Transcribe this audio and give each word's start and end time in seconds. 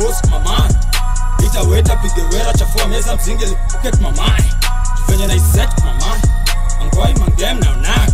boss 0.00 0.22
mamani. 0.30 0.74
Ita 1.46 1.62
weta 1.62 1.96
pige 1.96 2.22
wera 2.36 2.52
chafua 2.52 2.88
meza 2.88 3.16
mzinge 3.16 3.46
lipuket 3.46 4.00
mamani. 4.00 4.52
Venye 5.08 5.26
na 5.26 5.34
iset 5.34 5.70
mamani. 5.84 6.22
Angwai 6.82 7.14
mangem 7.14 7.60
na 7.60 7.70
unak 7.70 8.10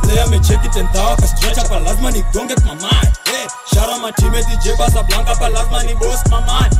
Slayer 0.00 0.28
mecheki 0.28 0.68
tentawa 0.68 1.16
ka 1.16 1.26
stretcha 1.26 1.62
pa 1.68 1.78
lazima 1.78 2.10
ni 2.10 2.22
gonget 2.32 2.64
mamani. 2.64 3.10
Hey, 3.24 3.46
shara 3.74 3.98
majime 3.98 4.42
DJ 4.42 4.76
basa 4.78 5.02
blanka 5.02 5.34
pa 5.36 5.48
lazima 5.48 5.82
ni 5.82 5.94
boss 5.94 6.26
mamani. 6.30 6.76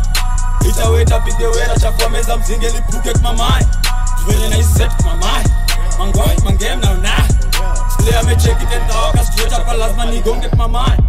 Ita 0.69 0.89
weta 0.89 1.21
pige 1.21 1.47
wera 1.47 1.77
chafua 1.81 2.09
meza 2.09 2.37
mzinge 2.37 2.69
lipuket 2.71 3.23
mamani. 3.23 3.67
Venye 4.27 4.49
na 4.49 4.59
iset 4.59 4.93
mamani. 5.05 5.49
Angwai 6.03 6.37
mangem 6.45 6.81
na 6.81 6.91
unak 6.91 7.31
Slayer 7.97 8.25
mecheki 8.25 8.67
tentawa 8.67 9.13
ka 9.13 9.25
stretcha 9.25 9.61
pa 9.61 9.73
lazima 9.75 10.05
ni 10.07 10.21
gonget 10.21 10.53
mamani. 10.57 11.03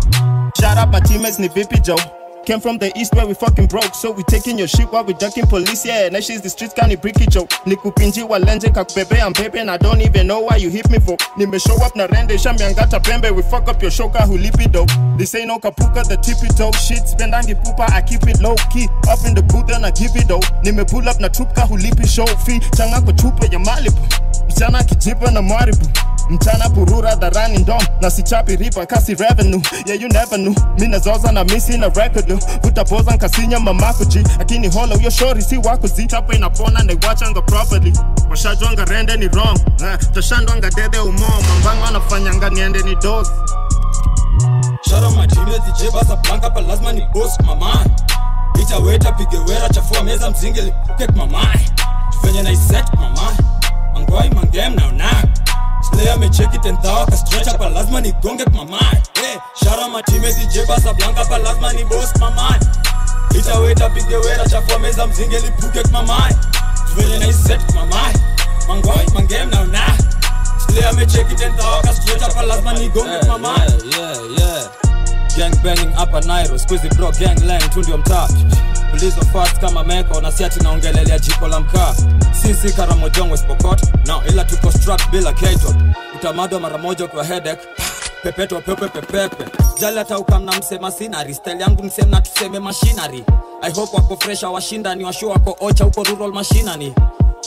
Shout 0.60 0.78
out 0.78 0.90
my 0.92 1.00
teammates, 1.02 1.40
ni 1.40 1.48
Vipi 1.50 1.80
Joe. 1.80 2.00
Came 2.48 2.62
from 2.62 2.78
the 2.78 2.98
east 2.98 3.14
where 3.14 3.28
we 3.28 3.34
fucking 3.34 3.68
broke, 3.68 3.94
so 3.94 4.10
we 4.10 4.24
taking 4.24 4.58
your 4.58 4.70
shit 4.70 4.88
while 4.88 5.04
we 5.04 5.12
ducking 5.16 5.46
police. 5.48 5.86
Yeah, 5.86 6.08
now 6.08 6.22
she's 6.22 6.40
the 6.40 6.48
streets 6.50 6.74
kind 6.74 6.94
of 6.94 7.02
bricky 7.02 7.26
joke. 7.26 7.50
Nikupinji 7.66 8.24
walenje 8.24 8.70
kakubebe 8.70 9.20
I'm 9.22 9.34
baby 9.34 9.60
and 9.60 9.70
I 9.70 9.76
don't 9.76 10.00
even 10.00 10.28
know 10.28 10.40
why 10.40 10.56
you 10.56 10.70
hit 10.70 10.90
me 10.90 10.98
for. 11.00 11.18
Nime 11.36 11.60
show 11.60 11.76
up 11.84 11.94
na 11.98 12.08
rende 12.08 12.38
shambiangata 12.40 13.04
pembe, 13.04 13.36
we 13.36 13.42
fuck 13.42 13.68
up 13.68 13.82
your 13.82 13.92
shoka 13.92 14.20
hulipi 14.26 14.72
dope. 14.72 14.90
This 15.18 15.36
ain't 15.36 15.48
no 15.50 15.60
kapuka, 15.60 16.08
the 16.08 16.16
tippy 16.24 16.48
toe 16.56 16.72
shit. 16.72 17.04
Spendangi 17.04 17.54
pupa, 17.66 17.92
I 17.92 18.02
keep 18.02 18.24
it 18.24 18.40
low 18.40 18.56
key. 18.72 18.88
Up 19.10 19.20
in 19.28 19.36
the 19.36 19.44
booth 19.44 19.70
and 19.76 19.86
I 19.86 19.92
give 19.92 20.16
it 20.16 20.30
though. 20.30 20.40
Nime 20.64 20.86
pull 20.86 21.04
up 21.10 21.20
na 21.20 21.28
trupka 21.28 21.68
hulipi 21.68 22.08
show 22.08 22.26
fee. 22.48 22.62
Changa 22.78 23.02
kwa 23.02 23.14
chupa 23.14 23.46
ya 23.52 23.60
Malibu. 23.60 24.00
Mchana 24.50 24.84
kijipa 24.84 25.32
na 25.32 25.42
maribu 25.42 25.86
mchana 26.30 26.70
purura 26.70 27.16
dharani 27.16 27.58
ndom 27.58 27.82
na 28.02 28.10
sichapi 28.12 28.56
ripa 28.56 28.86
kasi 28.86 29.16
revenue. 29.16 29.62
Yeah 29.86 30.02
you 30.02 30.08
never 30.10 30.38
knew. 30.38 30.56
Mi 30.80 30.88
nazoza 30.88 31.32
na 31.32 31.44
misi 31.44 31.78
na 31.78 31.88
record 31.90 32.44
vutapoza 32.64 33.12
nkasinya 33.12 33.60
mamakuji 33.60 34.24
akini 34.40 34.68
hola 34.68 34.96
uyo 34.96 35.10
shori 35.10 35.42
si 35.42 35.58
wakuzi 35.58 36.08
chapo 36.08 36.34
inapona 36.34 36.84
naiwachanga 36.84 37.42
properly. 37.42 37.94
Washajwanga 38.30 38.86
rende 38.86 39.18
ni 39.18 39.28
wrong 39.28 39.60
eh, 39.82 39.98
tashandwanga 40.14 40.70
dede 40.70 41.00
umo 41.00 41.28
mambango 41.50 41.86
anafanyanga 41.86 42.50
niende 42.50 42.84
ni 42.84 42.96
dozi. 42.96 43.32
Shara 44.90 45.10
majime 45.10 45.52
DJ 45.60 45.92
basa 45.94 46.16
blanka 46.16 46.50
pa 46.50 46.62
lazima 46.62 46.92
ni 46.92 47.02
boss 47.14 47.40
mamani 47.40 47.92
Ita 48.62 48.78
weta 48.78 49.12
pige 49.12 49.38
wera 49.38 49.70
chafua 49.70 50.04
meza 50.04 50.30
mzinge 50.32 50.62
lipuket 50.62 51.16
mamani 51.16 51.72
Tufenye 52.12 52.42
na 52.44 52.52
iset 52.52 52.86
mamani 52.96 53.38
Angwai 53.96 54.30
mangem 54.30 54.76
na 54.76 54.88
unak 54.88 55.26
Slayer 55.90 56.18
mecheki 56.20 56.60
tentawa 56.60 57.06
ka 57.06 57.18
stretcha 57.18 57.58
pa 57.58 57.70
lazima 57.70 58.02
ni 58.02 58.12
gonget 58.12 58.54
mamani 58.54 59.02
hey, 59.16 59.38
Shara 59.64 59.88
majime 59.90 60.34
DJ 60.34 60.68
basa 60.68 60.94
blanka 60.94 61.26
pa 61.26 61.38
lazima 61.38 61.74
ni 61.74 61.84
boss 61.86 62.14
mamani 62.20 62.66
Ita 63.40 63.60
weta 63.60 63.90
pige 63.90 64.16
wera 64.16 64.46
chafua 64.50 64.80
meza 64.80 65.08
mzinge 65.08 65.40
lipuket 65.40 65.92
mamani 65.92 66.36
Venye 66.96 67.18
na 67.20 67.28
iset 67.28 67.74
mamani 67.76 68.20
Angwai 68.72 69.08
mangem 69.14 69.50
na 69.50 69.62
unak 69.62 70.00
Slayer 70.68 70.94
mecheki 70.94 71.36
tentawa 71.36 71.82
ka 71.82 71.94
stretcha 71.94 72.28
pa 72.28 72.42
lazima 72.42 72.74
ni 72.74 72.90
gonget 72.90 73.28
mamani 73.28 73.72
yeah, 73.98 74.18
yeah. 74.40 74.64
Gang 75.38 75.56
banging 75.64 75.94
hapa 75.96 76.22
nairo 76.22 76.58
squeezy 76.58 76.90
bro 76.90 77.12
gang 77.12 77.40
lang 77.46 77.70
tu 77.74 77.80
ndio 77.80 77.98
mtaa 77.98 78.28
ulizo 78.94 79.22
fast 79.34 79.60
kama 79.60 79.84
meko 79.84 80.22
na 80.22 80.32
siati 80.32 80.60
naongelelea 80.60 81.20
jiko 81.20 81.48
la 81.48 81.60
mkaa. 81.60 81.96
Sisi 82.42 82.74
karamojongwe 82.76 83.38
spokot 83.38 83.82
no 84.08 84.22
ila 84.30 84.44
tuko 84.46 84.72
struck 84.72 85.10
bila 85.12 85.34
keto 85.34 85.76
utamadwa 86.16 86.60
mara 86.60 86.78
moja 86.78 87.08
kwa 87.08 87.24
headache. 87.24 87.62
Pepeto 88.24 88.62
pepe 88.62 88.88
pepepe 88.88 89.46
jali 89.80 89.98
hata 89.98 90.20
ukamna 90.20 90.52
msema 90.60 90.92
sinari 90.92 91.34
style 91.34 91.62
yangu 91.62 91.84
msema 91.84 92.22
tuseme 92.22 92.60
mashinari. 92.60 93.24
I 93.62 93.72
hope 93.72 93.98
wako 93.98 94.18
fresha 94.20 94.50
washinda 94.50 94.96
ni 94.96 95.04
washu 95.04 95.30
wako 95.30 95.58
ocha 95.60 95.84
huko 95.84 96.04
rural 96.04 96.32
mashinani. 96.34 96.94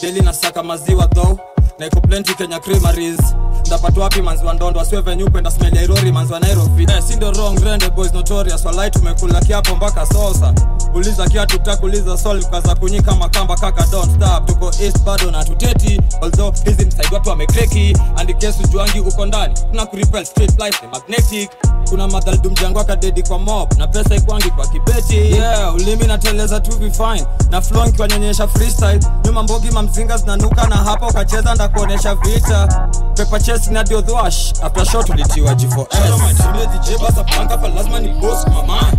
Deli 0.02 0.20
nasaka 0.20 0.62
maziwa 0.62 1.06
though 1.06 1.38
na 1.80 1.86
iko 1.86 2.00
plenty 2.00 2.34
kenya 2.34 2.60
creameries. 2.60 3.20
Ndapata 3.66 4.00
wapi 4.00 4.22
manzi 4.22 4.44
wa 4.44 4.54
ndondo? 4.54 4.80
Asiwe 4.80 5.00
venye 5.02 5.24
upenda 5.24 5.50
smell 5.50 5.76
ya 5.76 5.82
irori 5.82 6.12
manzi 6.12 6.32
wa 6.32 6.40
nairobi. 6.40 6.82
Eh, 6.82 7.02
si 7.08 7.16
ndio 7.16 7.30
wrong 7.32 7.58
rende 7.64 7.90
boys 7.90 8.12
notorious 8.14 8.64
walai 8.64 8.90
tumekula 8.90 9.40
kiapo 9.40 9.76
mpaka 9.76 10.06
sosa. 10.06 10.54
Uliza 10.94 11.28
kiatu 11.28 11.58
takuliza 11.58 12.18
sol 12.18 12.44
kaza 12.44 12.74
kunyika 12.74 13.14
makamba 13.14 13.56
kaka 13.56 13.86
don't 13.86 14.14
stop. 14.16 14.46
Tuko 14.46 14.66
east 14.66 15.02
bado 15.04 15.30
na 15.30 15.44
tuteti 15.44 16.00
although 16.22 16.54
hizi 16.64 16.84
msaidi 16.86 17.14
watu 17.14 17.28
wamekreki. 17.28 17.96
Andikesu 18.16 18.62
juangi 18.68 19.00
uko 19.00 19.26
ndani 19.26 19.54
tuna 19.70 19.86
kuripel 19.86 20.24
street 20.24 20.60
life 20.62 20.86
magnetic. 20.92 21.50
Kuna 21.88 22.08
madhaldu 22.08 22.50
mjango 22.50 22.80
akadedi 22.80 23.22
kwa 23.22 23.38
mob 23.38 23.72
na 23.78 23.86
pesa 23.86 24.14
ikwangi 24.14 24.50
kwa 24.50 24.66
kibeti. 24.66 25.16
Yeah 25.16 25.74
ulimi 25.74 26.06
nateleza 26.06 26.60
tu 26.60 26.76
vifine 26.78 27.26
na 27.50 27.60
flow 27.60 27.84
nkiwanyonyesha 27.86 28.48
freestyle. 28.48 29.00
Nyuma 29.24 29.42
mbogi 29.42 29.70
mamzinga 29.70 30.16
zinanuka 30.16 30.66
na 30.66 30.76
hapa 30.76 31.06
ukacheza 31.08 31.54
ndakuonesha 31.70 32.14
vita 32.14 32.88
pepa 33.14 33.40
chesi 33.40 33.70
na 33.70 33.84
diodhwash 33.84 34.52
after 34.62 34.84
shot 34.86 35.10
ulitiwa 35.10 35.52
g4s 35.52 36.18
majime 36.18 36.66
DJ 36.66 37.02
basa 37.02 37.24
blanka 37.24 37.58
pa 37.58 37.68
lazima 37.68 38.00
ni 38.00 38.08
boss 38.08 38.46
mamani 38.46 38.98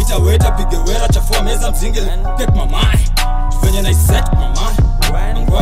Ita 0.00 0.18
pige 0.50 0.76
wera 0.76 1.08
chafua 1.08 1.42
meza 1.42 1.70
mzinge 1.70 2.00
lipuket 2.00 2.56
mamani 2.56 3.10
Venye 3.62 3.82
na 3.82 3.90
iset 3.90 4.32
mamani 4.32 4.76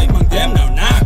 mangem 0.08 0.52
na 0.54 0.64
unak 0.64 1.04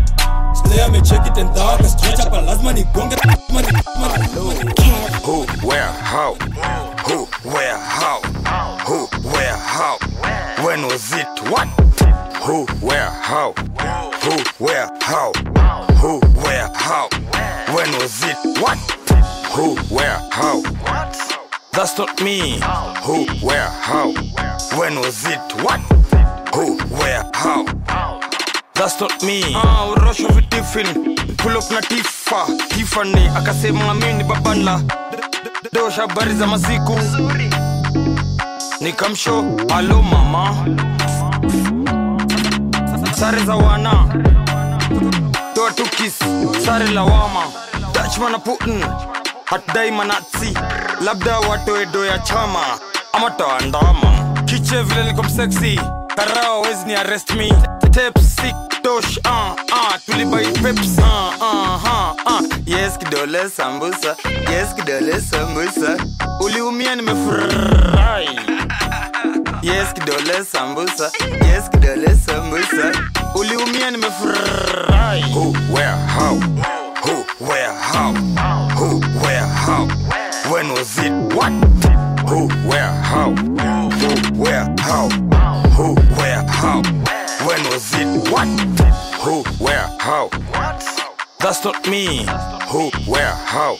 mecheki 0.89 1.31
tentawa 1.31 1.77
ka 1.79 2.31
pa 2.31 2.41
lazima 2.41 2.73
ni 2.73 2.85
gonge 2.85 3.17
lazima 3.17 3.63
ni- 3.63 3.79
lazima 4.13 4.55
ni- 4.65 4.75
Who, 5.25 5.47
where, 5.67 5.89
how? 6.03 6.35
Who, 7.09 7.29
where, 7.45 7.79
how? 7.79 8.21
Who, 8.87 9.09
where, 9.33 9.57
how? 9.57 9.97
When 10.65 10.83
was 10.87 11.13
it? 11.15 11.27
What? 11.51 11.67
Who, 12.45 12.67
where, 12.87 13.11
how? 13.11 13.55
Who, 14.25 14.65
where, 14.65 14.89
how? 15.03 15.33
Who, 16.01 16.19
where, 16.43 16.69
how? 16.75 17.09
When 17.75 17.91
was 17.99 18.23
it? 18.25 18.37
What? 18.61 18.79
Who, 19.53 19.77
where, 19.95 20.19
how? 20.33 20.63
That's 21.73 21.99
not 21.99 22.21
me. 22.23 22.59
Who, 23.03 23.27
where, 23.47 23.69
how? 23.69 24.13
When 24.79 24.97
was 24.97 25.27
it? 25.27 25.41
What? 25.63 25.81
Who, 26.55 26.77
where, 26.97 27.29
how? 27.35 27.65
That's 28.75 28.99
not 29.01 29.23
me. 29.23 29.43
Ah, 29.55 29.93
urosho 29.95 30.29
vitifin. 30.33 31.17
Pull 31.37 31.57
up 31.59 31.71
na 31.71 31.81
tifa. 31.81 32.47
Tiffany 32.71 33.29
akasema 33.37 33.95
mimi 33.95 34.25
babala, 34.25 34.81
Dosha 35.73 36.01
habari 36.03 36.35
za 36.35 36.47
masiku. 36.47 36.99
Nikamsho, 38.81 39.45
alo 39.75 40.03
mama. 40.03 40.94
Sare 43.25 43.45
za 43.45 43.55
wana. 43.57 43.93
totukis 45.55 46.19
tu 46.19 46.55
sare 46.65 46.87
lawama. 46.93 47.45
Dutchman 47.95 48.35
Putin. 48.45 48.85
Hatdai 49.45 49.91
manatsi. 49.91 50.53
Labda 51.01 51.39
watoedo 51.39 52.05
ya 52.05 52.19
chama. 52.19 52.61
Ama 53.13 53.31
toandama. 53.31 54.43
Kiche 54.45 54.83
vile 54.83 55.05
niko. 55.05 55.81
Karao 56.17 56.61
wezi 56.61 56.95
arrest 56.95 57.31
me. 57.35 57.49
Sick 58.21 58.55
uh, 58.85 59.01
ah 59.25 59.55
ah 59.73 59.99
tulibai 60.07 60.45
peps 60.63 60.99
uh, 60.99 61.33
uh, 61.41 61.85
uh, 61.85 62.15
uh. 62.27 62.43
yes 62.67 62.99
kidole 62.99 63.49
sambusa 63.51 64.17
yes 64.51 64.75
kidole 64.75 65.21
sambusa 65.21 65.97
uliumia 66.41 66.97
nimefurahi 66.97 68.29
yes 69.65 69.93
kidole 69.95 70.45
sambusa. 70.45 71.11
Yes 71.47 71.71
kidole 71.71 72.17
sambusa. 72.27 72.93
Uliumia 73.35 73.91
nimefurahi. 73.91 75.33
Who 75.33 75.53
where 75.73 75.97
how? 76.07 76.35
Who 77.05 77.25
where 77.47 77.73
how? 77.73 78.13
Who 78.77 79.01
where 79.21 79.47
how? 79.47 79.89
When 80.53 80.69
was 80.73 80.99
it? 80.99 81.13
What? 81.35 81.53
Who 82.29 82.49
where 82.69 82.93
how? 83.03 83.31
Who 83.35 84.43
where 84.43 84.67
how? 84.81 85.09
Who 85.77 85.95
where 86.17 86.45
how? 86.49 86.83
When 87.47 87.63
was 87.65 87.95
it? 87.95 88.31
What? 88.31 88.49
Who 89.23 89.43
where 89.65 89.89
how? 89.99 90.29
That's 91.41 91.65
not 91.65 91.87
me. 91.89 92.27
Who 92.69 92.91
where 93.07 93.35
how? 93.35 93.77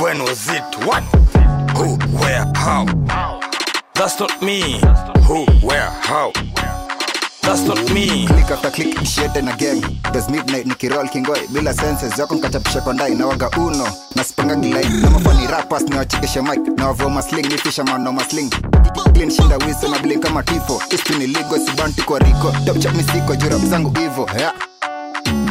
When 0.00 0.22
was 0.22 0.48
it? 0.48 0.86
What? 0.86 1.02
Who, 1.76 1.96
where, 2.18 2.46
how. 2.54 2.86
That's 3.94 4.18
not 4.20 4.42
me. 4.42 4.80
Who, 5.26 5.46
where, 5.66 5.90
how. 6.02 6.32
That's 7.42 7.62
not 7.68 7.78
me. 7.92 8.26
click 8.26 8.50
after 8.50 8.70
click 8.70 8.94
ishete 8.96 9.42
na 9.44 9.54
gang 9.56 9.80
There's 10.12 10.28
midnight 10.28 10.66
nikirol 10.66 11.08
kingoi. 11.08 11.46
Bila 11.52 11.74
senses 11.74 12.16
zako 12.16 12.34
nkachapisha 12.34 12.80
kwa 12.80 12.94
ndai. 12.94 13.14
Na 13.14 13.26
waga 13.26 13.50
uno 13.50 13.88
na 14.16 14.24
sipanga 14.24 14.56
gilai 14.56 14.84
na 14.88 15.48
rappers 15.50 15.82
ni 15.82 15.96
wachekeshe 15.96 16.42
mic. 16.42 16.78
Na 16.78 16.86
wavua 16.86 17.10
masling 17.10 17.46
ni 17.48 17.58
fisherman 17.58 18.02
no 18.02 18.12
masling. 18.12 18.50
Clean 19.14 19.30
shinda 19.30 19.56
wiso 19.56 19.88
na 19.88 19.98
blink 19.98 20.22
kama 20.22 20.42
tifo. 20.42 20.82
Istu 20.90 21.18
ni 21.18 21.26
ligo 21.26 21.58
sibanti 21.58 22.02
kwa 22.02 22.18
riko. 22.18 22.52
Top 22.66 22.78
chat 22.78 22.94
misiko 22.94 23.36
jurap 23.36 23.60
zangu 23.64 23.98
hivo 23.98 24.28
yeah 24.38 24.52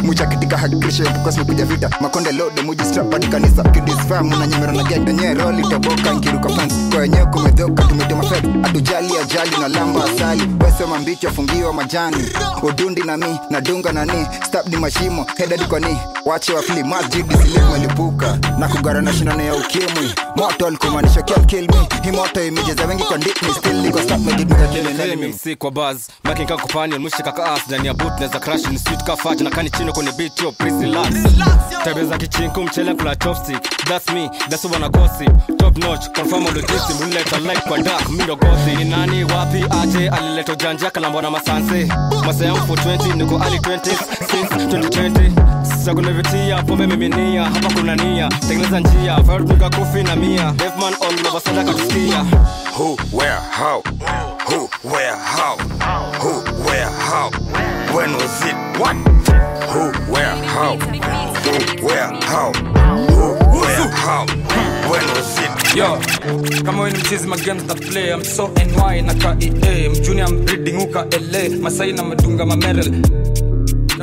mucha 0.04 0.26
kitika 0.26 0.58
hakikisha 0.58 1.04
because 1.04 1.38
mekuja 1.40 1.66
vita. 1.66 1.90
Makonde 2.02 2.32
lode 2.32 2.62
muji 2.62 2.84
strap 2.86 3.30
kanisa. 3.32 3.64
Kidisfam 3.64 4.30
na 4.30 4.48
nyemera 4.48 4.72
na 4.74 4.84
gag 4.84 5.08
yenyewe 5.08 5.34
roli 5.34 5.62
toboka 5.64 6.16
ngiruka 6.16 6.50
fans. 6.50 6.74
Kwa 6.92 7.00
wenyewe 7.00 7.26
kumedhoka 7.26 7.84
tumetema 7.84 8.24
fed 8.24 8.46
atujali 8.66 9.18
ajali 9.18 9.58
na 9.62 9.68
lamba 9.68 10.04
asali. 10.06 10.48
Wesema 10.66 11.00
mbichi 11.00 11.28
afungiwa 11.28 11.74
majani. 11.74 12.18
Udundi 12.64 13.02
na 13.04 13.18
mi 13.18 13.40
na 13.50 13.62
dunga 13.62 13.92
na 13.92 14.06
ni. 14.06 14.28
Mashimo 14.80 15.26
hedadi 15.38 15.66
kwa 15.66 15.80
ni. 15.80 15.98
Wache 16.26 16.54
wafili 16.54 16.84
masjidi 16.84 17.36
silimwelipuka 17.38 18.38
na 18.60 18.68
kugara 18.68 19.02
na 19.02 19.14
shindano 19.14 19.44
ya 19.44 19.56
ukimwi. 19.56 20.14
Moto 20.36 20.68
alikumaanisha 20.68 21.22
kill 21.22 21.46
kill 21.46 21.68
me. 21.68 21.88
Hii 22.04 22.12
moto 22.12 22.44
imejeza 22.46 22.86
wengi 22.86 23.04
kwa 23.04 23.18
ndipni 23.18 23.54
still 23.54 23.76
niko 23.82 24.02
stop 24.02 24.20
mejiduka 24.20 24.68
kileleni 24.68 25.34
si 25.34 25.56
kwa 25.56 25.72
baz 25.72 25.98
making 26.24 26.48
ka 26.48 26.58
companion 26.58 27.02
mwishi 27.02 27.24
kaka 27.24 27.52
as 27.54 27.62
ndani 27.68 27.88
ya 27.88 27.94
boot 27.94 28.20
neza 28.20 28.40
crash 28.40 28.66
ni 28.72 28.80
sweet 28.80 29.04
ka 29.04 29.18
na 29.44 29.50
kani 29.50 29.70
chino 29.70 29.93
kwenye 29.94 30.12
beat 30.12 30.42
yo 30.42 30.51
please 30.51 30.88
tabia 31.84 32.06
za 32.06 32.18
kichinku 32.18 32.63
mchele 32.63 32.94
kula 32.94 33.16
chopstick. 33.16 33.62
That's 33.86 34.10
me 34.13 34.30
that's 34.50 34.66
I 34.84 34.90
gossip. 34.90 35.57
Top 35.57 35.78
notch 35.78 36.07
confirm 36.16 36.44
logistic 36.56 37.01
unleta 37.01 37.38
like 37.40 37.62
kwa 37.68 37.78
dark 37.78 38.10
mimi 38.10 38.24
ndo 38.24 38.36
gossip. 38.36 38.78
Ni 38.78 38.86
nani 38.86 39.24
wapi 39.24 39.66
aje? 39.81 40.10
Alileta 40.10 40.56
janja 40.56 40.90
kalamba 40.92 41.22
na 41.22 41.31
masanse 41.31 41.86
masa 42.25 42.45
for 42.68 42.78
20 42.78 43.16
niko 43.16 43.38
ali 43.44 43.57
20s 43.57 43.98
since 44.31 44.78
2020 44.78 45.63
sasa 45.63 45.94
kuna 45.94 46.12
vitia 46.12 46.63
pombe 46.63 46.88
miminia 46.88 47.44
hapa 47.44 47.74
kuna 47.74 47.95
nia. 47.95 48.30
Tengeneza 48.30 48.80
njia. 48.80 49.24
Fire 49.24 49.44
tuka 49.44 49.69
kofi 49.69 50.04
na 50.04 50.16
mia. 50.16 50.51
Devman 50.51 50.94
on 51.10 51.24
love 51.24 51.40
sadaka 51.40 51.74
tusikia 51.74 52.25
Who, 52.74 52.96
where, 53.16 53.40
how? 53.40 53.81
Who, 54.50 54.68
where, 54.90 55.16
how? 55.16 55.58
Who, 56.20 56.42
where, 56.66 56.90
how? 56.90 57.30
When 57.96 58.14
was 58.14 58.42
it? 58.46 58.56
What? 58.80 58.96
Who, 59.70 59.92
where, 60.12 60.36
how? 60.44 60.75
Who, 60.78 61.86
where, 61.86 62.08
how? 62.24 62.52
Who, 62.54 63.60
where, 63.60 63.90
how? 63.92 64.25
When 64.90 65.06
was 65.14 65.38
it? 65.40 65.75
yo 65.75 66.00
kama 66.66 66.84
we 66.84 66.92
ni 66.92 66.98
mchezi 66.98 67.28
magames 67.28 67.64
na 67.68 67.74
play 67.75 68.14
I'm 68.14 68.24
so 68.24 68.48
ny 68.48 69.02
na 69.02 69.14
kaea 69.14 69.90
mjuni 69.90 70.22
I'm 70.22 70.46
breeding 70.46 70.78
uka 70.81 71.06
la 71.31 71.50
masai 71.62 71.94
na 71.94 72.04
madunga 72.04 72.46
mamerel 72.46 72.92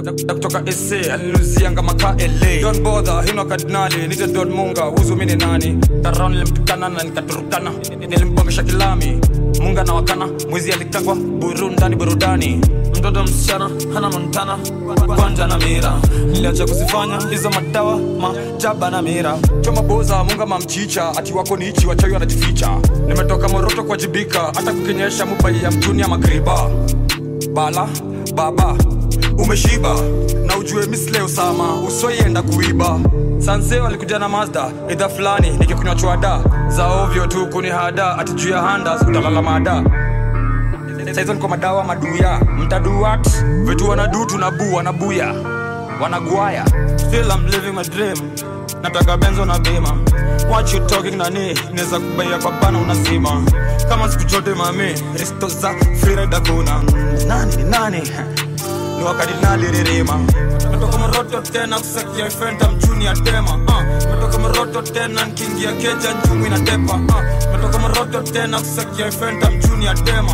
na 0.03 0.63
ese 0.67 1.05
sa 1.05 1.15
alinuzianga 1.15 1.83
maka 1.83 2.15
la 2.19 2.61
don't 2.61 2.83
bother 2.83 3.23
hino 3.27 3.45
kardinali 3.45 4.09
nite 4.09 4.27
don 4.33 4.49
munga 4.51 4.83
huzu 4.83 5.15
nani? 5.17 5.79
Taron 6.03 6.33
nilimtukana 6.33 6.89
na 6.89 7.03
nikaturukana. 7.03 7.71
Nilimbongesha 7.99 8.63
kilami 8.63 9.21
munga 9.61 9.85
na 9.85 9.95
wakana. 9.95 10.29
Mwizi 10.51 10.73
alikangwa 10.73 11.15
burundani 11.15 11.97
burudani. 11.97 12.61
Mtoto 12.99 13.23
msichana 13.23 13.71
hana 13.95 14.11
montana 14.11 14.59
kwanja 15.17 15.47
na 15.47 15.59
mira. 15.59 16.01
Niliacha 16.33 16.67
kuzifanya 16.67 17.21
hizo 17.31 17.51
madawa 17.51 17.97
majaba 17.97 18.91
na 18.91 19.03
mira. 19.03 19.39
Choma 19.61 19.83
boza 19.83 20.25
munga 20.25 20.47
mamchicha 20.47 21.09
ati 21.17 21.33
wako 21.33 21.57
nichi 21.57 21.87
wachawi 21.87 22.13
wanajificha. 22.13 22.81
Nimetoka 23.07 23.49
moroto 23.49 23.85
kuwajibika 23.85 24.41
hata 24.41 24.73
kukinyesha 24.73 25.27
mubai 25.27 25.63
ya 25.63 25.71
mtuni 25.71 26.01
ya 26.01 26.09
makriba. 26.09 26.71
Bala 27.55 27.89
baba 28.35 28.77
umeshiba 29.43 29.95
na 30.47 30.57
ujue 30.59 30.87
misle 30.87 31.23
usama 31.23 31.75
usoienda 31.81 32.43
kuiba. 32.43 33.01
Sanseo 33.39 33.87
alikuja 33.87 34.19
na 34.19 34.29
mazda 34.29 34.71
idha 34.93 35.09
fulani 35.09 35.51
nikikunywa 35.51 35.95
chwada. 35.95 36.41
Za 36.69 36.87
ovyo 36.87 37.27
tu 37.27 37.47
kunihada 37.47 38.19
ati 38.19 38.33
juu 38.33 38.51
ya 38.51 38.61
handas 38.63 39.03
utalala 39.03 39.43
saizo 41.15 41.35
niko 41.35 41.49
madawa 41.49 41.85
maduya 41.85 42.41
mtaduat 42.59 43.29
vitu 43.65 43.89
wanadu 43.89 44.27
tunabu 44.27 44.75
wanabuya 44.75 45.35
dream 47.91 48.17
nataka 48.83 49.17
benzo 49.17 49.45
na 49.45 49.59
bima. 49.59 49.97
What 50.51 50.75
nani? 51.11 51.55
Naweza 51.75 52.01
kubaia 52.01 52.39
kwa 52.39 52.53
unasima. 52.83 53.43
Kama 53.89 54.09
siku 54.09 54.25
mami 54.55 54.95
risto 55.19 55.49
za 55.49 55.75
kuna. 56.41 56.83
Nani 57.27 57.57
nani 57.65 58.03
ni 59.01 59.07
wakadinali 59.07 59.67
ririma. 59.79 60.19
Metoka 60.71 60.99
moroto 60.99 61.41
tena 61.53 61.79
kusakia 61.79 62.31
fenta 62.31 62.71
mjuni 62.71 63.05
ya 63.05 63.13
tema. 63.15 63.55
Uh. 63.55 64.11
metoka 64.11 64.39
moroto 64.39 64.83
tena 64.83 65.25
nkiingia 65.25 65.73
keja 65.73 66.15
njumi 66.25 66.49
na 66.51 66.61
tepa. 66.61 66.99
Metoka 67.53 67.79
moroto 67.79 68.23
tena 68.33 68.59
kusakia 68.61 69.11
fenta 69.13 69.51
mjuni 69.51 69.85
ya 69.85 69.95
tema. 69.95 70.33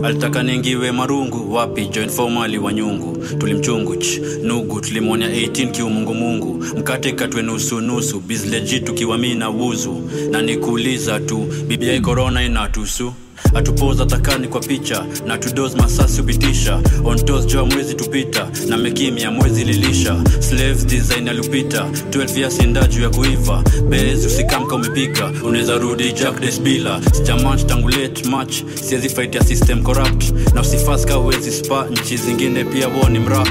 Uh. 0.00 0.06
alitaka 0.06 0.42
ningiwe 0.42 0.92
marungu 0.92 1.54
wapi? 1.54 1.86
Join 1.86 2.10
formali 2.10 2.58
wa 2.58 2.72
nyungu 2.72 3.16
tulimchunguch 3.38 4.06
nugu 4.42 4.80
tulimwonya 4.80 5.28
18 5.28 5.70
kiumungumungu 5.70 6.64
mkate 6.78 7.12
katwe 7.12 7.42
nusunusu 7.42 8.20
bizleji 8.20 8.80
tukiwa 8.80 9.18
mi 9.18 9.34
na 9.34 9.48
wuzu. 9.48 10.10
Na 10.30 10.42
nikuuliza 10.42 11.20
tu 11.20 11.38
bibia 11.68 12.00
korona 12.00 12.42
inatusu 12.44 13.12
atupoza 13.54 14.06
takani 14.06 14.48
kwa 14.48 14.60
picha 14.60 15.04
na 15.26 15.38
tudos 15.38 15.74
masasi 15.76 16.20
hupitisha. 16.20 16.80
Ontos 17.04 17.46
joa 17.46 17.64
mwezi 17.66 17.94
tupita 17.94 18.48
na 18.68 18.76
mekimya 18.76 19.30
mwezi 19.30 19.64
lilisha. 19.64 20.16
Slaves 20.40 20.86
design 20.86 21.28
alupita 21.28 21.86
12 22.10 22.38
years 22.38 22.58
inda 22.60 22.86
juu 22.86 23.02
ya 23.02 23.10
kuiva. 23.10 23.62
Bez 23.88 24.26
usikamka 24.26 24.74
umepika 24.74 25.30
unaweza 25.44 25.74
rudi 25.78 26.12
jack 26.12 26.40
desbila 26.40 27.00
sijamach 27.12 27.66
tangu 27.66 27.88
late 27.88 28.28
match 28.28 28.54
siwezi 28.82 29.08
fight 29.08 29.34
ya 29.34 29.44
system 29.44 29.82
corrupt. 29.82 30.24
Na 30.54 30.60
usifaska 30.60 31.18
uwezi 31.18 31.52
spa 31.52 31.86
nchi 31.90 32.16
zingine 32.16 32.64
pia 32.64 32.88
woni 32.88 33.18
mra 33.18 33.44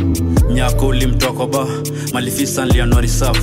nyako 0.54 0.88
ulimtoa 0.88 1.34
kwa 1.34 1.48
ba 1.48 1.68
malifisa 2.14 2.66
nlianwa 2.66 3.08
saf 3.08 3.38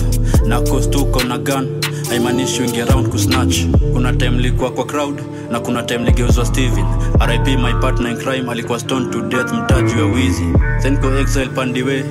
na 0.46 0.60
kostuko 0.60 1.22
na 1.24 1.38
gun 1.38 1.79
haimaanishi 2.10 2.62
wingi 2.62 2.80
around 2.80 3.08
kusnatch. 3.08 3.56
Kuna 3.92 4.12
time 4.12 4.38
likuwa 4.38 4.70
kwa 4.70 4.84
crowd 4.86 5.22
na 5.50 5.60
kuna 5.60 5.82
time 5.82 6.04
ligeuzwa 6.04 6.46
steven. 6.46 6.84
Rip 7.28 7.46
my 7.46 7.72
partner 7.80 8.10
in 8.10 8.16
crime 8.16 8.50
alikuwa 8.50 8.80
stone 8.80 9.10
to 9.12 9.20
death 9.20 9.52
mtaji 9.52 10.00
wa 10.00 10.06
wizi. 10.06 10.44
Senko 10.82 11.14
exile 11.18 11.46
pandiwe 11.46 12.04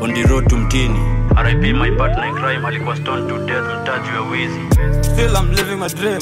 on 0.00 0.14
the 0.14 0.22
road 0.22 0.48
to 0.48 0.56
mtini. 0.56 0.98
Rip 1.44 1.76
my 1.76 1.90
partner 1.90 2.28
in 2.28 2.34
crime 2.34 2.66
alikuwa 2.66 2.96
stone 2.96 3.28
to 3.28 3.38
death 3.38 3.64
mtaji 3.82 4.08
wa 4.18 4.30
wizi. 4.30 4.60
Still 5.00 5.36
I'm 5.36 5.50
living 5.50 5.76
my 5.80 5.88
dream. 5.88 6.20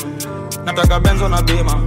Nataka 0.64 1.00
benzo 1.00 1.28
na 1.28 1.42
bima. 1.42 1.80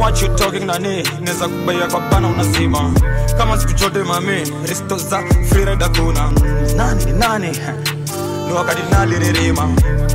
What 0.00 0.22
you 0.22 0.28
talking 0.28 0.66
nani 0.66 1.02
naweza 1.20 1.48
kubaia 1.48 1.86
kwa 1.86 2.00
pana 2.00 2.28
unasima 2.28 2.92
kama 3.38 3.58
siku 3.58 3.72
chote 3.72 3.98
mami 3.98 4.32
risto 4.68 4.96
za 4.98 5.22
freeride 5.48 5.84
hakuna. 5.84 6.32
Nani 6.76 7.04
nani 7.18 7.48
ni 8.50 8.56
wakadinali 8.56 9.18
ririma 9.18 9.66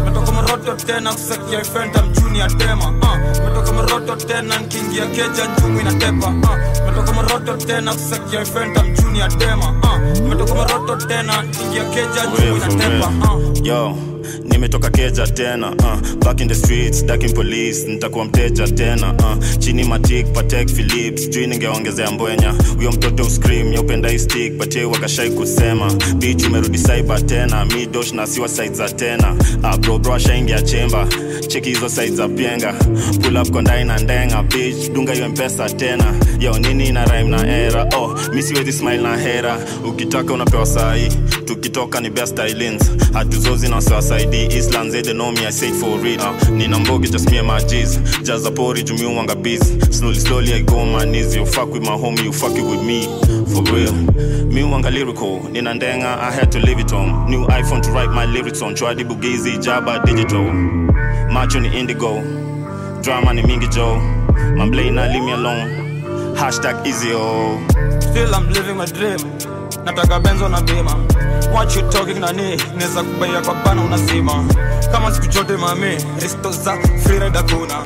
metoka 0.05 0.31
moroto 0.31 0.73
tena 0.73 1.13
kusekia 1.13 1.63
fenta 1.63 2.03
mjuni 2.03 2.39
ya 2.39 2.47
tema 2.47 2.85
uh. 2.87 3.17
metoka 3.45 3.71
moroto 3.71 4.15
tena 4.15 4.59
nkiingia 4.59 5.05
keja 5.05 5.45
njumi 5.57 5.81
inatepa 5.81 6.27
uh. 6.27 6.85
metoka 6.85 7.13
moroto 7.13 7.57
tena 7.57 7.93
kusekia 7.93 8.45
fenta 8.45 8.83
mjuni 8.83 9.19
ya 9.19 9.27
tema 9.27 9.65
uh. 9.83 10.27
metoka 10.29 10.53
moroto 10.55 10.95
tena 11.07 11.41
nkiingia 11.41 11.83
keja 11.85 12.25
njumi 12.25 12.57
inatepa 12.57 13.07
uh. 13.33 13.65
yo 13.67 13.95
nimetoka 14.44 14.89
keja 14.89 15.27
tena 15.27 15.70
uh, 15.72 16.15
back 16.25 16.41
in 16.41 16.48
the 16.48 16.55
streets 16.55 17.05
daking 17.05 17.34
police 17.34 17.88
nitakuwa 17.88 18.25
mteja 18.25 18.67
tena 18.67 19.13
uh, 19.13 19.58
chini 19.60 19.84
matik 19.84 20.27
patek 20.34 20.70
philips 20.70 21.29
jui 21.29 21.48
ningeongezea 21.48 22.12
mbwenya. 22.12 22.53
Huyo 22.75 22.91
mtoto 22.91 23.24
uscream 23.24 23.74
yaupenda 23.74 24.12
istik 24.12 24.58
patie 24.58 24.84
wakashai 24.86 25.29
kusema. 25.29 25.94
Bich 26.17 26.46
umerudi 26.48 26.77
saiba 26.77 27.22
tena 27.22 27.65
midosh 27.65 28.12
na 28.13 28.27
siwa 28.27 28.48
side 28.48 28.74
za 28.75 28.89
tena. 28.89 29.36
Uh, 29.63 29.75
bro 29.75 30.00
bro 30.00 30.13
ashaingia 30.13 30.62
chemba 30.62 31.08
cheki 31.48 31.70
hizo 31.70 31.89
side 31.89 32.15
za 32.15 32.27
pienga. 32.27 32.74
Pull 33.22 33.38
up 33.38 33.50
kondai 33.51 33.84
na 33.86 33.98
ndenga 34.00 34.44
bich 34.44 34.91
dunga 34.94 35.13
hiyo 35.13 35.29
mpesa 35.29 35.70
tena. 35.70 36.13
Yo 36.39 36.60
nini 36.60 36.91
na 36.91 37.05
rhyme 37.05 37.29
na 37.29 37.48
era? 37.58 37.84
Oh 37.98 38.15
misiwezi 38.34 38.74
smile 38.74 38.98
na 38.98 39.17
hera. 39.17 39.58
Ukitaka 39.89 40.34
unapewa 40.34 40.65
sahii 40.65 41.10
tukitoka 41.46 42.00
ni 42.01 42.10
best 42.10 42.39
islands 42.50 42.91
hatuzozi 43.13 43.67
na 43.67 43.82
wasawasaidi 44.15 44.48
islands 44.57 44.93
they 44.93 45.13
know 45.13 45.31
me 45.31 45.45
i 45.45 45.50
say 45.51 45.69
it 45.69 45.75
for 45.75 46.00
real 46.00 46.22
uh, 46.22 46.50
nina 46.50 46.79
mbogi 46.79 47.10
just 47.12 47.29
me 47.29 47.38
and 47.38 47.48
my 47.48 47.60
g's. 47.60 47.98
Jaza 48.24 48.51
pori 48.51 48.84
jumi 48.84 49.05
wanga 49.15 49.36
busy. 49.36 49.79
Slowly 49.91 50.19
slowly 50.19 50.53
i 50.53 50.62
go 50.62 50.79
on 50.79 50.91
my 50.91 51.05
knees. 51.05 51.36
You 51.36 51.45
fuck 51.45 51.72
with 51.72 51.84
my 51.84 51.91
homie 51.98 52.24
you 52.24 52.31
fuck 52.34 52.55
it 52.57 52.63
with 52.63 52.81
me. 52.84 53.03
For 53.53 53.63
real. 53.74 53.93
Me 54.45 54.62
wanga 54.63 54.89
lyrical 54.91 55.41
nina 55.51 55.74
ndenga 55.74 56.19
i 56.22 56.31
had 56.31 56.51
to 56.51 56.60
leave 56.60 56.79
it 56.79 56.93
on. 56.93 57.29
new 57.29 57.45
iphone 57.48 57.81
to 57.81 57.91
write 57.91 58.12
my 58.12 58.25
lyrics 58.25 58.62
on. 58.62 58.75
Chwadi 58.75 59.03
bugizi 59.03 59.57
jaba 59.57 60.00
digital. 60.05 60.43
Macho 61.31 61.60
ni 61.60 61.67
indigo 61.79 62.22
drama 63.01 63.34
ni 63.34 63.41
mingi 63.43 63.67
joe. 63.67 64.00
Mamblay 64.57 64.91
na 64.91 65.05
leave 65.07 65.25
me 65.25 65.31
alone. 65.31 66.36
Hashtag 66.36 66.86
easy 66.88 67.12
oh. 67.13 67.60
Still 68.00 68.34
I'm 68.34 68.50
living 68.50 68.77
my 68.77 68.86
dream 68.86 69.19
nataka 69.86 70.19
benzo 70.19 70.50
na 70.50 70.62
bima. 70.62 70.95
What 71.53 71.75
you 71.75 71.81
talking 71.89 72.19
nani? 72.19 72.57
Neza 72.77 73.03
kubaya 73.03 73.41
kwa 73.41 73.53
bana 73.53 73.81
unazima 73.81 74.45
kama 74.91 75.12
siku 75.15 75.27
chote 75.27 75.58
mame 75.58 75.98
resto 76.22 76.51
za 76.51 76.77
freeride 77.03 77.29
dakuna 77.29 77.84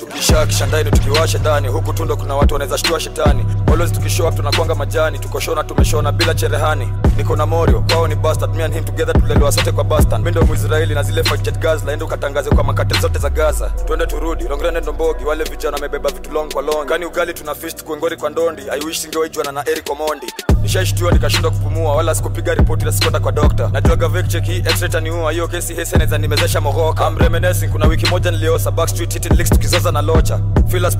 tukishaa 0.00 0.46
kishandaini 0.46 0.90
tukiwasha 0.90 1.38
ndani. 1.38 1.68
Huku 1.68 1.92
tundo 1.92 2.16
kuna 2.16 2.34
watu 2.36 2.54
wanaweza 2.54 2.78
shtua 2.78 3.00
shetani. 3.00 3.46
Always 3.72 3.92
tukishoa 3.92 4.32
tunakwanga 4.32 4.74
majani. 4.74 5.18
Tukoshona 5.18 5.64
tumeshona 5.64 6.12
bila 6.12 6.34
cherehani. 6.34 6.92
Niko 7.16 7.36
na 7.36 7.46
morio 7.46 7.80
kwao 7.92 8.08
ni 8.08 8.14
bastard. 8.14 8.54
Me 8.56 8.64
and 8.64 8.74
him 8.74 8.84
together 8.84 9.20
tulelewa 9.20 9.52
sote 9.52 9.72
kwa 9.72 9.84
bastard. 9.84 10.18
Mimi 10.18 10.30
ndo 10.30 10.42
mwisraeli 10.42 10.94
na 10.94 11.02
zile 11.02 11.24
fight 11.24 11.42
jet 11.42 11.58
gas 11.58 11.84
laende 11.84 12.04
ukatangaze 12.04 12.50
kwa 12.50 12.64
makate 12.64 13.00
zote 13.00 13.18
za 13.18 13.30
gaza. 13.30 13.70
Twende 13.86 14.06
turudi 14.06 14.44
rongren 14.48 14.76
ndombogi 14.82 15.24
wale 15.24 15.44
vijana 15.44 15.74
wamebeba 15.74 16.10
vitu 16.10 16.32
long 16.32 16.52
kwa 16.52 16.62
long. 16.62 16.86
Kani 16.86 17.04
ugali 17.04 17.34
tuna 17.34 17.54
fist 17.54 17.84
kuengori 17.84 18.16
kwa 18.16 18.30
ndondi. 18.30 18.62
I 18.70 18.80
wish 18.86 18.98
singewaijwana 19.00 19.52
na 19.52 19.68
eric 19.68 19.90
omondi 19.90 20.26
nishaishtua 20.62 21.12
nikashindwa 21.12 21.50
kupumua 21.50 21.94
wala 21.96 22.14
sikupiga 22.14 22.54
ripoti 22.54 22.84
na 22.84 22.92
sikwenda 22.92 23.20
kwa 23.20 23.32
dokta. 23.32 23.68
Najuaga 23.72 24.08
vekcheki 24.08 24.56
x-ray 24.56 25.32
hiyo 25.32 25.48
kesi 25.48 25.74
heseneza 25.74 26.18
nimezesha 26.18 26.60
mogoka 26.60 27.06
amremenesi 27.06 27.68
kuna 27.68 27.86
wiki 27.86 28.06
moja 28.06 28.30
niliosa 28.30 28.70
backstreet 28.70 29.12
hitting 29.12 29.32
licks 29.36 29.50
tukizaza 29.50 29.92
na 29.92 30.02
locha. 30.02 30.40
Filas 30.68 30.96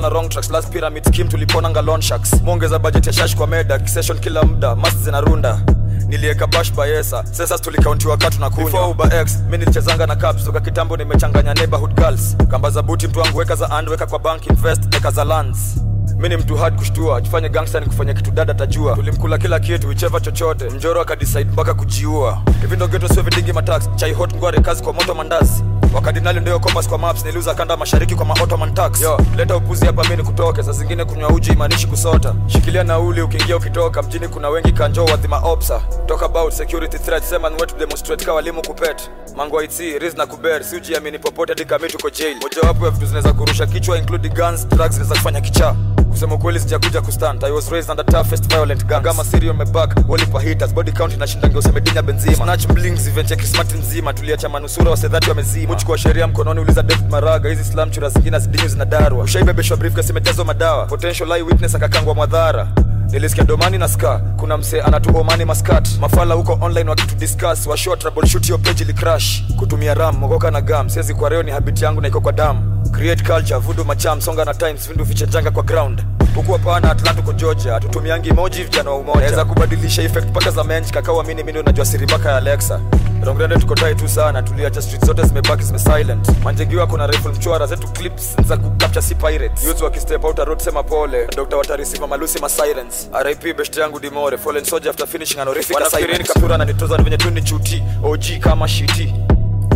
na 0.00 0.08
wrong 0.08 0.28
tracks 0.28 0.50
last 0.50 0.68
pyramid 0.72 1.04
scheme 1.04 1.30
tuliponanga 1.30 1.82
loan 1.82 2.00
sharks. 2.00 2.42
Mwongeza 2.42 2.78
budget 2.78 3.06
ya 3.06 3.12
shash 3.12 3.36
kwa 3.36 3.46
meda 3.46 3.78
kisession 3.78 4.18
kila 4.18 4.42
muda 4.42 4.74
mast 4.76 4.98
zinarunda. 4.98 5.60
Nilieka 6.08 6.46
bash 6.46 6.72
bayesa 6.72 7.24
sasa 7.30 7.58
tulikauntiwa 7.58 8.16
katu 8.16 8.40
na 8.40 8.50
kunywa. 8.50 8.96
X 9.20 9.38
mi 9.50 9.58
nilichezanga 9.58 10.06
na 10.06 10.16
caps 10.16 10.44
toka 10.44 10.60
kitambo 10.60 10.96
nimechanganya 10.96 11.54
neighborhood 11.54 11.94
girls. 11.94 12.36
Kamba 12.50 12.70
za 12.70 12.82
buti 12.82 13.08
mtu 13.08 13.20
wangu 13.20 13.38
weka 13.38 13.54
za 13.54 13.70
and 13.70 14.04
kwa 14.06 14.18
bank 14.18 14.46
invest 14.46 14.94
eka 14.94 15.10
za 15.10 15.24
lands 15.24 15.87
mi 16.16 16.28
ni 16.28 16.36
mtu 16.36 16.56
hard 16.56 16.76
kushtua 16.76 17.20
jifanye 17.20 17.48
gangsta 17.48 17.80
ni 17.80 17.86
kufanya 17.86 18.14
kitu 18.14 18.30
dada 18.30 18.54
tajua 18.54 18.94
tulimkula 18.94 19.38
kila 19.38 19.60
kitu 19.60 19.92
icheva 19.92 20.20
chochote. 20.20 20.64
Mjoro 20.70 21.00
akadecide 21.00 21.44
mpaka 21.44 21.74
kujiua. 21.74 22.42
Hivi 22.60 22.76
ndo 22.76 22.88
geto 22.88 23.08
sio 23.08 23.22
vidingi 23.22 23.52
matax. 23.52 23.88
Chai 23.96 24.12
hot 24.12 24.34
ngware 24.36 24.60
kazi 24.60 24.82
kwa 24.82 24.92
moto 24.92 25.14
mandazi 25.14 25.64
wakadinali 25.94 26.40
ndio 26.40 26.58
compass 26.60 26.88
kwa 26.88 26.98
maps 26.98 27.24
niliuza 27.24 27.54
kanda 27.54 27.76
mashariki 27.76 28.14
kwa 28.14 28.24
maottoman 28.26 28.74
tax 28.74 29.00
yo 29.02 29.20
leta 29.36 29.56
upuzi 29.56 29.86
hapa 29.86 30.02
mimi 30.04 30.16
nikutoke. 30.16 30.62
Saa 30.62 30.72
zingine 30.72 31.04
kunywa 31.04 31.28
uji 31.30 31.50
imaanishi 31.52 31.86
kusota. 31.86 32.34
Shikilia 32.46 32.84
nauli 32.84 33.20
ukiingia 33.22 33.56
ukitoka. 33.56 34.02
Mjini 34.02 34.28
kuna 34.28 34.48
wengi 34.48 34.72
kanjo 34.72 35.04
wadhima 35.04 35.38
opsa 35.38 35.80
talk 36.06 36.22
about 36.22 36.52
security 36.52 36.98
threat 36.98 37.22
sema 37.24 37.50
ni 37.50 37.56
demonstrate 37.78 38.24
kwa 38.24 38.34
walimu 38.34 38.62
kupet. 38.62 39.10
Mango 39.36 39.62
IT 39.62 39.78
riz 40.00 40.14
na 40.16 40.26
kuber. 40.26 40.64
Si 40.64 40.76
ujiamini 40.76 41.18
popote 41.18 41.52
hadi 41.52 41.92
jail. 42.18 42.36
Mojawapo 42.42 42.84
ya 42.84 42.90
vitu 42.90 43.06
zinaweza 43.06 43.32
kurusha 43.32 43.66
kichwa 43.66 43.98
include 43.98 44.28
guns 44.28 44.68
drugs 44.68 44.92
zinaweza 44.92 45.14
kufanya 45.14 45.40
kichaa 45.40 45.74
kusema 46.10 46.34
ukweli 46.34 46.60
sijakuja 46.60 47.00
kustand 47.00 47.44
i 47.44 47.50
was 47.52 47.70
raised 47.70 47.90
under 47.90 48.06
toughest 48.06 48.48
violent 48.48 48.86
gangs. 48.86 49.04
Kama 49.04 49.24
serial 49.24 49.54
meback 49.56 49.96
walipa 50.08 50.40
hitters 50.40 50.74
body 50.74 50.92
count 50.92 51.14
inashindange 51.14 51.58
usemedinya 51.58 52.02
benzima 52.02 52.36
snatch 52.36 52.66
blings 52.66 53.06
event 53.06 53.30
ya 53.30 53.36
kismati 53.36 53.74
nzima. 53.78 54.12
Tuliacha 54.12 54.48
manusura 54.48 54.90
wasedhati 54.90 55.28
wamezima. 55.28 55.72
Muchukua 55.72 55.98
sheria 55.98 56.26
mkononi 56.26 56.60
uliza 56.60 56.82
david 56.82 57.10
maraga. 57.10 57.48
Hizi 57.50 57.64
slam 57.64 57.90
chura 57.90 58.08
zingine 58.08 58.38
zidinyu 58.38 58.68
zinadarwa 58.68 59.24
ushaibebeshwa 59.24 59.76
briefcase 59.76 60.10
imejazwa 60.10 60.44
madawa. 60.44 60.86
Potential 60.86 61.30
eye 61.32 61.42
witness 61.42 61.74
akakangwa 61.74 62.14
mwadhara. 62.14 62.68
Nilisikia 63.10 63.44
domani 63.44 63.78
na 63.78 63.88
ska. 63.88 64.18
Kuna 64.36 64.56
msee 64.58 64.80
anatuomani 64.80 65.44
maskat. 65.44 65.88
Mafala 66.00 66.34
huko 66.34 66.58
online 66.60 66.90
wakitudiscuss 66.90 67.66
washoa 67.66 67.96
troubleshoot 67.96 68.48
yo 68.48 68.58
page 68.58 68.84
ili 68.84 68.92
crash. 68.92 69.42
Kutumia 69.56 69.94
ram 69.94 70.16
mogoka 70.16 70.50
na 70.50 70.60
gam 70.60 70.88
siwezi 70.90 71.14
kwa 71.14 71.28
reo 71.28 71.42
ni 71.42 71.50
habit 71.50 71.82
yangu 71.82 72.00
na 72.00 72.08
iko 72.08 72.20
kwa 72.20 72.32
damu. 72.32 72.74
Create 72.92 73.24
culture 73.24 73.58
vudu 73.60 73.84
macham 73.84 74.20
songa 74.20 74.44
na 74.44 74.54
times 74.54 74.88
vindu 74.88 75.04
vichenjanga 75.04 75.50
kwa 75.50 75.62
ground 75.62 75.97
huku 76.34 76.52
hapana 76.52 76.90
atlantico 76.90 77.32
georgia 77.32 77.80
tutumiangi 77.80 78.28
emoji 78.28 78.62
vijana 78.62 78.90
wa 78.90 78.96
umoja. 78.96 79.20
Naweza 79.20 79.44
kubadilisha 79.44 80.02
effect 80.02 80.28
mpaka 80.28 80.50
za 80.50 80.64
mench 80.64 80.90
kakawa 80.90 81.24
mini 81.24 81.42
mimi 81.42 81.58
unajua 81.58 81.84
siri 81.84 82.06
mpaka 82.06 82.28
ya 82.30 82.36
alexa. 82.36 82.80
Rongrende 83.24 83.56
tuko 83.56 83.74
tai 83.74 83.94
tu 83.94 84.08
sana 84.08 84.42
tuliacha 84.42 84.82
street 84.82 85.04
zote 85.04 85.22
zimebaki 85.26 85.62
zime 85.62 85.78
silent. 85.78 86.28
Manjegiwa 86.44 86.86
kuna 86.86 87.06
rifle 87.06 87.30
mchwara 87.32 87.66
zetu 87.66 87.88
clips 87.88 88.36
za 88.48 88.56
kucapture 88.56 89.02
si 89.02 89.14
pirates. 89.14 89.64
Youth 89.64 89.80
wakistep 89.82 90.24
out 90.24 90.38
a 90.38 90.44
road 90.44 90.60
sema 90.60 90.82
pole. 90.82 91.26
Dr 91.36 91.56
watarisima 91.56 92.06
malusi 92.06 92.38
ma 92.40 92.48
sirens. 92.48 93.08
Rip 93.24 93.56
best 93.56 93.76
yangu 93.76 94.00
dimore. 94.00 94.38
Fallen 94.38 94.64
soldier 94.64 94.90
after 94.90 95.06
finishing 95.06 95.40
an 95.40 95.46
horrific 95.48 95.80
assignment 95.80 96.26
kapura 96.28 96.58
na 96.58 96.64
nitoza 96.64 96.96
venye 96.96 97.16
tu 97.16 97.30
ni 97.30 97.42
chuti. 97.42 97.82
Og 98.02 98.38
kama 98.40 98.68
shiti 98.68 99.14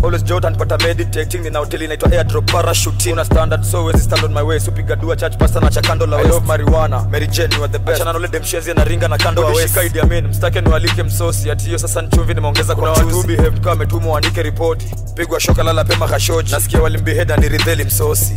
always 0.03 0.25
jordan 0.25 0.57
pata 0.57 0.79
meditating 0.79 1.39
nina 1.43 1.59
hoteli 1.59 1.85
inaitwa 1.85 2.13
airdrop 2.13 2.53
parachuting 2.53 3.13
una 3.13 3.25
standard 3.25 3.63
so 3.65 3.85
wezi 3.85 4.03
stand 4.03 4.25
on 4.25 4.33
my 4.35 4.43
way 4.43 4.61
supiga 4.61 4.97
dua 4.97 5.17
church 5.17 5.37
pastor 5.37 5.63
na 5.63 5.71
chakando 5.71 6.07
la 6.07 6.17
I 6.19 6.25
love 6.29 6.47
marijuana. 6.47 7.03
Mary 7.11 7.27
Jane 7.27 7.55
you 7.57 7.63
are 7.65 7.73
the 7.73 7.79
best. 7.79 8.01
Achana 8.01 8.13
nole 8.13 8.29
demshenzi 8.29 8.75
na 8.75 8.85
ringa 8.85 9.09
na 9.09 9.19
kando 9.19 9.43
wa 9.43 9.51
west. 9.53 9.77
Idi 9.87 10.01
Amin 10.01 10.27
mstake 10.29 10.61
niwalike 10.61 11.03
msosi. 11.03 11.51
Ati 11.51 11.65
hiyo 11.65 11.79
sasa 11.79 12.03
nchumvi 12.03 12.35
nimeongeza 12.35 12.75
kwa 12.75 12.91
watu 12.91 13.09
who 13.09 13.23
behaved 13.23 13.61
kama 13.61 13.73
ametumwa 13.73 14.13
waandike 14.13 14.43
ripoti 14.43 14.87
pigwa 15.15 15.41
shoka 15.41 15.63
lala 15.63 15.85
pema 15.85 16.09
kashoji. 16.09 16.53
Nasikia 16.53 16.81
walimbehead 16.83 17.31
ni 17.41 17.49
ridheli 17.49 17.85
msosi 17.85 18.35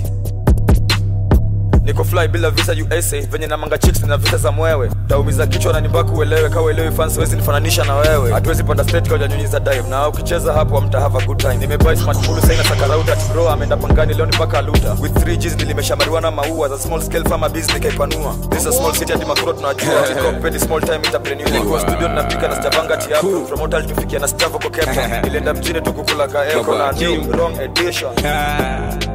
niko 1.85 2.03
fly 2.03 2.27
bila 2.27 2.51
visa 2.51 2.71
usa 2.99 3.21
venye 3.21 3.47
na 3.47 3.57
manga 3.57 3.77
chicks 3.77 4.03
na 4.03 4.17
visa 4.17 4.37
za 4.37 4.51
mwewe. 4.51 4.89
Taumiza 5.07 5.47
kichwa 5.47 5.73
na 5.73 5.81
nibaki 5.81 6.11
uelewe 6.11 6.49
kawa 6.49 6.65
uelewi 6.65 6.91
fans 6.91 7.17
wezi 7.17 7.35
nifananisha 7.35 7.83
na 7.83 7.95
wewe. 7.95 8.31
Hatuwezi 8.31 8.63
panda 8.63 8.83
state 8.83 9.09
kwa 9.09 9.19
nyunyiza 9.19 9.59
dive. 9.59 9.89
Na 9.89 10.07
ukicheza 10.07 10.53
hapo 10.53 10.77
amta 10.77 10.99
have 10.99 11.17
a 11.17 11.25
good 11.25 11.37
time. 11.37 11.55
Nimebuy 11.55 11.95
smart 11.95 12.25
pool 12.25 12.41
saina 12.41 12.63
sakarauta 12.63 13.15
bro 13.33 13.49
ameenda 13.49 13.77
pangani 13.77 14.13
leo 14.13 14.25
ni 14.25 14.37
paka 14.37 14.61
luta. 14.61 14.97
With 15.01 15.13
3 15.13 15.37
G's 15.37 15.55
nilimeshamariwa 15.57 16.21
na 16.21 16.31
maua. 16.31 16.69
Za 16.69 16.77
small 16.79 17.01
scale 17.01 17.29
farmer 17.29 17.49
business 17.49 17.77
ikaipanua 17.77 18.35
this 18.49 18.61
is 18.61 18.67
a 18.67 18.71
small 18.71 18.93
city 18.93 19.11
hadi 19.11 19.25
makuro 19.25 19.53
tunajua. 19.53 20.03
Company 20.25 20.59
small 20.59 20.81
time 20.81 20.95
entrepreneur 20.95 21.51
niko 21.51 21.79
studio 21.79 22.07
napika 22.09 22.47
na 22.47 22.55
sijapanga 22.55 22.97
tiapo 22.97 23.45
from 23.47 23.59
hotel 23.59 23.85
tufikia 23.85 24.19
na 24.19 24.27
stavo 24.27 24.59
kwa 24.59 24.69
Cape 24.69 25.21
nilienda 25.23 25.53
mjini 25.53 25.81
tu 25.81 25.93
kukula 25.93 26.27
ka 26.27 26.47
eko 26.51 26.75
na 26.77 26.91
new 26.91 27.31
wrong 27.31 27.59
edition 27.61 28.11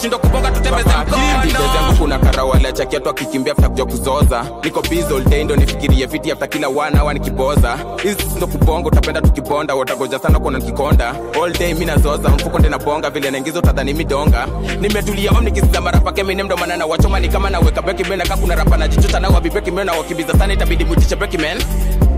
Tukishindwa 0.00 0.18
kubonga 0.20 0.50
tutembeze 0.50 0.90
mkono 0.90 1.94
kuna 1.98 2.18
karawala 2.18 2.72
chakiatu 2.72 3.08
akikimbia 3.10 3.52
afta 3.52 3.84
kuzoza. 3.84 4.46
Niko 4.64 4.82
busy 4.82 5.14
all 5.14 5.24
day 5.24 5.44
ndo 5.44 5.56
nifikirie 5.56 6.06
viti 6.06 6.32
afta 6.32 6.46
kila 6.46 6.68
wana 6.68 7.04
wa 7.04 7.14
nikiboza. 7.14 7.78
Hizi 8.02 8.16
ndo 8.36 8.46
kubonga 8.46 8.88
utapenda 8.88 9.20
tukibonda 9.20 9.74
watagoja 9.74 10.18
sana 10.18 10.38
kuona 10.38 10.58
nikikonda. 10.58 11.14
All 11.44 11.52
day 11.58 11.74
mi 11.74 11.84
nazoza 11.84 12.28
mfuko 12.28 12.58
nde 12.58 12.68
nabonga 12.68 13.10
vile 13.10 13.30
naingiza 13.30 13.58
utadhani 13.58 13.92
midonga. 13.94 14.46
Nimetulia 14.80 15.30
om 15.30 15.44
nikisiza 15.44 15.80
marapa 15.80 16.12
kemine 16.12 16.42
ndo 16.42 16.56
na 16.56 16.86
wachoma 16.86 17.20
ni 17.20 17.28
kama 17.28 17.50
naweka 17.50 17.82
beki 17.82 18.04
mena 18.04 18.24
ka 18.24 18.38
rapa 18.56 18.76
na 18.76 18.88
jichocha 18.88 19.20
na 19.20 19.28
wabibeki 19.28 19.70
mena 19.70 19.92
wakimbiza 19.92 20.32
sana 20.38 20.52
itabidi 20.52 20.84
mutishe 20.84 21.16
beki 21.16 21.38
men 21.38 21.58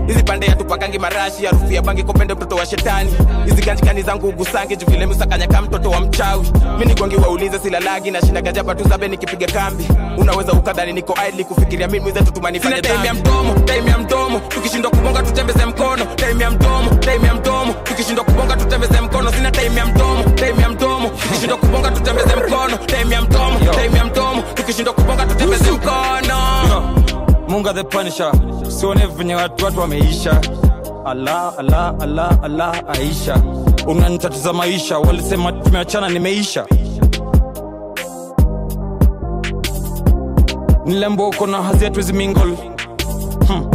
hizi 0.07 0.23
pande 0.23 0.45
ya 0.47 0.55
tupakangi 0.55 0.99
marashi 0.99 1.45
harufu 1.45 1.73
ya 1.73 1.81
bangi 1.81 2.03
kopende 2.03 2.33
mtoto 2.33 2.55
wa 2.55 2.65
shetani. 2.65 3.11
Hizi 3.45 3.61
ganjikani 3.61 4.01
zangu 4.01 4.27
ugusangi 4.27 4.75
juvile 4.75 5.05
musakanyaka 5.05 5.61
mtoto 5.61 5.89
wa 5.89 5.99
mchawi. 6.01 6.51
Mi 6.79 6.85
nigongi 6.85 7.15
waulize 7.15 7.59
silalagi 7.59 8.11
na 8.11 8.21
shinda 8.21 8.41
gajaba 8.41 8.75
tu 8.75 8.89
zabe 8.89 9.07
nikipiga 9.07 9.47
kambi. 9.47 9.87
Unaweza 10.17 10.51
ukadhani 10.53 10.93
niko 10.93 11.15
idli 11.29 11.43
kufikiria 11.43 11.87
mimi 11.87 11.99
mwize 11.99 12.21
tutumanifanye 12.21 12.81
time 12.81 13.07
ya 13.07 13.13
mdomo 13.13 13.53
time 13.53 13.91
ya 13.91 13.97
mdomo. 13.97 14.39
Tukishindwa 14.39 14.91
kubonga 14.91 15.23
tutembeze 15.23 15.65
mkono. 15.65 16.05
Time 16.15 16.43
ya 16.43 16.51
mdomo 16.51 16.89
time 16.99 17.27
ya 17.27 17.33
mdomo. 17.33 17.73
Tukishindwa 17.73 18.25
kubonga 18.25 18.55
tutembeze 18.55 19.01
mkono. 19.01 19.31
Sina 19.31 19.51
time 19.51 19.75
ya 19.79 19.85
mdomo 19.85 20.23
time 20.23 20.61
ya 20.61 20.69
mdomo. 20.69 21.09
Tukishindwa 21.09 21.57
kubonga 21.57 21.91
tutembeze 21.91 22.35
mkono. 22.35 22.77
Time 22.77 23.15
ya 23.15 23.21
mdomo 23.21 23.52
munga 27.63 27.73
the 27.73 27.83
punisher. 27.83 28.31
Usione 28.67 29.05
venye 29.07 29.35
watu 29.35 29.65
watu 29.65 29.79
wameisha. 29.79 30.41
Ala 31.05 31.57
ala 31.57 31.99
ala 31.99 32.43
ala 32.43 32.87
aisha. 32.87 33.41
Unanitatiza 33.87 34.53
maisha. 34.53 34.97
Walisema 34.99 35.51
tumeachana 35.51 36.09
nimeisha. 36.09 36.65
Nilembo 40.85 41.29
uko 41.29 41.47
na 41.47 41.63
hazi 41.63 41.83
yetu 41.83 41.99
hizi 41.99 42.13
mingle. 42.13 42.57
Hmm. 43.47 43.71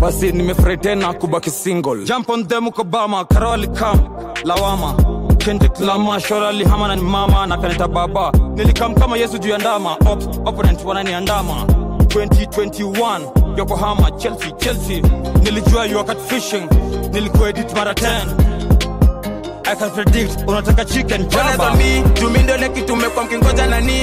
basi 0.00 0.32
nimefurahi 0.32 0.76
tena 0.78 1.12
kubaki 1.12 1.50
single. 1.50 2.04
Jump 2.04 2.30
on 2.30 2.46
them 2.46 2.66
uko 2.66 2.84
bama 2.84 3.24
karoli 3.24 3.66
kam 3.68 3.98
lawama. 4.44 4.94
Kendrick 5.38 5.80
Lama 5.80 6.20
Shora 6.20 6.52
lihama 6.52 6.88
na 6.88 6.96
ni 6.96 7.02
mama 7.02 7.46
na 7.46 7.56
kanita 7.56 7.88
baba. 7.88 8.32
Nilikam 8.54 8.94
kama 8.94 9.16
Yesu 9.16 9.38
juu 9.38 9.50
ya 9.50 9.58
ndama. 9.58 9.92
Op, 9.94 10.46
opponent 10.48 10.84
wananiandama 10.84 11.79
2021 12.10 13.56
Yokohama 13.58 14.10
Chelsea 14.18 14.52
Chelsea. 14.58 15.00
Nilijua 15.42 15.86
you 15.86 15.98
are 15.98 16.04
catfishing 16.06 16.68
nilikuedit 17.12 17.74
mara 17.74 17.92
10 17.92 19.70
I 19.72 19.74
can 19.76 19.90
predict 19.90 20.36
unataka 20.46 20.84
chicken 20.84 21.28
jamba 21.28 21.52
jaba 21.52 21.70
on 21.70 21.78
me, 21.78 22.02
tumindo 22.14 22.56
ile 22.56 22.68
kitu 22.68 22.96
mkingoja 23.24 23.66
nani 23.66 24.02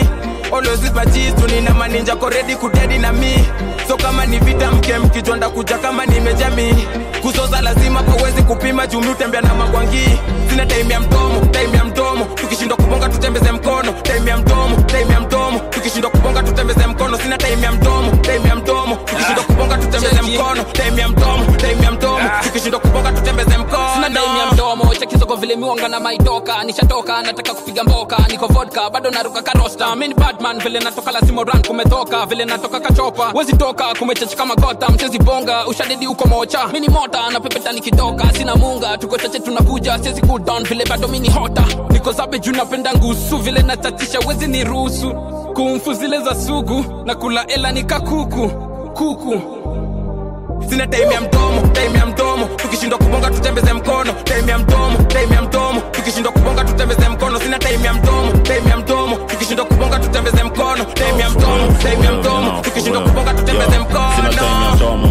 G's, 1.05 1.35
tunina 1.35 1.73
maninja 1.73 2.15
ko 2.15 2.29
ready 2.29 2.55
kudedi 2.55 2.97
na 2.97 3.13
mi 3.13 3.33
So 3.87 3.97
kama 3.97 4.25
ni 4.25 4.39
vita 4.39 4.71
mke 4.71 4.97
mkijonda 4.97 5.49
kuja 5.49 5.77
kama 5.77 6.05
nimejami 6.05 6.87
Kuzoza 7.21 7.61
lazima 7.61 8.03
pawezi 8.03 8.43
kupima 8.43 8.87
jumi 8.87 9.07
utembea 9.07 9.41
na 9.41 9.55
magwangi. 9.55 10.19
Sina 10.49 10.65
time 10.65 10.93
ya 10.93 10.99
mdomo, 10.99 11.39
time 11.51 11.77
ya 11.77 11.83
mdomo 12.17 12.35
Tukishindwa 12.35 12.77
kubonga 12.77 13.09
tutembeze 13.09 13.51
mkono. 13.51 13.91
Time 14.03 14.29
ya 14.29 14.37
mdomo, 14.37 14.75
time 14.81 15.13
ya 15.13 15.19
mdomo 15.21 15.59
Tukishindwa 15.59 16.11
kubonga 16.11 16.43
tutembeze 16.43 16.87
mkono. 16.87 17.17
Sina 17.17 17.37
time 17.37 17.61
ya 17.61 17.71
mdomo, 17.71 18.11
time 18.11 18.49
ya 18.49 18.55
mdomo 18.55 18.95
Tukishindwa 18.95 19.43
kubonga 19.43 19.77
tutembeze 19.77 20.21
mkono. 20.21 20.63
Time 20.63 21.01
ya 21.01 21.07
mdomo, 21.07 21.45
time 21.57 21.83
ya 21.83 21.91
mdomo 21.91 22.29
Tukishindwa 22.43 22.79
kubonga 22.79 23.11
tutembeze 23.11 23.57
mkono. 23.57 23.93
Sina 23.93 24.07
time 24.09 24.39
ya 24.39 24.45
mdomo 24.53 24.83
chekizogo 25.27 25.35
vile 25.35 25.55
miwanga 25.55 25.87
na 25.87 25.99
maitoka 25.99 26.63
nishatoka 26.63 27.21
nataka 27.21 27.53
kupiga 27.53 27.83
mboka. 27.83 28.17
Niko 28.29 28.47
vodka 28.47 28.89
bado 28.89 29.11
naruka 29.11 29.41
karosta. 29.41 29.95
Mini 29.95 30.13
batman 30.13 30.59
vile 30.59 30.79
natoka 30.79 31.11
lazima 31.11 31.43
run 31.43 31.61
kumetoka. 31.67 32.25
Vile 32.25 32.45
natoka 32.45 32.79
kachopa 32.79 33.31
wezi 33.35 33.53
toka. 33.57 33.93
Kumechachika 33.99 34.45
magota 34.45 34.89
mchezi 34.89 35.19
bonga. 35.19 35.67
Ushadidi 35.67 36.07
uko 36.07 36.27
mocha. 36.27 36.67
Mini 36.67 36.87
mota 36.89 37.29
na 37.29 37.39
pepeta 37.39 37.71
nikitoka 37.71 38.33
sina 38.33 38.55
munga 38.55 38.97
tuko 38.97 39.17
chache 39.17 39.39
tunakuja. 39.39 39.99
Siezi 40.03 40.21
down 40.21 40.63
vile 40.63 40.85
bado 40.85 41.07
mini 41.07 41.29
hota. 41.29 41.65
Niko 41.89 42.11
zabe 42.11 42.39
juu 42.39 42.51
napenda 42.51 42.93
ngusu 42.93 43.37
vile 43.37 43.61
natatisha 43.61 44.19
wezi 44.19 44.47
ni 44.47 44.63
ruhusu 44.63 45.11
kumfu 45.55 45.93
zile 45.93 46.19
za 46.21 46.35
sugu 46.35 46.85
na 47.05 47.15
kula 47.15 47.47
ela 47.47 47.71
nikakuku 47.71 48.49
kuku 48.93 49.41
sina 50.69 50.87
time 50.87 51.13
ya 51.13 51.21
mdomo 51.21 51.61
time 51.73 51.99
ya 51.99 52.05
mdomo. 52.05 52.45
Tukishindwa 52.55 52.99
kubonga 52.99 53.29
tutembeze 53.29 53.73
mkono. 53.73 54.13
Time 54.23 54.51
ya 54.51 54.57
mdomo 54.57 54.97
time 55.07 55.35
ya 55.35 55.41
mdomo. 55.41 55.81
Tukishindwa 55.91 56.31
kubonga 56.31 56.63
tutembeze 56.63 57.09
mkono. 57.09 57.39
Sina 57.39 57.59
time 57.59 57.85
ya 57.85 57.93
mdomo 57.93 58.31
time 58.43 58.69
ya 58.69 58.77
mdomo. 58.77 59.15
Tukishindwa 59.15 59.65
kubonga 59.65 59.99
tutembeze 59.99 60.43
mkono. 60.43 60.83
Time 60.85 61.19
ya 61.23 61.29
mdomo 61.29 61.73
time 61.81 62.05
ya 62.05 62.11
mdomo. 62.11 62.61
Tukishindwa 62.61 63.01
kubonga 63.01 63.33
tutembeze 63.33 63.71
sina 63.71 64.29
time 64.29 64.65
ya 64.65 64.75
mdomo. 64.75 65.07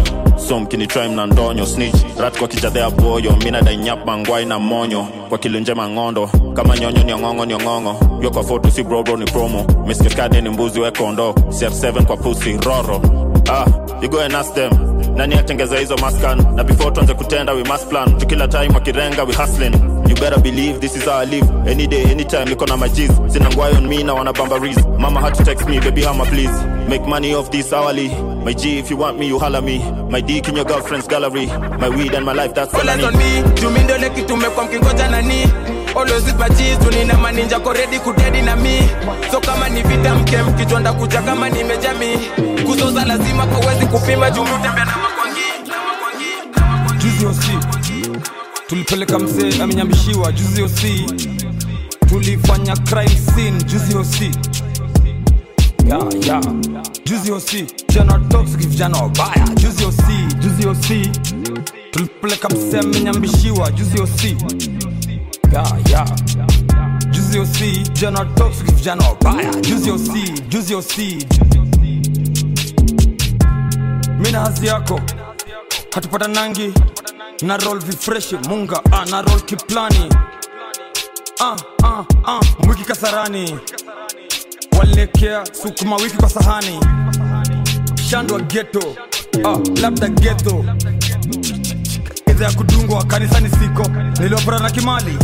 So 0.47 0.59
mkinitrai 0.59 1.09
na 1.09 1.25
ndonyo 1.25 1.65
snitch. 1.65 1.95
Rat 2.19 2.37
kwa 2.39 2.47
kijadhea 2.47 2.89
boyo. 2.89 3.35
Mina 3.43 3.61
dainyap 3.61 4.05
mangwai 4.05 4.45
na 4.45 4.59
monyo. 4.59 5.07
Kwa 5.29 5.37
kilunjema 5.37 5.89
ngondo. 5.89 6.29
Kama 6.53 6.77
nyonyo 6.77 7.03
niong'ong'o 7.03 7.45
niong'ong'o 7.45 7.95
yo 8.23 8.31
kwa 8.31 8.43
foto 8.43 8.71
si 8.71 8.83
brobro 8.83 9.17
ni 9.17 9.25
promo. 9.25 9.65
Miskeskade 9.87 10.41
ni 10.41 10.49
mbuzi 10.49 10.79
wekondo 10.79 11.31
cf7 11.31 12.03
kwa 12.05 12.17
pusi 12.17 12.57
roro 12.57 13.01
ah, 13.49 13.65
you 14.01 14.09
go 14.09 14.19
and 14.19 14.33
ask 14.33 14.53
them. 14.53 14.71
Nani 15.15 15.35
atengeza 15.35 15.79
hizo 15.79 15.97
maskan 15.97 16.55
na 16.55 16.63
before 16.63 16.91
tuanze 16.91 17.13
kutenda 17.13 17.53
we 17.53 17.63
must 17.63 17.89
plan. 17.89 18.17
Tukila 18.17 18.47
time 18.47 18.69
wakirenga 18.73 19.23
we 19.23 19.33
hustling. 19.33 19.73
You 20.09 20.15
better 20.15 20.39
believe 20.41 20.79
this 20.79 20.95
is 20.95 21.07
our 21.07 21.25
live. 21.25 21.49
Any 21.67 21.87
day 21.87 22.03
anytime 22.11 22.45
niko 22.45 22.65
na 22.67 22.77
majiz 22.77 23.11
sina 23.33 23.49
ngwai 23.49 23.75
on 23.77 23.87
me 23.87 24.03
na 24.03 24.13
wana 24.13 24.33
bambaris. 24.33 24.77
Mama 24.99 25.19
had 25.21 25.33
to 25.35 25.43
text 25.43 25.67
me 25.67 25.79
baby 25.79 26.03
hama 26.03 26.25
please 26.25 26.63
make 26.89 27.05
money 27.07 27.33
off 27.35 27.49
this 27.51 27.73
hourly. 27.73 28.09
My 28.45 28.53
g 28.53 28.77
if 28.79 28.89
you 28.91 28.97
want 28.97 29.17
me 29.19 29.27
you 29.27 29.39
holler 29.39 29.61
me. 29.61 29.79
My 30.09 30.21
dick 30.21 30.47
in 30.49 30.55
your 30.55 30.65
girlfriend's 30.65 31.07
gallery. 31.07 31.47
My 31.47 31.89
weed 31.89 32.13
and 32.13 32.25
my 32.25 32.33
life 32.33 32.53
that's 32.53 32.73
all 32.73 32.89
I 32.89 32.95
need 32.95 33.05
on 33.05 33.17
me. 33.17 33.43
Tumindo 33.55 33.95
ile 33.95 34.09
kitu 34.09 34.33
umekuwa 34.33 34.65
mkingoja 34.65 35.07
nani 35.07 35.47
With 35.97 36.37
my 36.37 36.47
maninja 37.21 37.59
koredi 37.59 37.99
kudedi 37.99 38.41
na 38.41 38.55
mi 38.55 38.89
so 39.31 39.39
kama 39.41 39.69
ni 39.69 39.81
vita 39.81 40.15
mke 40.15 40.37
mkijonda 40.43 40.93
kuja 40.93 41.21
kama 41.21 41.49
nimejami 41.49 42.17
kuzoza 42.65 43.05
lazima 43.05 43.47
pawezi 43.47 43.85
kupima 43.85 44.31
jumutembea 44.31 44.85
na 44.85 44.97
makwangi 44.97 45.41
tulipeleka 48.67 49.19
msee 49.19 49.63
amenyambishiwa 49.63 50.31
juzi 50.31 50.61
osi 50.63 51.05
tulifanya 52.09 52.75
crime 52.75 53.63
juzi 53.63 53.95
osi 60.67 61.11
tulipeleka 61.91 62.49
mzee 62.49 62.79
amenyambishiwa 62.79 63.71
juzi 63.71 64.01
osi 64.01 64.37
yeah, 65.57 65.89
yeah. 65.89 66.05
juzi 67.11 67.39
osi 67.39 67.83
jana 67.93 68.25
toxic 68.25 68.65
vijana 68.75 69.03
wabaya 69.09 69.53
juzi 69.61 69.91
osi 69.91 70.33
juzi 70.49 70.75
osi 70.75 71.27
mina 74.19 74.39
hazi 74.39 74.67
yako 74.67 75.01
hatupata 75.95 76.27
nangi. 76.27 76.73
Na 77.41 77.57
roll 77.57 77.79
vifreshi 77.79 78.35
munga 78.49 78.81
ah, 78.91 79.05
na 79.05 79.21
roll 79.21 79.41
kiplani 79.41 80.09
ah, 81.39 81.55
ah, 81.83 82.03
ah, 82.25 82.39
mwiki 82.65 82.83
kasarani. 82.83 83.59
Walekea 84.79 85.43
sukuma 85.45 85.95
wiki 85.95 86.17
kwa 86.17 86.29
sahani. 86.29 86.79
Shandwa 88.09 88.39
geto 88.39 88.95
ah, 89.45 89.57
labda 89.81 90.07
geto 90.07 90.65
idha 92.31 92.45
ya 92.45 92.51
kudungwa 92.53 93.03
kanisani 93.05 93.49
siko. 93.49 93.89
Niliopata 94.21 94.59
na 94.59 94.69
kimali 94.71 95.17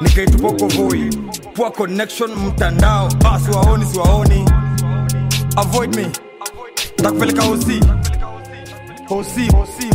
nikaitupa 0.00 0.48
uko 0.48 0.66
voi. 0.68 1.10
Poor 1.54 1.72
connection 1.72 2.30
mtandao. 2.34 3.08
Ah, 3.24 3.40
siwaoni 3.40 3.86
siwaoni. 3.86 4.44
Avoid 5.56 5.96
me. 5.96 6.06
Takupeleka 6.96 7.42
hosi 7.42 7.80
hosi 9.08 9.48
hosi 9.56 9.90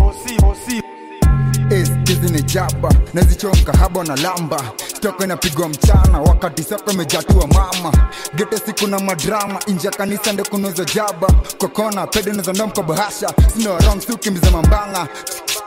jaba. 2.56 2.90
Nazichonga 3.14 3.74
haba 3.80 4.04
na 4.04 4.16
lamba. 4.16 4.62
Stoko 4.88 5.24
inapigwa 5.24 5.70
mchana. 5.70 6.22
Wakati 6.22 6.64
soko 6.64 6.92
imejatua 6.92 7.48
mama. 7.48 7.92
Gete 8.36 8.58
siku 8.58 8.88
na 8.88 9.00
madrama. 9.00 9.60
Inja 9.68 9.92
kanisa 9.92 10.34
ndo 10.34 10.44
kunoza 10.44 10.86
jaba. 10.86 11.28
Kokona 11.58 12.08
pede 12.08 12.32
nazonda 12.34 12.68
mko 12.68 12.84
bahasha. 12.84 13.34
Sukimbiza 14.08 14.52
mambanga 14.52 15.08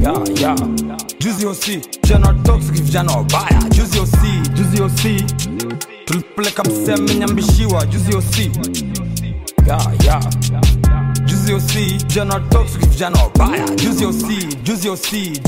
yeah, 0.00 0.24
yeah. 0.40 0.56
juzi 1.20 1.46
osi 1.46 1.80
jana 2.08 2.34
toxic 2.44 2.72
vijana 2.82 3.12
wabaya 3.12 3.62
juzi 3.70 3.98
osi 4.00 4.50
juzi 4.54 4.82
osi 4.82 5.24
tulipeleka 6.04 6.62
amenyambishiwa 6.92 7.86
juzi 7.86 8.16
osi 8.16 8.50
juzi 11.24 11.52
osi 11.54 11.98
jana 12.14 12.40
vijana 12.86 13.22
wabaya 13.22 13.68
juzi 13.68 14.04
osi 14.06 14.46
juzi 14.62 14.88
osi 14.88 15.40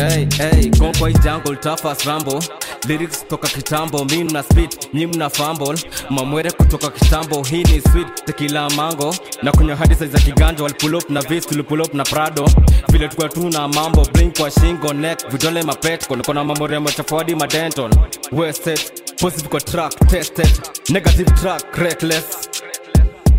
Hey, 0.00 0.26
hey, 0.38 0.70
go 0.78 0.92
kwa 0.98 1.12
jungle 1.12 1.56
tafas 1.56 2.04
rambo. 2.06 2.42
Lyrics 2.88 3.24
toka 3.28 3.48
kitambo 3.48 4.04
mi 4.04 4.24
mna 4.24 4.42
spit 4.42 4.88
nyi 4.94 5.06
mna 5.06 5.30
fumble. 5.30 5.78
Mamwere 6.10 6.50
kutoka 6.50 6.90
kitambo 6.90 7.42
hii 7.44 7.62
ni 7.64 7.80
sweet 7.80 8.24
tekila 8.24 8.70
mango. 8.70 9.14
Na 9.42 9.52
kunywa 9.52 9.76
hadi 9.76 9.94
size 9.94 10.06
za 10.06 10.18
kiganja 10.18 10.62
walipull 10.62 10.94
up 10.94 11.10
na 11.10 11.20
vis 11.20 11.46
tulipull 11.46 11.80
up 11.80 11.94
na 11.94 12.04
prado. 12.04 12.48
Vile 12.92 13.08
tukwa 13.08 13.28
tu 13.28 13.48
na 13.50 13.68
mambo 13.68 14.06
blink 14.12 14.38
kwa 14.38 14.50
shingo 14.50 14.92
neck 14.92 15.28
vidole 15.30 15.62
mapetko 15.62 16.16
niko 16.16 16.34
na 16.34 16.44
mambo 16.44 16.66
rembo 16.66 16.90
chafodi 16.90 17.34
madenton 17.34 17.90
wasted 18.32 18.80
positive 19.20 19.60
track 19.64 20.06
tested. 20.08 20.50
Negative 20.88 21.30
track 21.40 21.76
reckless. 21.78 22.24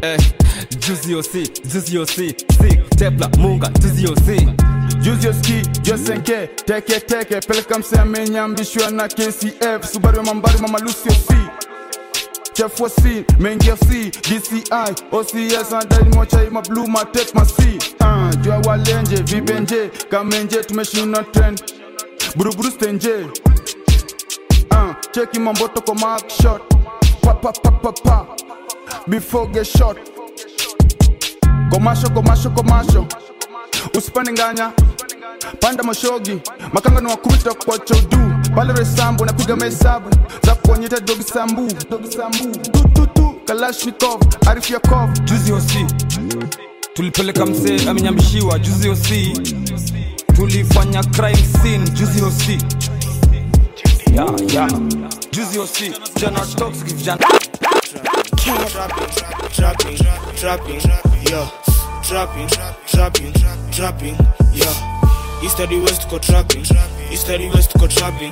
Eh, 0.02 0.20
juicy 0.80 1.16
OC, 1.16 1.34
juicy 1.74 1.98
OC, 1.98 2.10
sick, 2.10 2.90
tepla, 2.98 3.28
munga, 3.38 3.70
juicy 3.80 4.08
OC 4.08 4.48
juzio 5.02 5.34
ski 5.34 5.62
josenke 5.84 6.48
teke 6.66 7.00
teke 7.00 7.40
peleka 7.40 7.80
mse 7.80 8.00
amenyambishwa 8.00 8.92
na 8.92 9.08
kcf 9.08 9.92
subaru 9.94 10.18
ya 10.18 10.24
mambari 10.24 10.58
mama 10.62 10.80
lucio 10.80 11.12
c. 11.12 11.36
Chefua 12.54 12.90
c 12.90 13.26
main 13.40 13.60
c 13.60 14.12
dci 14.12 14.64
ocs 15.12 15.74
anadai 15.74 16.04
mochai 16.16 16.50
tech, 17.14 17.34
matek 17.34 17.48
C. 17.58 17.80
uh, 18.02 18.42
jua 18.42 18.58
walenje 18.66 19.16
vibenje. 19.24 19.90
Kamenje 20.10 20.64
tumeshina 20.64 21.24
trend. 21.24 21.62
Buruburu 22.36 22.72
stenje. 22.72 23.26
Uh, 24.72 24.94
cheki 25.12 25.40
mamboto 25.40 25.82
kwa 25.82 25.96
mark 25.96 26.30
shot. 26.30 26.62
Pa 27.22 27.34
pa 27.34 27.52
pa 27.52 27.72
pa 27.72 27.92
pa. 27.92 28.26
Before 29.08 29.48
get 29.52 29.66
shot. 29.68 29.98
Komasho 31.72 32.10
komasho 32.10 32.50
komasho 32.50 33.08
usipande 33.98 34.32
nganya 34.32 34.72
panda 35.60 35.84
mashogi 35.84 36.40
makanga 36.74 37.02
ni 37.02 37.08
wakuta 37.08 37.54
kwa 37.54 37.78
chodu. 37.80 38.18
Pale 38.56 38.74
resambo 38.74 39.26
napiga 39.26 39.56
mahesabu 39.56 40.10
za 40.46 40.56
kuonyeta 40.56 41.00
dogi 41.00 41.24
sambu 41.24 41.68
dogi 41.90 42.12
sambu. 42.18 42.58
Tututu 42.60 43.36
kalashnikov 43.46 44.22
arifu 44.48 44.74
ya 44.74 44.80
kov. 44.80 45.10
Juzi 45.24 45.54
osi 45.54 45.86
tulipeleka 46.94 47.46
msee 47.46 47.90
amenyambishiwa 47.90 48.60
juzi 48.60 48.90
osi 48.90 49.34
tulifanya 50.36 51.04
crime 51.04 51.46
scene. 51.62 51.90
Juzi 51.90 52.22
osi 52.24 52.58
ya 54.16 54.26
ya. 54.54 54.70
Juzi 55.32 55.60
osi 55.60 55.92
jana 56.22 56.40
toxic 56.40 56.88
vijana 56.96 57.28
trapping, 59.56 59.98
trapping, 60.36 60.80
yeah, 61.30 61.48
trapping, 62.04 62.48
trapping, 62.88 63.34
trapping, 63.72 64.16
yeah. 64.54 64.91
East 65.44 65.58
the 65.58 65.80
west 65.84 66.08
go 66.10 66.20
trapping, 66.20 66.62
east 67.12 67.26
to 67.26 67.50
west 67.50 67.74
go 67.80 67.88
trapping, 67.88 68.30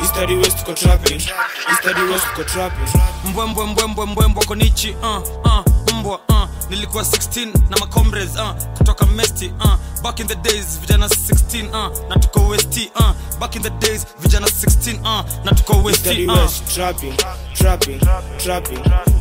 east 0.00 0.14
to 0.14 0.36
west 0.38 0.64
go 0.64 0.74
trapping, 0.74 1.16
east 1.16 1.82
to 1.82 2.06
west 2.10 2.26
go 2.36 2.44
trapping. 2.44 3.00
mbwembwe 3.24 3.66
mbwembwe 3.66 4.06
mbwembwe 4.06 4.44
konichi 4.44 4.90
uh, 5.02 5.22
uh, 5.44 5.64
mbwa 5.94 6.20
uh. 6.28 6.48
nilikuwa 6.70 7.02
16 7.02 7.46
na 7.70 7.76
macomres 7.76 8.30
uh, 8.36 8.50
kutoka 8.78 9.06
mesti 9.06 9.46
uh. 9.60 9.74
back 10.02 10.20
in 10.20 10.26
the 10.26 10.34
days 10.34 10.80
vijana 10.80 11.06
16 11.06 11.66
uh, 11.68 12.08
na 12.08 12.16
tuko 12.16 12.48
west 12.48 12.90
uh. 12.94 13.10
back 13.40 13.56
in 13.56 13.62
the 13.62 13.70
days 13.70 14.06
vijana 14.18 14.46
16 14.46 14.94
uh, 15.00 15.44
na 15.44 15.52
tuko 15.52 15.82
west 15.82 16.06
uh. 16.06 16.42
west 16.42 16.74
trapping, 16.74 17.12
trapping, 17.54 18.00
trapping. 18.38 18.80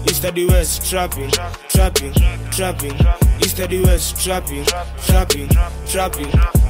East 0.10 0.22
to 0.22 0.48
west 0.48 0.90
trapping, 0.90 1.32
trapping, 1.70 2.14
trapping. 2.52 2.94
East 2.94 3.31
the 3.58 3.82
west 3.86 4.18
trapping, 4.24 4.66
trapping, 5.06 5.50
trapping. 5.88 6.28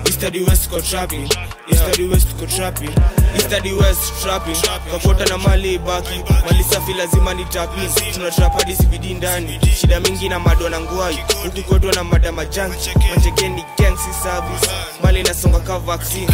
East 0.08 0.20
to 0.22 0.44
west 0.46 0.70
go 0.70 0.80
trapping, 0.80 1.24
east 1.70 1.94
to 1.94 2.10
west 2.10 2.38
go 2.40 2.46
trapping. 2.46 2.90
East 3.36 3.50
to 3.50 3.78
west 3.80 4.22
trapping. 4.22 4.56
Kakota 4.92 5.26
na 5.30 5.38
mali 5.38 5.78
baki, 5.80 6.24
mali 6.46 6.64
safi 6.64 6.94
lazima 6.94 7.34
ni 7.36 7.46
tapi. 7.46 7.82
Tuna 8.14 8.32
trap 8.32 8.54
hadi 8.54 8.74
CBD 8.76 9.14
ndani. 9.18 9.60
Shida 9.76 10.00
mingi 10.00 10.30
na 10.30 10.40
madona 10.40 10.80
ngwai. 10.80 11.18
Huku 11.44 11.62
kwetu 11.64 11.92
na 11.92 12.04
madama 12.04 12.46
junk. 12.46 12.74
Manjekeni 13.10 13.64
gang 13.78 13.98
service. 14.24 14.70
Mali 15.04 15.20
inasonga 15.20 15.60
ka 15.60 15.80
vaccine. 15.80 16.28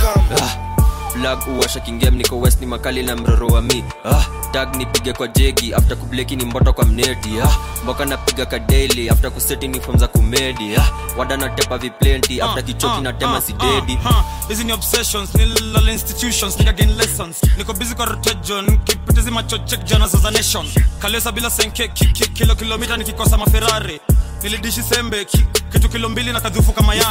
Flag 1.18 1.48
uwasha 1.48 1.80
kingem 1.80 2.16
niko 2.16 2.40
west 2.40 2.60
ni 2.62 2.66
makali 2.68 3.04
na 3.04 3.16
mroro 3.16 3.48
wa 3.48 3.62
mi 3.62 3.84
ah, 4.06 4.26
tag 4.52 4.76
nipige 4.76 5.14
kwa 5.14 5.28
jegi 5.28 5.74
afta 5.74 5.96
kubleki 5.96 6.36
ni 6.36 6.46
mboto 6.46 6.74
kwa 6.74 6.86
mneti 6.86 7.30
ah, 7.44 7.58
mboka 7.84 8.06
napiga 8.06 8.46
ka 8.46 8.60
daily 8.60 9.10
afta 9.10 9.30
kuseti 9.30 9.68
ni 9.68 9.80
form 9.82 9.98
za 9.98 10.08
kumedi 10.08 10.76
ah, 10.76 10.90
wada 11.18 11.38
natepa 11.38 11.78
viplenti 11.78 12.42
afta 12.42 12.62
kichoki 12.62 13.02
na 13.02 13.14
tema 13.14 13.42
si 13.42 13.54
dedi 13.54 13.94
uh, 14.06 14.22
hizi 14.48 14.64
ni 14.64 14.74
obsessions 14.74 15.36
ni 15.36 15.46
lala 15.74 15.92
institutions 15.92 16.60
ni 16.60 16.68
again 16.70 16.96
lessons. 16.98 17.38
Niko 17.58 17.74
busy 17.74 17.96
kwa 17.96 18.06
rotation 18.06 18.78
kipitizi 18.78 19.32
machochek 19.32 19.84
jana 19.84 20.08
za 20.08 20.32
nation. 20.32 20.66
Kalesa 21.00 21.32
bila 21.32 21.50
senke 21.50 21.88
ki, 21.88 22.06
ki, 22.06 22.30
kilo 22.30 22.56
kilomita 22.56 22.98
nikikosa 22.98 23.38
maferari 23.38 24.00
nilidishi 24.44 24.84
sembe 24.84 25.26
ki, 25.26 25.46
kitu 25.72 25.90
kilo 25.90 26.10
mbili 26.10 26.34
na 26.34 26.42
kadhufu 26.42 26.74
kama 26.74 26.96
yai 26.96 27.04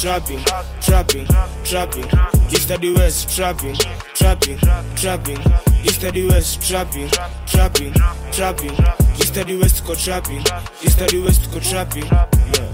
trapping, 0.00 0.44
trapping, 0.80 1.26
trapping. 1.64 2.06
East 2.50 2.68
the 2.68 2.90
west 2.90 3.36
trapping, 3.36 3.76
trapping, 4.14 4.58
trapping. 4.94 5.38
East 5.84 6.00
the 6.00 6.26
west 6.28 6.60
trapping, 6.68 7.10
trapping, 7.46 7.92
trapping. 8.32 8.72
East 9.20 9.34
the 9.34 9.56
west 9.56 9.84
go 9.86 9.94
trapping, 9.94 10.42
east 10.82 10.98
the 10.98 11.18
west 11.24 11.50
go 11.52 11.60
trapping. 11.60 12.04
Yeah. 12.04 12.67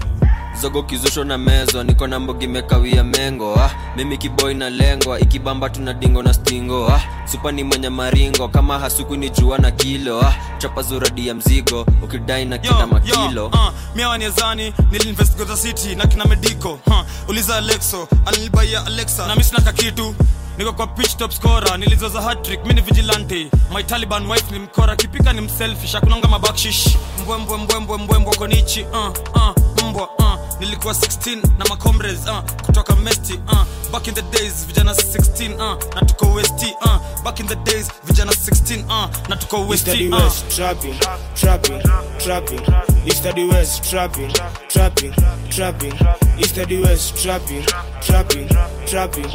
Zogo 0.61 0.83
kizusho 0.83 1.23
na 1.23 1.37
mezo 1.37 1.83
niko 1.83 2.07
na 2.07 2.19
mbogi 2.19 2.47
mekawia 2.47 3.03
mengo 3.03 3.55
ah, 3.55 3.71
mimi 3.95 4.17
kiboi 4.17 4.53
na 4.53 4.69
lengwa 4.69 5.19
ikibamba 5.19 5.69
tuna 5.69 5.93
dingo 5.93 6.23
na 6.23 6.33
stingo 6.33 6.87
ah, 6.87 7.01
supa 7.25 7.51
ni 7.51 7.63
mwenye 7.63 7.89
maringo 7.89 8.47
kama 8.47 8.79
hasuku 8.79 9.15
ni 9.15 9.29
jua 9.29 9.57
na 9.57 9.71
kilo 9.71 10.21
ah, 10.21 10.35
chapa 10.57 10.81
zuradi 10.81 11.27
ya 11.27 11.33
mzigo 11.33 11.85
ukidai 12.03 12.45
na 12.45 12.57
kina 12.57 12.87
makilo 12.87 13.45
uh, 13.47 13.69
miawaniezani 13.95 14.73
nilinvestigota 14.91 15.57
city 15.57 15.95
na 15.95 16.07
kina 16.07 16.25
mediko 16.25 16.79
huh. 16.85 17.05
uliza 17.27 17.55
alexo 17.57 18.07
alinibaia 18.25 18.85
alexa. 18.85 19.27
Na 19.27 19.35
misina 19.35 19.61
kakitu 19.61 20.15
niko 20.57 20.73
kwa 20.73 20.87
pitch 20.87 21.15
top 21.17 21.31
scorer 21.31 21.77
nilizoza 21.79 22.21
hatrick 22.21 22.65
mini 22.65 22.81
vigilante. 22.81 23.49
My 23.75 23.83
taliban 23.83 24.25
wife 24.31 24.45
ni 24.51 24.59
mkora 24.59 24.95
kipika 24.95 25.33
ni 25.33 25.41
mselfish 25.41 25.95
akunanga 25.95 26.27
mabakshish 26.27 26.97
mbwembwe 27.23 27.57
mbwembwe 27.57 27.97
mbwembwe 27.97 28.35
konichi 28.35 28.81
uh, 28.83 29.07
uh, 29.35 29.85
mbwa 29.89 30.09
uh. 30.17 30.34
Nilikuwa 30.59 30.93
16 30.93 31.41
na 31.57 31.65
macomrades 31.65 32.27
uh, 32.27 32.39
kutoka 32.65 32.95
mesti 32.95 33.33
uh. 33.33 33.63
back 33.91 34.07
in 34.07 34.13
the 34.13 34.21
days 34.21 34.67
vijana 34.67 34.91
16 34.93 35.53
uh, 35.55 35.95
na 35.95 36.01
tuko 36.01 36.25
west 36.33 36.63
uh. 36.81 37.23
back 37.23 37.39
in 37.39 37.47
the 37.47 37.55
days 37.55 37.87
vijana 38.03 38.31
16 38.31 38.83
uh, 38.85 39.29
na 39.29 39.35
tuko 39.35 39.75
the 39.75 40.07
uh. 40.09 40.23
west 40.23 40.47
trapping, 40.55 40.95
trapping, 41.35 41.81
trapping. 42.17 42.61
East 43.05 43.23
the 43.23 43.45
west 43.51 43.83
trapping, 43.89 44.31
trapping, 44.67 45.13
trapping. 45.49 45.93
East 46.39 46.55
the 46.55 46.81
west 46.81 47.15
trapping, 47.21 47.63
trapping, 48.01 48.47
trapping. 48.87 49.25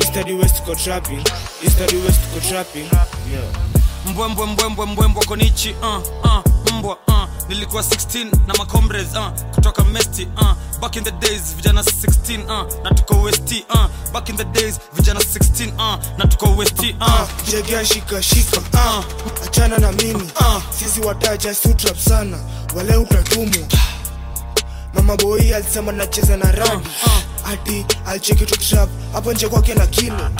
East 0.00 0.14
the 0.14 0.34
west 0.34 0.64
go 0.66 0.74
trapping, 0.74 1.20
east 1.62 1.78
the 1.78 2.02
west 2.04 2.20
go 2.34 2.40
trapping. 2.48 2.88
Yeah. 3.30 3.44
mbwembwe 4.06 4.46
mbwembwe 4.46 4.86
mbwembwe 4.86 5.24
konichi 5.24 5.74
uh, 5.82 5.98
uh, 6.24 6.72
mbwa 6.74 6.96
uh. 7.08 7.19
Nilikuwa 7.50 7.82
16 7.82 8.26
na 8.46 8.54
macomres 8.54 9.06
uh, 9.16 9.28
kutoka 9.54 9.84
mesti 9.84 10.28
uh. 10.36 10.52
back 10.80 10.96
in 10.96 11.04
the 11.04 11.10
days 11.10 11.56
vijana 11.56 11.82
16 11.82 12.42
uh, 12.44 12.82
na 12.84 12.90
tuko 12.90 13.22
westi 13.22 13.64
uh. 13.74 13.86
back 14.12 14.28
in 14.28 14.36
the 14.36 14.44
days 14.44 14.80
vijana 14.92 15.20
16 15.20 15.68
uh, 15.74 16.04
na 16.18 16.26
tuko 16.26 16.56
westi 16.56 16.96
uh. 17.00 17.50
jegea 17.50 17.84
shika 17.86 18.22
shika 18.22 18.60
uh, 18.60 19.04
achana 19.46 19.78
na 19.78 19.92
mimi 19.92 20.30
uh, 20.40 20.62
sisi 20.78 21.00
wataja 21.00 21.54
sutrap 21.54 21.96
sana 21.98 22.38
wale 22.76 22.96
utatumwa 22.96 23.66
mama 24.94 25.16
boi 25.16 25.54
alisema 25.54 25.92
nacheza 25.92 26.36
na 26.36 26.52
radi 26.52 26.88
ati 27.46 27.86
alicheki 28.06 28.46
tutrap 28.46 28.88
hapo 29.12 29.32
nje 29.32 29.48
kwake 29.48 29.74
na 29.74 29.86
kilo. 29.86 30.30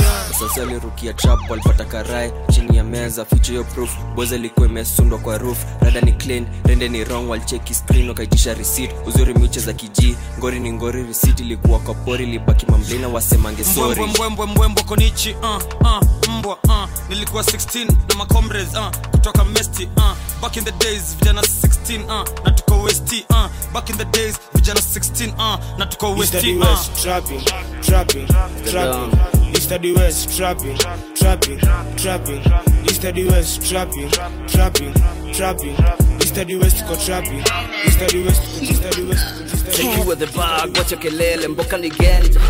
Sasa 0.41 0.63
alirukia 0.63 1.13
trap 1.13 1.51
walipata 1.51 1.85
karai 1.85 2.33
chini 2.53 2.77
ya 2.77 2.85
meza 2.85 3.25
ficho 3.25 3.53
yo 3.55 3.65
proof. 3.65 3.91
Boza 4.15 4.37
ilikuwa 4.37 4.67
imesundwa 4.67 5.19
kwa 5.19 5.39
roof 5.39 5.59
rada 5.81 6.01
ni 6.01 6.13
clean 6.13 6.47
rende 6.65 6.89
ni 6.89 7.05
wrong 7.05 7.29
walicheki 7.31 7.75
screen 7.75 8.09
wakaitisha 8.09 8.55
receipt. 8.55 8.91
Uzuri 9.07 9.35
miuche 9.35 9.61
za 9.61 9.73
kiji 9.73 10.17
ngori 10.39 10.61
ni 10.61 10.73
ngori 10.73 11.03
receipt 11.03 11.41
ilikuwa 11.41 11.79
kwa 11.79 11.95
pori 11.95 12.27
libaki 12.27 12.67
mamblina 12.67 13.09
wasemange 13.09 13.65
sorry. 13.65 14.07
mbwembwe 14.07 14.47
mbwembwe 14.47 14.83
konichi 14.85 15.35
uh, 15.43 15.57
uh, 15.81 16.31
mbwa 16.39 16.59
uh. 16.65 16.89
nilikuwa 17.09 17.43
16 17.43 17.87
na 18.09 18.15
macomres 18.15 18.69
uh, 18.75 18.89
kutoka 19.11 19.45
mesti 19.45 19.89
uh. 19.97 20.13
back 20.43 20.57
in 20.57 20.65
the 20.65 20.73
days 20.73 21.17
vijana 21.19 21.41
16 21.43 22.05
uh, 22.23 22.29
na 22.45 22.51
tuko 22.51 22.83
westi 22.83 23.25
uh. 23.31 23.47
back 23.73 23.91
in 23.91 23.97
the 23.97 24.05
days 24.05 24.39
vijana 24.55 24.81
16 24.81 25.29
uh, 25.29 25.79
na 25.79 25.87
tuko 25.87 26.16
East 26.18 26.33
to 26.33 26.37
westi 26.37 26.55
the 26.55 26.61
uh. 26.61 27.03
trapping, 27.03 27.40
trapping, 27.83 28.26
trapping. 28.70 29.20
East 29.57 29.68
the 29.68 29.92
west 29.92 30.37
trapping, 30.37 30.76
trapping, 31.14 31.59
trapping. 31.96 32.42
East 32.85 33.03
the 33.03 33.24
west 33.24 33.68
trapping, 33.68 34.11
trapping, 34.46 34.94
trapping. 35.33 35.76
East 36.22 36.35
the 36.35 36.55
west 36.57 36.87
go 36.88 36.96
trapping, 36.96 37.42
east 37.87 37.98
the 37.98 38.22
west 38.24 38.62
east 38.62 38.83
the 38.83 39.07
west 39.09 39.64
go, 39.64 39.70
east 39.70 40.09
to 40.09 40.14
the 40.14 40.26
bag, 40.26 40.74
wacha 40.76 40.96
kelele 40.96 41.48
mboka 41.48 41.76
ni 41.79 41.90
genda 41.90 42.40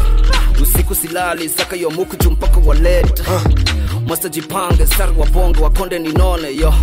usiku 0.62 0.94
silali 0.94 1.48
saka 1.48 1.76
yo 1.76 1.90
mukuju 1.90 2.30
mpaka 2.30 2.56
waleta 2.66 3.24
mwasta 4.06 4.28
jipange 4.28 4.86
sar 4.86 5.08
wa 5.18 5.26
bonge 5.26 5.60
wakonde 5.60 5.98
ninone 5.98 6.56
yo. 6.56 6.74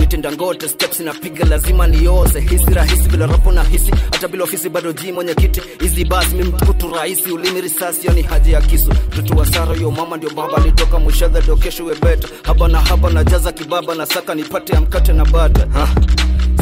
Nitenda 0.00 0.32
ngote 0.32 0.68
steps 0.68 1.00
napiga 1.00 1.44
lazima 1.44 1.86
nioze. 1.86 2.40
Hisi 2.40 2.74
rahisi 2.74 3.08
bila 3.08 3.26
rapo 3.26 3.52
na 3.52 3.62
hisi 3.64 3.90
hata 4.12 4.28
bila 4.28 4.44
ofisi 4.44 4.68
bado 4.68 4.92
ji 4.92 5.12
mwenye 5.12 5.34
kiti. 5.34 5.60
Hizi 5.80 6.04
basi 6.04 6.34
mimkutu 6.34 6.90
rahisi 6.94 7.30
ulimi 7.32 7.60
risasi 7.60 8.06
yo 8.06 8.12
ni 8.12 8.22
haji 8.22 8.52
ya 8.52 8.60
kisu. 8.60 8.90
Mtoto 9.12 9.34
wa 9.34 9.46
sara 9.46 9.74
yo 9.76 9.90
mama 9.90 10.16
ndio 10.16 10.30
baba 10.30 10.56
alitoka 10.56 10.98
mwishadha 10.98 11.40
do 11.40 11.56
kesho 11.56 11.84
webeta 11.84 12.28
haba 12.42 12.68
na 12.68 12.80
haba 12.80 13.10
na 13.10 13.24
jaza 13.24 13.52
kibaba 13.52 13.94
na 13.94 14.06
saka 14.06 14.34
nipate 14.34 14.72
ya 14.72 14.80
mkate 14.80 15.12
na 15.12 15.24
bada 15.24 15.66
ha? 15.72 15.88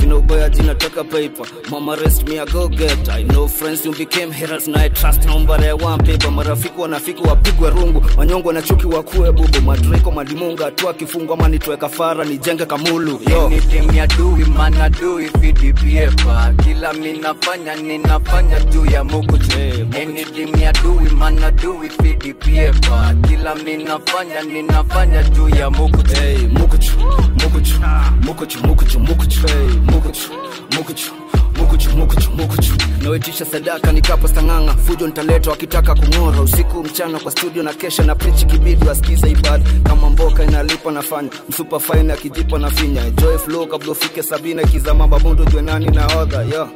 Jina 0.04 0.16
ubaya 0.16 0.50
jina 0.50 0.74
taka 0.74 1.02
paper. 1.04 1.46
Mama 1.70 1.96
rest 1.96 2.28
me 2.28 2.38
I 2.38 2.44
go 2.44 2.68
get 2.68 3.08
I 3.08 3.22
know 3.22 3.48
friends 3.48 3.84
you 3.86 3.92
became 3.94 4.30
haters. 4.30 4.68
Na 4.68 4.80
I 4.80 4.88
trust 4.88 5.20
naomba 5.22 5.56
ya 5.64 5.76
one 5.76 5.98
paper. 6.04 6.30
Marafiki 6.30 6.80
wanafiki 6.80 7.22
wapigwe 7.22 7.70
rungu. 7.70 8.02
Wanyongo 8.16 8.52
na 8.52 8.62
chuki 8.62 8.86
wakuwe 8.86 9.32
bubu. 9.32 9.60
Madriko 9.62 10.10
madimunga 10.10 10.70
tu 10.70 10.88
akifungwa 10.88 11.38
ama 11.38 11.48
nitoe 11.48 11.76
kafara 11.76 12.24
nijenge 12.24 12.66
kamulu. 12.66 13.20
Yo. 13.30 13.46
Anything 13.46 13.96
ya 13.96 14.06
do 14.06 14.36
man 14.56 14.74
I 14.74 14.88
do 14.90 15.18
if 15.20 15.34
it 15.42 15.60
be 15.60 15.72
kila 16.64 16.92
minafanya 16.92 17.74
ninafanya 17.76 18.60
juu 18.60 18.86
ya 18.86 19.04
Mungu 19.04 19.38
Anything 19.96 20.60
ya 20.60 20.72
do 20.72 21.00
man 21.16 21.38
I 21.42 21.50
do 21.50 21.82
if 21.82 21.98
it 22.04 22.22
be 22.44 22.72
kila 23.28 23.54
minafanya 23.54 24.42
ninafanya 24.42 25.22
juu 25.22 25.48
ya 25.48 25.70
Mungu 25.70 26.02
hey, 26.14 26.46
mukuchu 26.48 26.92
mukuchu 27.42 27.80
mukuchu 28.22 28.58
mukuchu 28.66 29.00
mukuchu 29.00 29.46
hey, 29.46 29.68
mukuchu 29.94 30.30
mukuchu 30.76 31.12
mukuchu 31.58 31.90
mukuchu 31.96 32.30
mukuchu. 32.30 32.72
Nawetisha 33.02 33.44
sadaka 33.44 33.92
nikapo 33.92 34.28
sang'anga. 34.28 34.72
Fujo 34.76 35.06
nitaleta 35.06 35.50
wakitaka 35.50 35.94
kung'ora. 35.94 36.40
Usiku 36.40 36.84
mchana 36.84 37.18
kwa 37.20 37.30
studio 37.32 37.62
na 37.62 37.74
kesha 37.74 38.02
na 38.04 38.14
prichi 38.14 38.46
kibidi 38.46 38.86
wasikiza 38.88 39.28
ibada. 39.28 39.64
Kama 39.82 40.10
mboka 40.10 40.44
inalipa 40.44 40.92
nafanya. 40.92 41.30
Msupa 41.48 41.80
faini 41.80 42.12
akijipa 42.12 42.58
na 42.58 42.70
finya. 42.70 43.10
Joy 43.10 43.38
flow 43.38 43.66
kabla 43.66 43.92
ufike 43.92 44.22
sabina 44.22 44.62
ikizama 44.62 45.08
babundo 45.08 45.44
jwe 45.44 45.62
nani 45.62 45.86
na 45.86 46.06
odha 46.18 46.42
yo 46.42 46.68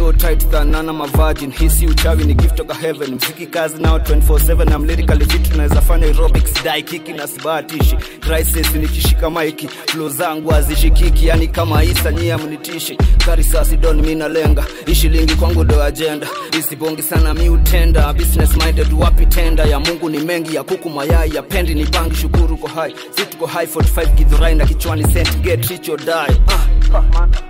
flow 0.00 0.12
tight 0.12 0.40
than 0.50 0.70
nana 0.70 0.92
mavagin 0.92 1.52
hisi 1.52 1.86
uchawi 1.86 2.24
ni 2.24 2.34
gift 2.34 2.54
toka 2.56 2.74
heaven. 2.74 3.14
Mziki 3.14 3.46
kazi 3.46 3.82
nao 3.82 3.98
24/7 3.98 4.72
am 4.74 4.84
lyrically 4.84 5.24
fit 5.26 5.50
tunaweza 5.50 5.80
fanya 5.80 6.06
aerobics 6.06 6.64
dai 6.64 6.82
kiki 6.82 7.12
na 7.12 7.26
sibahatishi 7.26 7.96
crisis 8.20 8.74
nikishika 8.74 9.30
maiki 9.30 9.68
flow 9.68 10.08
zangu 10.08 10.50
hazishikiki 10.50 11.26
yani 11.26 11.48
kama 11.48 11.84
isa 11.84 12.12
nyia 12.12 12.38
mnitishi. 12.38 12.96
Karisasi 13.26 13.76
don 13.76 14.00
mi 14.00 14.14
nalenga 14.14 14.64
ishilingi 14.86 15.34
kwangu 15.34 15.64
ndo 15.64 15.82
agenda. 15.82 16.26
Isibongi 16.58 17.02
sana 17.02 17.34
mi 17.34 17.48
utenda 17.48 18.12
business 18.12 18.56
minded 18.56 18.92
wapi 18.98 19.26
tenda? 19.26 19.64
Ya 19.64 19.80
mungu 19.80 20.10
ni 20.10 20.18
mengi 20.18 20.54
ya 20.54 20.62
kuku 20.62 20.90
mayai 20.90 21.34
ya 21.34 21.42
pendi 21.42 21.74
ni 21.74 21.84
bangi 21.84 22.14
shukuru 22.14 22.56
ko 22.56 22.66
hai. 22.66 22.94
Situko 23.16 23.46
hai 23.46 23.66
45 23.66 24.14
gidhurai 24.14 24.54
na 24.54 24.66
kichwani 24.66 25.12
sent 25.12 25.36
get 25.40 25.66
rich 25.70 25.88
or 25.88 25.98
die. 25.98 26.40
Ah. 26.48 26.66
Anything 26.92 27.49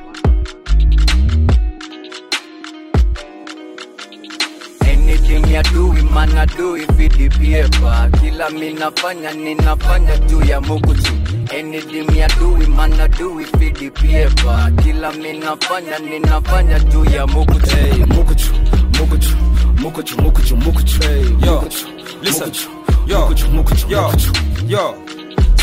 ya 5.52 5.62
do 5.62 5.92
man 6.10 6.36
I 6.38 6.44
do 6.46 6.76
if 6.76 7.00
it 7.00 7.32
paper. 7.32 8.10
Kila 8.20 8.50
minafanya 8.50 9.32
ninafanya 9.32 10.16
juu 10.28 10.42
ya 10.42 10.60
Mungu 10.60 10.94
tu 10.94 11.12
Anything 11.54 12.16
ya 12.16 12.28
do 12.38 12.56
man 12.68 12.92
I 13.00 13.08
do 13.08 13.40
if 13.40 13.54
it 13.60 13.94
paper. 13.94 14.72
Kila 14.82 15.12
minafanya 15.12 15.98
ninafanya 15.98 16.78
juu 16.80 17.04
ya 17.04 17.26
Mungu 17.26 17.60
tu 17.60 17.76
hey, 17.76 18.04
mukuchu 18.06 18.52
mukuchu 18.98 19.36
mukuchu 19.80 20.16
mukuchu 20.22 20.56
mukuchu. 20.56 21.00
Hey, 21.02 21.22
Yo, 21.46 21.54
mukuchu 21.60 21.86
listen. 22.22 22.46
mukuchu 22.48 22.70
Yo, 23.06 23.18
mukuchu 23.20 23.48
mukuchu 23.50 23.88
yo, 23.90 24.02
mukuchu. 24.02 24.32
yo. 24.68 24.94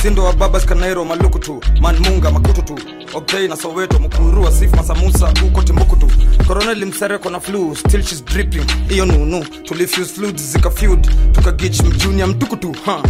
Sindo 0.01 0.23
wa 0.23 0.33
babas 0.33 0.65
kanairo 0.65 1.05
maluku 1.05 1.39
tu 1.39 1.61
manmunga 1.81 2.31
makutu 2.31 2.61
tu. 2.61 2.75
Obtei 3.13 3.47
na 3.47 3.55
soweto 3.55 3.99
mukuru 3.99 4.51
sif 4.51 4.73
masamusa 4.75 5.33
uko 5.45 5.61
timbukutu 5.61 6.07
koroneli 6.47 6.85
msereko 6.85 7.29
na 7.29 7.39
flu 7.39 7.75
still 7.75 8.03
she's 8.03 8.23
dripping. 8.25 8.65
Iyo 8.89 9.05
nunu 9.05 9.45
tulifuse 9.63 10.13
fluid 10.13 10.37
zikafeud 10.37 11.07
tukagich 11.31 11.81
mjunia 11.83 12.27
mtukutu 12.27 12.75
ha 12.85 13.03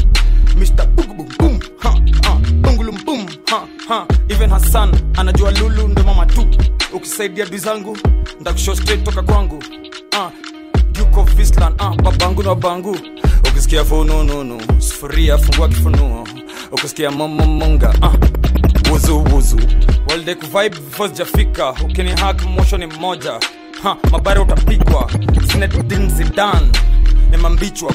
mr 0.58 0.86
bugubum 0.88 1.60
ha 1.78 1.89
ha 2.23 2.36
bungulum 2.62 2.97
bum 3.06 3.26
ha 3.50 3.67
ha 3.88 4.06
even 4.30 4.50
hassan 4.50 4.91
anajua 5.17 5.52
lulu 5.52 5.88
ndo 5.88 6.04
mama 6.04 6.26
tu. 6.26 6.47
Ukisaidia 6.93 7.45
dui 7.45 7.58
zangu 7.60 7.97
ndakushow 8.41 8.76
straight 8.76 9.04
toka 9.04 9.21
kwangu. 9.21 9.63
Ah 10.17 10.30
Duke 10.91 11.19
of 11.19 11.39
Island, 11.39 11.76
ah, 11.80 11.89
babangu 11.95 12.43
na 12.43 12.50
babangu. 12.56 12.97
Ukisikia 13.50 13.86
funununu 13.86 14.62
sufuria 14.80 15.38
fungua 15.38 15.67
kifunuo 15.69 16.28
ukisikia 16.71 17.12
momomonga 17.12 17.93
wuzuwuzu 18.91 19.17
wuzu 19.34 19.36
wuzu. 19.36 19.60
Walde 20.10 20.36
kuvibe 20.36 20.69
before 20.69 21.10
sijafika 21.10 21.71
ukini 21.86 22.12
hak 22.12 22.43
mosho 22.45 22.77
ni 22.77 22.86
mmoja 22.88 23.39
ha, 23.84 23.97
mabara 24.12 24.41
utapigwa. 24.41 25.12
Zinedine 25.51 26.10
Zidane. 26.10 26.67
Ni 27.32 27.38
mambichwa 27.38 27.93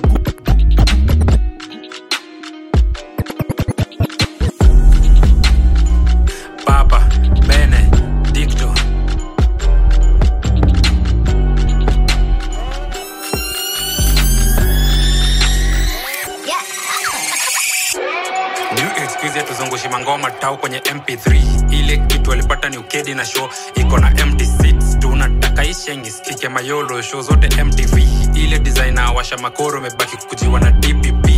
mangoma 19.93 20.31
tau 20.31 20.59
kwenye 20.59 20.79
mp3 20.79 21.41
ile 21.75 21.97
kitu 21.97 22.33
alipata 22.33 22.69
ni 22.69 22.77
ukedi 22.79 23.15
na 23.15 23.25
show. 23.25 23.49
Iko 23.75 23.99
na 23.99 24.11
mt6 24.11 24.99
tunataka 24.99 25.65
ishengi 25.65 26.11
stike 26.11 26.49
mayolo 26.49 27.03
show 27.03 27.23
zote 27.23 27.65
mtv 27.65 27.99
ile 28.35 28.59
designer 28.59 29.13
washa 29.17 29.37
makoro 29.37 29.81
mebaki 29.81 30.17
kukujiwa 30.17 30.61
na 30.61 30.71
dpp 30.71 31.29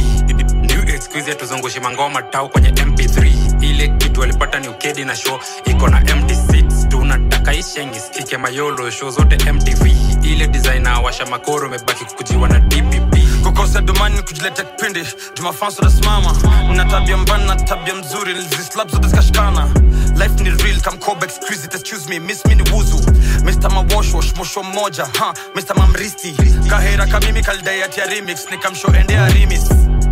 excuse 0.95 1.35
tuzungushi 1.35 1.81
mangoma 1.81 2.23
tau 2.23 2.49
kwenye 2.49 2.71
mp3 2.71 3.33
ile 3.65 3.89
kitu 3.89 4.23
alipata 4.23 4.61
ni 4.61 4.69
ukedi 4.69 5.05
na 5.05 5.17
show. 5.17 5.39
Iko 5.65 5.89
na 5.89 6.01
mt6 6.01 6.89
tunataka 6.89 7.55
ishengi 7.55 7.99
stike 8.01 8.37
mayolo 8.37 8.91
show 8.91 9.11
zote 9.11 9.53
mtv 9.53 9.87
ile 10.23 10.47
designer 10.47 11.01
washa 11.05 11.27
makoro 11.27 11.69
mebaki 11.69 12.05
kukujiwa 12.05 12.49
na 12.49 12.59
dpp 12.61 13.24
kukosa 13.55 13.81
domani 13.81 14.23
kujileta 14.23 14.65
kipindi 14.65 15.05
jumafanso 15.37 15.83
nasimama 15.83 16.37
na 16.77 16.85
tabia 16.85 17.17
mbana 17.17 17.45
na 17.45 17.57
tabia 17.57 17.95
mzuri 17.95 18.35
zislab 18.57 18.91
zikashikana 19.07 19.69
life 20.17 20.43
ni 20.43 20.51
real 20.51 20.81
kamkoba 20.81 21.27
exquisite 21.27 21.75
excuse 21.77 22.09
me 22.09 22.19
miss 22.21 22.45
me 22.47 22.55
ni 22.55 22.71
wuzu 22.71 22.97
mr 23.45 23.71
mawashwash 23.71 24.35
mosho 24.37 24.63
mmoja 24.63 25.05
ha 25.19 25.35
mr 25.55 25.77
mamristi 25.79 26.35
kahera 26.71 27.07
kamimi 27.07 27.43
kaldayat 27.43 27.99
ya 27.99 28.07
remix 28.07 28.51
nikamsho 28.51 28.89
ende 29.01 29.15
ya 29.15 29.29
rimis 29.29 29.65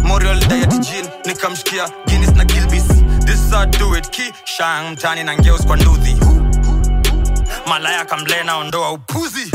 morial 0.05 0.41
dayat 0.49 0.79
jin 0.79 1.07
nikamshikia 1.27 1.89
guinness 2.07 2.35
na 2.37 2.45
gilbis 2.45 2.85
this 3.27 3.53
I 3.53 3.67
do 3.67 3.95
it 3.97 4.11
ki 4.11 4.33
shang 4.45 4.91
mtani 4.93 5.25
na 5.25 5.35
ngeus 5.37 5.67
kwa 5.67 5.77
nduthi. 5.77 6.17
Malaya 7.67 8.05
kamlena 8.05 8.57
ondoa 8.57 8.93
upuzi. 8.93 9.51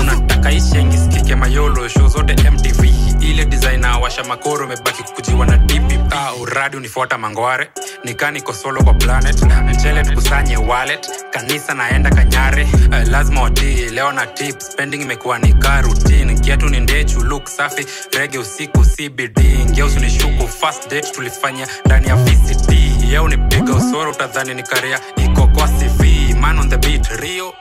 Unataka 0.00 0.50
ishengiskike 0.52 1.34
mayolo 1.36 1.88
show 1.88 2.08
zote 2.08 2.50
mtv 2.50 2.84
ile 3.30 3.44
designer 3.44 3.98
washa 4.02 4.24
makoro 4.24 4.66
mebaki 4.66 5.02
kukujiwa 5.02 5.46
na 5.46 5.56
dpp 5.56 6.14
uradi 6.40 6.76
unifuata 6.76 7.18
mangware. 7.18 7.70
Nikaniko 8.04 8.52
solo 8.52 8.82
kwa 8.84 8.94
planet. 8.94 9.42
Mchele 9.42 10.02
tukusanye 10.02 10.56
wallet. 10.56 11.08
Kanisa 11.30 11.74
naenda 11.74 12.10
kanyare. 12.10 12.62
Uh, 12.64 13.08
lazima 13.08 13.42
watii 13.42 13.74
leo 13.88 14.12
na 14.12 14.26
tip. 14.26 14.60
Spending 14.60 15.02
imekuwa 15.02 15.38
ni 15.38 15.52
ka 15.52 15.80
routine. 15.80 16.34
Kiatu 16.40 16.68
ni 16.68 16.80
ndechu 16.80 17.20
luk 17.20 17.48
safi. 17.48 17.86
Rege 18.18 18.38
usiku 18.38 18.84
cbd 18.86 19.38
ngeusi 19.70 20.00
ni 20.00 20.10
shuku 20.10 20.48
fast 20.48 20.90
date 20.90 21.10
tulifanya 21.10 21.66
ndani 21.86 22.08
ya 22.08 22.16
vct 22.16 22.72
yeu 23.10 23.28
ni 23.28 23.36
piga 23.38 23.74
usoro 23.74 24.10
utadhani 24.10 24.54
ni 24.54 24.62
karia 24.62 25.00
iko 25.16 25.46
kwa 25.46 25.68
cv 25.68 26.05
man 26.40 26.58
on 26.58 26.68
the 26.68 26.78
beat. 26.78 27.06
Rio 27.20 27.52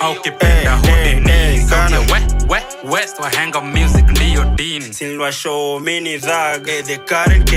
au 0.00 0.14
kipenda 0.14 0.76
hodini 0.76 1.60
sauti 1.68 1.92
ya 1.94 2.00
we, 2.00 2.20
we, 2.48 2.90
west 2.90 3.20
wahenga 3.20 3.60
music 3.60 4.08
ndiyo 4.10 4.44
dini 4.44 4.94
silwa 4.94 5.32
show 5.32 5.80
mini 5.80 6.18
dhag 6.18 6.64
the 6.64 6.96
current 6.98 7.50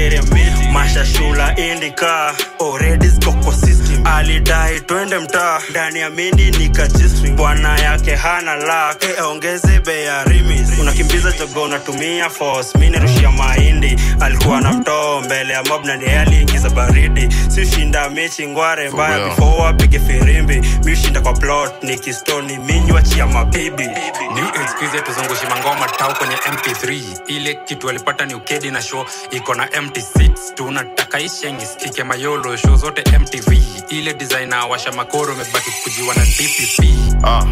mashashula 0.71 1.55
indika. 1.57 2.33
Already 2.59 3.07
skoko 3.07 3.51
system. 3.51 4.03
Alidai 4.07 4.79
twende 4.81 5.17
mtaa. 5.19 5.61
Ndani 5.69 5.99
ya 5.99 6.09
mindi 6.09 6.51
nikajistri 6.51 7.29
bwana 7.31 7.79
yake 7.79 8.15
hana 8.15 8.55
lak 8.55 9.03
e, 9.03 9.21
ongeze 9.21 9.79
bei 9.79 10.05
ya 10.05 10.23
rimis 10.23 10.79
unakimbiza 10.81 11.31
jogo 11.31 11.63
unatumia 11.63 12.29
force. 12.29 12.77
Mini 12.77 12.99
rushia 12.99 13.31
mahindi. 13.31 13.95
Alikuwa 14.19 14.61
na 14.61 14.73
mtoo 14.73 15.21
mbele 15.21 15.53
ya 15.53 15.63
mob 15.63 15.85
na 15.85 15.95
ndiye 15.95 16.19
aliingiza 16.19 16.69
baridi. 16.69 17.27
Siushinda 17.47 18.09
mechi 18.09 18.47
ngware 18.47 18.89
mbaya. 18.89 19.25
Before 19.29 19.61
wapige 19.63 19.99
firimbi 19.99 20.61
miushinda 20.83 21.21
kwa 21.21 21.33
plot 21.33 21.73
nikistoni 21.83 22.57
minywa 22.57 23.01
chia 23.01 23.27
mabibi. 23.27 23.87
New 24.35 24.47
excuse 24.63 25.01
tuzungushi 25.01 25.45
mangoma 25.49 25.87
tau 25.87 26.13
kwenye 26.15 26.35
mp3 26.35 27.01
ile 27.27 27.53
kitu 27.53 27.89
alipata 27.89 28.25
ni 28.25 28.33
ukedi 28.35 28.71
na 28.71 28.81
show 28.81 29.05
iko 29.31 29.55
na 29.55 29.65
mt6 29.65 30.29
tunataka 30.55 31.19
ishengi 31.19 31.65
skike 31.65 32.03
mayolo 32.03 32.57
show 32.57 32.75
zote 32.75 33.17
mtv 33.19 33.57
ile 33.89 34.13
designa 34.13 34.65
washa 34.65 34.91
makoro 34.91 35.35
mebaki 35.35 35.71
kujiwa 35.83 36.15
na 36.15 36.25
dpp 36.25 36.79
uh, 37.23 37.43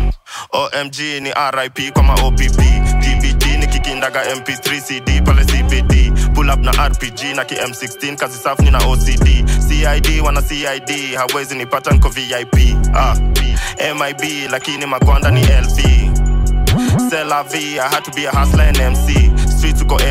omg 0.52 1.00
ni 1.00 1.34
rip 1.52 1.94
kwa 1.94 2.04
maopp 2.04 2.36
dbd 3.00 3.44
ni 3.60 3.68
kikindaga 3.68 4.24
mp3 4.36 4.82
cd 4.82 5.22
pale 5.22 5.46
cbd 5.46 6.01
pull 6.34 6.50
up 6.50 6.60
na 6.60 6.72
rpg 6.88 7.24
na 7.36 7.44
km16 7.44 8.16
kazi 8.16 8.38
safu 8.38 8.64
na 8.64 8.78
ocd 8.78 9.28
cid 9.68 10.22
wana 10.24 10.42
cid 10.42 11.16
hawezi 11.16 11.56
nipata 11.56 11.92
nko 11.92 12.10
vip 12.10 12.56
ah. 12.96 13.16
mib 13.94 14.52
lakini 14.52 14.86
magwanda 14.86 15.32
ni 15.32 15.42
lv 15.42 15.80
selav 17.10 17.54
I 17.56 17.78
had 17.90 18.04
to 18.06 18.12
be 18.12 18.26
a 18.26 18.32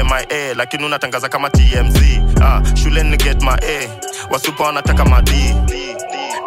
MIA, 0.05 0.55
lakini 0.55 0.85
unatangaza 0.85 1.29
kama 1.29 1.51
TMZ 1.51 1.97
ah, 2.43 2.63
shuleni 2.77 3.17
get 3.17 3.43
my 3.43 3.57
A, 3.63 3.89
wasupa 4.31 4.65
wanataka 4.65 5.05
madi 5.05 5.55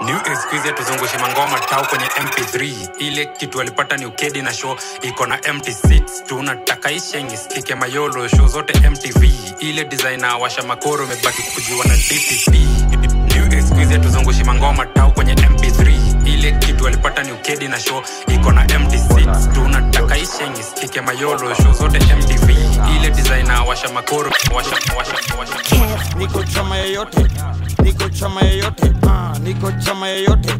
new 0.05 0.17
excuse 0.17 0.71
tuzungushe 0.73 1.17
mangoma 1.17 1.59
tau 1.59 1.85
kwenye 1.87 2.05
mp3 2.05 2.87
ile 2.97 3.25
kitu 3.25 3.61
alipata 3.61 3.97
ni 3.97 4.05
ukedi 4.05 4.41
na 4.41 4.53
show 4.53 4.77
iko 5.01 5.25
na 5.25 5.37
mt6 5.37 6.01
tunataka 6.27 6.91
ishengi 6.91 7.37
skike 7.37 7.75
mayolo 7.75 8.27
show 8.27 8.47
zote 8.47 8.89
mtv 8.89 9.23
ile 9.59 9.85
designer 9.85 10.35
washa 10.41 10.63
makoro 10.63 11.03
imebaki 11.05 11.41
kujiwa 11.43 11.85
na 11.85 11.95
dpp 11.95 12.53
new 13.35 13.59
excuse 13.59 13.99
tuzungushe 13.99 14.43
mangoma 14.43 14.85
tau 14.85 15.11
kwenye 15.13 15.33
mp3 15.33 15.99
ile 16.43 16.51
kitu 16.51 16.87
alipata 16.87 17.23
ni 17.23 17.31
ukedi 17.31 17.67
na 17.67 17.79
show. 17.79 18.01
Iko 18.35 18.51
na 18.51 18.61
empty 18.73 18.97
seats 18.97 19.49
tunataka 19.53 20.17
ishengi 20.17 20.63
skike 20.63 21.01
mayolo 21.01 21.55
show 21.55 21.73
zote 21.73 21.99
mtv 22.15 22.49
ile 22.97 23.09
designer 23.09 23.63
washa 23.67 23.89
makoro 23.93 24.31
washa 24.55 24.75
washa 24.97 25.15
washa. 25.39 25.55
Niko 26.17 26.43
chama 26.43 26.77
yeyote 26.77 27.27
niko 27.83 28.09
chama 28.09 28.41
yeyote 28.41 28.93
uh, 29.03 29.37
niko 29.43 29.71
chama 29.71 30.07
yeyote 30.07 30.55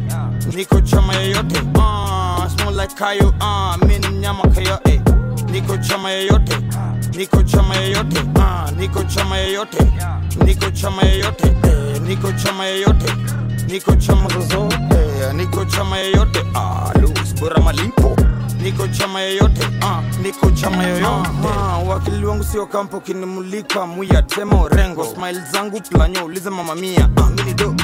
niko 0.56 0.80
chama 0.80 1.14
yeyote 1.14 1.60
uh, 1.74 2.46
small 2.56 2.74
like 2.80 2.94
kayo 2.94 3.34
uh, 3.40 3.76
mi 3.86 3.98
ni 3.98 4.08
mnyama 4.08 4.42
eh. 4.84 5.00
Niko 5.50 5.76
chama 5.76 6.10
yeyote 6.10 6.56
niko 7.16 7.42
chama 7.42 7.76
yeyote 7.76 8.20
uh, 8.20 8.70
niko 8.78 9.02
chama 9.04 9.36
yeyote 9.36 9.78
niko 10.44 10.70
chama 10.70 11.02
yeyote 11.02 11.46
eh, 11.46 12.00
niko 12.02 12.32
chama 12.32 12.64
yeyote 12.64 13.12
niko 13.66 13.96
chama 13.96 14.28
zozote 14.28 15.03
eh, 15.28 15.34
niko 15.34 15.64
chama 15.64 15.98
yeyote. 15.98 16.44
Ah, 16.54 16.92
lose 17.00 17.34
bora 17.40 17.60
malipo. 17.62 18.16
Niko 18.62 18.88
chama 18.88 19.20
yeyote. 19.20 19.66
Uh, 19.82 20.18
niko 20.22 20.50
chama 20.50 20.82
yoyote 20.84 21.28
uh, 21.44 21.88
wakili 21.88 22.26
wangu 22.26 22.44
sio 22.44 22.66
kampo 22.66 23.00
kinimulika. 23.00 23.86
Muya 23.86 24.22
temo 24.22 24.62
orengo 24.62 25.04
smile 25.04 25.40
zangu 25.52 25.80
planyo 25.80 26.24
uliza 26.24 26.50
mama 26.50 26.74
mia. 26.74 27.08
Uh, 27.16 27.28
mini 27.30 27.54
do 27.54 27.74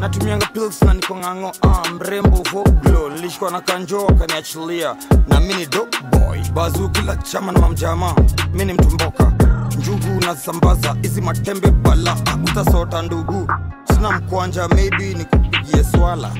natumianga 0.00 0.46
pills 0.46 0.82
na 0.82 0.94
niko 0.94 1.14
ng'ang'o. 1.16 1.52
Uh, 1.62 1.88
mrembo 1.90 2.42
voglo 2.52 3.08
nilishikwa 3.10 3.50
na 3.50 3.60
kanjo 3.60 4.06
akaniachilia 4.08 4.96
na 5.28 5.40
mini 5.40 5.66
do 5.66 5.86
boy. 6.10 6.38
Bazu 6.54 6.88
kila 6.88 7.16
chama 7.16 7.52
na 7.52 7.58
mamjama. 7.60 8.14
Mini 8.54 8.72
mtumboka 8.72 9.32
njugu 9.78 10.20
nasambaza 10.26 10.96
hizi 11.02 11.20
matembe 11.20 11.70
bala. 11.70 12.16
Utasota 12.44 13.02
ndugu. 13.02 13.48
Sina 13.94 14.10
mkwanja 14.10 14.68
maybe 14.68 15.14
nikupigie 15.14 15.84
swala 15.84 16.30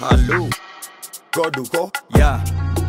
halo 0.00 0.48
goduko 1.34 1.90
yeah. 2.16 2.40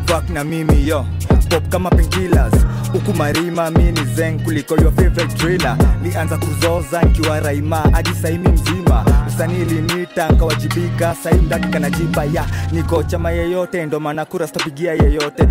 Fuck 0.06 0.30
na 0.30 0.44
mimi 0.44 0.88
yo. 0.88 1.06
Pop 1.50 1.70
kama 1.70 1.90
painkillers. 1.90 2.54
Huku 2.94 3.14
marima 3.14 3.70
mi 3.72 3.94
zen 4.16 4.40
kuliko 4.44 4.76
your 4.82 4.92
favorite 4.92 5.36
driller. 5.38 5.78
Nianza 6.02 6.38
kuzoza 6.38 7.02
nkiwa 7.02 7.40
raima 7.40 7.78
hadi 7.78 8.10
saimi 8.22 8.48
mzima. 8.48 9.06
Usanii 9.28 9.66
linita 9.66 10.30
nkawajibika 10.30 11.16
sai 11.24 11.34
mdakika 11.34 11.80
najipa 11.80 12.24
ya 12.26 12.46
niko 12.72 13.04
chama 13.04 13.32
yeyote 13.32 13.86
ndo 13.86 14.00
maana 14.00 14.26
kura 14.26 14.48
sitapigia 14.48 14.94
yeyote. 14.94 15.48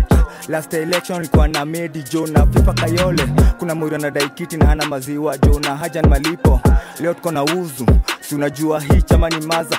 Last 0.47 0.73
election 0.73 1.21
likuwa 1.21 1.47
na 1.47 1.65
medi 1.65 2.03
jo 2.13 2.27
na 2.27 2.47
fifa 2.47 2.73
kayole. 2.73 3.23
Kuna 3.59 3.75
mwiri 3.75 3.95
anadai 3.95 4.29
kiti 4.29 4.57
na 4.57 4.65
hana 4.65 4.85
maziwa 4.85 5.37
jo 5.37 5.59
na 5.59 6.03
malipo. 6.09 6.61
Leo 6.99 7.13
tuko 7.13 7.31
na 7.31 7.43
uzu. 7.43 7.85
Si 8.21 8.35
unajua 8.35 8.81
hii 8.81 9.01
chama 9.01 9.29
ni 9.29 9.45
maza 9.45 9.77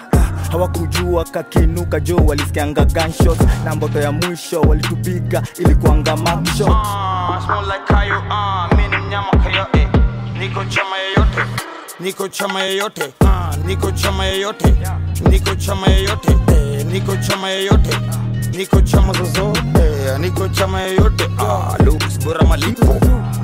hawakujua 0.50 1.24
kakinuka 1.24 2.00
jo 2.00 2.16
walisikianga 2.16 2.84
gunshots. 2.84 3.40
Na 3.64 3.74
mboto 3.74 4.00
ya 4.00 4.12
mwisho 4.12 4.60
walitupiga 4.60 5.42
ili 5.58 5.74
kuanga 5.74 6.16
like 7.62 7.84
kayo 7.94 8.22
ah, 8.30 8.68
ni 8.76 8.88
mnyama 8.98 9.30
kayo 9.30 9.66
eh. 9.72 9.88
niko 10.38 10.64
chama 10.64 10.96
yeyote. 10.98 11.42
Niko 12.00 12.28
chama 12.28 12.62
yeyote. 12.62 13.14
Ah, 13.26 13.56
niko 13.66 13.90
chama 13.90 14.24
yeyote. 14.24 14.74
Niko 15.30 15.54
chama 15.54 15.86
yeyote. 15.86 16.32
Eh, 16.52 16.86
niko 18.56 18.80
chama 18.80 19.12
zozote 19.12 19.60
eh, 19.80 20.18
niko 20.20 20.48
chama 20.48 20.80
yoyote 20.80 21.30
ah, 21.38 21.76
Luis 21.84 22.18
bora 22.24 22.46
malipo 22.46 22.96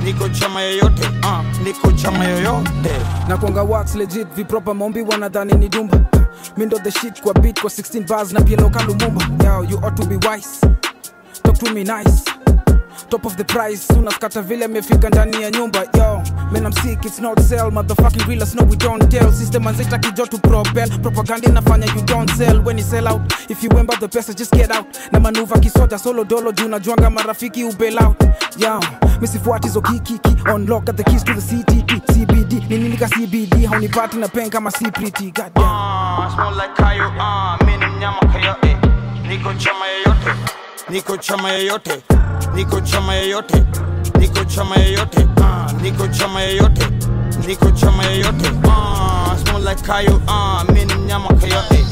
niko 0.03 0.29
chama 0.29 0.61
yoyote 0.61 1.09
ah, 1.23 1.43
niko 1.63 1.91
chama 1.91 2.25
yoyote. 2.25 2.91
Nakwanga 3.27 3.63
wax 3.63 3.95
legit 3.95 4.27
vipropa 4.35 4.73
mombi 4.73 5.01
wanadhani 5.01 5.53
ni 5.53 5.69
dumba. 5.69 5.97
Mindo 6.57 6.77
the 6.79 6.91
shit 6.91 7.21
kwa 7.21 7.33
beat 7.33 7.61
kwa 7.61 7.69
16 7.69 8.07
bars 8.07 8.33
na 8.33 8.41
pia 8.41 8.57
loka 8.57 8.83
lumumba. 8.83 9.25
Yo 9.45 9.63
you 9.69 9.77
ought 9.77 9.95
to 9.97 10.05
be 10.07 10.15
wise. 10.27 10.61
Talk 11.43 11.57
to 11.59 11.73
me 11.73 11.83
nice 11.83 12.23
top 13.09 13.25
of 13.25 13.35
the 13.35 13.43
price 13.43 13.93
unaskata 13.93 14.41
vile 14.41 14.65
amefika 14.65 15.09
ndani 15.09 15.41
ya 15.41 15.51
nyumba 15.51 15.79
yo. 15.79 16.21
Men 16.51 16.63
I'm 16.65 16.71
sick 16.73 17.05
it's 17.05 17.19
not 17.19 17.39
sell 17.39 17.71
motherfucking 17.71 18.17
real 18.19 18.27
realers 18.27 18.55
no 18.55 18.63
we 18.63 18.75
don't 18.75 19.09
tell. 19.11 19.31
System 19.33 19.67
anzita 19.67 19.97
kijo 19.99 20.25
to 20.25 20.37
propel. 20.37 20.89
Propaganda 21.01 21.49
inafanya 21.49 21.85
you 21.95 22.01
don't 22.05 22.29
sell. 22.31 22.61
When 22.63 22.77
you 22.77 22.83
sell 22.83 23.07
out 23.07 23.21
if 23.49 23.63
you 23.63 23.69
wemba 23.69 23.99
the 23.99 24.07
pesa 24.07 24.33
just 24.35 24.51
get 24.53 24.71
out. 24.71 24.85
Na 25.11 25.19
manuva 25.19 25.59
kisoja 25.59 25.97
solo 25.99 26.23
dolo 26.23 26.51
juu 26.51 26.67
najuanga 26.67 27.09
marafiki 27.09 27.63
ubel 27.63 28.03
out. 28.03 28.17
Yo 28.57 28.79
misifuati 29.21 29.69
zo 29.69 29.81
kikiki 29.81 30.35
unlock 30.53 30.89
at 30.89 30.97
the 30.97 31.03
keys 31.03 31.23
to 31.23 31.33
the 31.33 31.41
CTT 31.41 32.01
CBD 32.13 32.69
nini 32.69 32.97
ka 32.97 33.07
CBD 33.07 33.65
haunipati 33.65 34.17
na 34.17 34.27
pen 34.27 34.49
kama 34.49 34.71
C 34.71 34.91
pretty 34.91 35.31
god 35.31 35.53
damn 35.53 35.65
ah, 35.65 36.29
smell 36.35 36.53
like 36.55 36.73
kayo 36.75 37.07
uh, 37.07 37.57
mimi 37.65 37.77
ni 37.77 37.85
mnyama 37.91 38.19
kayo 38.33 38.55
eh. 38.63 38.77
niko 39.27 39.53
chama 39.53 39.85
yoyote 39.87 40.31
niko 40.89 41.17
chama 41.17 41.51
yeyote 41.51 42.03
niko 42.57 42.81
chama 42.81 43.13
yeyote 43.15 43.63
niko 44.19 44.43
chama 44.45 44.75
yeyote 44.75 45.27
uh, 45.37 45.81
niko 45.81 46.07
chama 46.07 46.41
yeyote 46.41 46.87
niko 47.47 47.71
chama 47.71 48.03
yeyote 48.03 48.49
uh, 48.49 49.59
like 49.69 49.81
kayo 49.83 50.21
ah, 50.27 50.63
mi 50.73 50.85
ni 50.85 50.93
mnyama 50.93 51.29
eh. 51.43 51.85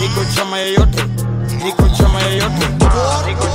niko 0.00 0.24
chama 0.36 0.58
yeyote 0.58 1.02
niko 1.64 1.88
chama 1.88 2.20
yeyote 2.20 2.66
uh, 2.80 2.92
eh, 3.22 3.30
eh, 3.30 3.46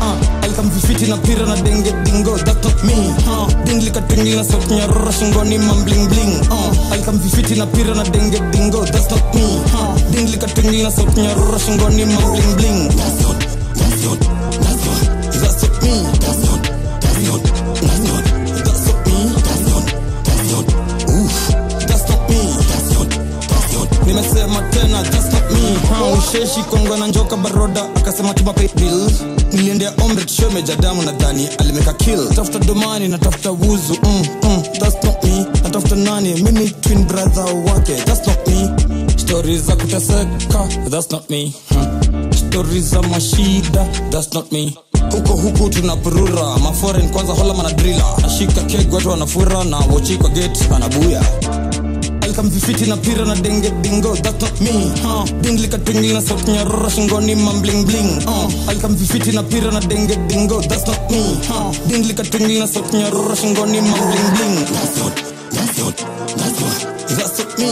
ah, 0.00 1.08
na 1.08 1.16
pira 1.16 1.46
na 1.46 1.56
denge 1.56 2.01
dinglikatingli 4.08 4.36
na 4.36 4.44
sauti 4.44 4.74
nyororo 4.74 5.12
shingoni 5.12 5.58
mamblingling 5.58 6.40
uh, 6.50 6.92
alikamvifiti 6.92 7.54
na 7.54 7.66
pira 7.66 7.94
na 7.94 8.04
denge 8.04 8.40
dingo 8.50 8.84
that's 8.84 9.10
not 9.10 9.34
me 9.34 9.42
uh, 9.74 9.96
dinglikatingli 10.10 10.82
na 10.82 10.90
sauti 10.90 11.20
nyororo 11.20 11.58
shingoni 11.58 12.04
mamblingling 12.04 12.88
that's 12.96 13.22
not 13.22 13.38
that's 13.74 14.04
not 14.04 14.18
that's 14.60 14.86
not 14.86 15.00
that's 15.32 15.62
not 15.62 15.82
me 15.82 15.94
that's 16.20 16.42
not 16.44 16.62
that's 17.00 17.20
not 17.28 17.42
that's 17.82 18.00
not 18.08 18.24
that's 18.64 18.86
not 18.86 19.06
me 19.06 19.18
that's 19.46 19.66
not 19.70 19.84
that's 20.24 20.50
not 20.50 20.66
that's 21.88 22.08
not 22.10 22.30
me 22.30 22.40
that's 22.70 22.88
not 22.94 23.08
that's 23.48 23.72
not. 23.74 24.06
Nimesema 24.06 24.62
tena 24.70 25.02
that's 25.02 25.32
not 25.32 25.41
me 25.52 26.62
kongwe 26.70 26.98
na 26.98 27.06
njoka 27.06 27.36
baroda. 27.36 27.84
Akasema 27.94 28.34
tumape 28.34 28.70
bill 28.76 29.10
niliendea 29.52 29.92
ombre 30.04 30.24
tushomeja 30.24 30.76
damu 30.76 31.02
nadhani 31.02 31.48
alimeka 31.58 31.92
kill. 31.92 32.28
Tafuta 32.28 32.58
domani 32.58 33.08
na 33.08 33.18
tafuta 33.18 33.50
wuzu. 33.50 33.96
Mm, 34.02 34.26
mm, 34.42 34.62
that's 34.80 35.04
not 35.04 35.24
me. 35.24 35.46
Natafuta 35.62 35.96
nani? 35.96 36.34
Mimi 36.42 36.70
twin 36.70 37.04
brother 37.04 37.44
wake. 37.44 37.94
That's 38.04 38.26
not 38.26 38.48
me. 38.48 38.70
Stori 39.16 39.58
za 39.58 39.76
kuteseka 39.76 40.68
that's 40.90 41.10
not 41.10 41.30
me. 41.30 41.54
Hmm. 41.68 42.32
stori 42.32 42.80
za 42.80 43.02
mashida 43.02 43.84
that's 44.10 44.32
not 44.34 44.52
me. 44.52 44.76
Huko 45.12 45.32
huku 45.32 45.68
tunapurura 45.68 46.58
maforen 46.58 47.08
kwanza 47.08 47.32
hola 47.32 47.54
nashika 48.22 48.60
keg 48.62 48.92
wanafura 49.10 49.64
na 49.64 49.78
wochi 49.78 50.16
kwa 50.16 50.28
gate 50.30 50.60
anabuya 50.74 51.22
alikamvifiti 52.32 52.86
na 52.88 52.96
pira 52.96 53.24
na 53.26 53.34
denge 53.34 53.70
dingo 53.82 54.16
that's 54.16 54.40
not 54.40 54.60
me 54.60 54.70
huh. 55.02 55.24
dinglikatwingli 55.42 56.12
na 56.12 56.22
sauti 56.22 56.50
nyororo 56.50 56.88
shingoni 56.90 57.34
mamblingling 57.34 58.24
uh. 58.26 58.68
alikamvifiti 58.68 59.32
na 59.32 59.42
pira 59.42 59.70
na 59.70 59.80
denge 59.80 60.16
dingo 60.16 60.62
that's 60.62 60.86
not 60.86 61.10
me 61.10 61.20
huh. 61.48 61.74
dinglikatwingli 61.86 62.58
na 62.58 62.66
sauti 62.66 62.96
nyororo 62.96 63.34
shingoni 63.36 63.80
mamblingling 63.80 64.64
that's 64.72 64.96
not 64.96 65.14
that's 65.52 65.78
not 65.78 65.96
that's 66.36 66.60
not 66.60 67.16
that's 67.16 67.38
not 67.38 67.58
me 67.58 67.70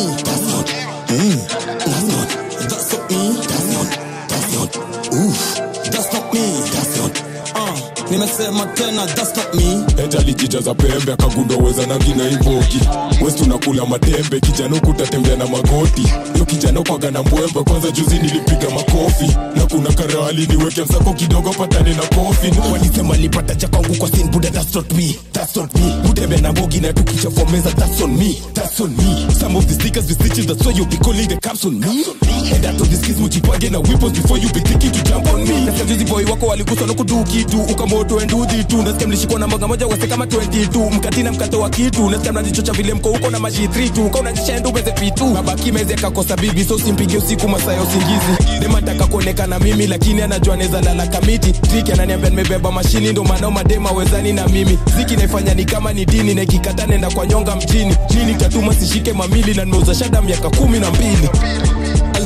nimesema 8.40 8.66
tena 8.74 9.06
that's 9.06 9.36
not 9.36 9.54
me. 9.54 9.84
Eti 10.04 10.16
alijijaza 10.16 10.74
pembe 10.74 11.12
akagundwa 11.12 11.56
weza 11.58 11.86
na 11.86 11.96
ngina 11.96 12.30
imbogi. 12.30 12.80
West 13.24 13.40
unakula 13.40 13.86
matembe 13.86 14.40
kijana 14.40 14.76
ukutatembea 14.76 15.36
na 15.36 15.46
magoti. 15.46 16.02
Yo 16.38 16.44
kijana 16.44 16.82
kwaga 16.82 17.10
na 17.10 17.22
mbwembe 17.22 17.62
kwanza 17.62 17.90
juzi 17.90 18.14
nilipiga 18.18 18.70
makofi. 18.74 19.26
Na 19.56 19.66
kuna 19.66 19.92
karali 19.92 20.46
niweke 20.46 20.82
msako 20.82 21.12
kidogo 21.12 21.50
patane 21.50 21.90
na 21.94 22.02
kofi. 22.02 22.52
Walisema 22.72 23.16
lipata 23.16 23.54
cha 23.54 23.68
kwangu 23.68 23.94
kwa 23.94 24.08
sin 24.10 24.28
buda 24.30 24.50
that's 24.50 24.74
not 24.74 24.92
me 24.92 25.16
that's 25.32 25.56
not 25.56 25.74
me. 25.74 25.94
Utembea 26.10 26.40
na 26.40 26.52
mbogi 26.52 26.80
na 26.80 26.92
tukichafua 26.92 27.44
meza 27.50 27.70
that's 27.70 28.00
on 28.02 28.10
me 28.16 28.42
that's 28.54 28.80
on 28.80 28.90
me. 28.96 29.26
Some 29.40 29.58
of 29.58 29.66
the 29.66 29.74
stickers 29.74 30.06
the 30.06 30.14
stitches 30.14 30.46
that's 30.46 30.66
why 30.66 30.72
you 30.72 30.86
be 30.86 30.96
calling 30.96 31.28
the 31.28 31.36
cops 31.36 31.64
on 31.64 31.80
me. 31.80 32.04
And 32.52 32.64
that 32.64 32.80
of 32.80 32.88
this 32.90 33.00
kids 33.06 33.20
mujipange 33.20 33.70
na 33.70 33.78
weapons 33.80 34.12
before 34.18 34.38
you 34.38 34.48
be 34.52 34.60
thinking 34.60 34.92
to 34.92 35.02
jump 35.04 35.26
on 35.32 35.44
me. 35.44 35.64
Na 35.66 35.72
sajuzi 35.78 36.04
boy 36.04 36.24
wako 36.24 36.46
walikusa 36.46 36.86
na 36.86 36.94
kitu 36.94 37.60
ukamoto 37.60 38.20
enduzi 38.30 38.64
tu 38.64 38.82
nasikia 38.82 39.06
mlishikwa 39.06 39.38
na 39.40 39.46
mboga 39.46 39.68
moja 39.68 39.86
wase 39.86 40.06
kama 40.06 40.24
22 40.24 40.90
mkatina 40.94 41.32
mkate 41.32 41.56
wa 41.56 41.70
kitu 41.70 42.10
nasikia 42.10 42.32
mnajichocha 42.32 42.72
vile 42.72 42.94
mko 42.94 43.08
huko 43.08 43.30
na 43.30 43.38
maji 43.38 43.66
3 43.66 43.90
tu 43.90 44.06
ukaona 44.06 44.32
jishaenda 44.32 44.68
umeze 44.68 44.92
pitu 44.92 45.26
mabaki 45.26 45.72
meze 45.72 45.94
kakosa 45.94 46.36
bibi 46.36 46.64
so 46.64 46.78
simpige 46.78 47.16
usiku 47.16 47.48
masaa 47.48 47.72
ya 47.72 47.82
usingizi. 47.82 48.60
Demataka 48.60 49.06
kuonekana 49.06 49.58
mimi 49.58 49.86
lakini 49.86 50.22
anajua 50.22 50.56
neza 50.56 50.80
lala 50.80 51.06
kamiti. 51.06 51.52
Triki 51.52 51.92
ananiambia 51.92 52.30
nimebeba 52.30 52.72
mashini 52.72 53.12
ndo 53.12 53.24
maana 53.24 53.50
madema 53.50 53.90
wezani 53.90 54.32
na 54.32 54.48
mimi. 54.48 54.78
Ziki 54.96 55.16
naifanya 55.16 55.54
ni 55.54 55.64
kama 55.64 55.92
ni 55.92 56.04
dini 56.04 56.34
na 56.34 56.42
ikikata 56.42 56.86
nenda 56.86 57.10
kwa 57.10 57.26
nyonga 57.26 57.56
mjini. 57.56 57.96
Nini 58.14 58.34
tatuma 58.34 58.74
sishike 58.74 59.12
mamili 59.12 59.54
na 59.54 59.64
nimeuza 59.64 59.94
shada 59.94 60.22
miaka 60.22 60.50
kumi 60.50 60.80
na 60.80 60.90
mbili 60.90 61.28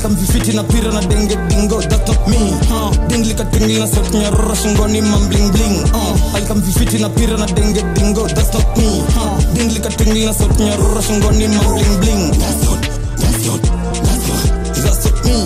alikamvifiti 0.04 0.52
na 0.52 0.62
pira 0.64 0.92
na 0.92 1.00
denge 1.00 1.36
dingo 1.48 1.80
that's 1.80 2.08
not 2.08 2.28
me 2.28 2.36
huh. 2.68 2.92
tingli 3.08 3.78
na 3.78 3.86
sauti 3.86 4.18
nyororo 4.18 4.54
shingoni 4.54 5.00
mambling 5.00 5.50
bling 5.52 5.80
uh. 5.94 6.34
alikamvifiti 6.36 6.98
na 6.98 7.08
pira 7.08 7.36
na 7.38 7.46
denge 7.46 7.82
dingo 7.94 8.28
that's 8.28 8.52
not 8.54 8.76
me 8.76 9.02
huh. 9.14 9.54
tingli 9.54 10.26
na 10.26 10.34
sauti 10.34 10.62
nyororo 10.62 11.02
shingoni 11.02 11.48
mambling 11.48 11.96
bling 12.00 12.30
not 12.68 12.80
that's 13.16 13.46
not 13.46 13.62
that's 14.04 14.28
not 14.28 14.42
that's 14.84 15.04
not 15.04 15.24
me 15.24 15.36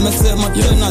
nimesema 0.00 0.50
tena 0.50 0.90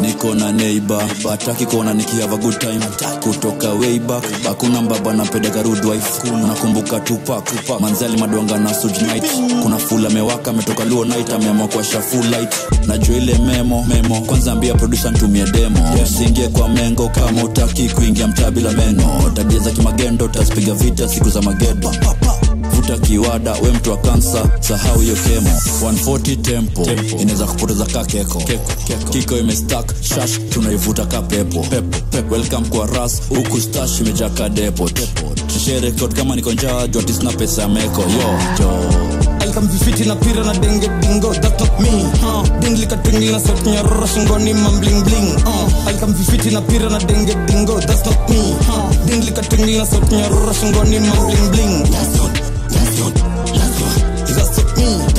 niko 0.00 0.34
na 0.34 0.52
neiba 0.52 1.02
bataki 1.24 1.66
kuona 1.66 1.94
nikihava 1.94 2.36
good 2.36 2.58
time. 2.58 2.80
Kutoka 3.22 3.68
way 3.72 3.98
back 3.98 4.24
hakuna 4.44 4.82
mbaba 4.82 5.12
napedeka 5.12 5.62
rude 5.62 6.00
nakumbuka 6.46 7.00
tupak 7.00 7.50
manzali 7.80 8.16
madwanga 8.16 8.58
na 8.58 8.74
sujnit 8.74 9.24
kuna 9.62 9.78
fula 9.78 10.10
mewaka 10.10 10.50
ametoka 10.50 10.84
luo 10.84 11.04
night 11.04 11.30
ameamua 11.30 11.68
kuasha 11.68 12.00
full 12.00 12.24
najua 12.86 13.16
ile 13.16 13.38
memo 13.38 13.84
memo. 13.88 14.20
Kwanza 14.20 14.52
ambia 14.52 14.74
produsa 14.74 15.10
ntumie 15.10 15.44
demo. 15.44 15.78
Usiingie 16.04 16.48
kwa 16.48 16.68
mengo 16.68 17.08
kama 17.08 17.44
utaki 17.44 17.88
kuingia 17.88 18.26
mtaa 18.28 18.50
bila 18.50 18.70
meno. 18.72 19.30
Tabia 19.34 19.58
za 19.58 19.70
kimagendo 19.70 20.28
tazipiga 20.28 20.74
vita 20.74 21.08
siku 21.08 21.30
za 21.30 21.42
magedo 21.42 21.92
vuta 22.86 22.98
kiwada 23.06 23.52
we 23.52 23.70
mtu 23.70 23.90
wa 23.90 23.96
kansa 23.96 24.50
sahau 24.60 24.98
hiyo 25.00 25.14
kemo. 25.16 25.50
140 25.82 26.36
tempo, 26.42 26.84
tempo. 26.84 27.16
inaweza 27.16 27.46
kupoteza 27.46 27.84
ka 27.86 28.04
keko. 28.04 28.42
Kiko 29.10 29.38
imestak 29.38 29.94
shash 30.02 30.40
tunaivuta 30.50 31.06
ka 31.06 31.22
pepo. 31.22 31.60
Pepo, 31.60 31.98
pepo. 32.10 32.34
welcome 32.34 32.68
kwa 32.68 32.86
ras 32.86 33.22
huku 33.28 33.60
stash 33.60 34.00
imejaa 34.00 34.28
ka 34.30 34.48
depo 34.48 34.90
tisherekod 35.46 36.14
kama 36.14 36.36
niko 36.36 36.52
njaa 36.52 36.88
sina 37.18 37.32
pesa 37.32 37.62
ya 37.62 37.68
meko. 37.68 38.00
Yo. 38.00 38.38
Jo 38.58 38.70
alikamvifiti 39.40 40.04
na 40.04 40.16
pira 40.16 40.44
na 40.44 40.52
denge 40.54 40.88
dingo 41.00 41.32
that 41.34 41.60
not 41.60 41.80
me. 41.80 41.88
Huh. 42.20 42.42
dinglika 42.60 42.96
tingli 42.96 43.32
na 43.32 43.40
sauti 43.40 43.70
nyororo 43.70 44.06
shingoni 44.06 44.54
mambling 44.54 45.02
bling 45.04 45.36
uh. 45.46 45.88
alikamvifiti 45.88 46.50
na 46.50 46.60
pira 46.60 46.88
na 46.90 46.98
denge 46.98 47.34
dingo 47.46 47.80
that's 47.80 48.04
not 48.06 48.30
me. 48.30 48.36
Huh. 48.66 49.06
dinglika 49.06 49.42
tingli 49.42 49.78
na 49.78 49.86
sauti 49.86 50.14
nyororo 50.14 50.52
shingoni 50.52 50.98
mambling 51.00 51.50
bling 51.50 51.82
that's 51.90 52.16
not 52.16 52.25
that's 54.86 55.15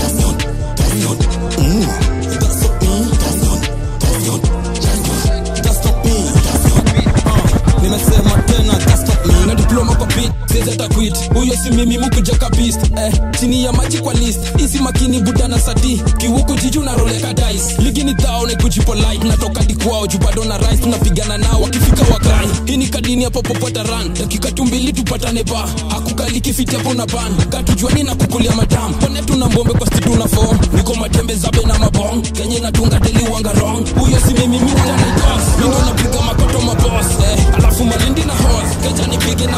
zezeta 10.68 10.88
quit. 10.90 11.16
Huyo 11.34 11.54
si 11.64 11.70
mimi 11.72 11.98
mukuja 11.98 12.36
kabist 12.36 12.80
eh, 12.98 13.14
chini 13.40 13.64
ya 13.64 13.72
maji 13.74 13.98
kwa 14.00 14.14
list. 14.14 14.40
Isi 14.58 14.80
makini 14.80 15.20
budana 15.20 15.60
sati. 15.60 16.02
Kiwuku 16.18 16.56
jiju 16.56 16.84
na 16.84 16.96
roleka 16.96 17.34
dice. 17.34 17.82
Ligi 17.82 18.04
ni 18.04 18.14
dhao 18.14 18.48
ni 18.48 18.56
kujipolite 18.56 19.28
natoka 19.28 19.64
dikwao 19.64 20.08
juu 20.08 20.18
bado 20.18 20.44
na 20.44 20.58
rise 20.58 20.78
tunapigana 20.78 21.38
nao 21.38 21.62
wakifika 21.62 22.14
wakai 22.14 22.48
hii 22.66 22.78
ni 22.78 22.88
kadini 22.88 23.24
hapo 23.24 23.42
popota 23.42 23.84
run. 23.84 24.14
Dakika 24.14 24.52
tu 24.52 24.66
mbili 24.66 24.94
tupatane 24.94 25.44
ba 25.44 25.68
hakukali 25.90 26.42
kifiti 26.42 26.76
hapo 26.76 26.94
na 26.94 27.06
ban 27.06 27.36
katujuani 27.50 28.04
na 28.04 28.16
kukulia 28.16 28.52
madam. 28.56 28.94
Pone 28.94 29.22
tuna 29.22 29.46
mbombe 29.50 29.74
kwa 29.74 29.88
stitu 29.88 30.16
na 30.16 30.28
form. 30.28 30.58
Niko 30.74 30.96
matembe 30.96 31.36
zabe 31.36 31.64
na 31.66 31.80
mabong. 31.80 32.22
Kenye 32.34 32.60
natunga 32.60 33.00
deli 33.00 33.28
wanga 33.34 33.52
wrong. 33.52 33.90
Huyo 34.00 34.20
si 34.28 34.34
mimi 34.34 34.48
mimi 34.60 34.72
janaitos 34.72 35.44
mindo 35.60 35.78
napiga 35.86 36.22
makoto 36.22 36.62
maboss 36.62 37.06
eh, 37.24 37.38
alafu 37.82 38.04
lindi 38.06 38.22
na 38.26 38.34
hos 38.34 38.78
keja 38.82 39.08
nipige 39.08 39.48
na 39.48 39.58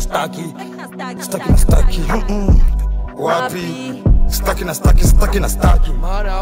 Wapi 3.17 4.14
Staki 4.29 4.65
na 4.65 4.75
staki, 4.75 5.05
staki 5.07 5.41
na 5.41 5.49
staki 5.49 5.91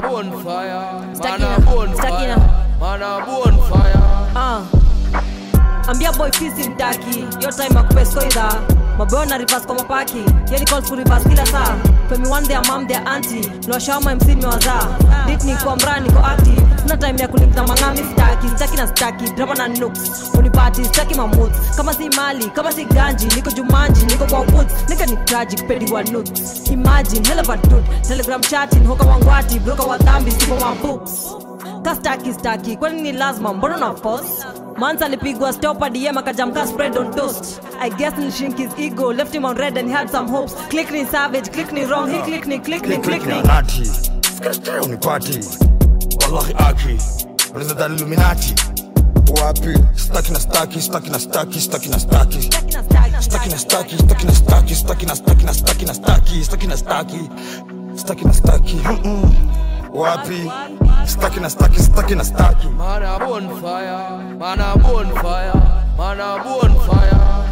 bonfire. 0.02 0.82
Bonfire. 1.66 2.36
bonfire. 3.26 3.98
Ah. 4.34 4.60
ambia 5.88 6.12
boy 6.12 6.30
fizi 6.32 6.68
mtaki 6.68 7.20
yo 7.40 7.52
time 7.52 7.80
akupeskoidha 7.80 8.44
mabeo 8.44 8.81
na 8.98 9.38
reverse 9.38 9.66
kwa 9.66 9.74
mapaki. 9.74 10.24
Yeni 10.50 10.64
calls 10.66 10.88
ku 10.88 10.96
reverse 10.96 11.28
kila 11.28 11.46
saa. 11.46 11.76
Femi 12.08 12.28
one 12.28 12.44
their 12.46 12.62
mom 12.66 12.86
their 12.86 13.02
auntie. 13.06 13.40
Niwashawama 13.66 14.14
mc 14.14 14.26
nimewazaa 14.26 14.98
dit 15.26 15.44
ni 15.44 15.54
kwa 15.56 15.76
mraa 15.76 16.00
kwa 16.12 16.32
active 16.32 16.62
sina 16.82 16.96
time 16.96 17.18
ya 17.20 17.28
kulimta 17.28 17.62
mangami 17.66 17.98
staki 18.12 18.48
staki 18.56 18.76
na 18.76 18.86
staki 18.86 19.24
drama 19.36 19.54
na 19.54 19.68
nooks. 19.68 20.30
Unipati 20.38 20.84
staki 20.84 21.14
mamut 21.14 21.52
kama 21.76 21.94
si 21.94 22.08
mali 22.08 22.50
kama 22.50 22.72
si 22.72 22.84
ganji 22.84 23.26
niko 23.26 23.50
jumanji 23.50 24.06
niko 24.06 24.24
kwa 24.26 24.40
woods 24.40 24.74
nika 24.88 25.06
ni 25.06 25.16
tragic 25.16 25.66
pedi 25.68 25.92
wa 25.92 26.02
nuts. 26.02 26.70
Imagine 26.70 27.24
hell 27.24 27.40
of 27.40 27.48
a 27.48 27.56
dude. 27.56 27.84
Telegram 28.02 28.40
chatting 28.42 28.84
hoka 28.86 29.04
wangwati 29.04 29.58
broka 29.58 29.82
wa 29.82 29.98
dhambi 29.98 30.30
sipo 30.30 30.54
wa 30.54 30.74
books 30.74 31.36
kastaki 31.82 32.32
staki. 32.32 32.76
Kwani 32.76 33.02
ni 33.02 33.12
lazima? 33.12 33.52
Mbona 33.54 33.76
na 33.76 33.94
force? 33.94 34.46
Mans 34.76 35.02
alipigwa 35.02 35.52
stopa 35.52 35.90
dm 35.90 36.18
akajamka 36.18 36.66
spread 36.66 36.96
on 36.98 37.10
toast. 37.14 37.60
I 37.80 37.90
guess 37.90 38.14
nilishink 38.18 38.56
his 38.58 38.70
ego. 38.78 39.12
Left 39.12 39.34
him 39.34 39.44
on 39.44 39.56
red 39.56 39.76
and 39.78 39.88
he 39.88 39.94
had 39.94 40.10
some 40.10 40.28
hopes. 40.28 40.54
Click 40.68 40.90
ni 40.90 41.04
savage 41.04 41.50
click 41.52 41.72
ni 41.72 41.84
wrong. 41.84 42.10
He 42.10 42.20
click 42.22 42.46
ni 42.46 42.58
click 42.58 42.86
ni 42.86 42.96
Click 42.98 43.26
ni. 43.26 43.42
Nati. 43.42 43.80
ni. 43.80 44.86
ni. 44.90 44.96
Party. 44.96 45.40
Wallahi 46.20 46.54
aki. 46.58 46.98
Unaweza 47.50 47.74
dhani 47.74 47.96
Illuminati. 47.96 48.54
Wapi? 49.42 49.78
Staki 49.94 50.32
na 50.32 50.40
staki, 50.40 50.80
staki 50.80 51.10
na 51.10 51.18
staki, 51.18 51.60
staki 51.60 51.88
na 51.88 51.98
staki 51.98 52.42
Staki 52.42 53.48
na 53.50 53.58
staki, 53.58 53.96
staki 53.98 54.26
na 54.26 54.32
staki, 54.34 54.74
staki 54.74 55.06
na 55.06 55.14
staki 55.14 55.54
staki 55.54 55.84
na 55.86 55.94
staki 55.94 56.44
Staki 56.44 56.66
na 56.66 56.76
staki 56.76 57.30
Staki 57.96 58.24
na 58.24 58.32
staki 58.32 58.76
Mm-mm. 58.76 59.34
Wapi 59.92 60.50
Staki 61.06 61.40
na 61.40 61.50
staki, 61.50 61.80
staki 61.82 62.14
na 62.14 62.24
staki 62.24 62.68
mana 62.76 63.18
bonfire. 63.18 64.36
mana 64.38 64.74
bonfire. 64.76 65.52
mana 65.96 66.42
bonfire. 66.42 67.48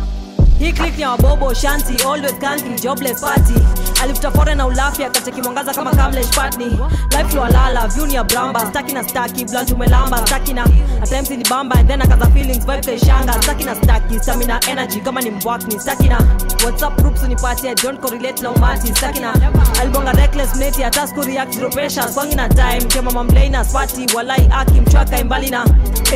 He 0.58 0.72
clicked 0.72 0.98
your 0.98 1.16
bobo 1.18 1.52
shanty, 1.52 1.94
shanti 1.94 2.04
always 2.04 2.32
kanki 2.32 2.80
jobless 2.80 3.20
party 3.20 3.89
alifuta 4.02 4.30
fore 4.30 4.54
na 4.54 4.66
ulafi 4.66 5.04
akacheki 5.04 5.42
mwangaza 5.42 5.74
kama 5.74 5.90
kamleshpatni 5.90 6.64
life 7.10 7.36
lwalala 7.36 7.88
bramba. 8.24 8.66
Staki 8.66 8.92
na 8.92 9.02
staki 9.08 9.44
blant 9.44 9.70
umelamba. 9.72 10.26
Staki 10.26 10.52
na 10.54 10.64
at 11.02 11.30
ni 11.30 11.44
bamba 11.44 11.76
then 11.86 12.00
akaza 12.02 12.26
feelings 12.32 12.64
vibe 12.66 12.98
staki 12.98 13.64
na 13.64 13.74
staki 13.74 14.18
stamina 14.20 14.60
energy 14.68 15.00
kama 15.00 15.20
ni 15.20 15.30
mbwakni. 15.30 15.80
Staki 15.80 16.08
na 16.08 16.18
whatsapp 16.64 16.96
groups 17.00 17.22
unipatie 17.22 17.74
don't 17.74 18.00
correlate 18.00 18.42
na 18.42 18.50
umati 18.50 18.94
staki 18.94 19.20
na 19.20 19.34
alibonga 19.80 20.12
reckless 20.12 20.56
mneti 20.56 20.82
hata 20.82 21.06
siku 21.06 21.22
react 21.22 21.54
zero 21.54 21.70
kwangi 22.14 22.34
na 22.36 22.48
time 22.48 22.84
kema 22.88 23.10
mamlaina 23.10 23.64
swati. 23.64 24.06
Walai 24.16 24.48
aki 24.50 24.80
mchwaka 24.80 25.18
imbali 25.20 25.50
na 25.50 25.62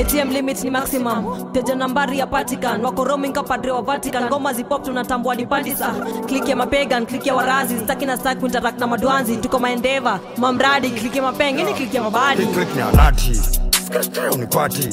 atm 0.00 0.30
limit 0.30 0.64
ni 0.64 0.70
maximum. 0.70 1.52
Teja 1.52 1.74
nambari 1.74 2.18
ya 2.18 2.26
patikan 2.26 2.84
wako 2.84 3.04
roaming 3.04 3.32
kapadre 3.32 3.70
wa 3.72 3.82
vatican. 3.82 4.24
Ngoma 4.24 4.52
zipop 4.52 4.82
tunatambua 4.84 5.34
ni 5.34 5.46
pandisa 5.46 5.94
kliki 6.26 6.50
ya 6.50 6.56
mapegan 6.56 7.06
kliki 7.06 7.28
ya 7.28 7.34
warazi 7.34 7.73
staki 7.84 8.06
na 8.06 8.16
staki 8.16 8.40
kuinteract 8.40 8.78
na 8.80 8.86
madwanzi. 8.86 9.36
Tuko 9.36 9.58
maendeva 9.58 10.20
mamradi 10.36 10.90
klikia 10.90 11.22
mabadi. 11.22 12.46
Trick 12.46 12.74
ni 12.76 12.82
skate 13.86 14.28
unipati 14.34 14.88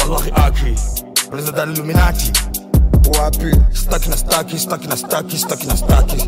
wallahi 0.00 0.32
aki. 0.34 0.74
Unaweza 1.28 1.52
dhani 1.52 1.72
illuminati. 1.72 2.32
Wapi? 3.18 3.56
Staki 3.72 4.08
na 4.08 4.16
staki 4.16 4.58
staki 4.58 4.86
na 4.88 4.96
staki 4.96 5.38
staki 5.38 5.66
na 5.66 5.76
staki 5.76 6.26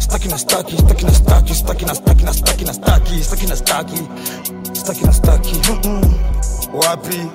staki 0.00 0.28
na 0.28 0.38
staki 0.38 0.76
staki 0.76 1.04
na 1.04 1.12
staki 1.14 1.54
staki 1.54 1.84
na 1.84 1.94
staki 1.94 2.24
na 2.24 2.32
staki 2.34 2.64
na 2.64 2.72
staki 2.74 3.24
staki 3.24 3.46
na 3.46 3.56
staki 3.56 3.98
staki 4.72 5.04
na 5.04 5.12
staki 5.12 5.54
wapi? 6.74 7.30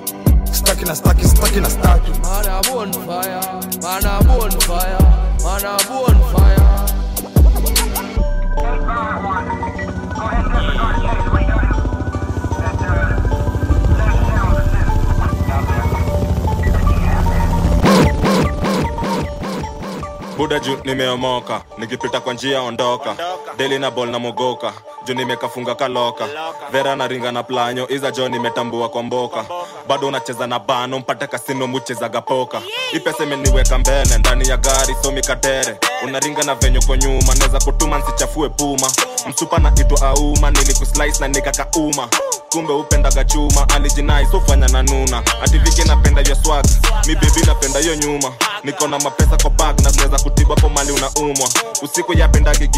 Staki 0.52 0.84
na 0.84 0.94
staki 0.96 1.24
staki 1.28 1.60
na 1.60 1.68
staki 1.70 2.10
Man 2.20 2.44
man 3.82 4.04
a 4.04 4.22
bonfire, 4.24 5.00
man 5.42 5.64
bonfire. 5.86 6.39
Buda 20.36 20.58
juu 20.58 20.76
nimeomoka 20.84 21.62
nikipita 21.78 22.20
kwa 22.20 22.34
njia 22.34 22.62
ondoka. 22.62 23.16
Deli 23.56 23.78
na 23.78 23.90
bol 23.90 24.08
na 24.10 24.18
mogoka 24.18 24.72
juu 25.04 25.14
nimekafunga 25.14 25.74
kaloka. 25.74 26.28
Vera 26.72 26.96
na 26.96 27.08
ringa 27.08 27.32
na 27.32 27.42
planyo 27.42 27.88
iza 27.88 28.10
jo 28.10 28.28
nimetambua 28.28 28.88
kwa 28.88 29.02
mboka. 29.02 29.44
Bado 29.88 30.06
unacheza 30.08 30.46
na 30.46 30.58
bano 30.58 30.98
mpate 30.98 31.26
kasino 31.26 31.66
muchezaga 31.66 32.20
poka. 32.20 32.62
Ipesa 32.92 33.24
imeniweka 33.24 33.78
mbele 33.78 34.18
ndani 34.18 34.48
ya 34.48 34.56
gari 34.56 34.96
somi 35.02 35.20
katere. 35.22 35.76
Unaringa 36.04 36.42
na 36.42 36.54
venyo 36.54 36.82
kwa 36.82 36.96
nyuma 36.96 37.34
naweza 37.34 37.58
kutuma 37.60 37.98
nsichafue 37.98 38.48
puma. 38.48 38.90
Msupa 39.28 39.58
na 39.58 39.72
itwa 39.80 40.00
auma 40.08 40.50
nilikuslice 40.50 41.20
na 41.20 41.28
nikakauma. 41.28 42.08
Kumbe 42.52 42.72
upendaga 42.72 43.24
chuma 43.24 43.68
alijinai 43.68 44.26
sofanya 44.26 44.68
na 44.68 44.82
nuna. 44.82 45.22
Ativike 45.42 45.84
napenda 45.84 46.20
yo 46.22 46.36
swag 46.42 46.64
mi 47.06 47.14
napenda 47.46 47.78
yo 47.80 47.94
nyuma. 47.94 48.32
Niko 48.64 48.88
na 48.88 48.98
mapesa 48.98 49.36
kwa 49.36 49.50
bag 49.50 49.80
na 49.80 49.90
zinaweza 49.90 50.18
kutiba 50.18 50.54
po 50.54 50.68
mali 50.68 50.92
unaumwa. 50.92 51.48
Usiku 51.82 52.18
yapendagi 52.18 52.68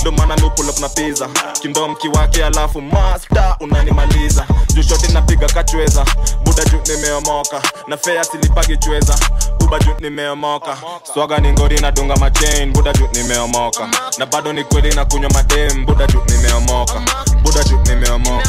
ndo 0.00 0.12
maana 0.12 0.36
mi 0.36 0.50
na 0.80 0.88
pizza 0.88 1.28
kindom 1.66 1.96
kiwake 1.96 2.44
alafu 2.44 2.80
masta 2.82 3.56
unanimaliza. 3.60 4.46
Jushoti 4.74 5.12
napiga 5.12 5.46
kachweza. 5.46 6.04
Buda 6.44 6.64
juu 6.64 6.94
nimeomoka. 6.94 7.62
Na 7.86 7.96
fea 7.96 8.24
silipagi 8.24 8.76
chweza. 8.76 9.18
Kuba 9.58 9.78
juu 9.78 9.94
nimeomoka. 10.00 10.76
Swaga 11.14 11.38
ni 11.38 11.52
ngori 11.52 11.78
na 11.80 11.90
dunga 11.92 12.16
machain 12.16 12.72
buda 12.72 12.92
juu 12.92 13.08
nimeomoka. 13.12 13.88
Na 14.18 14.26
bado 14.26 14.52
ni 14.52 14.64
kweli 14.64 14.94
na 14.94 15.04
kunywa 15.04 15.30
madem 15.30 15.86
buda 15.86 16.06
juu 16.06 16.20
nimeomoka. 16.28 17.00
Buda 17.42 17.64
juu 17.64 17.78
nimeomoka. 17.86 18.48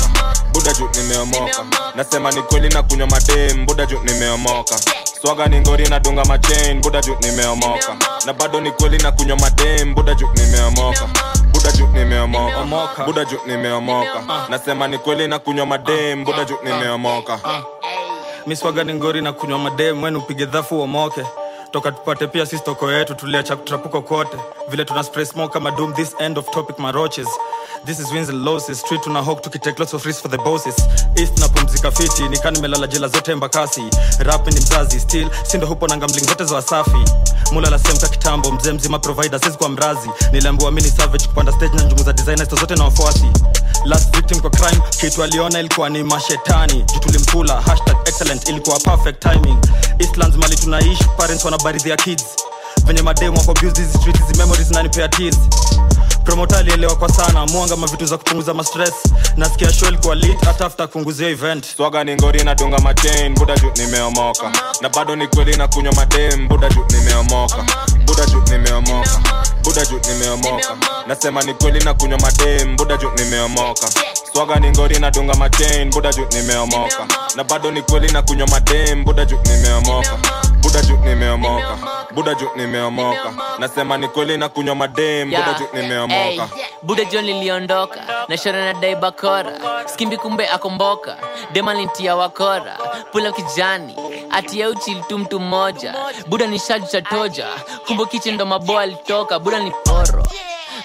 Buda 0.53 0.73
juu 0.73 0.89
nimeomoka. 0.97 1.65
Nasema 1.95 2.31
ni 2.31 2.41
kweli 2.41 2.69
na 2.69 2.83
kunywa 2.83 3.07
madem 3.07 3.65
buda 3.65 3.85
juu 3.85 3.99
nimeomoka. 4.03 4.75
Swaga 5.21 5.45
ni 5.47 5.59
ngori 5.59 5.87
na 5.89 5.99
dunga 5.99 6.25
machain 6.25 6.81
buda 6.81 7.01
juu 7.01 7.15
nimeomoka. 7.21 7.95
Na 8.25 8.33
bado 8.33 8.61
ni 8.61 8.71
kweli 8.71 8.97
na 8.97 9.11
kunywa 9.11 9.37
madem 9.37 9.95
buda 9.95 10.13
juu 10.15 10.29
nimeomoka 10.35 11.09
buda 11.57 11.71
juu 11.71 11.87
nimeomoka. 11.87 13.03
Buda 13.05 13.25
juu 13.25 13.37
nimeomoka. 13.47 14.45
Nasema 14.49 14.87
ni 14.87 14.97
kweli 14.97 15.27
na 15.27 15.39
kunywa 15.39 15.65
madem 15.65 16.23
buda 16.25 16.45
juu 16.45 16.57
nimeomoka 16.63 17.39
miswaga 18.47 18.83
ni 18.83 18.93
ngori 18.93 19.21
na 19.21 19.33
kunywa 19.33 19.59
madem. 19.59 20.03
Wenu 20.03 20.19
upige 20.19 20.45
dhafu 20.45 20.77
uomoke. 20.77 21.23
Toka 21.71 21.91
tupate 21.91 22.27
pia 22.27 22.45
sisi 22.45 22.63
toko 22.63 22.91
yetu. 22.91 23.15
Tuliacha 23.15 23.55
kutrapuko 23.55 24.01
kote. 24.01 24.37
Vile 24.69 24.85
tuna 24.85 25.03
spray 25.03 25.25
smoke 25.25 25.53
kama 25.53 25.71
doom 25.71 25.93
this 25.93 26.15
end 26.19 26.37
of 26.37 26.49
topic 26.51 26.79
maroches 26.79 27.27
this 27.85 27.99
is 27.99 28.11
wins 28.11 28.29
and 28.29 28.43
losses 28.43 28.79
street 28.79 29.01
tuna 29.03 29.23
hawk 29.23 29.41
tukitake 29.41 29.79
lots 29.79 29.93
of 29.93 30.05
risks 30.05 30.21
for 30.21 30.27
the 30.31 30.37
bosses. 30.37 30.75
East 31.15 31.37
napumzika 31.39 31.91
fiti 31.91 32.29
nikaa 32.29 32.51
nimelala 32.51 32.87
jela 32.87 33.07
zote 33.07 33.35
mbakasi. 33.35 33.83
Rap 34.19 34.47
ni 34.47 34.59
mzazi 34.59 34.99
still 34.99 35.29
sindo 35.43 35.67
hupo 35.67 35.87
na 35.87 35.97
gambling 35.97 36.25
zote 36.27 36.43
za 36.45 36.55
wasafi. 36.55 37.05
Mulala 37.51 37.79
semka 37.79 38.07
kitambo 38.07 38.51
mzee 38.51 38.71
mzima 38.73 38.99
provider 38.99 39.39
sisi 39.39 39.57
kwa 39.57 39.69
mrazi. 39.69 40.09
Niliambiwa 40.31 40.71
mimi 40.71 40.81
ni 40.89 40.97
savage 40.97 41.27
kupanda 41.27 41.51
stage 41.51 41.77
na 41.77 41.83
njungu 41.83 42.03
za 42.03 42.13
designers 42.13 42.49
zote 42.49 42.75
na 42.75 42.83
wafuasi. 42.83 43.25
Last 43.85 44.15
victim 44.15 44.39
kwa 44.41 44.49
crime 44.49 44.81
kitu 44.99 45.23
aliona 45.23 45.59
ilikuwa 45.59 45.89
ni 45.89 46.03
mashetani. 46.03 46.83
Juu 46.83 46.99
tulimkula 46.99 47.61
hashtag 47.61 47.97
excellent 48.07 48.49
ilikuwa 48.49 48.79
perfect 48.79 49.19
timing. 49.23 49.57
Eastlands 49.99 50.37
mali 50.37 50.55
tunaishi 50.55 51.03
parents 51.17 51.45
wanabaridhia 51.45 51.95
kids. 51.95 52.25
Venye 52.85 53.01
mademu 53.01 53.37
wako 53.37 53.53
hizi 53.61 53.85
streets 53.99 54.37
memories 54.37 54.71
nanipea 54.71 55.07
tears 55.07 55.37
promota 56.27 56.63
kwa 56.99 57.09
sana 57.09 57.45
mwanga 57.45 57.75
mavitu 57.75 58.05
za 58.05 58.17
kupunguza 58.17 58.53
mastres 58.53 58.93
nasikia 59.37 59.73
show 59.73 59.91
kwa 60.05 60.15
lit 60.15 60.45
hata 60.45 60.69
kupunguzia 60.87 61.29
event. 61.29 61.65
Swaga 61.77 62.03
ni 62.03 62.15
ngori 62.15 62.43
na 62.43 62.55
dunga 62.55 62.77
machain 62.79 63.33
buda 63.35 63.57
juu 63.57 63.71
nimeomoka. 63.77 64.51
Na 64.81 64.89
bado 64.89 65.15
ni 65.15 65.27
kweli 65.27 65.57
na 65.57 65.67
kunywa 65.67 65.93
madem 65.93 66.47
buda 66.47 66.69
juu 66.69 66.85
nimeomoka. 66.91 67.65
Buda 68.05 68.25
juu 68.25 68.41
nimeomoka. 68.51 69.19
Buda 69.63 69.85
juu 69.85 69.99
nimeomoka. 70.07 70.77
Nasema 71.07 71.43
ni 71.43 71.53
kweli 71.53 71.83
na 71.85 71.93
kunywa 71.93 72.19
madem 72.19 72.75
buda 72.75 72.97
juu 72.97 73.11
nimeomoka. 73.17 73.87
Swaga 74.33 74.55
ni 74.55 74.69
ngori 74.71 74.99
nadunga 74.99 75.33
machain 75.33 75.89
buda 75.89 76.13
juu 76.13 76.25
nimeomoka. 76.33 77.07
Na 77.35 77.43
bado 77.43 77.71
ni 77.71 77.81
kweli 77.81 78.11
na 78.11 78.21
kunywa 78.21 78.47
madem 78.47 79.03
buda 79.05 79.25
juu 79.25 79.37
nimeomoka 79.45 80.17
buda 80.61 80.81
juu 80.81 80.97
nimeomoka. 80.97 81.77
Buda 82.13 82.33
juu 82.35 82.49
nimeomoka. 82.55 83.33
Nasema 83.59 83.97
ni 83.97 84.07
kweli 84.07 84.37
na 84.37 84.49
kunywa 84.49 84.75
madem 84.75 85.29
buda 85.29 85.53
juu 85.59 85.67
nimeomoka 85.81 86.49
buda 86.81 87.05
jo 87.05 87.21
niliondoka. 87.21 87.99
Na 88.27 88.51
na 88.51 88.73
dai 88.73 88.95
bakora. 88.95 89.51
Skimbi 89.85 90.17
kumbe 90.17 90.47
akomboka 90.47 91.17
demalintia 91.53 92.15
wakora. 92.15 92.77
Pula 93.11 93.31
kijani. 93.31 93.95
Atia 94.31 94.67
tu 95.07 95.17
mtu 95.17 95.39
mmoja. 95.39 95.93
Buda 96.27 96.47
ni 96.47 96.59
shaju 96.59 96.87
cha 96.87 97.01
toja. 97.01 97.47
Kumbo 97.87 98.05
kiche 98.05 98.31
ndo 98.31 98.45
maboa 98.45 98.81
alitoka 98.81 99.39
buda 99.39 99.59
ni 99.59 99.71
poro. 99.71 100.23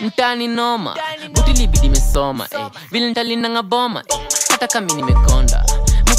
Mtani 0.00 0.48
noma. 0.48 0.96
Butilibidimesoma 1.32 2.44
mesoma 2.44 2.64
eh. 2.64 2.70
vile 2.90 3.10
ntalinanga 3.10 3.62
boma 3.62 4.02
eh. 4.08 4.18
hata 4.50 4.68
kami 4.68 4.92
nimekonda 4.94 5.64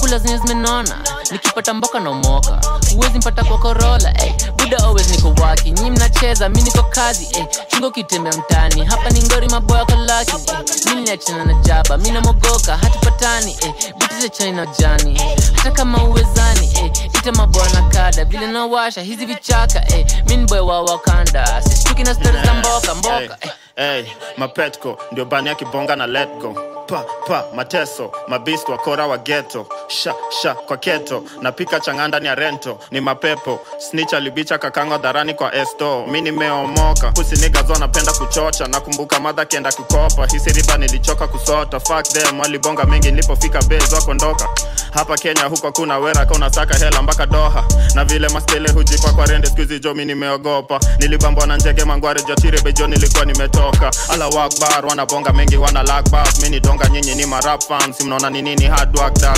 mukula 0.04 0.20
zenye 0.20 0.38
zimenona 0.38 0.98
nikipata 1.32 1.74
mboka 1.74 2.00
naomoka 2.00 2.62
huwezi 2.96 3.18
mpata 3.18 3.44
kwa 3.44 3.58
korola 3.58 4.24
eh. 4.26 4.36
buda 4.58 4.78
always 4.78 5.10
niko 5.12 5.42
waki 5.42 5.72
nyi 5.72 5.90
mnacheza 5.92 6.50
mi 6.50 6.62
niko 6.62 6.84
kazi 6.84 7.28
eh. 7.38 7.46
chungo 7.68 7.92
kitembea 7.92 8.34
mtani 8.34 8.86
hapa 8.86 9.10
ni 9.10 9.24
ngori 9.24 9.50
maboya 9.50 9.86
kolaki 9.86 10.32
eh. 10.32 10.96
mi 10.96 11.02
niachana 11.02 11.46
na 11.46 11.54
jaba 11.54 11.98
mi 11.98 12.12
namogoka 12.12 12.78
hatupatani 12.78 13.58
eh. 13.62 13.74
buti 14.00 14.22
za 14.22 14.30
chani 14.30 14.52
na 14.52 14.66
jani 14.66 15.22
hata 15.56 15.72
kama 15.72 16.04
uwezani 16.04 16.70
eh. 16.76 16.92
ita 17.06 17.32
na 17.74 17.82
kada 17.90 18.26
vile 18.26 18.48
nawasha 18.48 19.02
hizi 19.02 19.26
vichaka 19.26 19.96
eh. 19.96 20.06
mi 20.28 20.38
wa 20.60 20.82
wakanda 20.82 21.62
sishtuki 21.62 22.04
na 22.04 22.14
za 22.14 22.54
mboka 22.54 22.96
mboka 22.96 23.38
eh. 23.42 23.52
Hey, 23.76 24.04
mapetko 24.38 24.98
ndio 25.12 25.26
bani 25.26 25.50
ya 25.50 25.56
kibonga 25.56 25.96
na 25.96 26.08
let 26.08 26.30
go. 26.42 26.56
Pa 26.88 27.06
pa 27.28 27.44
mateso 27.56 28.12
mabist 28.28 28.70
wakora 28.70 29.08
wa 29.08 29.18
geto 29.18 29.68
sha 29.88 30.14
sha 30.42 30.54
kwa 30.56 30.78
keto. 30.78 31.24
Napika 31.42 31.80
chang'aa 31.80 32.08
ndani 32.08 32.28
ya 32.28 32.36
rento 32.36 32.80
ni 32.92 33.02
mapepo. 33.02 33.60
Snich 33.78 34.14
alibicha 34.14 34.58
kakango 34.58 34.98
dharani 34.98 35.34
kwa 35.34 35.56
esto. 35.56 36.06
Mi 36.08 36.22
nimeomoka 36.22 37.12
kusinigazo 37.12 37.76
napenda 37.76 38.14
kuchocha. 38.14 38.68
Nakumbuka 38.68 39.20
madha 39.20 39.46
kienda 39.46 39.72
kukopa. 39.72 40.28
Hisiriba 40.28 40.78
nilichoka 40.78 41.28
kusota. 41.28 41.80
Fak 41.80 42.08
them 42.08 42.40
walibonga 42.40 42.84
mengi 42.86 43.12
nilipofika 43.12 43.62
bez 43.62 43.94
wakondoka 43.94 44.50
hapa 44.94 45.16
kenya 45.18 45.44
huko 45.44 45.72
kuna 45.72 45.98
wera 45.98 46.26
ka 46.26 46.34
unasaka 46.36 46.76
hela 46.78 47.02
mpaka 47.02 47.26
doha. 47.26 47.64
Na 47.96 48.06
vile 48.06 48.30
mastele 48.30 48.72
hujipa 48.72 49.12
kwa 49.14 49.26
rende 49.26 49.48
skuizi 49.48 49.80
jomi 49.80 50.06
nimeogopa. 50.06 50.80
Nilibambwa 51.00 51.48
na 51.48 51.58
njege 51.58 51.84
mangware 51.84 52.22
jotire 52.24 52.62
bejo 52.62 52.88
nilikuwa 52.88 53.26
nimetoka. 53.26 53.92
Ala 54.10 54.28
wakbar 54.28 54.86
wanabonga 54.86 55.34
mengi 55.34 55.58
wana 55.58 55.84
lakbas 55.84 56.40
mini 56.44 56.60
donga 56.60 56.90
nyinyi 56.90 57.16
ni 57.16 57.26
marap 57.26 57.64
fans. 57.68 58.02
Mnaona 58.02 58.30
ni 58.30 58.42
nini? 58.42 58.66
Hard 58.66 58.98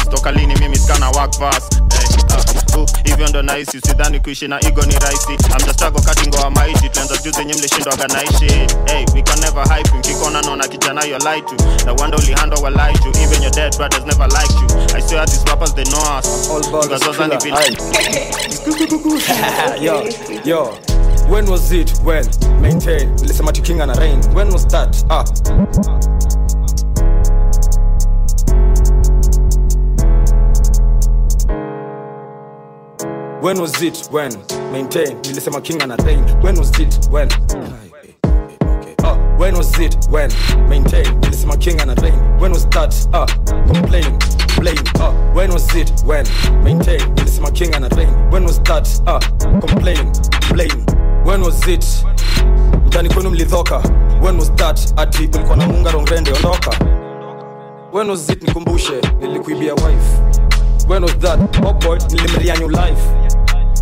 toka 0.09 0.31
lini 0.31 0.55
mimi 0.55 0.77
skana 0.77 1.09
work 1.09 1.39
hey, 1.93 2.07
uh, 2.75 2.89
hivyo 3.03 3.27
ndo 3.27 3.41
naisi 3.41 3.81
sidhani 3.81 4.19
kuishi 4.19 4.47
na 4.47 4.61
igo 4.61 4.81
ni 4.81 4.93
rahisi 4.95 5.37
just 5.65 5.83
kati 6.01 6.27
ngoa 6.27 6.51
tuanza 6.89 7.17
juu 7.17 7.31
zenye 7.31 7.53
mlishindwaga 7.53 8.07
naishi 8.07 8.45
hey 8.85 9.05
we 9.13 9.21
can 9.21 9.39
never 9.39 9.63
hype 9.75 9.91
mkikona 9.97 10.41
naona 10.41 10.67
kijana 10.67 11.03
yo 11.05 11.17
lie 11.17 11.41
to 11.41 11.55
the 11.55 11.91
wonder 12.01 12.19
ulihandwa 12.19 12.59
wa 12.59 12.69
lie 12.69 12.97
to 12.97 13.19
even 13.21 13.43
your 13.43 13.51
dead 13.55 13.77
brothers 13.77 14.05
never 14.05 14.27
liked 14.27 14.55
you 14.61 14.97
I 14.97 15.01
swear 15.01 15.25
these 15.25 15.43
rappers 15.47 15.75
they 15.75 15.85
know 15.85 16.19
us 16.19 16.49
ni 17.27 17.37
vile 17.37 17.77
yo, 19.81 20.03
yo. 20.45 20.77
When 21.29 21.45
was 21.49 21.71
it? 21.71 21.91
When? 22.03 22.25
Maintain. 22.61 23.09
Nilisema 23.15 23.51
tukinga 23.51 23.85
na 23.85 23.93
rain. 23.93 24.19
When 24.33 24.51
was 24.51 24.67
that? 24.67 25.05
Ah. 25.09 26.14
When 33.45 33.61
was 33.61 33.79
it? 33.83 34.07
When? 34.09 34.31
Maintain. 34.71 35.21
Nilisema 35.21 35.61
kinga 35.61 35.85
na 35.87 35.95
rain. 35.97 36.23
When 36.41 36.55
was 36.57 36.71
it? 36.79 36.97
When? 37.11 37.29
Ah, 39.03 39.15
when 39.37 39.55
was 39.55 39.77
it? 39.79 39.95
When? 40.09 40.31
Maintain. 40.67 41.05
Nilisema 41.21 41.55
kinga 41.57 41.85
na 41.85 41.93
rain. 42.01 42.15
When 42.39 42.51
was 42.53 42.65
that? 42.69 42.95
uh, 43.13 43.27
complain, 43.71 44.17
blame. 44.57 44.81
uh, 44.99 45.11
when 45.35 45.53
was 45.53 45.75
it? 45.75 45.91
When? 46.05 46.25
Maintain. 46.63 46.99
Nilisema 47.15 47.51
kinga 47.51 47.79
na 47.81 47.87
rain. 47.95 48.09
When 48.31 48.45
was 48.45 48.59
that? 48.63 48.89
uh, 49.05 49.19
complain, 49.59 50.11
blame. 50.49 50.83
When 51.23 51.41
was 51.41 51.67
it? 51.67 51.85
Mtani 52.87 53.09
kwenu 53.09 53.29
mlidhoka. 53.29 53.77
When 54.23 54.37
was 54.37 54.51
that? 54.55 54.93
Ati 54.97 55.23
ulikuwa 55.33 55.55
na 55.57 55.67
munga 55.67 55.91
rongrende 55.91 56.31
ondoka. 56.33 56.71
When 57.93 58.09
was 58.09 58.29
it? 58.29 58.41
Nikumbushe, 58.43 59.01
nilikuibia 59.21 59.73
wife. 59.73 60.44
When 60.87 61.01
was 61.03 61.15
that? 61.17 61.39
Oh 61.63 61.73
boy, 61.73 61.97
nilimria 62.13 62.57
new 62.59 62.69
life. 62.69 63.01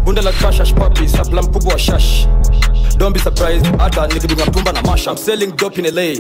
Bunda 0.06 0.22
la 0.22 0.32
kashash 0.32 0.74
puppy 0.76 1.08
sapla 1.08 1.42
mkubwa 1.42 1.74
wa 1.74 1.80
shash. 1.80 2.28
Don't 2.98 3.14
be 3.14 3.20
surprised, 3.20 3.66
hata 3.80 4.08
nikibinga 4.08 4.46
mtumba 4.46 4.72
na 4.72 4.82
masha. 4.82 5.12
I'm 5.12 5.18
selling 5.18 5.52
dope 5.56 5.78
in 5.80 5.86
LA. 5.96 6.14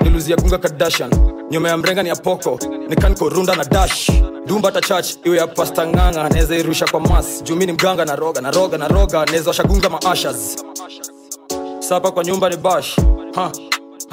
Niluzia 0.00 0.36
kunga 0.36 0.58
Kardashian. 0.58 1.10
Nyuma 1.50 1.68
ya 1.68 1.76
mrenga 1.76 2.02
ni 2.02 2.08
ya 2.08 2.16
poko. 2.16 2.58
Nikaniko 2.88 3.28
runda 3.28 3.54
na 3.56 3.64
dash. 3.64 4.10
Dumba 4.46 4.72
ta 4.72 4.80
church, 4.80 5.16
iwe 5.24 5.36
ya 5.38 5.46
pasta 5.46 5.86
nganga, 5.86 6.28
naweza 6.28 6.56
irusha 6.56 6.86
kwa 6.86 7.00
mas. 7.00 7.42
Juu 7.44 7.56
ni 7.56 7.72
mganga 7.72 8.04
na 8.04 8.16
roga, 8.16 8.40
na 8.40 8.50
roga, 8.50 8.78
na 8.78 8.88
roga, 8.88 9.24
naweza 9.24 9.50
washagunga 9.50 9.88
maashas. 9.90 10.56
Sapa 11.78 12.10
kwa 12.10 12.24
nyumba 12.24 12.48
ni 12.50 12.56
bash. 12.56 12.96
Ha. 13.34 13.50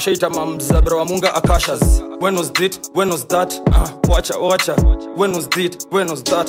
Shaita 0.02 0.30
mamzabra 0.30 0.98
wa 0.98 1.06
munga 1.06 1.34
akashas. 1.34 2.02
When 2.20 2.36
was 2.36 2.50
it? 2.60 2.90
When 2.94 3.10
was 3.10 3.24
that? 3.26 3.54
Uh, 3.68 3.88
wacha, 4.10 4.34
wacha. 4.34 5.16
When 5.16 5.32
was 5.34 5.48
it? 5.58 5.86
When 5.92 6.08
was 6.10 6.24
that? 6.24 6.48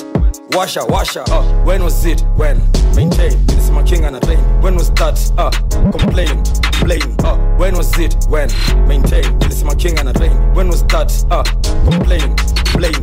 Washa, 0.49 0.81
washa. 0.87 1.23
Uh, 1.29 1.43
when 1.63 1.83
was 1.83 2.03
it? 2.05 2.21
When? 2.35 2.57
Maintain. 2.95 3.31
Nilisema 3.45 3.87
king 3.87 4.05
and 4.05 4.19
train 4.23 4.39
When 4.61 4.75
was 4.75 4.89
that? 4.93 5.19
Uh, 5.37 5.51
complain, 5.91 6.43
complain 6.71 7.01
Uh, 7.23 7.37
when 7.57 7.75
was 7.77 7.97
it? 7.99 8.15
When? 8.27 8.49
Maintain. 8.87 9.23
Nilisema 9.39 9.77
king 9.79 9.99
and 9.99 10.15
train 10.17 10.31
When 10.55 10.67
was 10.69 10.83
that? 10.87 11.13
Uh, 11.29 11.43
complain, 11.89 12.35
complain 12.71 12.95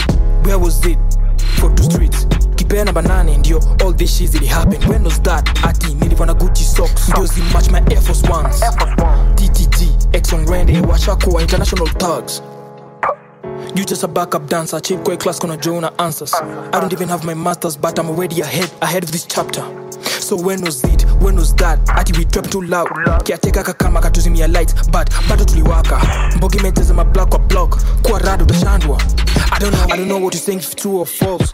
Where 0.44 0.58
was 0.58 0.84
it? 0.84 0.98
For 1.60 1.72
two 1.74 1.84
streets 1.84 2.26
kipea 2.56 2.84
namba 2.84 3.02
nane 3.02 3.36
ndio 3.36 3.58
all 3.84 3.92
this 3.92 4.16
shit 4.18 4.32
really 4.34 4.46
happen 4.46 4.88
when 4.88 5.04
was 5.04 5.20
that 5.22 5.64
ati 5.64 5.94
nilivana 5.94 6.34
gucci 6.34 6.64
socks 6.64 7.08
ndio 7.08 7.26
zimatch 7.26 7.70
my 7.70 7.78
air 7.90 8.00
force 8.02 8.22
ones 8.30 8.60
ttg 9.34 9.99
exon 10.20 10.46
rende 10.48 10.80
washakuwa 10.80 11.42
international 11.42 11.88
thugs 11.88 12.42
You 13.74 13.84
just 13.84 14.02
a 14.02 14.08
backup 14.08 14.46
dancer, 14.48 14.80
cheap 14.80 15.00
quick 15.04 15.20
class 15.20 15.38
gonna 15.38 15.56
Jonah 15.56 15.92
answers. 15.98 16.34
I 16.34 16.80
don't 16.80 16.92
even 16.92 17.08
have 17.08 17.24
my 17.24 17.34
masters, 17.34 17.76
but 17.76 17.98
I'm 17.98 18.08
already 18.08 18.40
ahead, 18.40 18.70
ahead 18.82 19.04
of 19.04 19.12
this 19.12 19.24
chapter. 19.26 19.62
So 20.02 20.36
when 20.36 20.62
was 20.62 20.82
it? 20.84 21.02
When 21.20 21.36
was 21.36 21.54
that? 21.56 21.78
Ati 21.90 22.12
we 22.18 22.24
trap 22.24 22.46
too 22.50 22.62
loud. 22.62 22.88
Kiateka 23.24 23.62
kakama 23.64 24.00
katuzimia 24.00 24.48
lights, 24.52 24.88
but 24.88 25.08
bado 25.28 25.44
tuliwaka. 25.44 26.00
Mbogi 26.36 26.58
meteza 26.60 26.94
ma 26.94 27.04
block 27.04 27.28
kwa 27.30 27.38
block, 27.38 27.78
kwa 28.02 28.18
rado 28.18 28.44
utashandwa. 28.44 29.00
I 29.52 29.58
don't 29.58 29.72
know, 29.72 29.86
I 29.90 29.96
don't 29.96 30.08
know 30.08 30.18
what 30.18 30.34
you're 30.34 30.42
saying 30.42 30.58
if 30.60 30.74
true 30.76 30.98
or 30.98 31.06
false. 31.06 31.52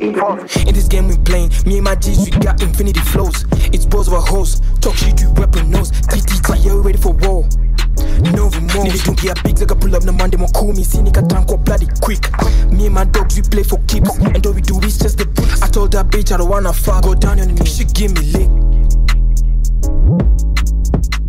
In 0.00 0.74
this 0.74 0.88
game 0.88 1.08
we 1.08 1.16
playing, 1.18 1.50
me 1.66 1.76
and 1.76 1.84
my 1.84 1.94
G's 1.94 2.18
we 2.24 2.30
got 2.30 2.62
infinity 2.62 3.00
flows. 3.00 3.44
It's 3.72 3.86
balls 3.86 4.08
of 4.08 4.14
a 4.14 4.20
hose, 4.20 4.60
talk 4.80 4.96
shit 4.96 5.20
you 5.20 5.30
weapon 5.34 5.70
nose. 5.70 5.90
TTT, 5.90 6.64
yeah 6.64 6.74
we 6.74 6.80
ready 6.80 6.98
for 6.98 7.12
war. 7.12 7.46
No 8.32 8.48
remorse. 8.48 8.84
nilitungia 8.84 9.34
big 9.44 9.56
zaka 9.56 9.74
pull 9.74 9.94
up 9.94 10.04
na 10.04 10.12
mande 10.12 10.36
makumi 10.36 10.84
si 11.36 11.42
nikatankwa 11.42 11.56
bloody 11.64 11.86
quick 12.00 12.30
me 12.70 12.86
and 12.86 12.94
my 12.94 13.04
dogs 13.04 13.36
we 13.36 13.42
play 13.42 13.62
for 13.62 13.78
keeps 13.86 14.16
and 14.18 14.46
all 14.46 14.52
we 14.52 14.60
do 14.62 14.78
is 14.80 14.98
just 14.98 15.18
the 15.18 15.24
bricks 15.24 15.62
I 15.62 15.68
told 15.68 15.92
that 15.92 16.06
bitch 16.06 16.32
I 16.32 16.38
don't 16.38 16.48
wanna 16.48 16.72
fuck 16.72 17.04
go 17.04 17.14
down 17.14 17.40
on 17.40 17.54
me 17.54 17.64
she 17.66 17.84
give 17.84 18.12
me 18.14 18.20
lick 18.32 18.50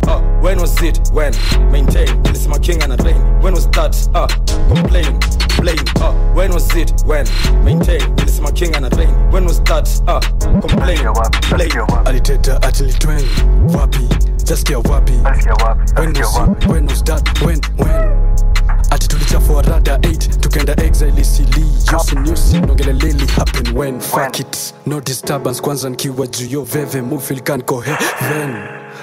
Uh, 0.08 0.22
when 0.40 0.58
was 0.58 0.80
it? 0.80 0.98
When? 1.12 1.34
Maintain. 1.70 2.22
This 2.22 2.40
is 2.40 2.48
my 2.48 2.58
king 2.58 2.82
and 2.82 2.96
rain. 3.04 3.20
When 3.42 3.52
was 3.52 3.68
that? 3.76 3.92
Uh, 4.14 4.26
complain, 4.72 5.20
blame. 5.60 5.84
Uh, 6.00 6.14
when 6.32 6.50
was 6.50 6.74
it? 6.74 6.92
When? 7.04 7.26
Maintain. 7.62 8.16
This 8.16 8.32
is 8.36 8.40
my 8.40 8.50
king 8.50 8.74
and 8.74 8.88
rain. 8.96 9.12
When 9.30 9.44
was 9.44 9.60
that? 9.64 9.84
Uh, 10.08 10.20
complain, 10.64 11.04
blame. 11.52 12.06
aliteta 12.06 12.56
atilitwen 12.62 13.20
wapi 13.76 14.08
jaskia 14.44 14.78
wapi 14.78 15.12
when 15.98 16.14
was, 16.14 16.62
it? 16.62 16.66
when 16.68 16.86
was 16.86 17.02
that 17.04 17.42
when 17.42 17.60
when 17.76 18.18
ati 18.90 19.08
tulichafua 19.08 19.62
rada 19.62 19.96
8 19.96 20.16
tukaenda 20.40 20.76
exile 20.84 21.12
nyusi 22.26 22.60
nongele 22.60 22.92
leli 22.92 23.26
happen 23.26 23.76
when? 23.78 24.00
Fuck 24.00 24.38
it. 24.40 24.74
No 24.86 25.00
disturbance 25.00 25.62
kwanza 25.62 25.88
nikiwa 25.90 26.26
juu 26.26 26.46
yo 26.50 26.62
veve 26.62 27.02
mufilkan 27.02 27.62
kohe 27.62 27.90
ko 27.96 28.04
heaven 28.18 28.54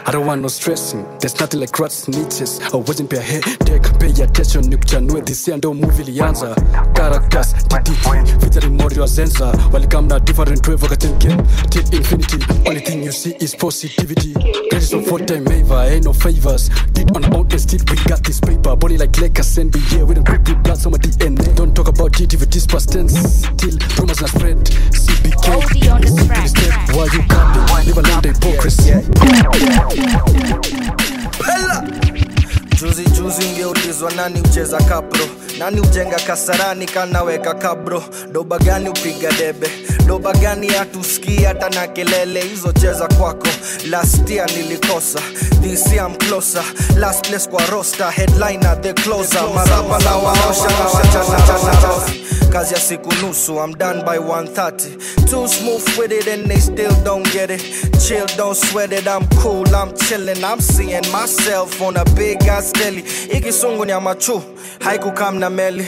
I 0.05 0.11
don't 0.11 0.25
want 0.25 0.41
no 0.41 0.47
stressing. 0.47 1.03
Mm. 1.03 1.19
There's 1.19 1.39
nothing 1.39 1.59
like 1.59 1.79
rats 1.79 2.05
snitches. 2.07 2.61
I 2.73 2.77
wasn't 2.77 3.09
pay 3.09 3.17
a 3.17 3.21
headache. 3.21 3.99
Pay 3.99 4.11
attention, 4.21 4.63
nikuchanue 4.69 5.25
this 5.25 5.47
year 5.47 5.57
ndo 5.57 5.73
movie 5.73 6.03
ilianza. 6.03 6.55
Characters, 6.93 7.53
TTT, 7.53 8.41
featuring 8.41 8.77
Morio 8.77 9.05
Zenza. 9.07 9.51
Welcome 9.71 10.07
na 10.07 10.19
different 10.19 10.67
wave 10.67 10.81
wakatenke 10.83 11.29
till 11.69 11.93
infinity. 11.93 12.37
Only 12.65 12.81
thing 12.81 13.03
you 13.03 13.11
see 13.11 13.35
is 13.39 13.55
positivity. 13.55 14.33
Credits 14.69 14.93
on 14.93 15.03
four 15.03 15.19
time 15.19 15.45
favor, 15.45 15.83
ain't 15.87 16.05
no 16.05 16.13
favors. 16.13 16.69
Did 16.93 17.15
on 17.15 17.25
own 17.33 17.47
and 17.51 17.61
still 17.61 17.79
we 17.89 17.97
got 18.05 18.23
this 18.23 18.39
paper. 18.39 18.75
Body 18.75 18.97
like 18.97 19.17
Lakers 19.19 19.57
NBA. 19.57 20.05
We 20.07 20.13
don't 20.15 20.25
grip 20.25 20.47
with 20.47 20.63
blood, 20.63 20.77
so 20.77 20.89
my 20.89 20.97
DNA. 20.97 21.55
Don't 21.55 21.75
talk 21.75 21.87
about 21.87 22.19
it 22.19 22.33
if 22.33 22.41
it 22.41 22.55
is 22.55 22.67
past 22.67 22.91
tense. 22.91 23.13
Still, 23.13 23.77
rumors 23.97 24.21
not 24.21 24.29
spread. 24.29 24.57
CBK, 24.91 26.07
simply 26.07 26.47
step 26.47 26.95
while 26.95 27.09
you 27.09 27.21
capping. 27.27 27.85
Live 27.85 27.97
alone 27.97 28.21
the 28.21 28.33
hypocrisy. 28.33 29.84
Bella. 31.47 31.83
juzi 32.81 33.03
juzi 33.03 33.45
ungeulizwa 33.47 34.11
nani 34.11 34.41
ucheza 34.41 34.77
kapro? 34.77 35.25
Nani 35.59 35.79
ujenga 35.81 36.15
kasarani 36.19 36.86
kanaweka 36.86 37.53
kabro? 37.53 38.03
Doba 38.31 38.57
gani 38.59 38.89
upiga 38.89 39.31
debe? 39.31 39.67
Doba 40.07 40.33
gani 40.33 40.67
hatusikii 40.67 41.43
hata 41.43 41.69
na 41.69 41.88
kelele? 41.88 42.41
Hizo 42.41 42.71
cheza 42.71 43.07
kwako. 43.07 43.47
Last 43.89 44.29
year 44.29 44.51
nilikosa. 44.51 45.19
This 45.61 45.91
year 45.93 46.09
kwa 47.49 47.65
roster. 47.65 48.11
Headliner 48.11 48.81
the 48.81 48.93
closer. 48.93 49.41
Marapa 49.55 49.99
na 50.03 50.15
waosha 50.15 50.63
na 50.69 50.89
kazi 52.56 52.74
ya 52.74 52.80
siku 52.80 53.14
nusu 53.14 53.60
I'm 53.60 53.74
done 53.74 54.01
by 54.06 54.18
130 54.18 55.26
too 55.30 55.45
smooth 55.47 55.97
with 55.97 56.12
it 56.14 56.28
and 56.28 56.49
they 56.49 56.60
still 56.60 56.95
don't 57.03 57.30
get 57.34 57.49
it. 57.51 57.62
Chill 57.99 58.26
don't 58.38 58.56
sweat 58.56 58.93
it 58.93 59.08
I'm 59.08 59.28
cool 59.41 59.68
I'm 59.76 59.93
chilling 59.97 60.41
I'm 60.43 60.62
seeing 60.62 61.03
myself 61.12 61.82
on 61.82 61.97
a 61.97 62.06
big 62.16 62.41
ass 62.47 62.72
telly. 62.72 63.01
Ikisungu 63.30 63.86
ni 63.86 63.91
ya 63.91 63.99
machu 64.01 64.41
haikukam 64.80 65.39
na 65.39 65.49
meli 65.49 65.88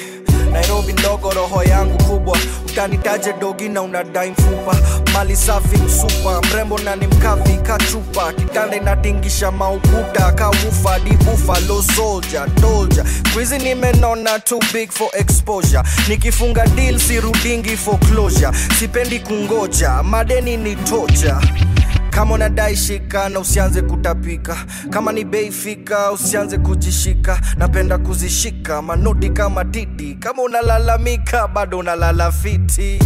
nairobi 0.62 0.94
ndogo 0.94 1.32
roho 1.32 1.64
yangu 1.64 2.04
kubwa. 2.04 2.38
Utanitaje 2.66 3.34
dogi 3.34 3.70
na 3.70 3.82
unadai 3.82 4.32
mfupa. 4.32 4.76
Mali 5.14 5.36
safi 5.36 5.78
msupa. 5.78 6.42
Mrembo 6.42 6.80
na 6.80 6.96
ni 6.96 7.08
mkavi 7.08 7.54
kachupa. 7.54 8.34
Kitanda 8.34 8.78
inatingisha 8.78 9.52
maukuta. 9.52 10.32
Kaufa 10.32 11.00
dibufa 11.00 11.60
losolja 11.60 12.48
tolja 12.62 13.06
kwizi 13.34 13.58
nimenona 13.60 14.40
too 14.40 14.60
big 14.74 14.92
for 14.92 15.08
exposure. 15.14 15.84
Nikifunga 16.08 16.68
deal 16.68 17.00
sirudingi 17.00 17.78
for 17.78 18.00
closure 18.00 18.52
sipendi 18.80 19.20
kungoja. 19.20 20.04
Madeni 20.04 20.58
ni 20.58 20.76
toja 20.76 21.38
kama 22.18 22.34
unadai 22.36 22.76
shika 22.76 23.30
na 23.30 23.40
usianze 23.40 23.82
kutapika. 23.82 24.58
Kama 24.90 25.12
ni 25.12 25.26
bei 25.26 25.52
fika 25.52 26.12
usianze 26.12 26.58
kujishika. 26.58 27.40
Napenda 27.58 27.98
kuzishika 27.98 28.82
manodi 28.82 29.30
kama 29.30 29.66
titi. 29.66 30.16
Kama 30.20 30.42
unalalamika 30.44 31.48
bado 31.48 31.78
unalala 31.80 32.32
fiti. 32.32 33.00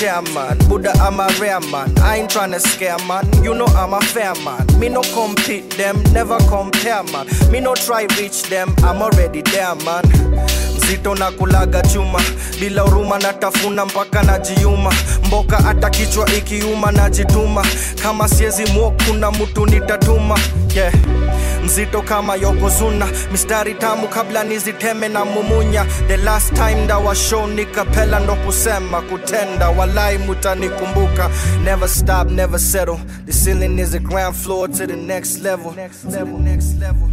Chairman 0.00 0.58
buddha 0.68 0.92
i'm 0.94 1.20
a 1.20 1.26
rare 1.40 1.60
man. 1.70 1.92
I 1.98 2.16
ain't 2.20 2.30
tryna 2.30 2.58
scare 2.60 2.96
man. 3.06 3.26
You 3.44 3.54
know 3.54 3.66
i'm 3.66 3.92
a 3.92 4.00
fair 4.00 4.32
man. 4.44 4.66
Me 4.78 4.88
no 4.88 5.02
compete 5.14 5.68
them 5.76 6.02
never 6.14 6.38
compare 6.48 7.02
man. 7.12 7.26
Me 7.52 7.60
no 7.60 7.74
try 7.74 8.06
reach 8.18 8.44
them 8.44 8.74
i'm 8.78 9.02
already 9.02 9.42
there 9.42 9.74
man 9.84 10.04
mzito 10.90 11.14
na 11.14 11.30
kulaga 11.30 11.82
chuma. 11.82 12.20
Bila 12.60 12.82
huruma 12.82 13.18
natafuna 13.18 13.84
mpaka 13.86 14.22
najiuma. 14.22 14.92
Mboka 15.26 15.56
hata 15.56 15.90
kichwa 15.90 16.28
ikiuma 16.38 16.92
najituma. 16.92 17.66
Kama 18.02 18.28
siezi 18.28 18.64
mwo 18.66 18.94
kuna 19.06 19.30
mtu 19.30 19.66
nitatuma. 19.66 20.38
Yeah. 20.74 20.92
mzito 21.64 22.02
kama 22.02 22.34
yokozuna 22.34 23.08
mistari 23.32 23.74
tamu 23.74 24.08
kabla 24.08 24.44
niziteme 24.44 25.08
na 25.08 25.24
mumunya. 25.24 25.86
The 26.08 26.16
last 26.16 26.54
time 26.54 26.84
ndawa 26.84 27.16
nikapela 27.54 28.20
ndo 28.20 28.34
kusema 28.34 29.02
kutenda. 29.02 29.68
Walai 29.68 30.18
mutanikumbuka. 30.18 31.30
Never 31.64 31.88
stop 31.88 32.30
never 32.30 32.60
settle. 32.60 32.98
The 33.26 33.32
ceiling 33.32 33.78
is 33.78 33.94
a 33.94 33.98
ground 34.00 34.36
floor 34.36 34.68
to 34.68 34.86
the 34.86 34.96
next 34.96 35.38
level, 35.42 35.72
next 35.76 36.04
level, 36.04 36.38
next 36.38 36.78
level. 36.80 37.10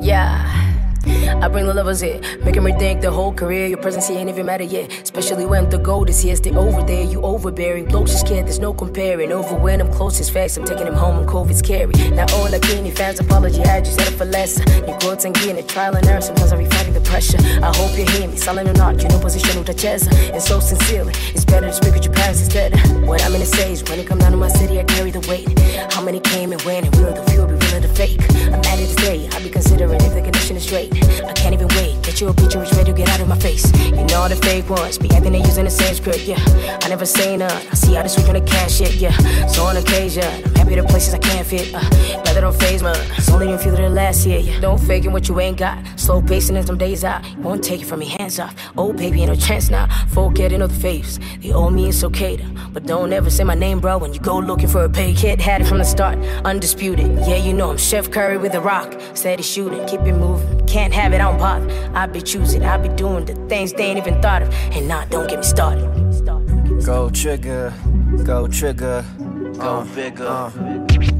Yeah. 0.00 0.59
I 1.42 1.48
bring 1.48 1.66
the 1.66 1.74
lovers 1.74 2.00
here, 2.00 2.20
making 2.44 2.64
me 2.64 2.72
think 2.72 3.00
the 3.00 3.10
whole 3.10 3.32
career. 3.32 3.66
Your 3.66 3.78
presence 3.78 4.08
here 4.08 4.18
ain't 4.18 4.28
even 4.28 4.46
matter 4.46 4.64
yet. 4.64 4.92
Especially 5.02 5.46
when 5.46 5.70
the 5.70 5.78
gold 5.78 6.10
is 6.10 6.20
here, 6.20 6.36
stay 6.36 6.52
over 6.52 6.82
there. 6.82 7.04
You 7.04 7.22
overbearing, 7.22 7.86
blokes 7.86 8.14
are 8.14 8.18
scared, 8.18 8.46
there's 8.46 8.58
no 8.58 8.74
comparing. 8.74 9.32
Over 9.32 9.54
when 9.54 9.80
I'm 9.80 9.90
closest 9.92 10.32
facts, 10.32 10.56
I'm 10.56 10.64
taking 10.64 10.86
him 10.86 10.94
home 10.94 11.18
and 11.18 11.28
COVID's 11.28 11.60
scary. 11.60 11.94
Now 12.10 12.26
all 12.34 12.50
like 12.50 12.68
any 12.70 12.90
fans 12.90 13.20
apology, 13.20 13.62
I 13.62 13.80
just 13.80 14.00
it 14.00 14.12
for 14.12 14.24
less. 14.24 14.58
New 14.58 14.94
quotes 15.00 15.24
and 15.24 15.34
getting 15.34 15.66
trial 15.66 15.94
and 15.96 16.06
error, 16.06 16.20
sometimes 16.20 16.52
I 16.52 16.56
be 16.56 16.66
fighting 16.66 16.94
the 16.94 17.00
pressure. 17.00 17.38
I 17.62 17.74
hope 17.76 17.96
you 17.96 18.04
hear 18.04 18.28
me, 18.28 18.36
silent 18.36 18.68
or 18.68 18.74
not, 18.74 19.02
you 19.02 19.08
know 19.08 19.18
position 19.18 19.62
utacheza. 19.62 20.12
And 20.32 20.42
so 20.42 20.60
sincerely, 20.60 21.14
it's 21.34 21.44
better 21.44 21.68
to 21.68 21.72
speak 21.72 21.94
with 21.94 22.04
your 22.04 22.14
parents 22.14 22.40
instead. 22.40 22.74
What 23.06 23.22
I'm 23.24 23.32
gonna 23.32 23.46
say 23.46 23.72
is 23.72 23.82
when 23.84 23.98
it 23.98 24.06
come 24.06 24.18
down 24.18 24.32
to 24.32 24.36
my 24.36 24.48
city, 24.48 24.78
I 24.78 24.84
carry 24.84 25.10
the 25.10 25.20
weight. 25.28 25.48
How 25.92 26.02
many 26.02 26.20
came 26.20 26.52
and 26.52 26.60
went, 26.62 26.86
and 26.86 26.94
were 26.96 27.12
the 27.12 27.22
few, 27.30 27.46
be 27.46 27.59
willing 27.70 27.82
to 27.82 27.94
fake. 27.94 28.20
I'm 28.46 28.54
at 28.54 28.78
it 28.78 28.88
today, 28.88 29.28
I'll 29.32 29.42
be 29.42 29.48
considering 29.50 30.00
if 30.02 30.14
the 30.14 30.22
condition 30.22 30.56
is 30.56 30.64
straight. 30.64 30.92
I 31.24 31.32
can't 31.32 31.54
even 31.54 31.68
wait. 31.68 32.02
Get 32.02 32.20
you 32.20 32.28
a 32.28 32.34
picture, 32.34 32.62
it's 32.62 32.72
ready 32.74 32.92
to 32.92 32.96
get 32.96 33.08
out 33.08 33.20
of 33.20 33.28
my 33.28 33.38
face. 33.38 33.64
You 33.84 34.04
know 34.06 34.28
the 34.28 34.38
fake 34.42 34.68
ones 34.68 34.98
be 34.98 35.10
acting 35.10 35.32
they 35.32 35.38
using 35.38 35.64
the 35.64 35.70
same 35.70 35.94
script, 35.94 36.20
yeah. 36.20 36.42
I 36.82 36.88
never 36.88 37.06
say 37.06 37.36
none. 37.36 37.50
I 37.50 37.74
see 37.74 37.94
how 37.94 38.02
they 38.02 38.08
switch 38.08 38.26
on 38.28 38.34
the 38.34 38.40
cash 38.40 38.78
shit, 38.78 38.94
yeah. 38.94 39.16
So 39.46 39.64
on 39.64 39.76
occasion, 39.76 40.24
I'm 40.24 40.54
happy 40.54 40.74
to 40.74 40.84
places 40.84 41.14
I 41.14 41.18
can't 41.18 41.46
fit. 41.46 41.72
Uh, 41.74 41.80
glad 42.22 42.34
they 42.34 42.40
don't 42.40 42.56
phase 42.56 42.82
man. 42.82 42.96
It's 43.16 43.30
only 43.30 43.46
been 43.46 43.58
few 43.58 43.72
the 43.72 43.88
last 43.88 44.26
year, 44.26 44.40
yeah. 44.40 44.60
Don't 44.60 44.78
fake 44.78 45.04
it 45.04 45.08
what 45.08 45.28
you 45.28 45.38
ain't 45.40 45.58
got. 45.58 45.78
Slow 45.98 46.22
pacing 46.22 46.56
and 46.56 46.66
some 46.66 46.78
days 46.78 47.04
out. 47.04 47.24
You 47.30 47.38
won't 47.38 47.62
take 47.62 47.82
it 47.82 47.86
from 47.86 48.00
me, 48.00 48.06
hands 48.06 48.38
off. 48.38 48.54
Oh 48.76 48.92
baby, 48.92 49.22
ain't 49.22 49.30
no 49.30 49.36
chance 49.36 49.70
now. 49.70 49.86
Folk 50.08 50.34
getting 50.34 50.62
other 50.62 50.74
faves. 50.74 51.20
They 51.42 51.52
owe 51.52 51.70
me, 51.70 51.88
it's 51.88 52.02
okay 52.04 52.36
to. 52.36 52.44
But 52.72 52.86
don't 52.86 53.12
ever 53.12 53.30
say 53.30 53.44
my 53.44 53.54
name, 53.54 53.80
bro, 53.80 53.98
when 53.98 54.12
you 54.12 54.20
go 54.20 54.38
looking 54.38 54.68
for 54.68 54.84
a 54.84 54.88
pay. 54.88 55.14
Kid 55.14 55.40
had 55.40 55.60
it 55.62 55.66
from 55.66 55.78
the 55.78 55.84
start, 55.84 56.18
undisputed. 56.44 57.06
Yeah, 57.26 57.36
you 57.36 57.52
know 57.52 57.59
I'm 57.68 57.76
Chef 57.76 58.10
Curry 58.10 58.38
with 58.38 58.54
a 58.54 58.60
rock. 58.60 58.98
Steady 59.14 59.42
shooting, 59.42 59.84
keep 59.86 60.00
it 60.00 60.14
moving. 60.14 60.66
Can't 60.66 60.94
have 60.94 61.12
it, 61.12 61.20
I 61.20 61.30
don't 61.30 61.38
bother. 61.38 61.92
I 61.94 62.06
be 62.06 62.22
choosing, 62.22 62.64
I 62.64 62.78
be 62.78 62.88
doing 62.88 63.26
the 63.26 63.34
things 63.48 63.72
they 63.72 63.84
ain't 63.84 63.98
even 63.98 64.22
thought 64.22 64.42
of. 64.42 64.54
And 64.72 64.88
nah, 64.88 65.04
don't 65.06 65.28
get 65.28 65.40
me 65.40 65.44
started. 65.44 65.86
Go 66.84 67.10
trigger, 67.10 67.74
go 68.24 68.48
trigger, 68.48 69.04
uh, 69.58 69.84
go 69.84 69.94
bigger. 69.94 70.26
Uh. 70.26 71.19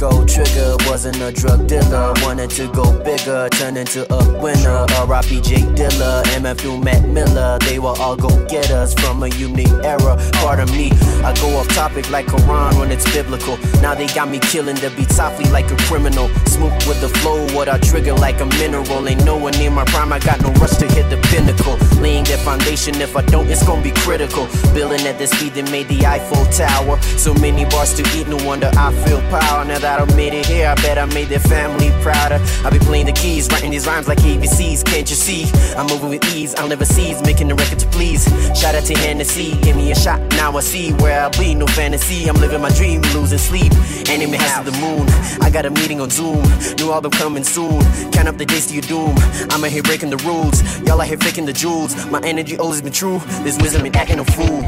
Gold 0.00 0.30
trigger 0.30 0.76
wasn't 0.86 1.20
a 1.20 1.30
drug 1.30 1.66
dealer. 1.66 2.14
Wanted 2.22 2.48
to 2.52 2.68
go 2.72 2.90
bigger, 3.04 3.50
turn 3.50 3.76
into 3.76 4.10
a 4.10 4.40
winner. 4.40 4.86
R.I.P. 4.96 5.42
J 5.42 5.56
Dilla, 5.76 6.22
MFU 6.40 6.82
Matt 6.82 7.06
Miller. 7.06 7.58
They 7.58 7.78
were 7.78 7.94
all 8.00 8.16
go 8.16 8.30
getters 8.46 8.94
from 8.94 9.22
a 9.22 9.28
unique 9.28 9.68
era. 9.84 10.16
Part 10.40 10.58
of 10.60 10.70
me, 10.72 10.90
I 11.22 11.34
go 11.38 11.54
off 11.58 11.68
topic 11.68 12.08
like 12.08 12.24
Quran 12.24 12.78
when 12.78 12.90
it's 12.90 13.04
biblical. 13.12 13.58
Now 13.82 13.94
they 13.94 14.06
got 14.06 14.30
me 14.30 14.38
killing 14.38 14.76
the 14.76 14.90
beat 14.96 15.10
softly 15.10 15.44
like 15.50 15.70
a 15.70 15.76
criminal. 15.84 16.28
Smooth 16.46 16.72
with 16.88 17.02
the 17.02 17.10
flow, 17.20 17.46
what 17.54 17.68
I 17.68 17.76
trigger 17.76 18.14
like 18.14 18.40
a 18.40 18.46
mineral. 18.46 19.06
Ain't 19.06 19.22
no 19.26 19.36
one 19.36 19.52
near 19.58 19.70
my 19.70 19.84
prime, 19.84 20.14
I 20.14 20.18
got 20.20 20.40
no 20.40 20.50
rush 20.52 20.78
to 20.78 20.86
hit 20.86 21.10
the 21.10 21.18
pinnacle. 21.28 21.76
Laying 22.00 22.24
that 22.24 22.38
foundation, 22.38 22.94
if 23.02 23.16
I 23.18 23.22
don't, 23.26 23.48
it's 23.50 23.66
gonna 23.66 23.82
be 23.82 23.90
critical. 23.90 24.48
Building 24.72 25.06
at 25.06 25.18
the 25.18 25.26
speed 25.26 25.52
that 25.56 25.70
made 25.70 25.88
the 25.88 26.06
Eiffel 26.06 26.46
Tower. 26.46 26.98
So 27.18 27.34
many 27.34 27.66
bars 27.66 27.92
to 28.00 28.02
eat, 28.16 28.28
no 28.28 28.38
wonder 28.46 28.70
I 28.78 28.94
feel 29.04 29.20
power. 29.28 29.62
Now 29.66 29.78
that 29.78 29.89
I 29.98 30.04
made 30.14 30.34
it 30.34 30.46
here, 30.46 30.68
I 30.68 30.74
bet 30.76 30.98
I 30.98 31.06
made 31.06 31.28
their 31.28 31.40
family 31.40 31.90
prouder. 32.02 32.38
I 32.64 32.70
be 32.70 32.78
playing 32.78 33.06
the 33.06 33.12
keys, 33.12 33.48
writing 33.50 33.70
these 33.70 33.86
rhymes 33.86 34.06
like 34.06 34.18
ABCs. 34.18 34.84
Can't 34.84 35.08
you 35.10 35.16
see? 35.16 35.50
I'm 35.76 35.86
moving 35.88 36.10
with 36.10 36.24
ease, 36.34 36.54
I'll 36.56 36.68
never 36.68 36.84
cease, 36.84 37.20
making 37.22 37.48
the 37.48 37.54
record 37.54 37.78
to 37.80 37.86
please. 37.88 38.24
Shout 38.58 38.74
out 38.74 38.84
to 38.84 38.94
Hennessy, 38.98 39.56
give 39.62 39.76
me 39.76 39.90
a 39.90 39.94
shot, 39.94 40.20
now 40.32 40.56
I 40.56 40.60
see 40.60 40.92
where 40.94 41.20
I'll 41.20 41.30
be. 41.30 41.54
No 41.54 41.66
fantasy, 41.66 42.28
I'm 42.28 42.36
living 42.36 42.60
my 42.60 42.70
dream, 42.70 43.02
losing 43.14 43.38
sleep. 43.38 43.72
Enemy 44.08 44.36
has 44.36 44.64
to 44.64 44.70
the 44.70 44.78
moon. 44.78 45.08
I 45.42 45.50
got 45.50 45.66
a 45.66 45.70
meeting 45.70 46.00
on 46.00 46.10
Zoom, 46.10 46.42
new 46.76 46.92
album 46.92 47.10
coming 47.10 47.44
soon. 47.44 47.80
Count 48.12 48.28
up 48.28 48.36
the 48.36 48.46
days 48.46 48.66
to 48.68 48.74
your 48.74 48.82
doom. 48.82 49.14
I'm 49.50 49.64
out 49.64 49.70
here 49.70 49.82
breaking 49.82 50.10
the 50.10 50.18
rules, 50.18 50.62
y'all 50.82 51.00
out 51.00 51.06
here 51.08 51.18
faking 51.18 51.46
the 51.46 51.52
jewels. 51.52 51.94
My 52.06 52.20
energy 52.22 52.56
always 52.58 52.82
been 52.82 52.92
true, 52.92 53.18
this 53.42 53.58
wisdom 53.60 53.84
ain't 53.86 53.96
acting 53.96 54.20
a 54.20 54.24
fool. 54.24 54.62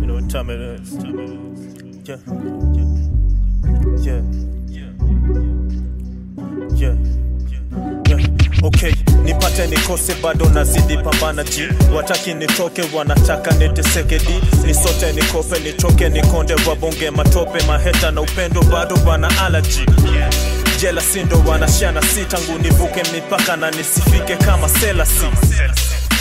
You 0.00 0.06
know 0.06 0.14
what 0.14 0.28
time 0.30 0.50
it 0.50 0.60
is? 0.60 0.94
Yeah. 2.08 2.75
Okay, 8.62 8.92
nipate 9.24 9.66
nikose 9.66 10.14
bado 10.22 10.48
nazidi 10.48 10.98
pambana 10.98 11.44
ji 11.44 11.68
wataki 11.96 12.34
nitoke 12.34 12.82
wanataka 12.96 13.50
niteseke 13.50 14.18
di 14.18 14.66
nisote 14.66 15.12
nikope 15.12 15.58
nichoke 15.60 16.08
nikonde 16.08 16.54
wabonge 16.68 17.10
matope 17.10 17.64
maheta 17.66 18.10
na 18.10 18.20
upendo 18.20 18.62
bado 18.62 18.98
wana 19.06 19.44
alaji 19.44 19.86
jela 20.80 21.00
sindo 21.02 21.42
wanashana 21.48 22.02
si 22.02 22.24
tangu 22.24 22.58
nivuke 22.58 23.02
mipaka 23.14 23.56
na 23.56 23.70
nisifike 23.70 24.36
kama 24.36 24.68
selasi 24.68 25.26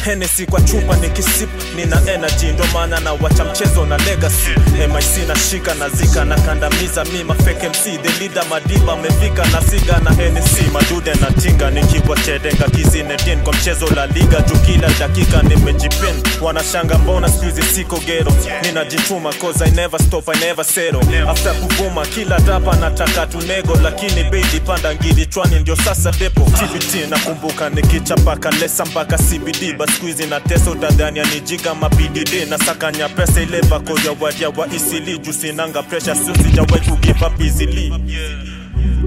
Hennessy 0.06 0.46
kwa 0.46 0.62
chupa 0.62 0.96
nikisip 0.96 1.50
nina 1.76 2.02
energy 2.14 2.46
ndo 2.46 2.64
maana 2.74 3.00
na 3.00 3.14
wacha 3.14 3.46
mchezo 3.46 3.86
na 3.86 3.98
legacy. 3.98 4.50
MIC 4.94 5.28
na 5.28 5.36
shika 5.36 5.74
na 5.74 5.90
zika 5.90 6.26
na 6.26 6.36
kandamiza 6.36 7.06
mima 7.06 7.36
fake 7.36 7.68
MC 7.70 7.84
the 8.32 8.42
madiba 8.50 8.94
amefika 8.94 9.46
na 9.46 9.62
siga 9.62 10.00
na 10.04 10.12
Hennessy. 10.12 10.62
Madude 10.74 11.14
na 11.14 11.32
tinga 11.32 11.72
nikiwa 11.72 12.18
chedenga 12.18 12.66
kizinedin 12.70 13.40
kwa 13.44 13.54
mchezo 13.54 13.88
la 13.96 14.06
liga. 14.08 14.42
Juu 14.42 14.56
kila 14.56 14.88
dakika 15.00 15.42
nimejipin 15.42 16.24
wanashanga 16.42 16.98
mbona 16.98 17.30
squeeze 17.30 17.62
siko 17.62 17.98
gero 18.00 18.32
ninajituma 18.62 19.34
cause 19.34 19.66
I 19.66 19.72
never 19.72 20.00
stop 20.02 20.30
I 20.30 20.40
never 20.40 20.66
settle. 20.66 21.30
After 21.30 21.54
kuvuma 21.54 22.06
kila 22.06 22.40
dapa 22.40 22.76
nataka 22.76 23.28
tunego 23.28 23.76
lakini 23.84 24.24
baby 24.24 24.60
panda 24.66 24.96
ngili 24.96 25.26
chwani 25.26 25.60
ndio 25.60 25.76
sasa 25.76 26.12
depo. 26.12 26.42
TBT 26.42 27.10
nakumbuka 27.10 27.70
nikichapaka 27.70 28.52
lesa 28.52 28.86
mpaka 28.86 29.18
CBD 29.18 29.74
but 29.96 30.14
squeeze 30.14 30.30
na 30.30 30.40
teso 30.40 30.72
utadhani 30.72 31.20
anijiga 31.20 31.76
mapdd 31.76 32.50
na 32.50 32.58
sakanya 32.58 33.10
pesa 33.10 33.42
ile 33.42 33.62
bako 33.62 34.00
ya 34.06 34.16
wadia 34.22 34.50
wa 34.50 34.68
isili 34.68 35.18
juu 35.20 35.34
sinanga 35.34 35.84
pressure 35.84 36.16
sio 36.16 36.36
sijawai 36.36 36.80
ku 36.90 36.98
give 36.98 37.26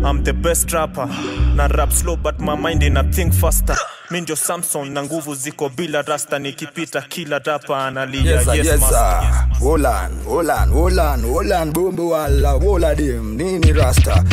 I'm 0.05 0.22
the 0.22 0.32
best 0.32 0.70
rapper 0.72 1.09
na 1.57 1.66
rap 1.66 1.91
slow 1.93 2.16
but 2.16 2.39
my 2.41 2.55
mind 2.57 2.82
ina 2.82 3.03
think 3.12 3.32
faster 3.32 3.76
mi 4.11 4.20
ndio 4.20 4.36
Samson 4.36 4.93
na 4.93 5.03
nguvu 5.03 5.34
ziko 5.34 5.68
bila 5.68 6.03
rasta 6.03 6.39
nikipita 6.39 7.01
kila 7.03 7.39
rapa 7.39 7.86
analia 7.86 8.22
Yes, 8.32 8.47
yes, 8.47 8.66
yes, 8.66 8.80
master. 8.80 9.20
sir. 9.59 9.64
Wolan, 9.66 10.11
Wolan, 10.26 10.70
Wolan, 10.72 11.24
Wolan, 11.24 11.72
Bumbu 11.72 12.11
wala, 12.11 12.55
Wola 12.55 12.95
dim, 12.95 13.34
nini 13.36 13.72
rasta. 13.72 14.24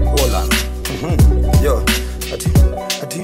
Wolan. 0.00 0.48
Yo, 1.64 1.82
ati, 2.34 2.50
ati, 3.02 3.20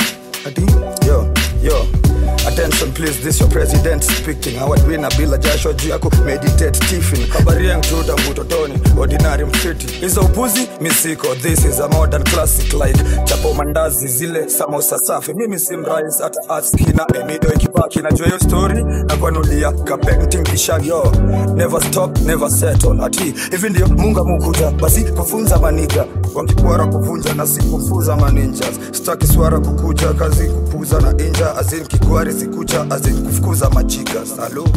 ati, 0.46 0.62
yo, 1.06 1.34
yo. 1.62 2.01
Attention 2.46 2.92
please, 2.92 3.22
this 3.22 3.38
your 3.40 3.48
president 3.48 4.02
speaking. 4.04 4.56
Howard 4.58 4.82
winner 4.86 5.08
bila 5.16 5.38
jasho 5.38 5.72
juu 5.72 5.88
yako 5.88 6.10
meditate 6.24 6.78
tiffin. 6.80 7.26
Habari 7.30 7.68
yangu 7.68 7.84
tuta 7.86 8.16
mutotoni, 8.28 8.74
ordinary 8.98 9.44
mfiti. 9.44 9.86
Hizo 9.86 10.20
upuzi 10.20 10.68
misiko, 10.80 11.34
this 11.34 11.64
is 11.64 11.80
a 11.80 11.88
modern 11.88 12.24
classic 12.24 12.72
like 12.72 12.98
chapo 13.24 13.54
mandazi 13.54 14.08
zile 14.08 14.48
samosa 14.50 14.98
safi. 14.98 15.34
Mimi 15.34 15.58
si 15.58 15.76
mrais 15.76 16.18
hata 16.22 16.40
askina 16.56 17.06
emido 17.20 17.52
ikipaki 17.54 17.98
najua 18.00 18.26
hiyo 18.26 18.38
story 18.38 18.84
na 18.84 19.16
kwanulia 19.16 19.72
kapenting 19.72 20.42
painting. 20.44 21.12
Never 21.56 21.80
stop, 21.82 22.18
never 22.18 22.50
settle. 22.50 23.04
Ati 23.04 23.34
hivi 23.50 23.68
ndio 23.70 23.86
munga 23.88 24.20
amukuja 24.20 24.70
basi 24.70 25.04
kufunza 25.04 25.58
maniga 25.58 26.04
wankikuara 26.34 26.86
kuvunja 26.86 27.34
na 27.34 27.46
si 27.46 27.62
kufuza 27.62 28.16
maninjas 28.16 28.74
staki 28.92 29.26
swara 29.26 29.60
kukuja 29.60 30.12
kazi 30.12 30.44
kupuza 30.48 31.00
na 31.00 31.10
inja 31.24 31.56
azin 31.56 31.86
kikuari 32.32 32.56
kucha 32.56 32.90
azin 32.90 33.22
kufukuza 33.22 33.70
machiga. 33.70 34.26
Salo 34.26 34.68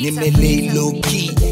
nimelei 0.00 0.70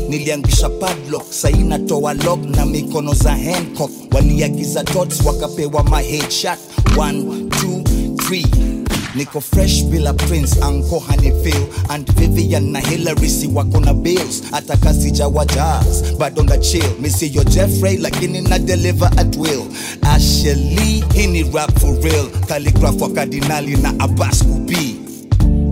niliangisha 0.09 0.69
padlock. 0.69 1.33
Saina 1.33 1.79
toa 1.79 2.15
lock 2.15 2.45
na 2.45 2.67
mikono 2.67 3.15
za 3.15 3.37
hancock. 3.37 3.91
Waliagiza 4.13 4.85
tots 4.85 5.25
wakapewa 5.25 5.85
ma 5.85 6.01
headshot. 6.01 6.59
1 6.97 7.49
2 7.49 7.83
3 8.17 8.76
niko 9.17 9.41
fresh 9.41 9.83
bila 9.85 10.13
prince 10.13 10.57
anko 10.63 10.99
hanifil 11.01 11.67
and 11.89 12.07
vivian 12.17 12.73
na 12.73 12.81
hilary 12.81 13.29
si 13.29 13.47
wako 13.49 13.81
na 13.81 13.93
bills. 13.95 14.43
Hata 14.51 14.77
kasijawa 14.77 15.45
jazz 15.47 16.03
bado 16.19 16.43
chill. 16.61 16.85
Misiyo 17.01 17.45
jeffrey 17.45 17.97
lakini 17.97 18.41
na 18.43 18.59
deliver 18.59 19.11
at 19.17 19.37
will. 19.37 19.65
Asheli 20.03 21.05
hini 21.15 21.43
ni 21.43 21.51
rap 21.53 21.79
for 21.81 21.97
real. 22.03 22.29
Kaligraf 22.49 23.01
wa 23.01 23.09
kardinali 23.11 23.77
na 23.77 23.95
abas 23.99 24.43
kubii 24.45 25.06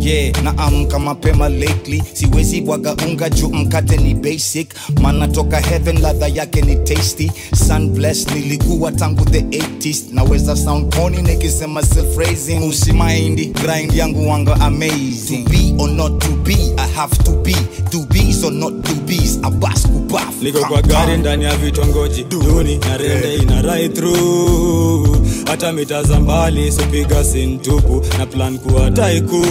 yeah, 0.05 0.33
naamka 0.43 0.99
mapema 0.99 1.49
lately, 1.49 2.03
siwezi 2.13 2.61
bwaga 2.61 2.97
unga 3.09 3.31
juu 3.31 3.49
mkate 3.49 3.97
ni 3.97 4.15
basic, 4.15 4.69
mana 5.01 5.29
toka 5.29 5.61
heaven 5.61 6.01
ladha 6.01 6.29
yake 6.29 6.61
ni 6.63 6.77
tasty. 6.77 7.31
Sun 7.69 7.89
blessed 7.91 8.31
nilikuwa 8.35 8.93
tangu 8.93 9.25
the 9.25 9.41
80s, 9.41 10.03
naweza 10.13 10.57
sound 10.57 10.95
corny 10.97 11.23
nikisema 11.23 11.83
self 11.83 12.17
raising, 12.19 12.59
usimaindi 12.69 13.47
grind 13.47 13.95
yangu 13.95 14.29
wanga 14.31 14.61
amazing. 14.61 15.45
To 15.45 15.51
be 15.51 15.75
or 15.83 15.89
not 15.91 16.21
to 16.21 16.29
be, 16.45 16.55
I 16.79 16.87
have 16.95 17.17
to 17.25 17.31
be, 17.43 17.55
to 17.91 18.07
be 18.07 18.33
so 18.33 18.51
not 18.51 18.85
to 18.85 18.95
be, 18.95 19.19
abas 19.43 19.87
kubaf. 19.87 20.43
Niko 20.43 20.59
kwa 20.65 20.83
gari 20.83 21.17
ndani 21.17 21.45
ya 21.45 21.57
vitongoji. 21.57 22.25
Duni, 22.25 22.79
na 22.79 22.97
rende 22.97 23.35
ina 23.35 23.63
right 23.63 23.95
through, 23.95 25.19
hata 25.47 25.73
mita 25.73 26.03
mbali 26.21 26.73
sipiga 26.73 27.25
sintupu 27.25 28.03
na 28.19 28.27
plan 28.27 28.59
kuwa 28.59 28.91
taiku 28.91 29.45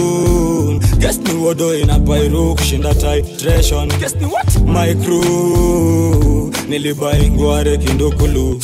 crew. 0.44 0.78
Guess 0.98 1.18
ni 1.18 1.32
wodo 1.34 1.74
ina 1.78 1.98
pairu 2.00 2.54
kushinda 2.54 2.94
titration. 2.94 3.88
Guess 3.98 4.14
ni 4.16 4.26
what? 4.26 4.60
My 4.66 4.94
crew. 4.94 6.50
Nilibai 6.68 7.30
ngware 7.30 7.78
kindukulu 7.78 8.60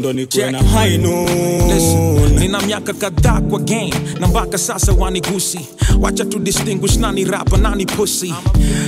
ndo 0.00 0.12
nikuwe 0.12 0.50
na 0.50 0.58
high 0.62 0.98
noon 0.98 2.38
nina 2.38 2.60
miaka 2.60 2.92
kadhaa 2.92 3.40
kwa 3.40 3.58
game. 3.58 3.94
Na 4.20 4.26
mpaka 4.28 4.58
sasa 4.58 4.92
wanigusi 4.92 5.60
wacha 6.00 6.24
tu 6.24 6.38
distinguish 6.38 6.96
nani 6.96 7.24
rapa 7.24 7.56
nani 7.56 7.86
pusi 7.86 8.34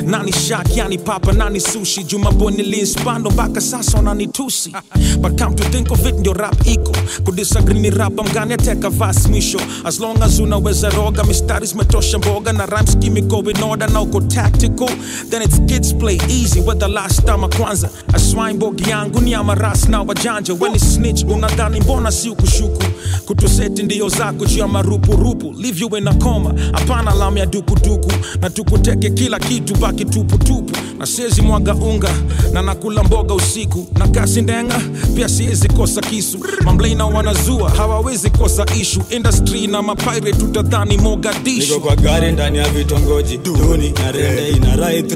nani 0.07 0.33
shak 0.33 0.77
yani 0.77 0.99
papa 0.99 1.33
nani 1.33 1.61
sushi. 1.61 2.05
Jumaboni 2.05 2.63
linspando 2.63 3.31
mpaka 3.31 3.61
sasa 3.61 3.97
wananitusi 3.99 4.73
but 5.21 5.39
come 5.43 5.55
to 5.57 5.65
think 5.65 5.91
of 5.91 6.07
it 6.07 6.15
ndio 6.19 6.33
rap 6.33 6.67
iko. 6.67 6.93
Kudisagree 7.25 7.79
ni 7.81 7.91
rap 7.91 8.13
mgani 8.31 8.53
ateka 8.55 8.91
vas 8.91 9.29
mwisho 9.29 9.61
as 9.85 10.01
long 10.01 10.23
as 10.23 10.39
unaweza 10.41 10.91
roga 10.91 11.25
mistari 11.25 11.67
zimetosha 11.67 12.19
mboga. 12.19 12.53
Na 12.53 12.67
rhymes 12.67 12.99
kimiko 12.99 13.39
in 13.51 13.63
order 13.63 13.91
na 13.91 14.01
uko 14.01 14.21
tactical. 14.21 14.91
Then 15.31 15.43
it's 15.43 15.59
kids 15.67 15.93
play 15.95 16.19
easy 16.29 16.61
with 16.61 16.79
the 16.79 16.89
last 16.89 17.25
time 17.27 17.49
kwanza 17.59 17.89
aswine 18.15 18.55
bogi 18.59 18.91
yangu 18.91 19.21
ni 19.21 19.35
amaras 19.35 19.89
na 19.89 20.03
wajanja. 20.03 20.55
When 20.55 20.75
it's 20.75 20.95
snitch 21.03 21.25
unadhani 21.25 21.81
mbona 21.81 22.11
si 22.13 22.31
ukushuku? 22.31 22.83
Kutuseti 23.27 23.83
ndiyo 23.83 24.09
zako 24.09 24.45
juu 24.47 24.59
ya 24.59 24.69
marupurupu 24.69 25.55
livyu 25.59 25.97
ina 25.99 26.15
koma 26.15 26.55
hapana 26.73 27.15
lamu 27.15 27.39
ya 27.39 27.47
dukuduku 27.47 28.13
na 28.41 28.51
tukuteke 28.51 29.11
kila 29.11 29.39
kitu 29.39 29.77
baki 29.77 30.05
tuputupu. 30.05 30.73
Na 30.99 31.07
siezi 31.07 31.43
mwaga 31.43 31.75
unga 31.75 32.11
na 32.53 32.63
nakula 32.63 33.03
mboga 33.05 33.35
usiku. 33.35 33.87
Na 33.99 34.09
kasi 34.09 34.43
ndenga 34.43 34.81
pia 35.17 35.29
siezi 35.29 35.69
kosa 35.69 36.01
kisu. 36.01 36.39
Mamlaina 36.65 37.07
wanazua 37.07 37.71
hawawezi 37.71 38.31
kosa 38.31 38.67
ishu. 38.81 39.03
Industry 39.11 39.67
na 39.67 39.83
mapire 39.83 40.33
tutadhani 40.33 40.97
mogadishu. 40.99 41.81
Gari 42.03 42.33
ndani 42.33 42.59
ya 42.59 42.69
vitongoji. 42.69 43.39
Duni 43.39 43.91
na 43.91 44.13
rende 44.13 44.49
ina 44.49 44.77
right 44.77 45.13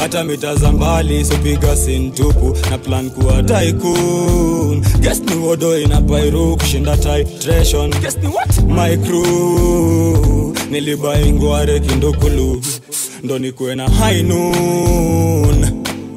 hata 0.00 0.24
mita 0.24 0.72
mbali 0.72 1.24
sopiga 1.24 1.76
sintupu 1.76 2.56
na 2.70 2.78
plan 2.78 3.10
kuwa 3.10 3.42
taiku. 3.42 3.96
crew. 4.34 4.80
Guess 5.00 5.20
ni 5.20 5.34
wodo 5.36 5.78
inapairu 5.78 6.56
kushinda 6.56 6.96
titration 6.96 7.90
guess 8.00 8.16
ni 8.16 8.28
what? 8.28 8.62
My 8.68 8.96
crew. 8.96 10.54
Nilibaingware 10.70 11.80
kindukulu 11.80 12.62
ndo 13.22 13.38
nikuwe 13.38 13.74
na 13.74 13.88
high 13.88 14.22
noon. 14.22 15.66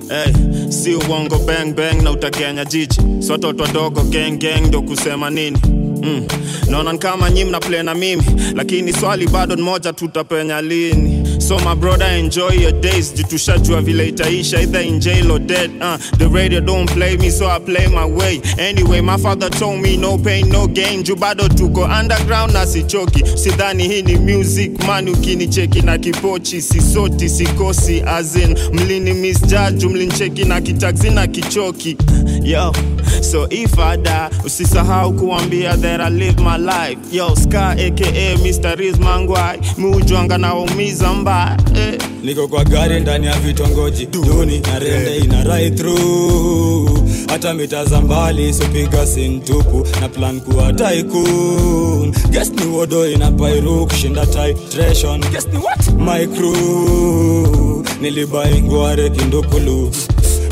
Hey, 0.09 0.33
si 0.71 0.95
uongo 0.95 1.37
bang 1.39 1.73
bang 1.75 2.01
na 2.03 2.11
utakenya 2.11 2.65
jiji. 2.65 3.01
Sototo 3.19 3.67
dogo 3.67 4.01
geng 4.03 4.37
geng 4.37 4.67
ndo 4.67 4.81
kusema 4.81 5.29
nini? 5.29 5.57
Mm. 6.03 6.27
naona 6.69 6.97
kama 6.97 7.29
nyi 7.29 7.43
mna 7.45 7.59
play 7.59 7.83
na 7.83 7.95
mimi. 7.95 8.23
Lakini 8.55 8.93
swali 8.93 9.27
bado 9.27 9.55
moja 9.57 9.93
tutapenya 9.93 10.61
lini? 10.61 11.12
so 11.43 11.57
my 11.59 11.75
brother 11.75 12.05
enjoy 12.05 12.49
your 12.51 12.71
days. 12.71 13.11
Jitushajua 13.13 13.81
vile 13.81 14.07
itaisha 14.07 14.59
either 14.61 14.81
in 14.81 14.99
jail 14.99 15.31
or 15.31 15.39
dead 15.39 15.71
uh, 15.81 15.97
the 16.17 16.27
radio 16.29 16.59
don't 16.61 16.89
play 16.91 17.17
me 17.17 17.29
so 17.29 17.47
i 17.47 17.59
play 17.59 17.87
my 17.87 18.05
way. 18.05 18.41
Anyway 18.57 19.01
my 19.01 19.17
father 19.17 19.49
told 19.49 19.81
me 19.81 19.97
no 19.97 20.17
pain 20.17 20.49
no 20.49 20.67
gain. 20.67 21.03
Juu 21.03 21.15
tuko 21.55 21.83
underground 21.99 22.53
na 22.53 22.65
sichoki. 22.65 23.23
Sidhani 23.37 23.87
hii 23.87 24.01
ni 24.01 24.15
music 24.15 24.71
man 24.87 25.09
ukinicheki 25.09 25.81
na 25.81 25.97
kipochi. 25.97 26.61
Sisoti 26.61 27.29
sikosi 27.29 28.01
azin 28.05 28.57
mlini 28.73 29.13
misjaju 29.13 29.89
mlincheki 29.89 30.45
na 30.45 30.61
kitaksi 30.61 31.09
na 31.09 31.27
kichoki. 31.27 31.97
Yo 32.43 32.73
so 33.21 33.47
if 33.51 33.77
i 33.79 33.97
die 33.97 34.29
usisahau 34.45 35.13
kuambia 35.13 35.77
that 35.81 36.01
i 36.01 36.09
live 36.09 36.39
my 36.41 36.57
life. 36.57 36.99
Yo 37.11 37.35
ska 37.35 37.69
aka 37.69 38.37
mr 38.37 38.75
rizmangwai 38.75 39.59
miujwanga 39.77 40.37
naumiza 40.37 41.13
mba 41.13 41.32
faa 41.33 41.57
eh. 41.75 41.97
niko 42.23 42.47
kwa 42.47 42.63
gari 42.63 42.99
ndani 42.99 43.25
ya 43.27 43.39
vitongoji 43.39 44.05
duni 44.05 44.59
na 44.59 44.79
rende 44.79 45.15
eh. 45.17 45.23
ina 45.23 45.43
right 45.43 45.75
through. 45.77 46.99
Hata 47.27 47.53
mita 47.53 47.85
za 47.85 48.01
mbali 48.01 48.53
sipiga 48.53 49.05
sintupu 49.07 49.87
na 50.01 50.09
plan 50.09 50.41
kuwa 50.41 50.73
taikun 50.73 52.13
ges 52.29 52.51
ni 52.51 52.65
wodo 52.65 53.09
ina 53.11 53.31
pairu 53.31 53.85
kushinda 53.87 54.25
titration. 54.25 55.21
Ges 55.31 55.47
ni 55.53 55.57
what? 55.57 55.93
My 55.97 56.27
crew. 56.27 57.83
Nilibai 58.01 58.61
ngware 58.61 59.09
kindukulu 59.09 59.91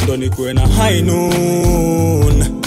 ndo 0.04 0.18
nikuwe 0.18 0.54
na 0.54 0.68
high 0.68 1.02
noon 1.02 2.61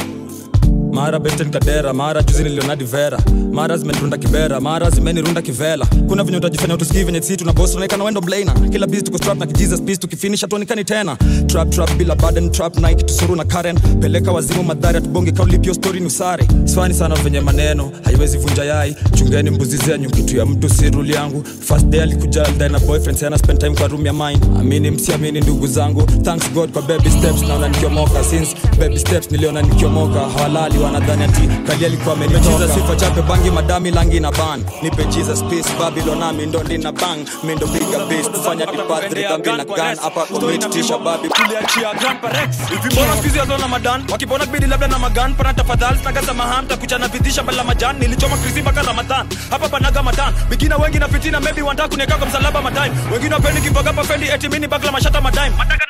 mara 0.94 1.18
besten 1.18 1.50
kadera 1.50 1.92
mara 1.92 2.22
juzi 2.22 2.42
nilionadi 2.42 2.84
vera 2.84 3.18
mara 3.52 3.76
zimenirunda 3.76 4.16
kibera 4.18 4.60
mara 4.60 4.90
zimenirunda 4.90 5.42
kivela. 5.42 5.86
Kuna 6.08 6.24
venye 6.24 6.36
utajifanya 6.38 6.74
utusikii 6.74 7.04
venye 7.04 7.22
sii 7.22 7.36
tuna 7.36 7.52
bosi 7.52 7.72
tunaikana 7.72 8.04
wendo 8.04 8.20
blaina 8.20 8.52
kila 8.52 8.86
bisi 8.86 9.02
tuko 9.02 9.18
strap 9.18 9.38
na 9.38 9.46
kijizas 9.46 9.82
bisi 9.82 10.00
tukifinish 10.00 10.40
hatuonekani 10.40 10.84
tena. 10.84 11.16
Trap 11.46 11.70
trap 11.70 11.92
bila 11.96 12.14
baden 12.14 12.50
trap 12.50 12.76
nike 12.78 13.02
tusuru 13.02 13.36
na 13.36 13.44
karen. 13.44 13.78
Peleka 14.00 14.32
wazimu 14.32 14.62
madhari 14.62 14.98
atubonge 14.98 15.32
kaulipio 15.32 15.74
stori 15.74 16.00
ni 16.00 16.06
usari 16.06 16.46
swani 16.64 16.94
sana 16.94 17.14
venye 17.14 17.40
maneno 17.40 17.90
haiwezi 18.04 18.38
vunja 18.38 18.64
yai. 18.64 18.96
Chungeni 19.14 19.50
mbuzi 19.50 19.76
zenyu 19.76 20.10
kitu 20.10 20.36
ya 20.36 20.46
mtu 20.46 20.68
si 20.68 20.84
yangu. 21.14 21.44
First 21.60 21.86
day 21.86 22.02
alikuja 22.02 22.44
aldae 22.44 22.68
na 22.68 22.78
boyfriend 22.78 23.18
sana 23.18 23.38
spend 23.38 23.58
time 23.60 23.74
kwa 23.76 23.88
room 23.88 24.06
ya 24.06 24.12
mine. 24.12 24.40
Amini 24.60 24.90
msiamini 24.90 25.40
ndugu 25.40 25.66
zangu. 25.66 26.02
Thanks 26.02 26.52
god 26.52 26.70
kwa 26.70 26.82
baby 26.82 27.10
steps 27.10 27.42
naona 27.48 27.68
nikiomoka 27.68 28.24
since 28.24 28.56
baby 28.80 28.98
steps 28.98 29.30
niliona 29.30 29.62
nikiomoka 29.62 30.20
hawalali 30.20 30.78
wanadhani 30.84 31.24
ati 31.24 31.48
kali 31.66 31.86
alikuwa 31.86 32.14
ametoka 32.14 32.68
sifa 32.74 32.96
chape 32.96 33.22
bangi 33.22 33.50
madami 33.50 33.90
langi 33.90 34.20
na 34.20 34.30
ban 34.32 34.64
nipe 34.82 35.04
Jesus 35.04 35.42
peace 35.44 35.68
Babylon 35.78 36.18
nami 36.18 36.46
ndo 36.46 36.62
ndina 36.62 36.92
bang. 36.92 37.18
Mi 37.44 37.54
ndo 37.54 37.66
piga 37.66 37.98
bass 37.98 38.30
kufanya 38.30 38.66
dipatri 38.66 39.22
dhambi 39.22 39.52
na 39.52 39.64
gan 39.64 39.96
hapa 39.98 40.26
commit 40.26 40.70
tisha 40.70 40.98
babi. 40.98 41.28
Tuliachia 41.28 41.94
grandpa 41.94 42.28
Rex. 42.28 42.56
Hivi 42.70 42.88
mbona 42.92 43.12
siku 43.12 43.22
hizi 43.24 43.38
wazona 43.38 43.68
madan? 43.68 44.04
Wakipona 44.12 44.46
bidi 44.46 44.66
labda 44.66 44.86
na 44.88 44.98
magan 44.98 45.34
pana 45.34 45.54
tafadhali 45.54 45.98
naga 46.04 46.22
samahan 46.22 46.68
takuchana 46.68 47.08
vidhisha 47.08 47.42
mbala 47.42 47.64
majan 47.64 47.98
nilichoma 47.98 48.36
krisi 48.36 48.62
mpaka 48.62 48.82
Ramadhan. 48.82 49.26
Hapa 49.50 49.68
panaga 49.68 50.02
matan. 50.02 50.34
Bikina 50.50 50.76
wengi 50.76 50.98
na 50.98 51.08
fitina 51.08 51.40
maybe 51.40 51.62
wanataka 51.62 51.88
kuniweka 51.88 52.16
kwa 52.16 52.26
msalaba 52.26 52.62
matime 52.62 52.90
wengine 53.12 53.34
wapendi 53.34 53.60
kimbagapa 53.60 54.04
fendi 54.04 54.26
eti 54.28 54.48
mini 54.48 54.68
bagla 54.68 54.92
mashata 54.92 55.20
madime 55.20 55.50
mataka 55.58 55.86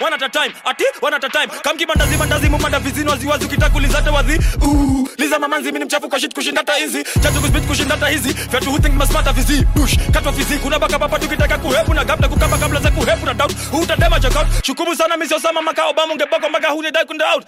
one 0.00 0.12
at 0.14 0.22
a 0.22 0.28
time. 0.28 0.52
Ati 0.64 0.84
one 1.00 1.14
at 1.14 1.24
a 1.24 1.28
time. 1.28 1.48
Kamkibandazi 1.62 2.16
bandazi 2.16 2.48
mumanda 2.48 2.78
vizini 2.78 3.10
waziwazi 3.10 3.44
ukitakulizata 3.44 4.10
wazi. 4.12 4.38
Ooh, 4.62 5.08
liza 5.18 5.38
mamanzi 5.38 5.72
mini 5.72 5.84
mchafu 5.84 6.08
kwa 6.08 6.20
shit 6.20 6.34
kushinda 6.34 6.60
hata 6.60 6.74
hizi. 6.74 7.04
Chatu 7.22 7.40
kuspit 7.40 7.66
kushinda 7.66 7.94
hata 7.94 8.08
hizi. 8.08 8.32
Vyatu 8.32 8.70
huthink 8.70 8.94
masmata 8.94 9.32
vizi 9.32 9.64
bush 9.74 9.96
katwa 10.12 10.32
vizi 10.32 10.58
kuna 10.58 10.78
baka 10.78 10.98
baba 10.98 11.18
tukitaka 11.18 11.58
kuhepu 11.58 11.94
na 11.94 12.04
gabda 12.04 12.28
kukamba 12.28 12.58
kabla 12.58 12.80
za 12.80 12.90
kuhepu 12.90 13.26
na 13.26 13.34
doubt. 13.34 13.52
Hutadema 13.70 14.20
check 14.20 14.36
out 14.36 14.46
shukumu 14.66 14.96
sana 14.96 15.16
misio 15.16 15.38
sama 15.40 15.62
makao 15.62 15.92
bamu 15.92 16.14
ngeboko 16.14 16.48
mpaka 16.48 16.68
hulidai 16.68 17.04
kunda 17.04 17.34
out 17.34 17.44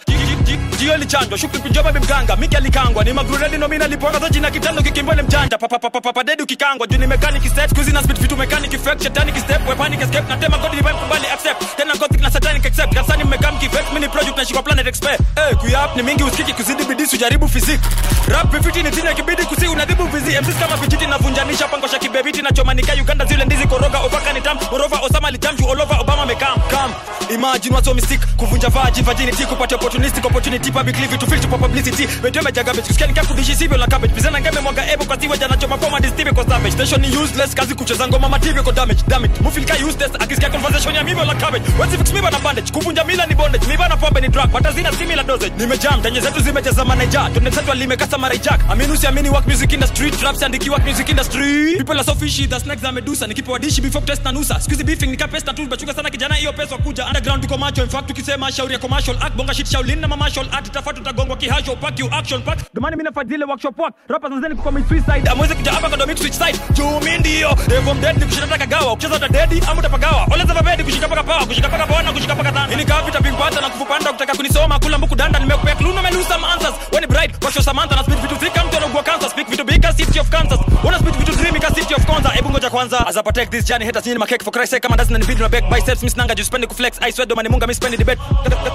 sikio 0.83 0.97
lichanjwa 0.97 1.39
shukipijoba 1.39 1.93
bimganga 1.93 2.37
miki 2.37 2.57
alikangwa 2.57 3.05
ni 3.05 3.12
magruredi 3.12 3.59
nomina 3.59 3.87
lipora 3.87 4.18
zoji 4.18 4.41
na 4.41 4.51
kitando 4.51 4.83
kikimbole 4.83 5.22
mjanja. 5.22 5.59
Papapapapadedi 5.59 6.43
ukikangwa 6.43 6.87
juu 6.87 6.99
ni 6.99 7.07
mechanic 7.07 7.43
set 7.55 7.74
kuzina 7.74 8.03
speed 8.03 8.18
vitu 8.18 8.37
mechanic 8.37 8.78
fake 8.85 9.03
shetanic 9.03 9.37
step 9.39 9.68
wepanic 9.68 10.01
escape 10.03 10.28
na 10.28 10.37
tema 10.37 10.59
kodi 10.59 10.76
divine 10.76 10.95
kubali 10.95 11.26
accept. 11.26 11.76
Tena 11.76 11.95
gothic 11.95 12.20
na 12.20 12.30
satanic 12.30 12.66
accept 12.66 12.95
kasani 12.95 13.24
mmekam 13.24 13.59
kivet 13.59 13.93
mini 13.95 14.09
project 14.09 14.37
na 14.37 14.45
shikwa 14.45 14.62
planet 14.62 14.87
expert 14.87 15.20
eh 15.37 15.57
kuyap 15.57 15.97
ni 15.97 16.03
mingi 16.03 16.22
usikiki 16.24 16.53
kuzidi 16.53 16.85
bidii 16.85 17.07
sujaribu 17.07 17.49
physics 17.49 17.80
rap 18.28 18.51
vifiti 18.53 18.83
ni 18.83 18.91
tena 18.91 19.14
kibidi 19.14 19.43
kusi 19.43 19.66
unadhibu 19.68 20.05
vizi. 20.05 20.30
MCs 20.41 20.59
kama 20.61 20.76
vijiti 20.76 21.07
na 21.07 21.18
vunjanisha 21.18 21.68
pangosha 21.68 21.99
kibebiti 21.99 22.43
na 22.43 22.51
chomanika 22.53 22.93
Uganda 22.93 23.24
zile 23.24 23.45
ndizi 23.45 23.66
koroga 23.66 23.99
ovaka 23.99 24.33
ni 24.33 24.41
tam. 24.41 24.59
Morova 24.70 24.99
Osama 25.01 25.30
lijamju 25.30 25.68
olova 25.68 25.97
Obama 26.01 26.26
mekam 26.26 26.61
kam 26.70 26.91
imagine 27.35 27.74
watu 27.76 27.89
wa 27.89 27.95
mystic 27.95 28.20
kuvunja 28.37 28.68
vaji 28.68 29.03
vagini 29.03 29.33
tiku 29.33 29.57
pati 29.57 29.74
opportunistic 29.74 30.24
opportunity 30.24 30.72
publicly 30.73 31.07
vitu 31.07 31.27
filter 31.27 31.49
for 31.51 31.59
publicity. 31.59 32.07
Radio 32.23 32.43
mejaga 32.43 32.73
bitch 32.75 32.87
kusikia 32.87 33.07
nikakudishi 33.07 33.55
sivyo 33.57 33.77
la 33.77 33.87
cabbage 33.87 34.14
bizana 34.14 34.41
ngeme 34.41 34.61
mwaga 34.61 34.93
ebo 34.93 35.05
kwa 35.05 35.20
siwa 35.20 35.37
jana 35.37 35.57
choma 35.57 35.77
poma 35.79 36.01
distive 36.01 36.33
kwa 36.33 36.45
savage 36.49 36.70
station 36.70 37.01
ni 37.01 37.16
useless 37.16 37.55
kazi 37.55 37.75
kucheza 37.75 38.09
ngoma 38.09 38.29
mativyo 38.29 38.62
kwa 38.62 38.73
damage 38.73 39.03
damn 39.09 39.25
it 39.25 39.41
mufil 39.41 39.64
ka 39.64 39.75
useless 39.89 40.11
akisikia 40.20 40.51
conversation 40.51 40.95
ya 40.95 41.05
mimi 41.05 41.25
la 41.27 41.35
cabbage 41.35 41.64
what's 41.79 41.97
fix 41.97 42.12
me 42.12 42.20
bana 42.23 42.39
bandage 42.39 42.73
kuvunja 42.73 43.05
mila 43.05 43.27
ni 43.27 43.35
bondage 43.35 43.66
miba 43.66 43.89
na 43.89 43.97
pombe 43.97 44.20
ni 44.20 44.29
drug. 44.29 44.53
Hata 44.53 44.73
zina 44.73 44.93
similar 44.93 45.27
dosage. 45.27 45.53
Nimejam 45.59 46.03
tenye 46.03 46.20
zetu 46.20 46.41
zimejaza 46.41 46.85
manager 46.85 47.33
tunde 47.35 47.51
zetu 47.51 47.73
alimekasa 47.73 48.18
mara 48.18 48.37
jack 48.37 48.61
amini 48.70 48.93
usiamini 48.93 49.31
work 49.31 49.47
music 49.47 49.73
industry 49.73 50.11
traps 50.11 50.43
and 50.43 50.68
work 50.68 50.85
music 50.85 51.09
industry. 51.09 51.77
People 51.77 51.95
are 51.99 52.05
so 52.05 52.14
fishy 52.14 52.47
the 52.47 52.59
snacks 52.61 52.83
za 52.83 52.93
medusa. 52.93 53.27
Nikipewa 53.27 53.59
dishi 53.59 53.81
before 53.81 54.05
test 54.07 54.25
na 54.25 54.33
nusa. 54.33 54.61
Squeeze 54.61 54.85
beefing 54.85 55.07
nikapesta 55.11 55.53
tu 55.55 55.66
bachuka 55.66 55.95
sana 55.95 56.11
kijana 56.11 56.35
hiyo 56.35 56.53
pesa 56.53 56.79
kuja 56.79 57.07
underground 57.07 57.45
iko 57.45 57.59
macho 57.59 57.83
in 57.83 57.89
fact 57.89 58.07
tukisema 58.09 58.53
shauri 58.53 58.73
ya 58.73 58.79
commercial 58.79 59.16
act. 59.20 59.35
Bonga 59.37 59.55
shit 59.55 59.66
shaulin 59.68 60.01
na 60.01 60.09
martial 60.09 60.47
tafatu 60.70 60.96
tutagongwa 60.96 61.36
kihasho 61.36 61.76
pack 61.76 61.98
you 61.98 62.08
action 62.12 62.42
pack 62.42 62.58
domani 62.74 62.96
mimi 62.96 63.10
zile 63.28 63.44
workshop 63.44 63.78
work 63.78 63.94
rapa 64.08 64.28
nzeni 64.28 64.54
kwa 64.54 64.64
commit 64.64 64.88
suicide 64.88 65.30
amweze 65.30 65.54
kuja 65.54 65.72
hapa 65.72 65.88
kwa 65.88 66.16
switch 66.16 66.34
side 66.34 66.58
juu 66.70 67.00
mimi 67.00 67.18
ndio 67.18 67.54
devil 67.68 67.94
dead 67.94 68.16
ni 68.18 68.24
kushinda 68.24 68.46
taka 68.46 68.66
gawa 68.66 68.92
ukicheza 68.92 69.16
uta 69.16 69.28
dead 69.28 69.64
ama 69.70 69.80
utapagawa 69.80 70.26
ole 70.34 70.44
za 70.44 70.62
bedi 70.62 70.84
kushika 70.84 71.08
paka 71.08 71.22
pawa 71.22 71.46
kushika 71.46 71.68
paka 71.68 71.86
bona 71.86 72.12
kushika 72.12 72.34
paka 72.34 72.50
dhana 72.50 72.72
ili 72.72 72.84
kapi 72.84 73.12
pimpata 73.22 73.60
na 73.60 73.68
kufupanda 73.70 74.12
kutaka 74.12 74.34
kunisoma 74.34 74.78
kula 74.78 74.98
mbuku 74.98 75.14
danda 75.14 75.38
nimekupea 75.38 75.74
clue 75.74 75.94
na 75.94 76.02
melusa 76.02 76.36
answers 76.52 76.74
when 76.92 77.06
bright 77.06 77.38
kwa 77.38 77.52
show 77.52 77.62
Samantha 77.62 77.96
na 77.96 78.02
speed 78.02 78.18
vitu 78.20 78.36
thick 78.36 78.56
mtu 78.66 78.76
anaugua 78.76 79.02
cancer 79.02 79.30
speak 79.30 79.48
vitu 79.48 79.64
big 79.64 79.82
city 79.96 80.20
of 80.20 80.28
Kansas 80.30 80.60
wanna 80.84 80.98
speak 80.98 81.16
vitu 81.16 81.32
dreamy 81.36 81.60
ka 81.60 81.70
city 81.74 81.94
of 81.94 82.06
Konza 82.06 82.28
hebu 82.28 82.50
ngoja 82.50 82.70
kwanza 82.70 83.06
as 83.06 83.16
I 83.16 83.22
protect 83.22 83.50
this 83.50 83.64
journey 83.64 83.86
haters 83.86 84.06
nyinyi 84.06 84.18
makeke 84.18 84.44
for 84.44 84.52
Christ 84.52 84.70
sake 84.70 84.80
kama 84.82 84.96
doesn't 84.96 85.28
need 85.28 85.38
na 85.40 85.48
back 85.48 85.64
biceps 85.70 86.02
miss 86.02 86.16
nanga 86.16 86.34
just 86.34 86.48
spend 86.48 86.66
kuflex 86.66 86.98
I 87.00 87.12
swear 87.12 87.26
domani 87.28 87.48
munga 87.48 87.66
miss 87.66 87.76
spend 87.76 87.96
debate 87.98 88.20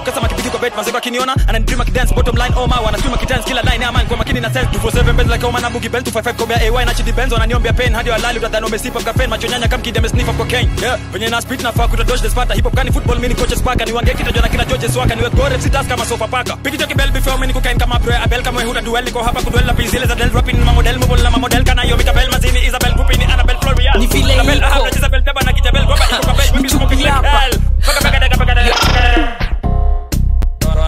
kasa 0.04 0.20
makipiti 0.20 0.50
kwa 0.50 0.60
bet 0.60 0.76
mazeba 0.76 1.00
kiniona 1.00 1.34
and 1.48 1.67
dream 1.68 1.80
akidance 1.80 2.10
bottom 2.14 2.36
line 2.36 2.52
oma 2.56 2.76
my 2.76 2.84
wana 2.84 2.98
scream 2.98 3.14
akidance 3.14 3.44
kila 3.44 3.62
line 3.62 3.84
ama 3.84 4.00
kwa 4.04 4.16
makini 4.16 4.40
na 4.40 4.50
sense 4.52 4.68
247 4.78 5.12
benz 5.16 5.30
like 5.30 5.44
oma 5.46 5.60
na 5.60 5.70
bugi 5.70 5.88
Bell 5.88 6.02
255 6.02 6.32
kombea 6.36 6.58
AY 6.60 6.84
na 6.84 6.94
chidi 6.94 7.12
benzo 7.12 7.34
wananiombea 7.34 7.72
pain 7.72 7.94
hadi 7.94 8.10
walali 8.10 8.38
utadhani 8.38 8.66
umesipa 8.66 9.00
mkafen 9.00 9.30
macho 9.30 9.46
nyanya 9.48 9.68
kama 9.68 9.82
kideme 9.82 10.08
sniff 10.08 10.24
kwa 10.24 10.34
cocaine 10.34 10.70
yeah. 10.82 10.98
Venye 11.12 11.28
na 11.28 11.40
speed 11.40 11.60
na 11.62 11.72
faa 11.72 11.86
dodge 11.86 12.22
the 12.22 12.30
spata 12.30 12.54
hip 12.54 12.64
hop 12.64 12.74
kani 12.74 12.92
football 12.92 13.18
mini 13.18 13.34
coaches 13.34 13.62
paka 13.62 13.84
ni 13.84 13.92
wange 13.92 14.14
kitajwa 14.14 14.42
na 14.42 14.48
kina 14.48 14.64
waka 14.98 15.14
ni 15.14 15.20
niwe 15.20 15.30
gore 15.30 15.60
sitas 15.60 15.86
kama 15.86 16.04
sofa 16.06 16.28
paka. 16.28 16.56
Pikicho 16.56 16.86
kibel 16.86 17.10
before 17.10 17.38
mini 17.38 17.52
cocaine 17.52 17.78
kama 17.78 17.98
bro 17.98 18.14
abel 18.24 18.42
kama 18.42 18.62
huda 18.62 18.80
duel 18.80 19.04
niko 19.04 19.22
hapa 19.22 19.42
kuduel 19.42 19.66
na 19.66 19.74
pizile 19.74 20.06
za 20.06 20.14
del 20.14 20.30
dropping 20.30 20.56
ma 20.64 20.72
model 20.72 20.98
mobile 20.98 21.22
na 21.22 21.30
model 21.30 21.64
kana 21.64 21.84
yo 21.84 21.96
mikabel 21.96 22.30
mazini 22.30 22.66
Isabel 22.66 22.94
Pupini 22.94 23.24
anabel 23.24 23.56
floria. 23.60 23.92
Ni 23.98 24.06
vile 24.06 24.34
Isabel 24.34 24.60
na 24.60 24.88
Isabel 24.96 25.24
Teba 25.24 25.42
na 25.42 25.52
Kijabel 25.52 25.84
kwa 25.86 25.96
iko 25.96 26.16
kwa 26.24 26.34
bell 26.34 26.52
mimi 26.54 26.68
like 26.68 27.04
hell 27.04 27.58
paka 27.86 28.00
paka 28.00 28.18
daga 28.20 28.36
paka 28.36 29.37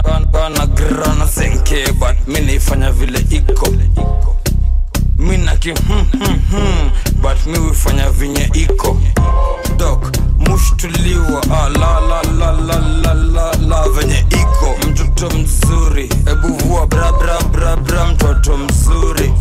daga 0.03 0.25
bana 0.31 0.65
grana 0.67 1.27
senke 1.27 1.85
but 1.99 2.15
mi 2.27 2.39
vile 2.91 3.19
iko. 3.29 3.67
Mi 5.17 5.37
naki 5.37 5.71
hmm, 5.71 6.05
hmm, 6.11 6.39
hmm, 6.49 6.89
but 7.21 7.45
mi 7.45 7.57
wifanya 7.59 8.09
vinye 8.11 8.49
iko. 8.53 8.97
Dok 9.77 10.11
mushtuliwa 10.49 11.41
ah, 11.51 11.69
venye 13.89 14.25
iko. 14.29 14.75
Mtoto 14.89 15.37
mzuri. 15.37 16.09
Ebu 16.31 16.47
vua 16.47 16.87
bra, 16.87 17.11
bra, 17.11 17.41
bra, 17.51 17.75
bra, 17.75 18.05
mtoto 18.05 18.57
mzuri. 18.57 19.33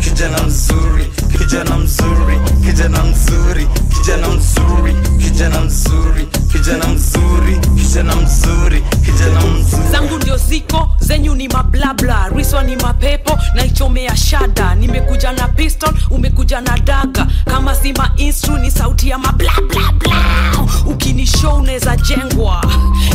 Kijana 0.00 0.42
mzuri 0.42 1.06
kijana 1.38 1.76
mzuri 1.78 2.40
kijana 2.66 3.02
mzuri 3.04 3.68
kijana 3.94 4.28
mzuri 4.28 4.96
kijana 5.18 5.60
mzuri 5.60 6.26
kijana 6.52 6.86
mzuri 6.88 7.58
kijana 7.76 8.16
mzuri 8.16 8.82
kijana 9.04 9.40
mzuri. 9.40 9.82
Zangu 9.92 10.16
ndio 10.16 10.36
ziko 10.36 10.90
zenyu 11.00 11.34
ni 11.34 11.48
mablabla. 11.48 12.28
Riswa 12.36 12.62
ni 12.62 12.76
mapepo 12.76 13.38
naichomea 13.54 14.16
shada. 14.16 14.74
Nimekuja 14.74 15.32
na 15.32 15.48
piston 15.48 15.94
umekuja 16.10 16.60
na 16.60 16.78
daga. 16.78 17.26
Kama 17.44 17.74
sima 17.74 18.10
instru 18.16 18.56
ni 18.58 18.70
sauti 18.70 19.08
ya 19.08 19.18
mablablabla 19.18 20.21
ukinishow 20.86 21.56
unaweza 21.56 21.96
jengwa. 21.96 22.64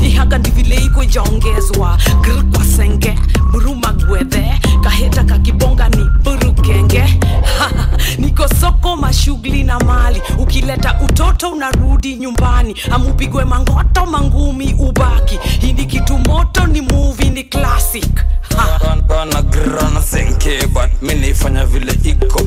Ihaga 0.04 0.38
ndi 0.38 0.50
vile 0.52 0.76
iko 0.76 1.04
ijaongezwa. 1.04 1.98
Gr 2.22 2.44
kwa 2.56 2.66
senge 2.66 3.16
buruma 3.52 3.94
gwedhe 3.94 4.60
kaheta 4.84 5.24
kakibonga 5.24 5.90
ni 5.90 6.04
burukenge 6.24 7.20
niko 8.18 8.48
soko 8.48 8.96
mashughuli 8.96 9.64
na 9.64 9.80
mali. 9.80 10.22
Ukileta 10.40 11.00
utoto 11.06 11.50
unarudi 11.52 12.16
nyumbani. 12.16 12.76
Amupigwe 12.92 13.46
mangoto 13.46 14.06
mangumi 14.06 14.74
ubaki. 14.80 15.40
Hii 15.60 15.74
ni 15.74 15.86
kitu 15.86 16.18
moto 16.18 16.68
ni 16.68 16.82
muvi 16.82 17.30
ni 17.30 17.44
classic. 17.44 18.26
Bana 19.08 19.42
grana 19.42 20.02
senke 20.02 20.68
but 20.68 21.02
mi 21.02 21.14
naifanya 21.14 21.66
vile 21.66 21.94
iko 22.04 22.42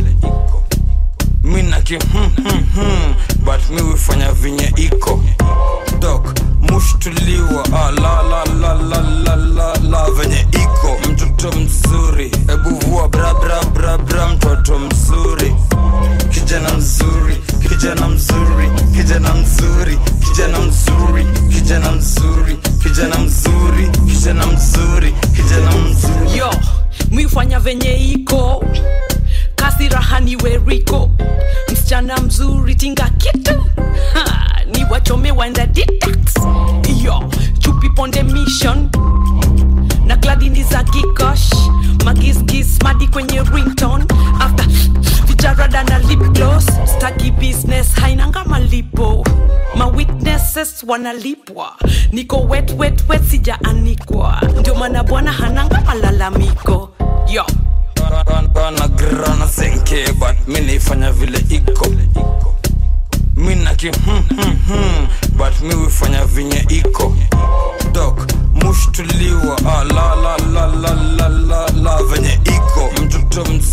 mi 1.42 1.62
naki 1.62 1.96
hmm, 1.96 2.30
hmm, 2.36 2.64
hmm, 2.74 3.14
but 3.44 3.60
mi 3.70 3.82
wifanya 3.82 4.32
vinye 4.32 4.72
iko. 4.76 5.24
Dok 5.98 6.34
mushtuliwa 6.60 7.64
ah, 7.72 7.90
la, 7.90 8.22
la, 8.22 8.44
la, 8.44 8.49
wanalipwa. 50.90 51.72
Niko 52.12 52.36
wet 52.40 52.74
wet 52.78 53.04
wet 53.08 53.22
sijaanikwa 53.30 54.42
ndio 54.60 54.74
maana 54.74 55.02
bwana 55.04 55.32
hananga 55.32 55.80
malalamiko. 55.86 56.90
Yo. 57.32 57.44
Bana 58.54 58.88
grana 58.88 59.48
naifanya 60.60 61.12
vile 61.12 61.38
iko 61.48 61.86
mi 63.36 63.54
naki 63.54 63.90
mi 65.64 65.74
huifanya 65.74 66.24
vinye 66.24 66.64
iko 66.68 67.16
dok 67.92 68.20
mushtuliwa 68.54 69.58
ah, 69.66 69.84
venye 72.02 72.40
iko. 72.44 72.90
Mtoto 73.04 73.44
mzuri 73.52 73.69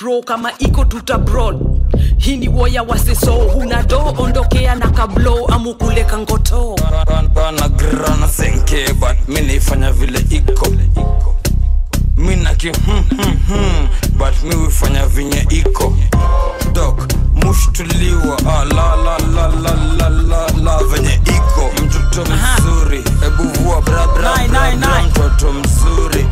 wesipro 0.00 0.22
kama 0.22 0.50
iko 0.58 0.84
tutabrol 0.84 1.56
hii 2.18 2.36
ni 2.36 2.48
woya 2.48 2.82
waseso 2.82 3.32
huna 3.32 3.82
do 3.82 4.14
ondokea 4.18 4.74
na 4.74 4.88
kablo 4.90 5.46
amukule 5.46 6.04
kangoto. 6.04 6.76
Bana 7.34 7.68
grana 7.68 8.28
senke 8.28 8.92
but 8.94 9.28
mi 9.28 9.40
naifanya 9.40 9.92
vile 9.92 10.18
iko 10.30 10.66
mi 12.16 12.36
naki 12.36 12.68
hmm, 12.70 13.04
hmm, 13.10 13.36
hmm, 13.48 13.88
but 14.18 14.42
mi 14.42 14.54
huifanya 14.54 15.06
vinye 15.06 15.46
iko 15.50 15.96
dok 16.72 17.00
mushtuliwa 17.34 18.38
ah, 18.46 18.64
la, 18.64 18.96
la, 18.96 19.18
la, 19.18 19.48
la, 19.48 19.74
la, 19.98 20.08
la, 20.08 20.46
la, 20.62 20.78
venye 20.84 21.14
iko. 21.14 21.70
Mtoto 21.84 22.24
mzuri 22.30 23.04
ebu 23.26 23.42
vua 23.42 23.80
mtoto 25.06 25.52
mzuri. 25.52 26.26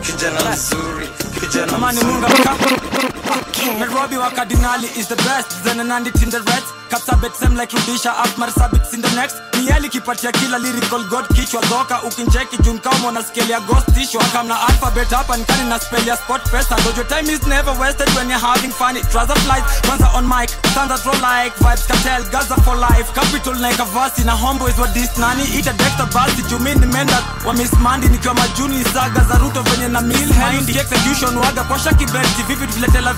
Kijana 0.00 0.40
mzuri 0.50 1.08
kijana 1.40 1.78
mzuri 1.78 2.87
Boom. 2.98 3.17
Nairobi 3.32 4.16
wa 4.16 4.30
Cardinali 4.30 4.88
is 4.96 5.08
the 5.08 5.16
best. 5.16 5.62
Then 5.64 5.76
Nandi 5.86 6.10
in 6.22 6.30
the 6.30 6.40
reds 6.48 6.72
Kapsabet 6.88 7.36
them 7.38 7.54
like 7.54 7.68
Rudisha 7.70 8.12
Asmar 8.16 8.48
Sabits 8.50 8.94
in 8.94 9.00
the 9.02 9.10
next. 9.14 9.36
Mieli 9.60 9.88
kipatia 9.90 10.32
kila 10.32 10.58
lyrical 10.58 11.04
god 11.10 11.26
kichwa 11.36 11.60
dhoka 11.62 12.02
ukincheki 12.02 12.56
junkaumo 12.62 13.10
na 13.12 13.22
scale 13.22 13.52
ya 13.52 13.60
ghost 13.60 13.86
tissue. 13.94 14.20
Akamna 14.20 14.60
alphabet 14.68 15.08
hapa 15.10 15.36
nkani 15.36 15.68
na 15.68 15.78
spell 15.80 16.06
ya 16.08 16.16
sport 16.16 16.42
pesa 16.50 16.76
dojo 16.84 17.04
time 17.04 17.28
is 17.30 17.46
never 17.46 17.72
wasted 17.80 18.08
when 18.16 18.28
you're 18.30 18.38
having 18.40 18.70
fun 18.70 18.96
it 18.96 19.04
rather 19.14 19.34
flies 19.44 19.62
kwanza 19.86 20.08
on 20.16 20.24
mic 20.28 20.48
standard 20.72 21.00
roll 21.04 21.20
like 21.20 21.52
vibes. 21.60 21.86
Cartel 21.88 22.24
gaza 22.32 22.56
for 22.64 22.76
life. 22.76 23.12
Capital 23.14 23.54
like 23.60 23.78
a 23.78 23.84
vasi 23.84 24.24
na 24.24 24.32
homeboys 24.36 24.78
wa 24.78 24.86
dis 24.94 25.12
nani 25.18 25.44
ita 25.58 25.72
dexter 25.76 26.06
basi 26.14 26.42
jumi 26.48 26.74
ni 26.74 26.86
menda 26.86 27.20
wa 27.44 27.52
miss 27.52 27.72
mandi 27.72 28.08
nikiwa 28.08 28.34
majuni 28.34 28.84
saga 28.84 29.20
za 29.28 29.38
ruto 29.38 29.62
venye 29.62 29.88
na 29.88 30.00
mil 30.00 30.28
mind 30.40 30.68
execution 30.70 31.36
waga 31.36 31.64
kwa 31.64 31.78
shaki 31.78 32.06
beti 32.06 32.42
vivid 32.48 32.70
vile 32.70 32.86
tel 32.86 33.08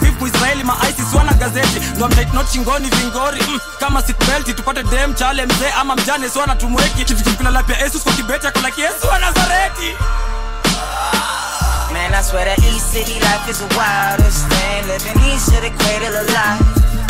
wana 1.16 1.32
gazeti 1.32 1.80
chingoni 2.44 2.88
vingori 2.88 3.42
mm, 3.48 3.60
kama 3.80 4.02
tupate 4.54 4.82
dem 4.82 5.14
chale 5.14 5.46
mzee 5.46 5.70
ama 5.80 5.96
mjane 5.96 6.28
swana 6.30 6.56
tumweki 6.56 7.04
yesus 7.82 8.02
kwa 8.02 8.12
kibeti 8.12 8.46
wa 9.08 9.18
nazareti 9.18 9.96
Man, 11.92 12.14
I 12.14 12.22
swear 12.22 12.44
that 12.44 12.58
East 12.62 12.92
City 12.94 13.18
life 13.18 13.50
is 13.50 13.58
the 13.58 13.66
wildest 13.76 14.46
thing. 14.46 14.86
Living 14.86 15.18
east 15.26 15.48
of 15.50 15.60
the 15.60 15.70
cradle 15.74 16.14
of 16.16 16.26
life. 16.30 16.62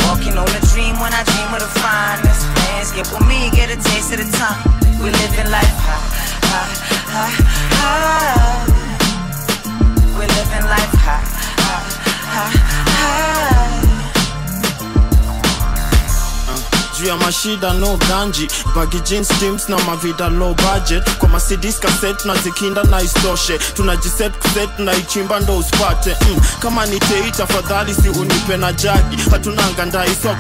Walking 0.09 0.39
on 0.41 0.49
a 0.49 0.61
dream 0.73 0.97
when 0.99 1.13
I 1.13 1.23
dream 1.23 1.53
of 1.53 1.61
the 1.61 1.69
finest. 1.85 2.49
Man, 2.57 2.85
skip 2.89 3.07
with 3.13 3.29
me, 3.29 3.51
get 3.53 3.69
a 3.69 3.77
taste 3.77 4.11
of 4.17 4.19
the 4.25 4.29
time. 4.41 4.57
We 5.05 5.13
living 5.13 5.51
life 5.53 5.77
high, 5.85 6.01
high, 6.49 6.73
high, 7.13 7.33
high. 7.77 8.65
We 10.17 10.25
living 10.27 10.65
life 10.65 10.95
high, 10.97 11.29
high, 11.61 11.85
high, 12.33 12.80
high. 12.91 13.90
Juu 17.01 17.07
ya 17.07 17.17
mashida 17.17 17.73
no 17.73 17.97
ganji. 18.09 18.49
Bagi 18.77 19.01
na 19.69 19.79
mavida 19.79 20.29
low 20.29 20.55
budget. 20.55 21.11
Kwa 21.19 21.29
masidis 21.29 21.79
kaset 21.79 22.25
na 22.25 22.35
zikinda 22.37 22.83
na 22.85 23.03
istoshe 23.03 23.59
tunajiset 23.59 24.33
kuset 24.33 24.79
na 24.79 24.93
ichimba 24.95 25.41
ndo 25.41 25.57
usipate 25.59 26.17
mm. 26.31 26.41
kama 26.61 26.87
ni 26.87 26.99
tei 27.01 27.31
tafadhali 27.31 27.95
si 27.95 28.09
unipe 28.09 28.57
na 28.57 28.73
jagi. 28.73 29.17
Hatunanga 29.31 29.85
ndai 29.87 30.11
so 30.23 30.35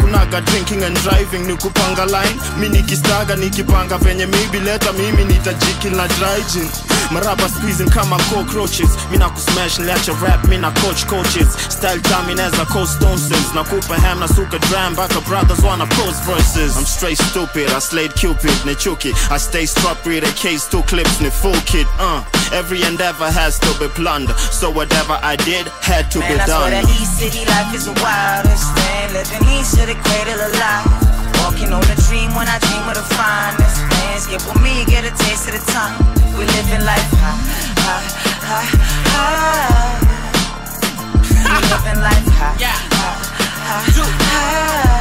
drinking 0.44 0.82
and 0.84 0.98
driving. 1.02 1.46
Ni 1.46 1.56
kupanga 1.56 2.04
line 2.06 2.40
mi 2.58 2.68
nikistaga 2.68 3.36
nikipanga 3.36 3.98
venye 3.98 4.26
mibi 4.26 4.60
leta 4.60 4.92
mimi 4.92 5.24
nitajikil 5.24 5.96
na 5.96 6.08
dryjin 6.08 6.68
maraba 7.10 7.48
squeezing 7.48 7.90
kama 7.90 8.16
cockroaches. 8.16 8.90
Mina 9.10 9.28
kusmash 9.30 9.78
niliacha 9.78 10.12
rap 10.22 10.44
mina 10.48 10.70
coach 10.70 11.06
coaches. 11.06 11.48
Style 11.68 12.00
time 12.00 12.32
inaweza 12.32 12.64
coast 12.66 12.96
stones 12.96 13.54
na 13.54 13.64
kupa 13.64 13.96
ham 13.96 14.20
na 14.20 14.28
suka 14.28 14.58
dram 14.58 14.94
baka 14.96 15.20
brothers 15.20 15.60
wanna 15.62 15.86
post 15.86 16.24
verses 16.50 16.76
I'm 16.76 16.84
straight 16.84 17.18
stupid 17.18 17.70
I 17.70 17.78
slayed 17.78 18.14
cupid 18.14 18.54
ni 18.66 18.74
chuki 18.74 19.12
I 19.30 19.38
stay 19.38 19.66
struck 19.66 20.04
with 20.04 20.24
a 20.24 20.32
case 20.34 20.68
two 20.68 20.82
clips 20.82 21.20
ni 21.20 21.30
full 21.30 21.58
kit 21.66 21.86
uh 21.98 22.24
every 22.52 22.82
endeavor 22.82 23.30
has 23.30 23.58
to 23.60 23.70
be 23.78 23.88
planned 23.88 24.30
so 24.50 24.70
whatever 24.70 25.18
I 25.22 25.36
did 25.36 25.68
had 25.82 26.10
to 26.12 26.18
Man, 26.18 26.34
be 26.34 26.40
I 26.40 26.46
swear 26.46 26.70
done 26.70 26.70
that 26.70 26.84
East 27.00 27.18
City 27.18 27.44
life 27.46 27.74
is 27.74 27.84
the 27.86 27.94
wildest 28.02 28.66
thing. 28.74 29.06
Living 29.14 29.46
east 29.58 29.78
of 29.78 29.86
the 29.86 29.96
cradle 30.06 30.40
of 30.40 30.52
life. 30.58 30.86
Walking 31.42 31.72
on 31.72 31.82
a 31.82 31.96
dream 32.06 32.30
when 32.34 32.46
I 32.46 32.58
dream 32.62 32.84
of 32.86 32.94
the 32.94 33.06
finest. 33.16 33.76
Man, 33.90 34.18
skip 34.20 34.42
with 34.46 34.60
me, 34.62 34.84
get 34.86 35.04
a 35.04 35.12
taste 35.14 35.48
of 35.48 35.54
the 35.54 35.62
time. 35.72 35.98
We 36.36 36.46
living 36.46 36.84
life 36.86 37.10
high, 37.18 37.38
high, 37.84 38.06
high, 38.46 38.68
high. 39.10 39.98
We 41.34 41.58
living 41.70 42.00
life 42.00 42.28
high, 42.38 42.54
high, 42.58 43.18
high, 43.66 43.90
high. 43.94 44.99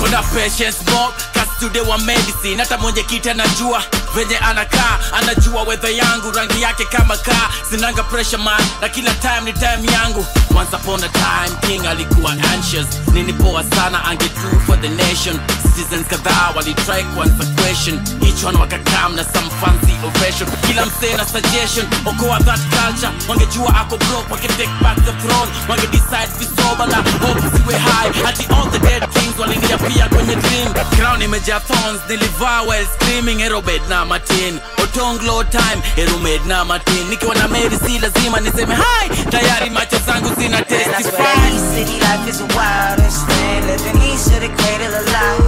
Akona 0.00 0.22
patience 0.22 0.78
mob 0.90 1.12
kastude 1.34 1.80
wa 1.80 1.98
medicine. 1.98 2.56
Hata 2.56 2.78
mwenye 2.78 3.02
kita 3.02 3.30
anajua 3.30 3.82
venye 4.14 4.38
anakaa 4.38 4.98
anajua 5.12 5.62
wedha 5.62 5.88
yangu 5.88 6.30
rangi 6.32 6.62
yake 6.62 6.84
kama 6.84 7.16
kaa. 7.16 7.48
Sinanga 7.70 8.02
pressure 8.02 8.42
man 8.42 8.60
na 8.80 8.88
kila 8.88 9.10
time 9.14 9.40
ni 9.44 9.52
time 9.52 9.92
yangu. 9.92 10.26
Once 10.54 10.72
upon 10.76 11.04
a 11.04 11.08
time 11.08 11.56
king 11.66 11.86
alikuwa 11.86 12.32
anxious. 12.32 12.86
Nini 13.12 13.32
poa 13.32 13.64
sana 13.64 14.04
ange 14.04 14.28
do 14.28 14.58
for 14.66 14.76
the 14.80 14.88
nation. 14.88 15.40
Citizens 15.62 16.06
kadhaa 16.06 16.50
walitry 16.56 17.04
kuanza 17.14 17.44
question. 17.62 18.00
Each 18.26 18.44
one 18.44 18.58
wakakam 18.58 19.14
na 19.16 19.24
some 19.24 19.50
fancy 19.60 19.94
ovation. 20.04 20.48
Kila 20.66 20.86
msee 20.86 21.14
na 21.16 21.24
suggestion 21.24 21.86
okoa 22.06 22.38
that 22.44 22.60
culture. 22.70 23.12
Wangejua 23.28 23.76
ako 23.80 23.96
broke 23.96 24.30
wange 24.32 24.48
take 24.48 24.70
back 24.82 24.96
the 25.04 25.12
throne. 25.12 25.50
Wange 25.68 25.86
decide 25.86 26.30
visoba 26.38 26.86
na 26.86 26.96
hope 26.96 27.40
siwe 27.40 27.78
high. 27.78 28.12
Hati 28.24 28.46
all 28.54 28.70
the 28.70 28.78
dead 28.78 29.08
kings 29.12 29.38
waliniapia 29.38 30.08
kwenye 30.08 30.36
dream. 30.36 30.74
Crown 30.96 31.22
imejaa 31.22 31.60
thorns 31.60 32.00
nilivaa 32.08 32.62
while 32.62 32.86
screaming 32.94 33.38
herobed 33.38 33.82
na 33.88 33.99
martin 34.04 34.60
otonglo 34.82 35.44
time 35.50 35.80
heromed 35.96 36.46
na 36.46 36.64
martin 36.64 37.08
nikiwa 37.10 37.34
na 37.34 37.48
meri 37.48 37.76
si 37.86 37.98
lazima 37.98 38.40
niseme 38.40 38.74
hi 38.74 39.24
tayari 39.30 39.70
macho 39.70 39.98
zangu 40.06 40.28
zina 40.40 40.60
Man, 40.60 40.66
I 40.68 40.68
swear 40.68 40.84
that 40.84 41.02
testify 41.02 41.48
East 41.50 41.68
City 41.74 41.96
life 42.00 42.28
is 42.28 42.38
the 42.38 42.46
wildest. 42.56 43.28
Living 43.66 44.02
east 44.12 44.28
the 44.30 44.48
cradle 44.58 44.94
of 45.00 45.06
life. 45.18 45.46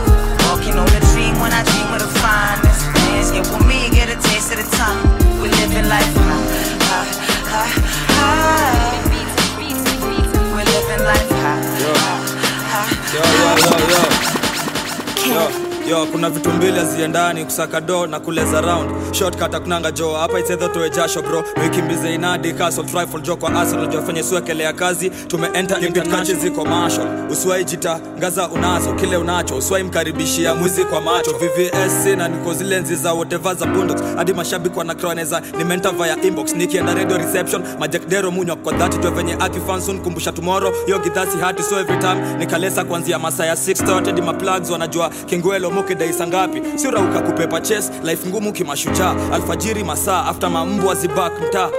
Walking 0.48 0.76
on 0.78 0.88
a 0.88 1.00
dream 1.12 1.34
when 1.40 1.52
I 1.52 1.62
dream 1.64 1.88
of 1.94 2.00
the 2.00 2.08
finest. 2.22 2.82
Man, 2.94 3.24
skip 3.24 3.46
with 3.52 3.66
me, 3.66 3.90
get 3.90 4.08
a 4.08 4.16
taste 4.28 4.52
of 4.52 4.58
the 4.62 4.68
time. 4.76 5.02
We 5.40 5.48
living 5.48 5.88
life 5.88 6.14
high, 6.16 6.42
high, 6.86 7.10
high, 7.52 7.72
high. 8.16 9.02
We 10.54 10.62
living 10.64 11.02
life 11.04 11.30
high, 11.42 11.62
high, 12.72 12.90
yo, 13.14 13.22
yo, 13.38 13.48
yo, 13.66 13.76
yo. 13.92 14.02
Yo, 15.32 15.71
yo 15.90 16.06
kuna 16.12 16.30
vitu 16.30 16.50
mbili 16.50 16.78
aziendani 16.78 17.44
kusaka 17.44 17.80
do 17.80 18.06
na 18.06 18.20
kuleza 18.20 18.60
round. 18.60 18.90
Shortcut 19.14 19.54
akunanga 19.54 19.90
jo 19.92 20.12
hapa 20.14 20.40
itsedho 20.40 20.68
toe 20.68 20.90
jasho 20.90 21.22
bro. 21.22 21.44
Wikimbize 21.62 22.14
inadi 22.14 22.52
castle 22.52 22.84
trifle 22.84 23.20
jo 23.20 23.36
kwa 23.36 23.54
arsenal 23.60 23.86
jofanye 23.88 24.22
suekelea 24.22 24.72
kazi 24.72 25.10
tumeenta 25.10 25.78
international. 25.80 26.40
ziko 26.40 26.64
marshal 26.64 27.06
usiwai 27.30 27.64
jita 27.64 28.00
ngaza 28.18 28.48
unazo 28.48 28.92
kile 28.92 29.16
unacho 29.16 29.56
usiwai 29.56 29.82
mkaribishia 29.82 30.54
mwizi 30.54 30.84
kwa 30.84 31.00
macho. 31.00 31.30
Vvsc 31.32 32.06
na 32.16 32.28
niko 32.28 32.54
zile 32.54 32.80
nzi 32.80 32.96
za 32.96 33.12
whatever 33.14 33.56
za 33.56 33.66
bundox 33.66 34.02
hadi 34.16 34.32
mashabiki 34.32 34.78
wanakroneza 34.78 35.42
nimenta 35.58 35.90
via 35.90 36.22
inbox. 36.22 36.54
Nikienda 36.54 36.94
radio 36.94 37.18
reception 37.18 37.62
majakdero 37.78 38.30
munywa 38.30 38.56
kwa 38.56 38.72
dhati 38.72 38.98
jo 38.98 39.10
venye 39.10 39.36
akifansun 39.40 39.98
kumbusha 40.00 40.32
tomorrow. 40.32 40.72
Yo 40.86 40.98
gidhasi 40.98 41.38
hati 41.38 41.62
so 41.62 41.80
every 41.80 41.98
time 41.98 42.34
nikalesa 42.38 42.84
kuanzia 42.84 43.18
masaa 43.18 43.44
ya 43.46 43.54
6 43.54 44.04
hadi 44.06 44.22
maplugs 44.22 44.70
wanajua 44.70 45.10
kingwelo 45.82 45.94
daisa 46.00 46.26
ngapi? 46.26 46.62
Sirauka 46.78 47.20
kupepa 47.20 47.60
ches 47.60 47.90
life 48.04 48.28
ngumu 48.28 48.52
kimashujaa. 48.52 49.14
Alfajiri 49.32 49.84
masaa 49.84 50.24
afta 50.24 50.50
mambwa 50.50 50.94
zibak 50.94 51.32
mtaa 51.48 51.70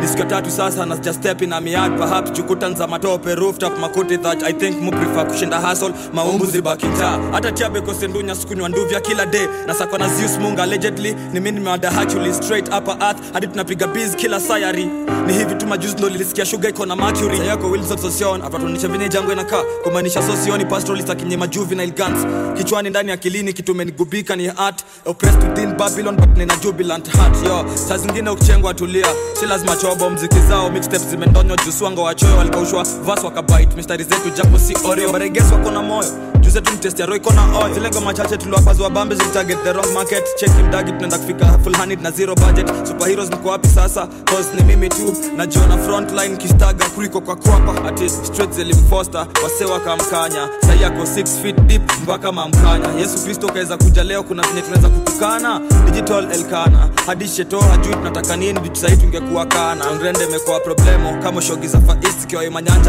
ni 0.00 0.08
siku 0.08 0.24
tatu 0.24 0.50
sasa 0.50 0.86
na 0.86 0.96
just 0.96 1.18
step 1.18 1.42
in 1.42 1.52
a 1.52 1.60
miad 1.60 1.96
perhaps 1.98 2.30
jukutan 2.32 2.74
za 2.76 2.86
matope 2.86 3.34
rooftop 3.34 3.78
makuti 3.78 4.16
that 4.18 4.42
i 4.42 4.52
think 4.52 4.80
mu 4.80 4.90
prefer 4.90 5.26
kushinda 5.28 5.58
hustle. 5.60 5.92
Maumbu 6.14 6.46
zibaki 6.46 6.86
mtaa 6.86 7.18
hata 7.32 7.52
tiabe 7.52 7.80
kosendunya 7.80 8.34
sikunywa 8.34 8.68
nduvya 8.68 9.00
kila 9.00 9.26
day. 9.26 9.46
Na 9.66 9.74
sako 9.74 9.98
na 9.98 10.08
Zeus 10.08 10.38
munga 10.38 10.62
allegedly 10.62 11.12
ni 11.14 11.40
mimi 11.40 11.50
nimeada 11.50 11.92
actually 12.00 12.34
straight 12.34 12.68
upper 12.68 12.96
earth 13.00 13.32
hadi 13.32 13.46
tunapiga 13.46 13.86
biz 13.86 14.16
kila 14.16 14.40
sayari. 14.40 14.84
Ni 15.26 15.32
hivi 15.32 15.54
tu 15.54 15.66
majuzi 15.66 15.94
ndo 15.98 16.10
nilisikia 16.10 16.44
sugar 16.44 16.70
iko 16.70 16.86
na 16.86 16.96
mercury. 16.96 17.38
Yako 17.46 17.70
Wilson 17.70 17.98
Sosion 17.98 18.42
atatunisha 18.42 18.88
venye 18.88 19.08
jango 19.08 19.32
inakaa 19.32 19.62
kumaanisha 19.84 20.22
sosioni 20.22 20.64
pastoralist 20.64 21.10
akinyema 21.10 21.46
juvenile 21.46 21.90
guns. 21.92 22.26
Kichwani 22.58 22.90
ndani 22.90 23.12
akilini 23.12 23.52
kitu 23.52 23.74
menigubika 23.74 24.36
ni 24.36 24.48
art. 24.48 24.84
Oppressed 25.06 25.42
within 25.42 25.74
Babylon 25.76 26.16
but 26.16 26.36
nina 26.38 26.56
jubilant 26.56 27.08
heart 27.16 27.46
yo. 27.46 27.64
Saa 27.88 27.96
zingine 27.98 28.30
ukichengwa 28.30 28.74
tulia 28.74 29.06
si 29.40 29.46
lazima 29.46 29.71
chobo 29.76 30.10
mziki 30.10 30.38
zao 30.48 30.70
mixtapes 30.70 31.08
zimendonywa 31.08 31.56
juswanga 31.66 32.02
wachoyo 32.02 32.36
walikaushwa 32.36 32.86
vas 33.04 33.24
wakabite 33.24 33.76
mistari 33.76 34.04
zetu 34.04 34.30
japo 34.36 34.58
si 34.58 34.76
orio 34.88 35.12
baregeswa 35.12 35.58
kona 35.58 35.82
moyo 35.82 36.08
juze 36.52 36.60
tu 36.60 36.72
mtest 36.72 36.98
ya 37.00 37.06
roy 37.06 37.18
kona 37.20 37.42
oil. 37.58 37.74
Zile 37.74 37.90
ngoma 37.90 38.14
chache 38.14 38.36
tuliwapazwa 38.36 38.90
bambe 38.90 39.14
zilitarget 39.14 39.62
the 39.64 39.72
wrong 39.72 39.92
market. 39.94 40.24
Check 40.36 40.50
mdagi 40.68 40.92
tunaenda 40.92 41.18
kufika 41.18 41.58
full 41.64 41.74
handed 41.74 42.02
na 42.02 42.10
zero 42.10 42.34
budget. 42.34 42.70
Superheroes 42.88 43.30
mko 43.30 43.48
wapi 43.48 43.68
sasa? 43.68 44.06
Cause 44.24 44.48
ni 44.56 44.62
mimi 44.62 44.88
tu 44.88 45.16
najiona 45.36 45.78
frontline 45.78 46.36
kistaga 46.36 46.84
kuliko 46.88 47.20
kwa 47.20 47.36
kwapa. 47.36 47.88
Ati 47.88 48.08
straight 48.08 48.52
zilimfoster 48.52 49.26
wase 49.44 49.64
wakamkanya 49.64 50.48
sai 50.66 50.82
yako 50.82 51.02
6 51.02 51.42
feet 51.42 51.60
deep 51.60 51.82
mpaka 52.02 52.32
mamkanya. 52.32 52.88
Yesu 52.98 53.24
kristo 53.24 53.46
kaweza 53.46 53.76
kuja 53.76 54.04
leo 54.04 54.22
kuna 54.22 54.42
zenye 54.42 54.62
tunaweza 54.62 54.88
kutukana. 54.88 55.60
Digital 55.84 56.32
elkana 56.32 56.88
hadi 57.06 57.28
sheto 57.28 57.60
hajui 57.60 57.94
tunataka 57.94 58.36
nini 58.36 58.60
vitu 58.60 58.96
tungekuwa 58.96 59.46
kana 59.46 59.94
ngrende 59.94 60.24
imekuwa 60.24 60.60
problemo 60.60 61.22
kama 61.22 61.42
shogi 61.42 61.66
za 61.68 61.80
faist 61.80 62.26
kiwa 62.26 62.44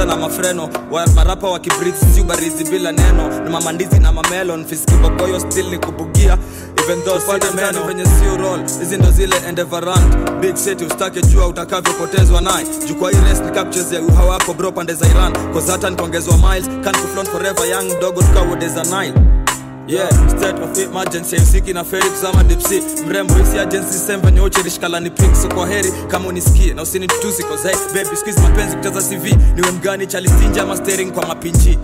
na 0.05 0.15
mafreno. 0.15 0.69
Wa 0.91 1.07
marapa 1.07 1.49
wa 1.49 1.59
kibrit 1.59 1.95
si 2.15 2.21
ubarizi 2.21 2.63
bila 2.63 2.91
neno 2.91 3.49
mamandizi 3.53 3.99
na 3.99 4.11
mamelon. 4.11 4.65
Fiskibogoyo 4.65 5.39
stil 5.39 5.69
ni 5.69 5.77
kubugia. 5.77 6.37
Venye 7.87 8.05
sio 8.05 8.37
hizi 8.79 8.97
ndo 8.97 9.11
zile 9.11 9.35
endevarant 9.49 10.31
big 10.41 10.55
city 10.55 10.85
ustake 10.85 11.21
jua 11.21 11.47
utakavyopotezwa 11.47 12.41
naye. 12.41 12.65
Jukwa 12.87 13.11
hii 13.11 13.17
race 13.29 13.43
nikakuchezea 13.43 14.01
uha 14.01 14.23
wako 14.23 14.53
bro 14.53 14.71
pande 14.71 14.93
za 14.93 15.07
iran. 15.07 15.33
Cause 15.53 15.71
hata 15.71 15.89
miles 16.37 16.65
kan 16.83 16.95
kuflon 16.95 17.25
forever 17.25 17.65
young 17.69 17.97
mdogo 17.97 18.21
tukawodeza 18.21 18.83
nile 18.83 19.13
yeah 19.87 20.09
state 20.29 20.59
of 20.63 20.77
emergency 20.79 21.35
usiki 21.35 21.73
na 21.73 21.83
feri 21.83 22.09
kuzama 22.09 22.43
dipsi 22.43 22.81
mrembo 23.07 23.33
isi 23.39 23.59
agency 23.59 23.93
same 23.97 24.17
venye 24.23 24.41
uchirishkalani 24.41 25.09
pink 25.09 25.35
so 25.35 25.47
kwa 25.49 25.67
heri. 25.67 25.93
Kama 26.07 26.27
unisikie 26.27 26.73
na 26.73 26.81
usinitusi 26.81 27.43
hey 27.69 28.03
baby 28.03 28.15
squeeze 28.15 28.41
mapenzi 28.41 28.75
kujaza 28.75 29.01
cv 29.01 29.23
niwe 29.55 29.71
mgani 29.71 30.07
chalistinja 30.07 30.63
ama 30.63 30.77
steering 30.77 31.11
kwa 31.11 31.25
mapinji 31.27 31.79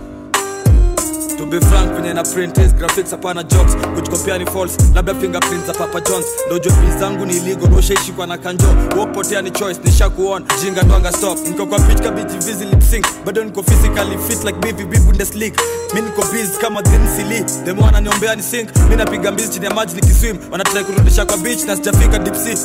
to 1.40 1.46
be 1.46 1.60
frank 1.60 1.92
kwenye 1.92 2.12
na 2.14 2.22
print 2.22 2.58
is 2.58 2.72
graphics 2.74 3.10
hapana 3.10 3.42
jobs 3.42 3.76
kujikopia 3.94 4.38
ni 4.38 4.46
false? 4.46 4.76
Labda 4.94 5.14
fingerprints 5.14 5.66
za 5.66 5.72
papa 5.72 6.00
jones 6.00 6.26
ndo 6.46 6.58
jobi 6.58 6.90
zangu 7.00 7.26
ni 7.26 7.36
illegal 7.36 7.72
ushaishikwa 7.78 8.26
na 8.26 8.38
kanjo. 8.38 8.66
Wopotea 8.98 9.42
ni 9.42 9.50
choice 9.50 9.80
nisha 9.84 10.10
kuona. 10.10 10.46
Jinga 10.64 10.82
ndwanga 10.82 11.12
stop. 11.12 11.38
Niko 11.48 11.66
kwa 11.66 11.78
pitch 11.80 12.00
kabiji 12.02 12.38
vizi 12.38 12.64
lip 12.64 12.82
sync. 12.82 13.06
Bado 13.26 13.44
niko 13.44 13.62
physically 13.62 14.18
fit 14.28 14.44
like 14.44 14.58
BVB 14.72 14.98
Bundesliga 15.06 15.60
mi 15.94 16.00
niko 16.00 16.22
busy 16.22 16.58
kama 16.60 16.82
Dinsili 16.82 17.44
the 17.64 17.72
more 17.72 17.88
ananiombea 17.88 18.34
ni 18.34 18.42
sink. 18.42 18.68
Mi 18.90 18.96
napiga 18.96 19.32
mbizi 19.32 19.48
chini 19.48 19.64
ya 19.64 19.74
maji 19.74 19.94
nikiswim 19.94 20.36
wanataka 20.50 20.84
kurudisha 20.84 21.24
kwa 21.26 21.36
beach 21.36 21.64
na 21.64 21.76
sijafika 21.76 22.36
sea 22.36 22.56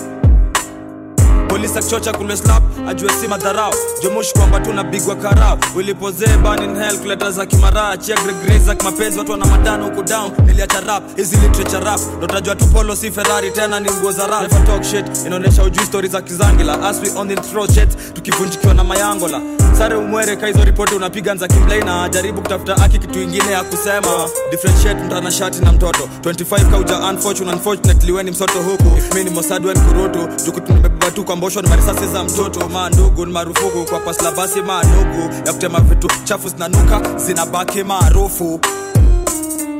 polisi 1.55 1.77
akichocha 1.77 2.13
kule 2.13 2.37
slap 2.37 2.63
ajue 2.87 3.09
si 3.21 3.27
madharau. 3.27 3.73
Jomoshi 4.03 4.33
kwamba 4.33 4.59
tunapigwa 4.59 5.15
karao 5.15 5.57
ulipozee 5.75 6.27
hell 6.27 6.97
kuleta 6.99 7.31
za 7.31 7.45
kimaraa 7.45 7.97
chia 7.97 8.15
gregre 8.15 8.59
za 8.59 8.75
kimapenzi 8.75 9.19
watu 9.19 9.31
wana 9.31 9.45
madano 9.45 9.83
huku 9.85 10.03
down. 10.03 10.31
Niliacha 10.45 10.79
rap 10.81 11.15
hizi 11.17 11.37
literature 11.37 11.79
rap. 11.85 11.99
Ndotajua 12.17 12.55
tu 12.55 12.65
polo 12.65 12.95
si 12.95 13.11
ferrari 13.11 13.51
tena 13.51 13.79
ni 13.79 13.91
nguo 13.91 14.11
za 14.11 14.27
rap. 14.27 14.41
Never 14.41 14.65
talk 14.65 14.83
shit 14.83 15.25
inaonyesha 15.25 15.63
ujui 15.63 15.85
stori 15.85 16.07
za 16.07 16.21
kizangila. 16.21 16.89
As 16.89 17.01
we 17.01 17.09
on 17.19 17.35
throw 17.35 17.67
shit 17.67 18.13
tukivunjikiwa 18.13 18.73
na 18.73 18.83
mayangola 18.83 19.41
sare 19.77 19.95
umwere 19.95 20.35
ka 20.35 20.47
hizo 20.47 20.63
ripoti 20.63 20.95
unapiga 20.95 21.33
nza 21.33 21.47
kimblei 21.47 21.81
na 21.83 22.09
jaribu 22.09 22.41
kutafuta 22.41 22.77
aki 22.77 22.99
kitu 22.99 23.19
ingine 23.21 23.51
ya 23.51 23.63
kusema. 23.63 24.07
Differentiate 24.51 25.03
mtana 25.03 25.31
shati 25.31 25.61
na 25.61 25.71
mtoto. 25.71 26.09
25 26.21 26.71
kauja 26.71 26.97
unfortunate 27.09 27.55
unfortunately 27.57 28.11
weni 28.11 28.31
msoto 28.31 28.61
huku. 28.61 29.15
Mi 29.15 29.23
ni 29.23 29.29
mosadwen 29.29 29.77
kurutu. 29.79 30.27
Jukutu 30.45 30.73
nimebeba 30.73 31.11
tu 31.11 31.23
kwa 31.23 31.35
mbosho 31.35 31.61
ni 31.61 31.69
marisasi 31.69 32.07
za 32.07 32.23
mtoto. 32.23 32.69
Mandugu 32.69 33.25
ni 33.25 33.31
marufuku 33.31 33.85
kwa 33.89 33.99
paslabasi 33.99 34.61
maa 34.61 34.83
manugu 34.83 35.33
ya 35.47 35.53
kutema 35.53 35.79
vitu 35.79 36.07
chafu 36.23 36.49
zinanuka 36.49 37.01
zinabaki 37.17 37.83
maarufu 37.83 38.59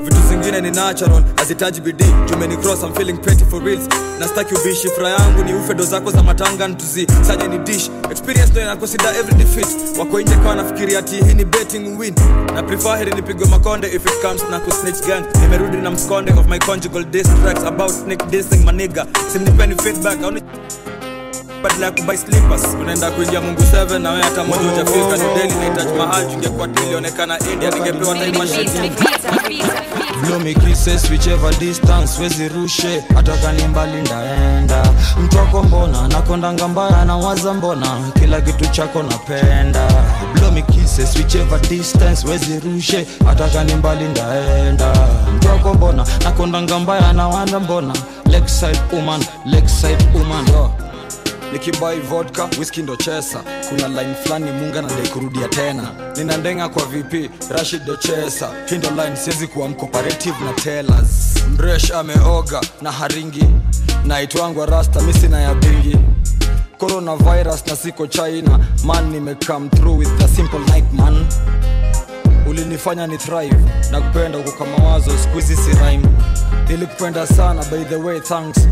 vitu 0.06 0.18
zingine 0.30 0.61
ni 0.61 0.72
natural 0.72 1.23
hazitaji 1.36 1.82
bidii. 1.82 2.14
Jumeni 2.30 2.57
cross 2.57 2.84
I'm 2.84 2.94
feeling 2.94 3.18
pretty 3.18 3.45
for 3.45 3.64
reals. 3.64 3.88
Na 4.19 4.27
staki 4.27 4.56
ubishi. 4.56 4.90
Fura 4.90 5.10
yangu 5.10 5.44
ni 5.44 5.53
ufe 5.53 5.73
do 5.73 5.84
zako 5.84 6.11
za 6.11 6.23
matanga 6.23 6.68
ntuzi 6.68 7.07
saje 7.27 7.48
ni 7.48 7.57
dish. 7.57 7.90
Experience 8.11 8.52
ndo 8.52 8.61
inakosida 8.61 9.10
every 9.19 9.36
defeat. 9.36 9.68
Wako 9.99 10.22
nje 10.22 10.36
kawa 10.36 10.56
nafikiri 10.56 10.95
ati 10.95 11.15
hii 11.15 11.34
ni 11.34 11.45
betting 11.45 11.99
win. 11.99 12.14
Na 12.56 12.64
prefer 12.64 12.98
heri 12.98 13.11
nipigwe 13.11 13.48
makonde 13.48 13.88
if 13.88 14.06
it 14.06 14.22
comes 14.22 14.41
na 14.52 14.60
kusnitch 14.60 15.07
gang. 15.07 15.23
Nimerudi 15.41 15.77
na 15.77 15.91
mskonde 15.91 16.32
of 16.34 16.48
my 16.48 16.60
conjugal 16.60 17.03
distracts 17.06 17.64
about 17.64 17.91
snake 17.91 18.26
dissing 18.30 18.64
maniga 18.65 19.06
simnipeni 19.34 19.76
feedback 19.76 20.23
auni 20.23 20.41
badala 21.66 21.86
ya 21.86 21.92
kubai 21.92 22.18
slippers. 22.18 22.64
Unaenda 22.82 23.12
kuingia 23.12 23.42
mungu 23.42 23.62
7 23.62 24.00
na 24.00 24.10
wewe 24.12 24.24
hata 24.24 24.44
moja 24.44 24.70
hujafika. 24.70 25.18
Ni 25.18 25.36
daily 25.36 25.56
nahitaji 25.56 25.94
mahali 25.98 26.36
ungekuwa 26.36 26.68
tulionekana 26.68 27.40
india 27.40 27.70
ningepewa 27.70 28.16
time 28.16 28.38
machine 28.38 28.92
blow 30.22 30.40
me 30.40 30.56
whichever 31.12 31.56
distance 31.60 32.22
wezi 32.22 32.48
rushe. 32.50 33.04
Hata 33.16 33.38
kani 33.38 33.68
mbali 33.68 34.02
ndaenda. 34.02 34.84
Mtwako 35.24 35.64
mbona 35.64 36.08
nakondanga 36.08 36.68
mbaya 36.68 37.06
na 37.06 37.18
waza 37.18 37.54
mbona. 37.54 37.88
Kila 38.20 38.42
kitu 38.42 38.66
chako 38.66 39.04
napenda. 39.04 39.88
Blow 40.34 40.52
me 40.52 40.64
whichever 41.18 41.60
distance 41.62 42.28
wezi 42.28 42.60
rushe. 42.60 43.08
Hata 43.26 43.48
kani 43.50 43.76
mbali 43.76 44.06
ndaenda. 44.06 44.94
Mtwako 45.36 45.74
mbona 45.74 46.06
nakondanga 46.24 46.80
mbaya 46.80 47.14
na 47.14 47.28
waza 47.28 47.60
mbona. 47.60 47.94
Lakeside 48.32 48.80
woman 48.94 49.26
lakeside 49.46 50.06
woman. 50.14 50.46
oh 50.56 50.72
nikibai 51.53 51.99
vodka 51.99 52.49
whisky 52.59 52.81
ndo 52.81 52.95
chesa. 52.95 53.43
Kuna 53.69 53.88
line 53.88 54.13
fulani 54.23 54.51
munga 54.51 54.81
nadai 54.81 55.07
kurudia 55.07 55.47
tena. 55.47 55.91
Nina 56.17 56.38
ndenga 56.38 56.69
kwa 56.69 56.85
vp 56.85 57.30
rashid 57.49 57.85
do 57.85 57.95
chesa. 57.95 58.49
Hii 58.65 58.76
line 58.76 59.15
siwezi 59.23 59.47
kuwa 59.47 59.69
mcooperative 59.69 60.35
na 60.45 60.53
tellers. 60.53 61.35
Mresh 61.57 61.91
ameoga 61.91 62.61
na 62.81 62.91
haringi. 62.91 63.45
Naitwangwa 64.05 64.65
rasta 64.65 65.01
misina 65.01 65.41
ya 65.41 65.55
bingi. 65.55 65.97
Coronavirus 66.77 67.67
na 67.67 67.76
siko 67.76 68.07
china. 68.07 68.59
Man 68.85 69.09
nimecome 69.11 69.69
through 69.69 69.97
with 69.99 70.22
a 70.23 70.27
simple 70.27 70.59
night 70.59 70.93
man. 70.93 71.26
Ulinifanya 72.49 73.07
ni 73.07 73.17
thrive. 73.17 73.57
Na 73.91 74.01
kupenda 74.01 74.38
huko 74.38 74.51
kama 74.51 74.89
wazo 74.89 75.11
skuizi 75.23 75.55
si 75.55 75.69
rhyme. 75.72 76.05
Nilikupenda 76.69 77.27
sana 77.27 77.63
by 77.65 77.84
the 77.84 77.95
way 77.95 78.19
thanks 78.19 78.67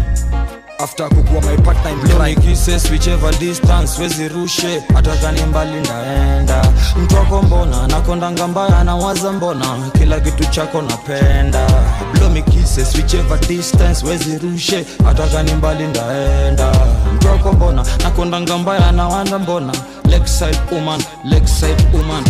after 0.80 1.10
kukuwa 1.10 1.42
my 1.42 1.58
partner 1.58 1.92
in 1.92 2.00
crime 2.00 2.36
kisses 2.42 2.92
whichever 2.92 3.32
distance 3.40 4.02
wezi 4.02 4.28
rushe. 4.28 4.84
Hata 4.94 5.16
kani 5.16 5.42
mbali 5.44 5.80
ndaenda 5.80 6.66
mtwako 7.04 7.42
mbona 7.42 7.88
nakondanga 7.88 8.48
mbaya 8.48 8.84
nawaza 8.84 9.32
mbona. 9.32 9.66
Kila 9.98 10.20
kitu 10.20 10.46
chako 10.46 10.82
napenda. 10.82 11.68
Blow 12.14 12.30
me 12.30 12.42
kisses 12.42 12.96
whichever 12.96 13.40
distance 13.40 14.06
wezi 14.06 14.38
rushe. 14.38 14.86
Hata 15.06 15.28
kani 15.28 15.54
mbali 15.54 15.88
ndaenda 15.88 16.72
mtwako 17.16 17.54
mbona 17.54 17.86
nakondanga 18.04 18.58
mbaya 18.58 18.92
na 18.92 19.40
mbona. 19.40 19.74
Lakeside 20.10 20.60
woman 20.72 21.04
lakeside 21.26 21.84
woman. 21.94 22.24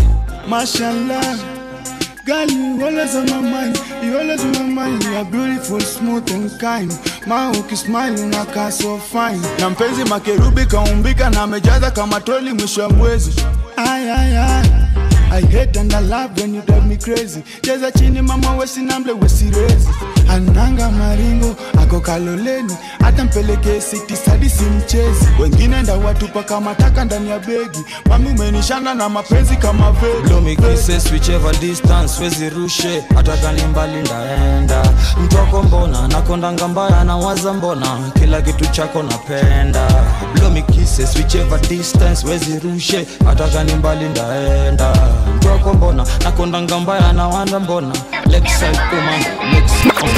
Mashallah, 0.47 1.35
girl, 2.25 2.47
you 2.49 2.83
always 2.85 3.15
on 3.15 3.25
my 3.29 3.39
mind. 3.41 3.77
You 4.03 4.17
always 4.17 4.43
on 4.43 4.51
my 4.53 4.63
mind. 4.87 5.03
You 5.03 5.15
are 5.15 5.25
beautiful, 5.25 5.79
smooth 5.79 6.29
and 6.31 6.51
kind. 6.59 6.91
Ma 7.27 7.51
ukismile 7.51 8.21
unakaa 8.21 8.71
so 8.71 8.97
fine. 8.97 9.41
Na 9.59 9.69
mpenzi 9.69 10.03
makerubi 10.05 10.65
kaumbika 10.65 11.29
na 11.29 11.41
amejaza 11.41 11.91
kama 11.91 12.21
troli 12.21 12.53
mwisho 12.53 12.81
wa 12.81 12.89
mwezi. 12.89 13.31
Ay, 13.77 14.11
ay, 14.11 14.37
ay. 14.37 14.63
I 15.31 15.41
hate 15.41 15.79
and 15.79 15.91
I 15.93 15.99
love 16.01 16.39
when 16.41 16.53
you 16.55 16.61
drive 16.61 16.85
me 16.85 16.95
crazy. 16.97 17.41
Cheza 17.61 17.91
chini 17.91 18.21
mama 18.21 18.55
wesinamble 18.55 19.13
wesirezi. 19.13 19.89
Ananga 20.34 20.89
maringo 20.89 21.55
ako 21.81 21.99
kaloleni, 21.99 22.73
hata 23.01 23.23
mpelekee 23.23 23.81
siti 23.81 24.15
sadi 24.15 24.49
si 24.49 24.64
mchezi. 24.64 25.27
Wengine 25.39 25.81
nda 25.81 25.93
watupa 25.95 26.43
kama 26.43 26.76
taka 26.76 27.05
ndani 27.05 27.30
ya 27.30 27.39
begi. 27.39 27.80
Mami 28.10 28.30
umenishanga 28.30 28.93
na 28.93 29.10
mapenzi 29.10 29.55
kama 29.55 29.91
vegi. 29.91 30.27
hata 33.15 33.38
kani 33.38 33.61
mbali 33.64 34.01
ndaenda. 34.01 34.84
Mtoko 35.23 35.64
mbona 35.64 36.07
nakondanga 36.07 36.68
mbaya 36.68 37.03
nawaza 37.03 37.53
mbona. 37.53 37.88
Kila 38.19 38.41
kitu 38.41 38.65
chako 38.65 39.03
napenda. 39.03 39.88
Blow 40.35 40.51
hata 43.26 43.47
kani 43.47 43.73
mbali 43.73 44.10
ndaenda. 44.10 44.93
Mtoko 45.38 45.73
mbona 45.73 46.05
nakondanga 46.23 46.80
mbaya 46.80 47.14
na 47.14 47.27
waza 47.27 47.60
mbona. 47.60 47.93
Lakeside 48.26 48.80
woman 48.93 49.23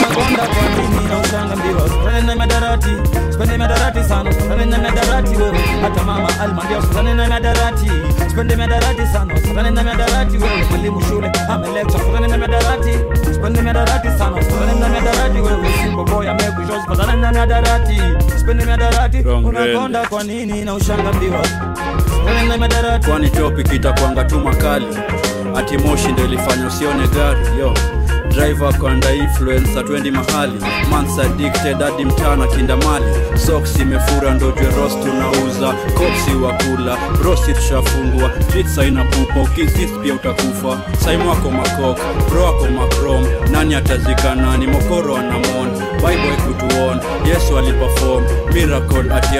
Unakonda 0.07 0.43
kwa 0.47 0.83
nini 0.83 1.07
na 1.09 1.17
ushanga 1.19 1.55
mbiwa 1.55 2.21
na 2.21 2.35
madarati 2.35 2.89
Spende 3.33 3.57
madarati 3.57 4.03
sana. 4.03 4.29
Usipende 4.29 4.65
na 4.65 4.77
madarati 4.77 5.35
wewe. 5.35 5.57
Hata 5.81 6.03
mama 6.03 6.29
alimwambia 6.41 6.77
usipende 6.79 7.13
na 7.13 7.27
madarati 7.29 7.91
Spende 8.31 8.55
madarati 8.55 9.07
sana. 9.13 9.33
Usipende 9.33 9.69
na 9.71 9.83
madarati 9.83 10.37
wewe. 10.37 10.63
Mwalimu 10.69 11.01
shule 11.01 11.31
amelekcha 11.49 11.97
Usipende 11.97 12.27
na 12.27 12.37
madarati 12.37 12.91
Spende 13.35 13.61
madarati 13.61 14.07
sana 14.17 14.35
Usipende 14.37 14.73
na 14.79 14.89
madarati 14.89 15.39
wewe 15.39 15.67
Simbo 15.83 16.03
boy 16.03 16.29
amekwisha 16.29 16.73
Usipende 16.73 17.15
na 17.21 17.31
madarati 17.33 18.01
Spende 18.39 18.65
madarati 18.65 19.17
Unakonda 19.17 20.07
kwa 20.07 20.23
nini 20.23 20.65
na 20.65 20.73
ushanga 20.73 21.13
mbiwa 21.13 21.41
na 22.47 22.57
madarati 22.57 23.07
kwani 23.09 23.29
topic 23.29 23.73
itakuanga 23.73 24.23
tu 24.23 24.39
makali? 24.39 24.85
Ati 25.55 25.77
moshi 25.77 26.07
ndio 26.11 26.25
ilifanya 26.25 26.67
usione 26.67 27.07
gari 27.07 27.59
yo 27.59 27.73
driver 28.35 28.73
kwanda 28.79 29.13
influence 29.13 29.83
twendi 29.83 30.11
mahali. 30.11 30.59
Months 30.89 31.19
addicted 31.19 31.77
hadi 31.81 32.05
mchana 32.05 32.47
kindamali 32.47 33.05
socks 33.37 33.79
imefura 33.79 34.33
ndo 34.33 34.51
jwe 34.51 34.65
rost 34.81 35.03
tunauza 35.03 35.73
kopsi 35.73 36.35
wa 36.43 36.53
kula 36.53 36.97
tushafungwa 37.53 38.29
tritsa 38.51 38.85
ina 38.85 39.03
pupa 39.03 39.39
ukisist 39.41 39.93
pia 40.03 40.13
utakufa. 40.13 40.81
Saimu 41.05 41.31
ako 41.31 41.51
makok 41.51 41.99
bro 42.29 42.47
ako 42.47 42.65
makrom 42.67 43.25
nani 43.51 43.75
atazika 43.75 44.35
mokoro 44.67 45.15
anamon 45.17 45.71
bible 45.95 46.35
kutuon 46.47 46.99
yesu 47.27 47.57
aliperform. 47.57 48.23
Miracle 48.53 49.13
ati 49.15 49.39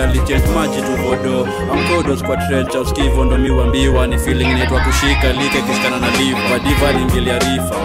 maji 0.56 0.82
tuvodo 0.82 1.48
amkodos 1.74 2.24
kwa 2.24 2.38
trencha 2.38 2.80
uskivo 2.80 3.26
miwambiwa 3.38 4.08
ni 4.08 4.20
feeling 4.20 4.44
inaitwa 4.52 4.80
kushika 4.80 5.28
like 5.34 5.62
kisikana 5.62 6.00
na 6.00 6.08
liva 6.18 6.60
diva 6.60 6.90
aliingilia 6.90 7.40
rifa 7.40 7.76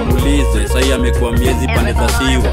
sahii 0.68 0.92
amekuwa 1.00 1.32
miezi 1.32 1.66
pande 1.66 1.92
za 1.92 2.08
siwa 2.08 2.52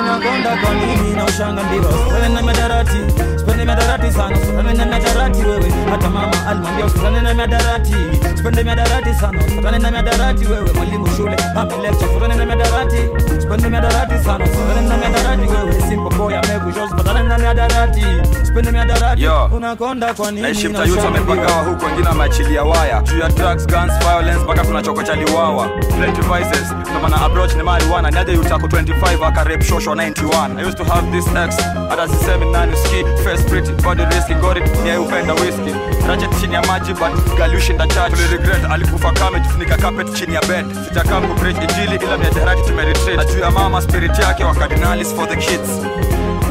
unakonda 0.00 0.56
kwa 0.62 0.74
nini 0.74 1.16
na 1.16 1.24
ushanga 1.24 1.62
mbiwa 1.64 1.88
Usipende 1.90 2.28
na 2.28 2.42
madarati 2.42 2.98
Usipende 3.36 3.64
madarati 3.64 4.12
sana. 4.12 4.36
Usipende 4.38 4.72
na 4.74 4.86
madarati 4.86 5.42
wewe. 5.42 5.72
Hata 5.90 6.10
mama 6.10 6.46
alimwambia 6.48 6.84
usitane 6.86 7.20
na 7.20 7.34
miadarati. 7.34 7.94
Sipende 8.36 8.64
miadarati 8.64 9.14
sana. 9.14 9.38
Usitane 9.46 9.78
na 9.78 9.90
miadarati 9.90 10.46
wewe. 10.46 10.72
Mwalimu 10.74 11.08
shule 11.16 11.36
amelekcha 11.56 12.06
usitane 12.06 12.34
na 12.34 12.46
miadarati 12.46 12.96
sipende 13.40 13.68
miadarati 13.68 14.11
sana. 14.24 14.46
Na 14.88 14.96
miadarati 14.96 15.42
wewe 15.48 16.10
boy 16.18 16.34
amekusho 16.36 16.84
usitane 16.84 17.22
na 17.22 17.38
miadarati 17.38 18.04
sipende 18.42 18.70
miadarati 18.72 19.22
Yo. 19.22 19.50
unakonda 19.56 20.14
kwa 20.14 20.30
nini? 20.30 20.42
Naishi 20.42 20.68
na 20.68 20.82
amepagawa 21.08 21.62
huku 21.62 21.84
wengine 21.84 22.08
wameachilia 22.08 22.62
waya. 22.64 23.02
Juu 23.02 23.18
ya 23.18 23.28
drugs 23.28 23.66
guns 23.66 23.92
violence 23.98 24.44
mpaka 24.44 24.64
kuna 24.64 24.82
choko 24.82 25.02
cha 25.02 25.14
liwawa. 25.14 25.68
Plenty 25.68 26.20
vices 26.20 26.74
maana 27.00 27.22
approach 27.24 27.54
ni 27.54 27.62
marijuana. 27.62 28.10
Niaje 28.10 28.32
yutako 28.32 28.66
25 28.66 29.26
akarep 29.26 29.62
shosho 29.62 29.94
91 29.94 30.58
i 30.58 30.64
used 30.68 30.76
to 30.78 30.84
have 30.84 31.10
this 31.12 31.26
ex. 31.26 31.56
Hata 31.88 32.08
sisemi 32.08 32.46
nani 32.52 32.76
ski. 32.76 33.04
Face 33.24 33.42
pretty 33.48 33.72
body 33.82 34.04
risky 34.04 34.34
got 34.34 34.56
it. 34.56 34.64
Yeye 34.86 34.98
upenda 34.98 35.34
whisky 35.34 35.74
ratchet 36.08 36.40
chini 36.40 36.54
ya 36.54 36.62
maji 36.62 36.92
but 36.94 37.36
galushinda 37.38 37.86
church 37.86 38.12
tuli 38.12 38.28
regret 38.32 38.64
alikufa 38.70 39.12
kame 39.12 39.40
jifunika 39.40 39.76
carpet 39.76 40.12
chini 40.14 40.34
ya 40.34 40.40
bed. 40.40 40.66
Sitakaa 40.88 41.20
kupreach 41.20 41.56
injili 41.62 41.96
ila 42.04 42.18
miadarati 42.18 42.62
tumeretreat 42.62 43.16
na 43.16 43.24
juu 43.24 43.38
ya 43.40 43.50
mama 43.50 43.82
spirit 43.82 44.18
yake 44.18 44.44
wa 44.44 44.54
cardinalis 44.54 45.14
for 45.14 45.28
the 45.28 45.36
kids. 45.36 45.70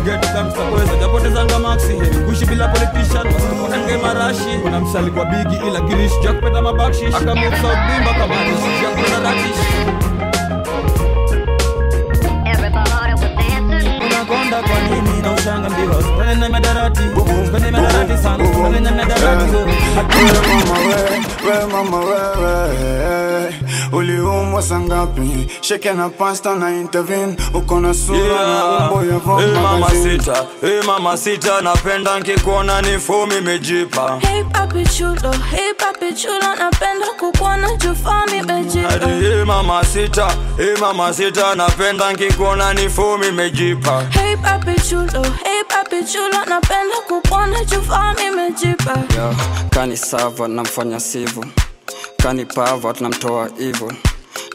Get 0.05 0.21
them 0.21 0.51
stakweza 0.51 0.95
japotezanga 0.99 1.59
maxi. 1.59 1.93
Kuishi 2.25 2.45
bila 2.45 2.67
politician 2.67 3.27
wasituponenge 3.27 3.97
marashi. 3.97 4.59
Kuna 4.61 4.79
msali 4.79 5.11
kwa 5.11 5.25
bigi 5.25 5.55
ila 5.67 5.81
girish 5.81 6.11
jakupenda 6.23 6.61
mabakshi 6.61 7.05
bimba 7.05 8.13
kamarishi 8.19 8.81
jakupenda 8.81 9.19
ratish 9.29 10.10
unakonda 14.51 14.69
kwa 14.69 14.79
nini 14.81 15.21
na 15.21 15.31
ushanga 15.33 15.69
mbio 15.69 16.01
sipende 16.01 16.35
na 16.35 16.49
madarati 16.49 17.01
sipende 17.45 17.71
madarati 17.71 18.23
sana. 18.23 18.45
Sipende 18.47 18.79
na 18.79 18.91
madarati 18.91 19.55
wewe 19.55 19.73
we 21.59 21.65
mama 21.73 21.97
wewe 21.99 23.53
uliumwa 23.91 24.61
sangapi 24.61 25.47
sheke 25.61 25.93
na 25.93 26.09
pasta 26.09 26.55
na 26.55 26.69
intervene. 26.69 27.35
Uko 27.53 27.79
na 27.79 27.93
sura 27.93 28.47
na 28.47 28.65
umbo 28.65 29.03
ya 29.11 29.17
Vogue 29.19 29.45
Hey 29.45 29.53
mama 29.53 29.89
sita, 29.89 30.45
hey 30.61 30.81
mama 30.87 31.17
sita, 31.17 31.61
napenda 31.61 32.19
nkikuona 32.19 32.81
ni 32.81 32.99
fomi 32.99 33.37
imejipa. 33.37 34.19
Hey 34.21 34.43
papi 34.43 34.83
chulo, 34.85 35.31
hey 35.51 35.73
papi 35.77 36.13
chulo, 36.13 36.55
napenda 36.59 37.07
kukuona 37.19 37.75
jufami 37.75 38.37
Hadi 38.89 39.25
hey 39.25 39.43
mama 39.45 39.83
sita, 39.85 40.27
hey 40.57 40.75
mama 40.81 41.13
sita, 41.13 41.55
napenda 41.55 42.13
nkikuona 42.13 42.73
ni 42.73 42.89
fomi 42.89 43.27
imejipa. 43.27 44.03
Hey 44.09 44.35
papi 44.43 44.75
chulo, 44.89 45.21
hey 45.43 45.63
papi 45.67 46.03
chulo, 46.05 46.45
napenda 46.49 46.95
kukuona 47.07 47.65
chufa 47.65 48.13
mimejipa 48.13 48.97
kani 49.69 49.97
sava 49.97 50.47
namfanya 50.47 50.99
sivu. 50.99 51.45
Kani 52.23 52.45
pava 52.45 52.93
tunamtoa 52.93 53.49
hivo 53.57 53.93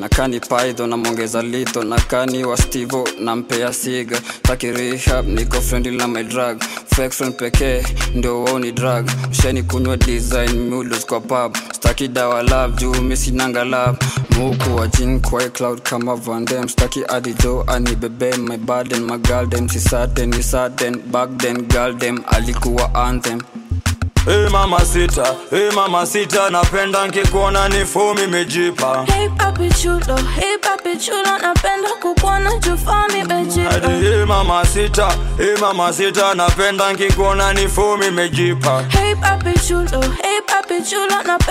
na 0.01 0.09
kani 0.09 0.41
paidho 0.41 0.87
namwongeza 0.87 1.43
lito. 1.43 1.85
Nakani 1.85 2.45
wa 2.45 2.57
stivo 2.57 3.09
nampea 3.21 3.73
siga. 3.73 4.21
Taki 4.43 4.73
rehab 4.73 5.29
niko 5.29 5.61
frendi 5.61 5.91
na 5.91 6.09
my 6.09 6.23
drug. 6.25 6.63
Friend 6.87 7.35
pekee 7.37 7.83
ndio 8.15 8.45
waoni 8.45 8.73
drug. 8.73 9.11
Shani 9.31 9.63
kunywa 9.63 9.97
design 9.97 10.69
mulos 10.69 11.07
kwa 11.07 11.21
pub. 11.21 11.57
Staki 11.73 12.09
dawa 12.09 12.43
lab 12.43 12.77
juu 12.79 12.95
misinanga 12.95 13.65
lab 13.65 13.97
muku 14.39 14.77
wa 14.77 14.87
jin 14.89 15.21
kwa 15.21 15.49
cloud 15.49 15.81
kama 15.83 16.15
vandem 16.17 16.69
staki 16.69 17.01
adijo 17.09 17.65
anibebe 17.67 18.37
my 18.37 18.57
baden 18.57 19.01
magaldem 19.05 19.69
sisaten 19.69 20.35
isaten 20.35 20.37
bagden 20.37 20.37
certain 20.37 20.37
ni 20.37 20.43
certain 20.43 20.97
back 21.13 21.39
then 21.39 21.63
girl 21.69 21.93
dem 21.95 22.21
alikuwa 22.27 22.95
anthem 22.95 23.41
Hey 24.27 24.49
mama 24.51 24.81
sita, 24.85 25.25
hey 25.51 25.71
mama 25.71 26.05
sita, 26.07 26.51
napenda 26.51 27.07
nkikuona 27.07 27.69
ni 27.69 27.85
fomi 27.85 28.23
imejipa. 28.25 29.05
Hey 29.07 29.29
papi 29.29 29.69
chulo, 29.83 30.17
hey 30.17 30.57
papi 30.61 30.97
chulo, 30.97 31.39
napenda 31.43 31.89
kukuona 32.03 32.51
jufami 32.59 33.19
Hadi 33.21 33.35
mejipa. 33.35 33.89
hey 33.89 34.25
mama 34.25 34.65
sita, 34.67 35.15
hey 35.39 35.57
mama 35.61 35.93
sita, 35.93 36.35
napenda 36.35 36.93
nkikuona 36.93 37.53
ni 37.53 37.69
fomi 37.69 38.07
imejipa. 38.07 38.83
Hey 38.89 39.15
papi 39.15 39.59
chulo, 39.69 40.01
hey 40.23 40.41
papi 40.47 40.83
chulo, 40.91 41.23
napenda 41.27 41.46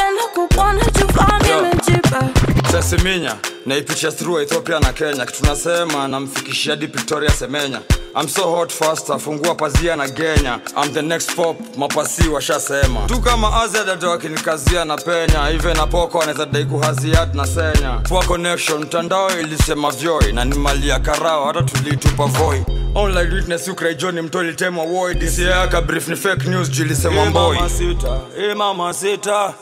sesiminya 3.00 3.36
naipitia 3.66 4.12
through 4.12 4.42
ethiopia 4.42 4.80
na 4.80 4.94
kenya. 4.94 5.26
Kitunasema 5.26 6.08
namfikishia 6.08 6.76
victoria 6.76 7.30
semenya. 7.30 7.82
I'm 8.22 8.28
so 8.30 8.44
hot 8.56 8.72
faster 8.74 9.20
fungua 9.20 9.56
pazia 9.56 9.96
na 9.96 10.08
genya. 10.08 10.60
I'm 10.84 10.94
the 10.94 11.02
next 11.02 11.36
pop 11.36 11.58
mapasi 11.78 12.28
washasema. 12.30 13.08
Tu 13.08 13.20
kama 13.22 13.62
azadata 13.64 14.14
akinikazia 14.14 14.86
na 14.86 14.98
penya. 14.98 15.48
Hive 15.48 15.74
na 15.74 15.88
poko 15.88 16.22
anaweza 16.22 16.46
dai 16.46 16.66
kuhazia 16.66 17.28
na 17.34 17.48
senya. 17.48 17.92
Poa 18.10 18.24
connection 18.26 18.82
mtandao 18.82 19.40
ilisema 19.40 19.92
vyoi 19.92 20.34
na 20.34 20.46
nimalia 20.46 21.00
karao 21.00 21.46
hata 21.46 21.62
tulitupa 21.64 22.26
voi. 22.26 22.64
Online 22.96 23.36
witness 23.36 23.68
ukraijoni 23.68 24.22
mto 24.22 24.44
ilitemwa 24.44 24.86
woi. 24.86 25.16
Disiaka 25.16 25.82
brief 25.82 26.08
ni 26.08 26.16
fake 26.16 26.50
news 26.50 26.70
jilisema 26.70 27.22
Hey 27.22 27.30
mboi 27.30 27.56
mama 27.56 27.70
sita, 27.70 28.20
hey 28.38 28.54
mama 28.54 28.94
sita. 28.94 29.54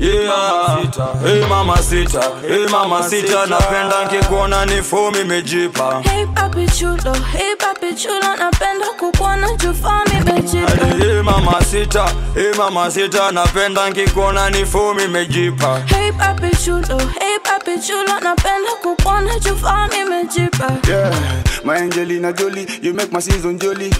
Yeah. 0.00 0.76
Hey 1.22 1.44
mama 1.48 1.76
sita, 1.82 2.22
hey 2.40 2.66
mama 2.70 3.02
sita, 3.02 3.46
napenda 3.46 4.04
nkikuona 4.04 4.66
ni 4.66 4.82
fomi 4.82 5.20
imejipa. 5.20 6.02
Hey 6.02 6.26
papi 6.26 6.66
chulo, 6.78 7.12
hey 7.32 7.54
papi 7.58 7.94
chulo, 7.94 8.36
napenda 8.38 8.86
kukuona 8.98 9.48
jufami 9.56 10.20
mejipa. 10.24 10.70
Hadi 10.70 11.04
hey 11.04 11.22
mama 11.22 11.60
sita, 11.64 12.06
hey 12.34 12.52
mama 12.58 12.90
sita, 12.90 13.32
napenda 13.32 13.90
nkikuona 13.90 14.50
ni 14.50 14.66
fomi 14.66 15.04
imejipa. 15.04 15.80
Hey 15.86 16.12
papi 16.12 16.56
chulo, 16.64 16.98
hey 17.20 17.38
papi 17.42 17.78
chulo, 17.86 18.20
napenda 18.22 18.70
kukuona 18.82 19.38
jufami 19.38 20.04
mejipa. 20.04 20.70
Yeah, 20.88 21.42
my 21.64 21.76
Angelina 21.78 22.32
Jolie, 22.32 22.66
you 22.82 22.94
make 22.94 23.12
my 23.12 23.20
season 23.20 23.58
jolly. 23.58 23.90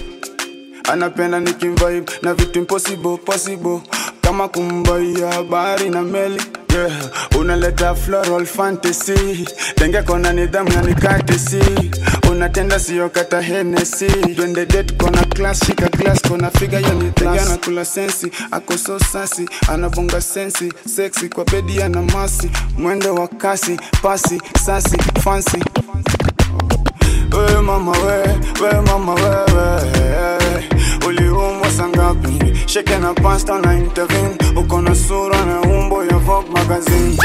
Anapenda 0.91 1.39
nikimvibe 1.39 2.11
na 2.21 2.33
vitu 2.33 2.59
impossible 2.59 3.17
possible 3.17 3.81
kama 4.29 4.47
kumbaia 4.47 5.43
bahari 5.43 5.89
na 5.89 6.01
meli. 6.01 6.41
Yeah. 6.73 6.91
Unaleta 7.39 7.95
floral 7.95 8.45
fantasy. 8.45 9.45
Denge 9.77 10.01
kona 10.05 10.33
nidhamu 10.33 10.69
na 10.69 10.81
nikatesi 10.81 11.61
unatenda 12.31 12.79
sio 12.79 13.09
kata 13.09 13.41
henesi 13.41 14.05
twende 14.35 14.65
det 14.65 14.97
kona 14.97 15.25
class 15.25 15.65
shika 15.65 15.89
glass 15.89 16.21
kona 16.21 16.49
figa 16.51 16.79
ni 16.79 17.11
kula 17.65 17.85
sensi 17.85 18.31
ako 18.51 18.77
so 18.77 18.99
sasi 18.99 19.49
anabonga 19.67 20.21
sensi 20.21 20.73
sexy 20.95 21.29
kwa 21.29 21.45
bedi 21.45 21.81
ana 21.81 22.01
masi 22.01 22.51
mwendo 22.77 23.15
wa 23.15 23.27
kasi 23.27 23.79
pasi 24.01 24.41
sasi 24.65 24.97
fancy. 25.23 25.59
We 27.31 27.61
mama 27.61 27.91
we 27.91 28.23
we 28.61 28.81
mama 28.81 29.13
wewe 29.13 29.45
we 31.01 31.07
uliumwa 31.07 31.71
sangapi 31.71 32.38
sheke 32.69 32.99
na 32.99 33.13
pasta 33.13 33.59
na 33.61 33.73
intervene 33.73 34.37
uko 34.55 34.81
na 34.81 34.93
sura 34.95 35.45
na 35.45 35.61
umbo 35.61 36.03
ya 36.03 36.17
Vogue 36.17 36.49
magazine 36.51 37.17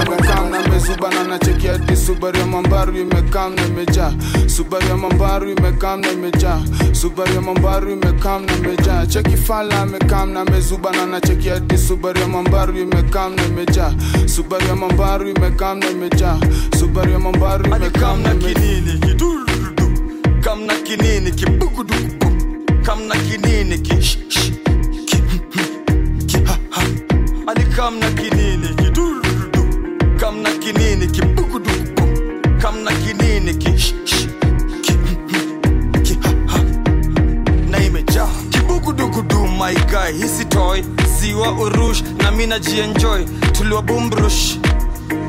amekam 0.00 0.50
na 0.50 0.62
mezubana 0.68 1.24
na 1.24 1.38
cheki 1.38 1.66
hadi 1.66 1.96
Subaru 1.96 2.38
ya 2.38 2.46
mambaru 2.46 2.96
imekam 2.98 3.54
na 3.54 3.66
imejaa 3.66 4.12
Subaru 4.46 4.86
ya 4.88 4.96
mambaru 4.96 5.50
imekam 5.50 6.00
na 6.00 6.10
imejaa 6.12 6.60
Subaru 6.92 7.34
ya 7.34 7.40
mambaru 7.40 7.90
imekam 7.92 8.46
na 8.46 8.52
imejaa 8.56 9.06
cheki 9.06 9.36
fala 9.36 9.80
amekam 9.80 10.30
na 10.32 10.44
mezubana 10.44 11.06
na 11.06 11.20
cheki 11.20 11.48
hadi 11.48 11.78
Subaru 11.78 12.20
ya 12.20 12.28
mambaru 12.28 12.78
imekam 12.78 13.34
na 13.36 13.44
imejaa 13.46 13.92
Subaru 14.26 14.66
ya 14.66 14.76
mambaru 14.76 15.28
imekam 15.28 15.78
na 15.78 15.90
imejaa 15.90 16.38
Subaru 16.78 17.10
ya 17.12 17.18
mambaru 17.18 17.66
imekam 17.66 18.22
na 18.22 18.34
imejaa 18.34 18.98
kamna 20.40 20.74
kinini 20.74 21.30
kibugudugu 21.30 22.32
kamna 22.82 23.14
kinini 23.16 23.78
ki 23.78 24.18
ali 27.48 27.64
kamna 27.64 28.10
kinini 28.10 28.68
kidurudu 28.68 29.62
kamna 30.20 30.50
kinini 30.50 31.06
kibugudugu 31.06 32.02
kamna 32.62 32.90
kinini 32.92 33.54
ki 33.54 33.94
na 37.70 37.78
imejaa. 37.84 38.28
Kibugudugudu 38.50 39.48
my 39.48 39.74
guy 39.74 40.12
hisi 40.22 40.44
toy. 40.44 40.82
Siwa 41.20 41.52
urush 41.52 42.02
na 42.22 42.30
mina 42.30 42.58
jienjoy. 42.58 43.24
Tuliwa 43.52 43.82
bumbrush. 43.82 44.56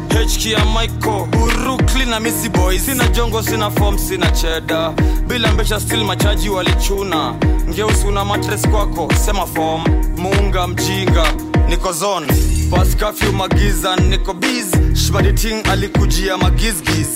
HK 0.09 0.45
ya 0.45 0.65
Michael 0.65 1.27
Urukli 1.43 2.05
na 2.05 2.19
Missy 2.19 2.49
Boy 2.49 2.79
Sina 2.79 3.07
jongo, 3.07 3.41
sina 3.43 3.71
form, 3.71 3.97
sina 3.97 4.31
cheda 4.31 4.93
Bila 5.27 5.51
mbesha 5.53 5.79
still 5.79 6.03
machaji 6.03 6.49
walichuna. 6.49 7.35
Ngeusi 7.69 8.07
una 8.07 8.25
matres 8.25 8.67
kwako, 8.67 9.13
sema 9.25 9.45
form. 9.45 9.83
Muunga 10.17 10.67
mjinga, 10.67 11.23
niko 11.69 11.93
zone. 11.93 12.27
Pas 12.71 12.95
magiza, 13.33 13.95
niko 13.95 14.33
biz. 14.33 14.71
Shbaditing 14.95 15.65
alikujia 15.67 16.37
magizgiz. 16.37 17.15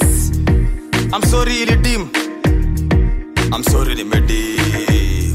I'm 1.13 1.21
sorry 1.29 1.61
ilidim 1.61 2.09
I'm 3.53 3.63
sorry 3.63 3.95
nimedim 3.95 5.33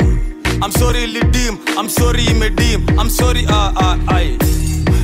I'm 0.63 0.73
sorry 0.73 1.07
lidim. 1.07 1.59
I'm 1.79 1.89
sorry 1.89 2.25
imedim 2.27 2.99
I'm 2.99 3.09
sorry 3.11 3.47
ah 3.49 3.73
ah 3.77 3.97
ai 4.09 4.37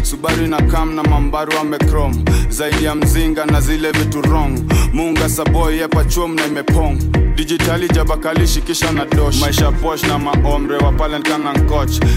subaru 0.04 0.46
na 0.46 0.56
kam 0.70 0.94
na 0.94 1.02
mambaru 1.02 1.58
amekrom 1.58 2.24
zaidi 2.48 2.84
ya 2.84 2.94
mzinga 2.94 3.46
na 3.46 3.60
zile 3.60 3.92
vitu 3.92 4.20
wrong. 4.20 4.58
Munga 4.92 5.28
saboy 5.28 5.76
yepachom 5.78 6.34
na 6.34 6.46
imepong. 6.46 6.98
Dijitali 7.34 7.88
jabakali 7.88 8.46
na 8.94 9.04
dosh. 9.04 9.40
Maisha 9.40 9.72
posh 9.72 10.02
na 10.02 10.18
maomre 10.18 10.76
wa 10.78 10.92
palenkana 10.92 11.54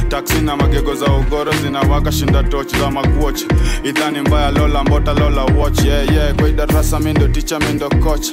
taksi 0.09 0.41
na 0.41 0.55
magego 0.55 0.95
za 0.95 1.05
ugoro 1.05 1.51
zinawaka 1.61 2.11
shinda 2.11 2.43
toch 2.43 2.67
za 2.79 2.91
magwoch 2.91 3.41
idhani 3.83 4.21
mbaya 4.21 4.51
lola 4.51 4.83
mbota 4.83 5.13
lola 5.13 5.45
watch. 5.45 5.83
Yeah, 5.85 6.11
yeah. 6.13 6.35
kwa 6.35 6.49
idarasa 6.49 6.99
mindo 6.99 7.27
ticha 7.27 7.59
mindo 7.59 7.89
coach. 7.89 8.27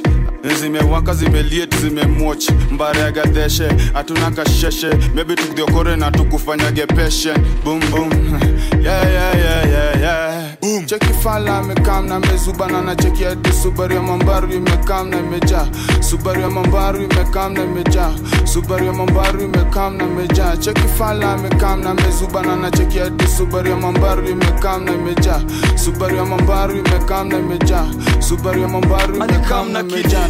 Zimewaka 0.61 1.15
zimeliet 1.15 1.77
zimemwoch 1.81 2.51
mbare 2.71 3.01
ya 3.01 3.11
gadeshe 3.13 3.69
hatuna 3.93 4.31
kasheshe. 4.31 4.91
Mebi 5.15 5.35
tukdiokore 5.35 5.97
na 5.97 6.11
tukufanyage 6.11 6.87
peshen 6.87 7.37
boom 7.65 7.81
yeah, 8.85 9.09
yeah, 9.09 9.37
yeah, 9.37 9.67
yeah, 9.67 9.99
yeah. 10.01 10.57
Boom. 10.61 10.87
cheki 10.87 11.13
fala 11.23 11.59
amekam 11.59 12.07
na 12.09 12.21
mezubana 12.21 12.83
na 12.83 12.95
cheki 12.97 13.25
hadi 13.25 13.53
subaru 13.53 13.95
ya 13.95 14.03
mambaru 14.03 14.53
imekam 14.53 15.09
na 15.11 15.19
imejaa. 15.19 15.67
Subaru 16.01 16.41
ya 16.41 16.51
mambaru 16.51 17.03
imekam 17.03 17.53
na 17.55 17.63
imejaa. 17.65 18.13
Subaru 18.45 18.85
ya 18.85 18.93
mambaru 18.93 19.41
imekam 19.45 19.97
na 19.97 20.05
imejaa. 20.05 20.57
Cheki 20.57 20.89
fala 20.99 21.33
amekam 21.33 21.81
na 21.85 21.95
mezubana 21.95 22.57
na 22.57 22.71
cheki 22.71 22.99
hadi 22.99 23.27
subaru 23.27 23.71
ya 23.71 23.77
mambaru 23.77 24.29
imekam 24.29 24.85
na 24.85 24.93
imejaa. 24.93 25.41
Subaru 25.77 26.17
ya 26.17 26.25
mambaru 26.25 26.77
imekam 26.79 27.29
na 27.29 27.39
imejaa. 27.39 27.87
Subaru 28.21 28.61
ya 28.61 28.69
mambaru 28.69 29.15
imekam 29.17 29.73
na 29.73 29.81
imejaa. 29.81 30.29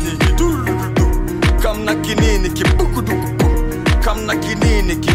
kam 1.62 1.84
na 1.84 1.94
kinini 1.94 2.50
kibukuduku 2.50 3.28
kam 4.04 4.26
na 4.26 4.36
kinini 4.36 4.96
ki 4.96 5.10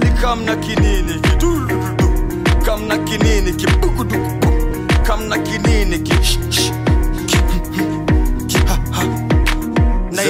ki 0.00 0.56
kinini 0.60 1.14
kidududu 1.20 1.76
kamna 2.64 2.98
kinini 2.98 3.52
ha- 3.62 5.02
kamna 5.04 5.38
kinini 5.38 5.98
ki 5.98 6.14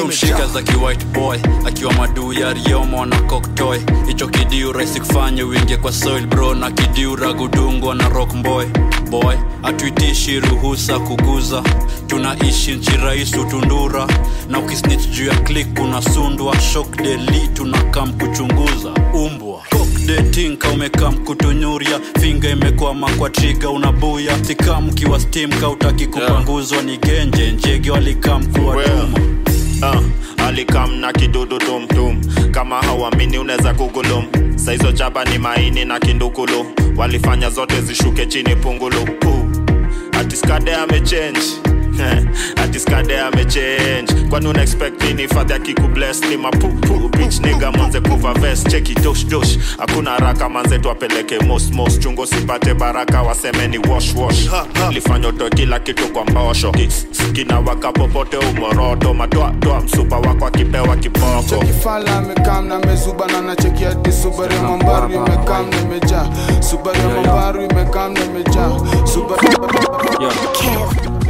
imejaa. 0.03 0.47
za 0.47 0.63
kiwhite 0.63 1.05
boy 1.05 1.39
akiwa 1.67 1.93
maduu 1.93 2.33
ya 2.33 2.53
riomo 2.53 3.07
na 3.07 3.21
koktoy 3.21 3.79
hicho 4.07 4.29
kidiu 4.29 4.73
rahisi 4.73 5.01
kufanya 5.01 5.47
uingie 5.47 5.77
kwa 5.77 5.93
soil 5.93 6.27
bro 6.27 6.55
na 6.55 6.71
kidiu 6.71 7.17
ragudungwa 7.17 7.95
na 7.95 8.09
rock 8.09 8.35
boy. 8.35 8.67
Boy 9.11 9.37
hatuitishi 9.63 10.41
ruhusa 10.41 10.99
kuguza 10.99 11.63
tunaishi 12.07 12.75
nchi 12.75 12.91
rahisu 12.97 13.41
utundura. 13.41 14.07
Na 14.49 14.59
ukisnich 14.59 15.09
juu 15.11 15.27
ya 15.27 15.35
klik 15.41 15.81
unasundwa. 15.83 16.61
Shok 16.61 16.97
deli 17.03 17.49
tunakam 17.55 18.13
kuchunguza. 18.13 18.91
Umbwa 19.15 19.42
detinka 20.07 20.69
umekam 20.69 21.15
kutunyuria 21.25 22.01
finga 22.21 22.49
imekwama 22.51 23.11
kwa 23.11 23.31
triga 23.31 23.71
unabuya. 23.71 24.45
Sikam 24.45 24.91
kiwa 24.91 25.21
stimka 25.21 25.69
utaki 25.69 26.07
kupanguzwa. 26.07 26.83
Ni 26.83 26.97
genje 26.99 27.53
njege 27.53 27.91
walikam 27.91 28.47
kuwatuma 28.47 29.19
uh, 29.83 30.47
alikam 30.47 30.95
na 30.97 31.13
kidudu 31.13 31.59
tumtum 31.59 32.21
kama 32.51 32.83
hauamini 32.83 33.39
unaweza 33.39 33.75
kugulum. 33.75 34.25
Saizo 34.57 34.93
chaba 34.93 35.25
ni 35.25 35.39
maini 35.39 35.85
na 35.85 36.01
kindukulu. 36.01 36.67
Walifanya 36.97 37.51
zote 37.51 37.81
zishuke 37.81 38.27
chini 38.27 38.57
pungulu. 38.57 39.03
Uh, 39.03 40.21
atiskade 40.21 40.75
amechange 40.75 41.41
atiskade 42.57 43.21
amechange 43.21 44.13
kwani 44.31 44.47
una 44.49 44.63
expect 44.63 45.03
nini 45.05 45.29
fadhi 45.29 45.53
akikubles 45.53 46.21
ni 46.31 46.37
mapupu 46.37 47.09
bich 47.19 47.41
niga 47.41 47.73
manze 47.73 48.01
kuva 48.01 48.33
vest. 48.35 48.69
Cheki 48.71 48.95
dosh 48.95 49.27
dosh. 49.27 49.59
Hakuna 49.79 50.11
haraka 50.11 50.49
manze 50.49 50.79
twapeleke 50.79 51.39
mos 51.39 51.71
mos 51.73 51.99
chungo 51.99 52.27
sipate 52.27 52.75
baraka 52.75 53.23
waseme 53.23 53.69
ni 53.69 53.79
wash 53.79 54.15
wash. 54.15 54.49
Lifanya 54.91 55.29
utoe 55.29 55.51
kila 55.51 55.79
kitu 55.81 56.09
kwa 56.09 56.25
mbosho 56.25 56.71
Ki- 56.73 56.89
kinawaka 57.33 57.93
popote 57.93 58.37
umoroto 58.37 59.15
matoatoa 59.15 59.81
msupa 59.81 60.17
wako 60.19 60.47
akipewa 60.47 60.97
kiboko. 60.97 61.43
Cheki 61.49 62.11
amekam 62.19 62.69
na 62.69 62.79
mezubana 62.79 63.41
na 63.43 63.57
cheki 63.57 63.85
hadi 63.85 64.13
subaru 64.13 64.55
ya 64.55 64.63
mambaru 64.63 65.13
imekam 65.15 65.71
na 65.71 66.63
subaru 66.63 66.99
ya 66.99 67.09
mambaru 67.09 67.63
imekam 67.63 68.13
na 68.15 68.21
subaru 69.07 69.49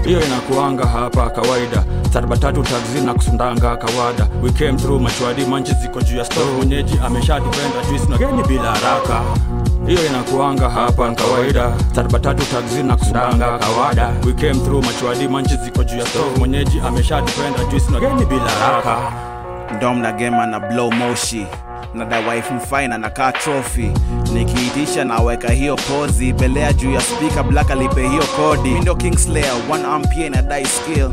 hiyo 0.04 0.20
inakuanga 0.26 0.86
hapa 0.86 1.30
kawaida. 1.30 1.84
Sarba 2.12 2.36
tatu 2.36 2.62
kusundanga 3.14 3.76
kawada. 3.76 4.28
We 4.42 4.50
came 4.52 4.78
through 4.78 5.00
machwadi 5.02 5.44
manchi 5.46 5.72
ziko 5.74 6.02
juu 6.02 6.16
ya 6.16 6.24
store. 6.24 6.46
Mwenyeji 6.56 6.98
ameshatupenda 7.04 7.84
juice 7.90 8.06
na 8.10 8.18
bila 8.48 8.62
haraka. 8.74 9.20
Hiyo 9.86 10.06
inakuanga 10.06 10.70
hapa 10.70 11.14
kawaida. 11.14 11.72
Sarba 11.94 12.18
tatu 12.18 12.42
kusundanga 12.96 13.58
kawada. 13.58 14.10
We 14.26 14.32
came 14.32 14.54
through 14.54 14.84
machwadi 14.86 15.28
manchi 15.28 15.56
ziko 15.56 15.84
juu 15.84 15.98
ya 15.98 16.06
store. 16.06 16.30
Mwenyeji 16.38 16.80
ameshatupenda 16.86 17.64
juice 17.70 17.92
na 17.92 18.00
bila 18.24 18.48
haraka. 18.50 18.96
Dom 19.80 20.02
gema 20.12 20.46
na 20.46 20.60
blow 20.60 20.90
moshi 20.90 21.46
na 21.94 22.04
dawaifu 22.04 22.54
mfaina 22.54 22.98
na 22.98 23.10
kaa 23.10 23.32
trophy. 23.32 23.90
Nikiitisha 24.34 25.04
naweka 25.04 25.48
hiyo 25.50 25.76
pozi 25.76 26.32
belea 26.32 26.72
juu 26.72 26.92
ya 26.92 27.00
spika 27.00 27.42
black 27.42 27.70
alipe 27.70 28.08
hiyo 28.08 28.22
kodi. 28.36 28.68
Mindo 28.70 28.94
kingslayer 28.94 29.52
one 29.70 29.84
ampie 29.84 30.28
na 30.30 30.42
die 30.42 30.64
skill. 30.64 31.10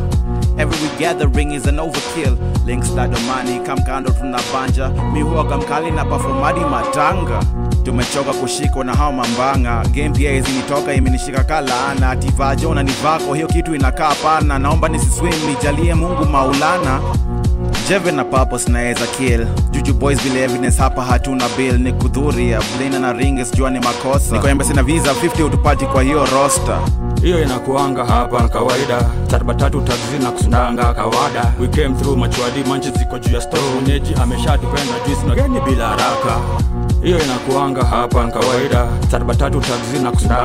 Every 0.57 0.89
gathering 0.99 1.51
is 1.53 1.67
an 1.67 1.79
overkill. 1.79 2.37
Links 2.65 2.95
dadomani 2.95 3.59
kamkando 3.59 4.11
tuna 4.11 4.39
banja. 4.53 4.89
Mihuaga 4.89 5.57
mkali 5.57 5.91
na 5.91 6.05
pafomadi 6.05 6.59
matanga. 6.59 7.39
Tumechoka 7.83 8.33
kushikwa 8.33 8.83
na 8.85 8.93
hao 8.95 9.11
mambanga. 9.11 9.83
Game 9.95 10.09
pia 10.09 10.31
izinitoka 10.33 10.93
imenishika 10.93 11.43
kalaana 11.43 12.15
tivajona 12.15 12.83
ni 12.83 12.91
vako 13.03 13.33
hiyo 13.33 13.47
kitu 13.47 13.75
inakaa 13.75 14.15
pana 14.23 14.59
naomba 14.59 14.87
nisiswim 14.89 15.33
nijalie 15.49 15.93
mungu 15.93 16.25
maulana 16.25 16.99
jeve 17.89 18.11
na 18.11 18.23
papos 18.23 18.67
naeza 18.67 19.07
kill 19.07 19.47
juju 19.71 19.93
boys 19.93 20.21
bila 20.23 20.39
evidence 20.39 20.81
hapa 20.81 21.03
hatuna 21.03 21.49
bill 21.57 21.79
ni 21.79 21.93
kudhuria 21.93 22.61
blina 22.77 22.99
na 22.99 23.13
ringes 23.13 23.51
jua 23.53 23.69
ni 23.69 23.79
makosa 23.79 24.35
niko 24.35 24.47
embassy 24.49 24.73
na 24.73 24.83
visa 24.83 25.11
50 25.13 25.43
utupati 25.45 25.85
kwa 25.85 26.03
hiyo 26.03 26.25
roster. 26.25 26.79
Hiyo 27.21 27.43
inakuanga 27.43 28.05
hapa 28.05 28.49
kawaida. 28.49 29.09
Sarba 29.31 29.53
tatu 29.53 29.81
taxi 29.81 30.23
na 30.23 30.31
kusundanga 30.31 30.93
kawada. 30.93 31.53
We 31.61 31.67
came 31.67 31.95
through 31.95 32.17
machwadi 32.17 32.63
manchi 32.69 32.91
ziko 32.91 33.19
juu 33.19 33.35
ya 33.35 33.41
store. 33.41 33.61
Mwenyeji 33.75 34.13
ameshatupenda 34.21 34.93
juisi 35.07 35.25
na 35.25 35.35
geni 35.35 35.61
bila 35.61 35.87
haraka 35.87 36.39
hiyo 37.03 37.19
inakuanga 37.23 37.83
hapa 37.85 38.27
kawaida. 38.27 38.87
Sarba 39.11 39.35
tatu 39.35 39.59
taxi 39.59 39.99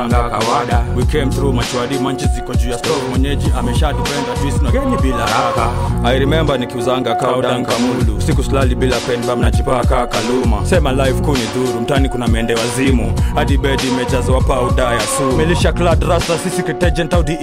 kawada. 0.09 0.83
We 0.95 1.03
came 1.05 1.31
through 1.31 1.55
machwadi 1.55 1.99
manchi 1.99 2.25
ziko 2.35 2.53
juu 2.55 2.69
ya 2.69 2.77
stove. 2.77 3.01
Mwenyeji 3.09 3.51
ameshatupenda 3.59 4.33
twist 4.41 4.61
na 4.61 4.71
geni 4.71 4.97
bila 5.01 5.25
raka 5.25 5.69
i 6.03 6.19
remember 6.19 6.59
nikiuzanga 6.59 7.15
kaudan 7.15 7.65
kamulu. 7.65 8.21
Siku 8.21 8.43
slali 8.43 8.75
bila 8.75 8.97
penbam 8.99 9.41
najipaka 9.41 10.07
kaluma. 10.07 10.65
Sema 10.65 10.91
life 10.91 11.21
kuni 11.21 11.39
dhuru 11.55 11.81
mtani 11.81 12.09
kuna 12.09 12.27
mende 12.27 12.55
wazimu. 12.55 13.13
Hadi 13.35 13.57
bedi 13.57 13.87
imejazwa 13.87 14.41
pauda 14.41 14.83
ya 14.83 15.01
sumu. 15.17 15.31
Melisha 15.37 15.73
clad 15.73 16.03
rasta 16.03 16.37
si 16.37 16.49
secret 16.49 16.83
agent 16.83 17.13
au 17.13 17.23
dea 17.23 17.37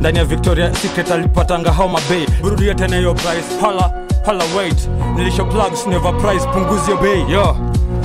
ndani 0.00 0.18
ya 0.18 0.24
victoria 0.24 0.74
secret 0.74 1.10
alipatanga 1.10 1.70
homa 1.70 1.98
bay. 2.10 2.26
Burudia 2.42 2.74
tena 2.74 2.96
hiyo 2.96 3.14
price. 3.14 3.60
Hala 3.60 3.90
hala 4.26 4.44
wait. 4.58 4.88
Nilisho 5.16 5.44
plugs 5.44 5.86
never 5.86 6.16
price 6.16 6.46
punguzio 6.46 6.96
bei. 6.96 7.32
Yo 7.32 7.56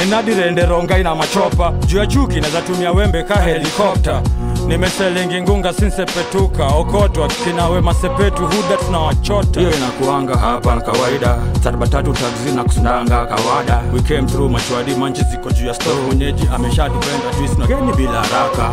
inadire 0.03 0.65
rongai 0.65 1.03
na 1.03 1.15
machopa. 1.15 1.73
Juu 1.87 1.97
ya 1.97 2.07
chuki 2.07 2.41
nazatumia 2.41 2.91
wembe 2.91 3.23
ka 3.23 3.35
helikopta. 3.35 4.21
Nimeselingi 4.67 5.41
ngunga 5.41 5.73
sinsepetuka. 5.73 6.67
Okotwa 6.67 7.27
kinawe 7.27 7.81
masepetu 7.81 8.41
huda 8.45 8.77
tunawachota 8.85 9.59
hiyo 9.59 9.71
inakuanga 9.77 10.37
hapa 10.37 10.81
kawaida. 10.81 11.37
Sarba 11.63 11.87
tatu 11.87 12.13
taxi 12.13 12.51
na 12.55 12.63
kusundanga 12.63 13.25
kawada. 13.25 13.81
We 13.93 14.01
came 14.01 14.27
through 14.27 14.51
machwadi 14.51 14.95
manchi 14.95 15.23
ziko 15.31 15.51
juu 15.51 15.65
ya 15.67 15.73
store. 15.73 16.01
Mwenyeji 16.07 16.47
ameshatupenda 16.55 17.33
juice 17.39 17.95
bila 17.97 18.11
haraka. 18.23 18.69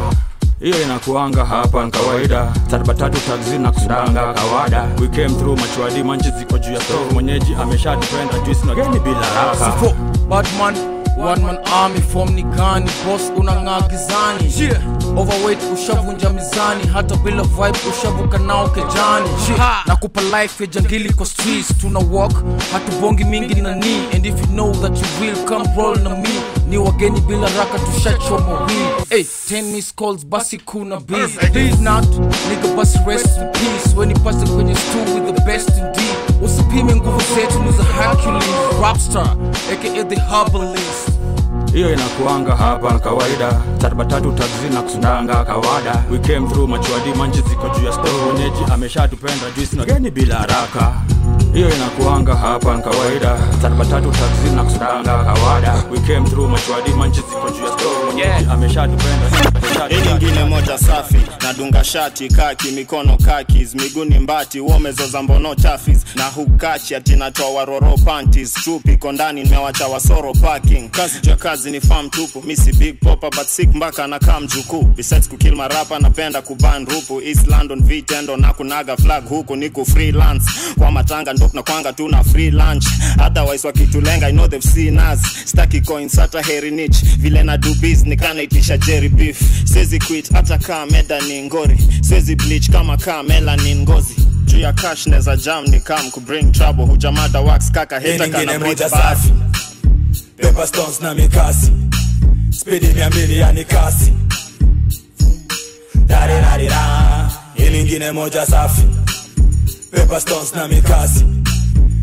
Hiyo 0.60 0.82
inakuanga 0.82 1.44
hapa 1.44 1.90
kawaida. 1.90 2.52
Sarba 2.70 2.94
tatu 2.94 3.18
taxi 3.20 3.59
na 3.59 3.72
kusundanga 3.72 4.32
kawada. 4.34 4.84
We 5.00 5.09
came 5.09 5.28
through 5.30 5.60
machwadi 5.60 6.02
manchi 6.02 6.30
ziko 6.30 6.59
juu 6.59 6.72
ya 6.72 6.80
store. 6.80 7.05
Mwenyeji 7.14 7.56
ameshatupenda 7.62 8.38
juice 8.38 9.00
bila 9.05 9.26
haraka. 9.34 9.72
Batman 10.28 10.74
One 11.18 11.42
man 11.42 11.58
army 11.66 12.00
form 12.00 12.34
ni 12.34 12.42
gani? 12.42 12.90
Boss 13.04 13.30
unang'aa 13.36 13.80
gizani 13.80 14.52
yeah. 14.60 15.18
overweight 15.18 15.58
ushavunja 15.74 16.30
mizani. 16.30 16.86
Hata 16.92 17.16
bila 17.16 17.42
vibe 17.42 17.78
ushavuka 17.90 18.38
nao 18.38 18.68
kejani. 18.68 19.28
Yeah. 19.48 19.86
na 19.86 19.96
kupa 19.96 20.20
life 20.22 20.64
ya 20.64 20.70
jangili 20.70 21.12
kwa 21.12 21.26
streets. 21.26 21.74
Tuna 21.80 21.98
walk 21.98 22.32
hatubongi 22.72 23.24
mingi 23.24 23.54
na 23.54 23.74
ni. 23.74 24.06
And 24.14 24.26
if 24.26 24.40
you 24.40 24.46
know 24.46 24.72
that 24.72 24.92
you 24.98 25.20
will 25.26 25.44
come 25.44 25.66
roll 25.76 25.96
na 25.98 26.10
me. 26.10 26.28
Ni 26.68 26.78
wageni 26.78 27.20
bila 27.20 27.48
raka 27.58 27.78
tushachoma 27.78 28.60
weed. 28.66 29.08
Hey, 29.10 29.22
10 29.24 29.62
miss 29.72 29.94
calls 29.94 30.26
basi 30.26 30.58
kuna 30.58 31.00
bees 31.00 31.30
if 31.54 31.80
not 31.80 32.04
nigga 32.48 32.68
basi 32.76 32.98
rest 33.06 33.26
in 33.38 33.48
peace. 33.52 33.94
When 33.96 34.14
pasta 34.24 34.46
kwenye 34.46 34.74
stool 34.74 35.14
with 35.24 35.34
the 35.34 35.40
best 35.44 35.68
indeed 35.68 36.42
usipime 36.42 36.94
nguvu 36.96 37.22
zetu 37.34 37.58
ni 37.62 37.72
za 37.72 37.82
hercules 37.84 38.44
rapstar 38.82 39.36
aka 39.72 40.04
the 40.04 40.20
herbalist 40.20 41.07
hiyo 41.78 41.92
inakuanga 41.92 42.56
hapa 42.56 42.98
kawaida. 42.98 43.60
Tatu 44.09 44.32
taxi 44.32 44.68
na 44.74 44.82
kusundanga 44.82 45.44
kawada. 45.44 46.05
We 46.10 46.18
came 46.18 46.48
through 46.48 46.68
machuadi 46.70 47.12
manji 47.18 47.40
ziko 47.48 47.68
juu 47.68 47.86
ya 47.86 47.92
stoneji 47.92 48.72
ameshatupenda 48.72 49.50
juisi 49.56 49.76
na 49.76 49.84
geni 49.84 50.10
bila 50.10 50.34
haraka 50.34 50.92
hiyo 51.55 51.74
inakuanga 51.74 52.35
hapa 52.35 52.78
kawaida. 52.78 53.39
Tatu 53.62 54.10
taxi 54.10 54.56
na 54.56 54.65
kusudanga 54.65 55.24
kawada. 55.24 55.85
We 55.90 55.98
came 56.01 56.28
through 56.31 56.51
machuadi 56.51 56.90
manchi 56.90 57.20
ziko 57.20 57.51
juu 57.51 57.65
ya 57.65 57.73
stoneji 57.73 58.51
ameshatupenda. 58.51 59.31
Hii 59.89 60.09
nyingine 60.09 60.44
moja 60.44 60.78
safi. 60.78 61.16
Nadunga 61.43 61.85
shati 61.85 62.28
kaki 62.28 62.70
mikono 62.70 63.16
kakis 63.16 63.74
miguni 63.74 64.19
mbati 64.19 64.60
womezoza 64.60 65.23
mbono 65.23 65.55
chafis. 65.55 65.98
Na 66.15 66.24
hukachi 66.24 66.94
atinatoa 66.94 67.51
waroro 67.51 67.97
panties. 68.05 68.55
Chupi 68.65 68.93
iko 68.93 69.12
ndani 69.12 69.43
nimewacha 69.43 69.86
wasoro 69.86 70.32
parking. 70.32 70.90
Kazi 70.90 71.20
jua 71.20 71.36
kazi 71.36 71.70
ni 71.70 71.81
farm 71.81 72.10
tupu. 72.10 72.43
Misi 72.47 72.73
big 72.73 73.01
popa 73.01 73.31
but 73.31 73.47
sick 73.47 73.74
mpaka 73.74 74.06
nakaa 74.06 74.40
mjukuu 74.40 74.82
besides 74.82 75.28
kukill 75.28 75.56
marapa 75.56 75.98
napenda 75.98 76.43
kuban 76.43 76.86
rupu. 76.86 77.20
East 77.23 77.47
london 77.48 77.82
vitendo 77.82 78.36
na 78.36 78.52
kunaga 78.52 78.97
flag 78.97 79.28
huku 79.28 79.56
niku 79.56 79.85
freelance. 79.86 80.51
Kwa 80.78 80.90
matanga 80.90 81.27
ndo 81.32 81.48
tunakwanga 81.48 81.92
tu 81.92 82.09
na 82.09 82.24
free 82.24 82.50
lunch. 82.50 82.86
Otherwise 83.26 83.66
wakitulenga 83.66 84.28
i 84.28 84.32
know 84.32 84.48
they've 84.48 84.68
seen 84.68 84.98
us. 84.98 85.20
Staki 85.44 85.80
coins 85.80 86.16
hata 86.16 86.42
heri 86.42 86.70
niche. 86.70 87.06
Vile 87.18 87.42
na 87.42 87.56
do 87.56 87.74
biz 87.74 88.05
nikanaitisha 88.05 88.78
jerry 88.78 89.09
beef. 89.09 89.40
Sezi 89.64 89.98
quit 89.98 90.32
hata 90.32 90.59
kaa 90.59 90.86
meda 90.86 91.20
ni 91.20 91.42
ngori. 91.42 91.78
Sezi 92.00 92.36
bleach 92.36 92.70
kama 92.70 92.96
kaa 92.96 93.22
melanin 93.22 93.78
ngozi. 93.82 94.14
Juu 94.44 94.59
ya 94.60 94.72
cash 94.72 95.06
neza 95.06 95.36
jam 95.36 95.64
ni 95.66 95.80
kam 95.80 96.10
kubring 96.10 96.52
trouble. 96.52 96.84
Hujamada 96.84 97.40
wax 97.40 97.70
kaka 97.72 97.98
heta 98.00 98.28
kana 98.28 98.44
breathe 98.59 98.66
moja 98.66 98.88
safi 98.88 99.32
Pepper 100.36 100.66
stones 100.66 101.00
na 101.00 101.14
mikasi. 101.14 101.70
Spidi 102.50 102.86
mia 102.86 103.10
mbili 103.10 103.38
yani 103.38 103.64
kasi. 103.64 104.12
Darirarira 106.06 107.30
hii 107.55 107.68
lingine 107.68 108.12
moja 108.12 108.46
safi 108.46 108.82
Pepper 109.90 110.20
stones 110.20 110.55
na 110.55 110.69
mikasi 110.69 111.24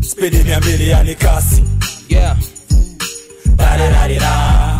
spidi 0.09 0.37
mia 0.43 0.59
mbili 0.59 0.89
yani 0.89 1.15
kasi 1.15 1.63
Yeah. 2.09 2.37
darirarira 3.55 4.74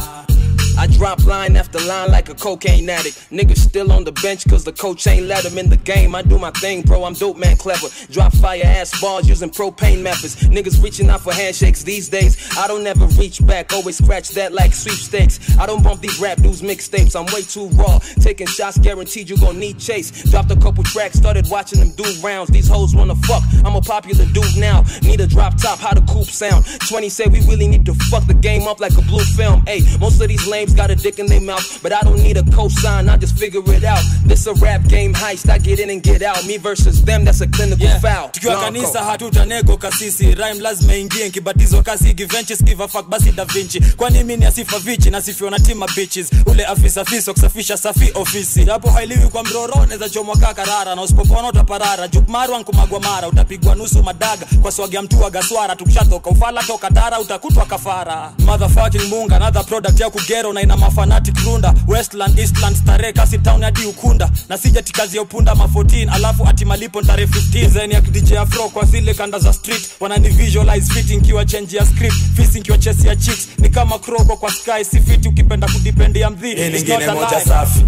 I 0.86 0.88
drop 0.88 1.26
line 1.26 1.56
after 1.56 1.80
line 1.80 2.12
like 2.12 2.30
a 2.30 2.36
cocaine 2.36 2.88
addict. 2.88 3.32
Niggas 3.32 3.58
still 3.58 3.92
on 3.92 4.04
the 4.04 4.12
bench 4.12 4.48
cause 4.48 4.64
the 4.64 4.72
coach 4.72 5.08
ain't 5.08 5.26
let 5.26 5.44
him 5.44 5.58
in 5.58 5.68
the 5.68 5.78
game. 5.78 6.14
I 6.14 6.22
do 6.22 6.38
my 6.38 6.52
thing, 6.52 6.84
bro. 6.84 7.06
I'm 7.06 7.16
dope, 7.16 7.38
man, 7.38 7.58
clever. 7.58 7.88
Drop 8.12 8.32
fire 8.34 8.62
ass 8.64 9.02
balls 9.02 9.28
using 9.28 9.50
propane 9.50 10.04
methods. 10.04 10.36
Niggas 10.44 10.84
reaching 10.84 11.10
out 11.10 11.22
for 11.22 11.34
handshakes 11.34 11.82
these 11.82 12.08
days. 12.08 12.56
I 12.56 12.68
don't 12.68 12.86
ever 12.86 13.08
reach 13.18 13.44
back, 13.48 13.74
always 13.74 13.98
scratch 13.98 14.30
that 14.36 14.54
like 14.54 14.76
sweepstakes. 14.76 15.58
I 15.58 15.66
don't 15.66 15.84
bump 15.84 16.02
these 16.02 16.20
rap 16.20 16.38
dudes 16.38 16.62
mixtapes. 16.62 17.16
I'm 17.20 17.26
way 17.34 17.42
too 17.42 17.66
raw. 17.76 17.98
Taking 18.22 18.46
shots, 18.46 18.78
guaranteed 18.78 19.28
you 19.28 19.40
gon' 19.40 19.58
need 19.58 19.80
chase. 19.80 20.12
Dropped 20.30 20.52
a 20.52 20.56
couple 20.56 20.84
tracks, 20.84 21.18
started 21.18 21.50
watching 21.50 21.80
them 21.80 21.94
do 21.96 22.06
rounds. 22.22 22.52
These 22.52 22.68
hoes 22.68 22.94
wanna 22.96 23.16
fuck. 23.26 23.42
I'm 23.66 23.76
a 23.76 23.82
popular 23.82 24.26
dude 24.26 24.56
now. 24.58 24.84
Need 25.02 25.20
a 25.20 25.26
drop 25.26 25.60
top, 25.60 25.80
how 25.80 25.96
the 25.96 26.02
coupe 26.02 26.28
sound. 26.28 26.64
20 26.88 27.10
said 27.10 27.32
we 27.32 27.40
really 27.48 27.68
need 27.68 27.88
to 27.88 27.96
fuck 28.12 28.28
the 28.28 28.36
game 28.36 28.68
up 28.68 28.80
like 28.80 28.96
a 29.00 29.02
blue 29.02 29.24
film. 29.24 29.64
Hey, 29.66 29.82
most 30.00 30.22
of 30.22 30.28
these 30.28 30.46
lames 30.48 30.75
got 30.76 30.92
a 30.92 30.96
dick 30.96 31.20
in 31.20 31.26
their 31.28 31.42
mouth, 31.42 31.82
but 31.82 31.92
I 31.94 32.02
don't 32.02 32.22
need 32.22 32.38
a 32.38 32.42
cosign. 32.44 33.10
I 33.10 33.18
just 33.18 33.38
figure 33.38 33.62
it 33.74 33.84
out. 33.84 34.04
This 34.26 34.46
a 34.48 34.54
rap 34.54 34.84
game 34.88 35.14
heist. 35.14 35.50
I 35.50 35.58
get 35.58 35.80
in 35.80 35.90
and 35.90 36.04
get 36.04 36.22
out. 36.22 36.46
Me 36.46 36.58
versus 36.58 37.02
them, 37.04 37.24
that's 37.26 37.42
a 37.42 37.48
clinical 37.48 37.88
foul. 38.00 38.30
tukiwa 38.30 38.58
kanisa 38.58 39.04
hatutanego 39.04 39.78
kasisi 39.78 40.36
rhyme 40.36 40.60
lazima 40.62 40.96
ingie 40.96 41.28
nkibatizwa 41.30 41.84
kasi 41.84 42.14
givenchi 42.14 42.56
skiva 42.56 42.88
fak 42.88 43.06
basi 43.08 43.32
da 43.32 43.46
vinci 43.46 43.80
kwani 43.98 44.24
mi 44.24 44.38
ni 44.38 44.46
asifa 44.46 44.80
vichi 44.80 45.10
nasifiwa 45.10 45.52
na 45.52 45.60
tima 45.60 45.88
bitches 45.96 46.28
ule 46.46 46.66
afisa 46.66 47.06
fiso 47.06 47.34
kusafisha 47.34 47.78
safi 47.78 48.12
ofisi 48.14 48.66
hapo 48.66 48.90
hailiwi 48.90 49.28
kwa 49.28 49.44
mroro 49.44 49.86
neza 49.90 50.10
chomwa 50.10 50.38
kaa 50.38 50.54
karara 50.54 50.96
na 50.96 51.02
usipopona 51.02 51.48
utaparara 51.50 52.08
jukmarwa 52.08 52.60
nkumagwa 52.60 53.00
mara 53.00 53.28
utapigwa 53.28 53.76
nusu 53.76 54.04
madaga 54.04 54.46
kwa 54.62 54.72
swagi 54.72 54.96
ya 54.96 55.02
mtu 55.02 55.22
wa 55.22 55.30
gaswara 55.30 55.76
tukishatoka 55.76 56.30
ufala 56.30 56.64
toka 56.64 56.90
dara 56.90 57.20
utakutwa 57.20 57.66
kafara 57.66 58.32
motherfucking 58.40 59.10
munga 59.10 59.36
another 59.36 59.66
product 59.66 60.00
ya 60.00 60.10
kugero 60.10 60.54
na 60.56 60.62
ina 60.62 60.78
mafanatic 60.78 61.36
runda. 61.46 61.74
Westland 61.88 62.40
eastland 62.40 62.76
starehe 62.76 63.14
kasi 63.14 63.38
town 63.38 63.62
hadi 63.64 63.86
ukunda. 63.86 64.30
Na 64.50 64.58
sija 64.58 64.82
tikazi 64.82 65.18
ya 65.18 65.22
upunda 65.24 65.56
ma 65.56 65.66
14 65.66 66.10
alafu 66.14 66.48
ati 66.48 66.66
malipo 66.66 67.02
tarehe 67.02 67.28
15 67.32 67.70
zeni 67.70 67.94
ya 67.94 68.02
DJ 68.02 68.32
afro 68.34 68.70
kwa 68.70 68.86
zile 68.86 69.14
kanda 69.14 69.40
za 69.40 69.54
street. 69.54 69.90
Wanani 70.00 70.30
visualize 70.30 70.94
fit 70.94 71.10
nkiwa 71.12 71.46
change 71.46 71.78
ya 71.78 71.86
script. 71.86 72.16
Fisi 72.36 72.60
nkiwa 72.60 72.78
chesi 72.78 73.08
ya 73.08 73.16
chicks. 73.16 73.48
Ni 73.58 73.70
kama 73.70 74.00
kroko 74.00 74.38
kwa 74.38 74.52
sky. 74.52 74.86
Si 74.92 75.00
fit 75.00 75.26
ukipenda 75.26 75.68
kudipendia 75.68 76.30
mdhi. 76.30 76.48
Hii 76.48 76.54
It's 76.68 76.74
lingine 76.76 76.98
not 77.06 77.10
a 77.10 77.14
moja 77.16 77.42
safi. 77.46 77.86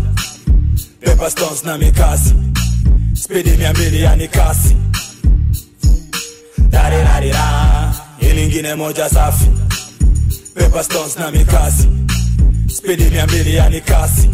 Pepper 1.00 1.32
stones 1.32 1.64
na 1.64 1.78
mikasi. 1.78 2.34
Spidi 3.14 3.50
mia 3.50 3.74
mbili 3.74 4.04
yani 4.04 4.28
kasi 4.28 4.76
darirarira 6.70 7.94
hii 8.20 8.34
lingine 8.34 8.76
moja 8.76 9.10
safi. 9.10 9.46
Pepper 10.56 10.84
stones 10.84 11.18
na 11.18 11.32
mikasi 11.32 11.88
spidi 12.78 13.04
mia 13.04 13.28
mbili 13.28 13.56
yani 13.56 13.82
kasi 13.82 14.30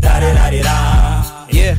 darirarira 0.00 1.24
Yeah, 1.52 1.76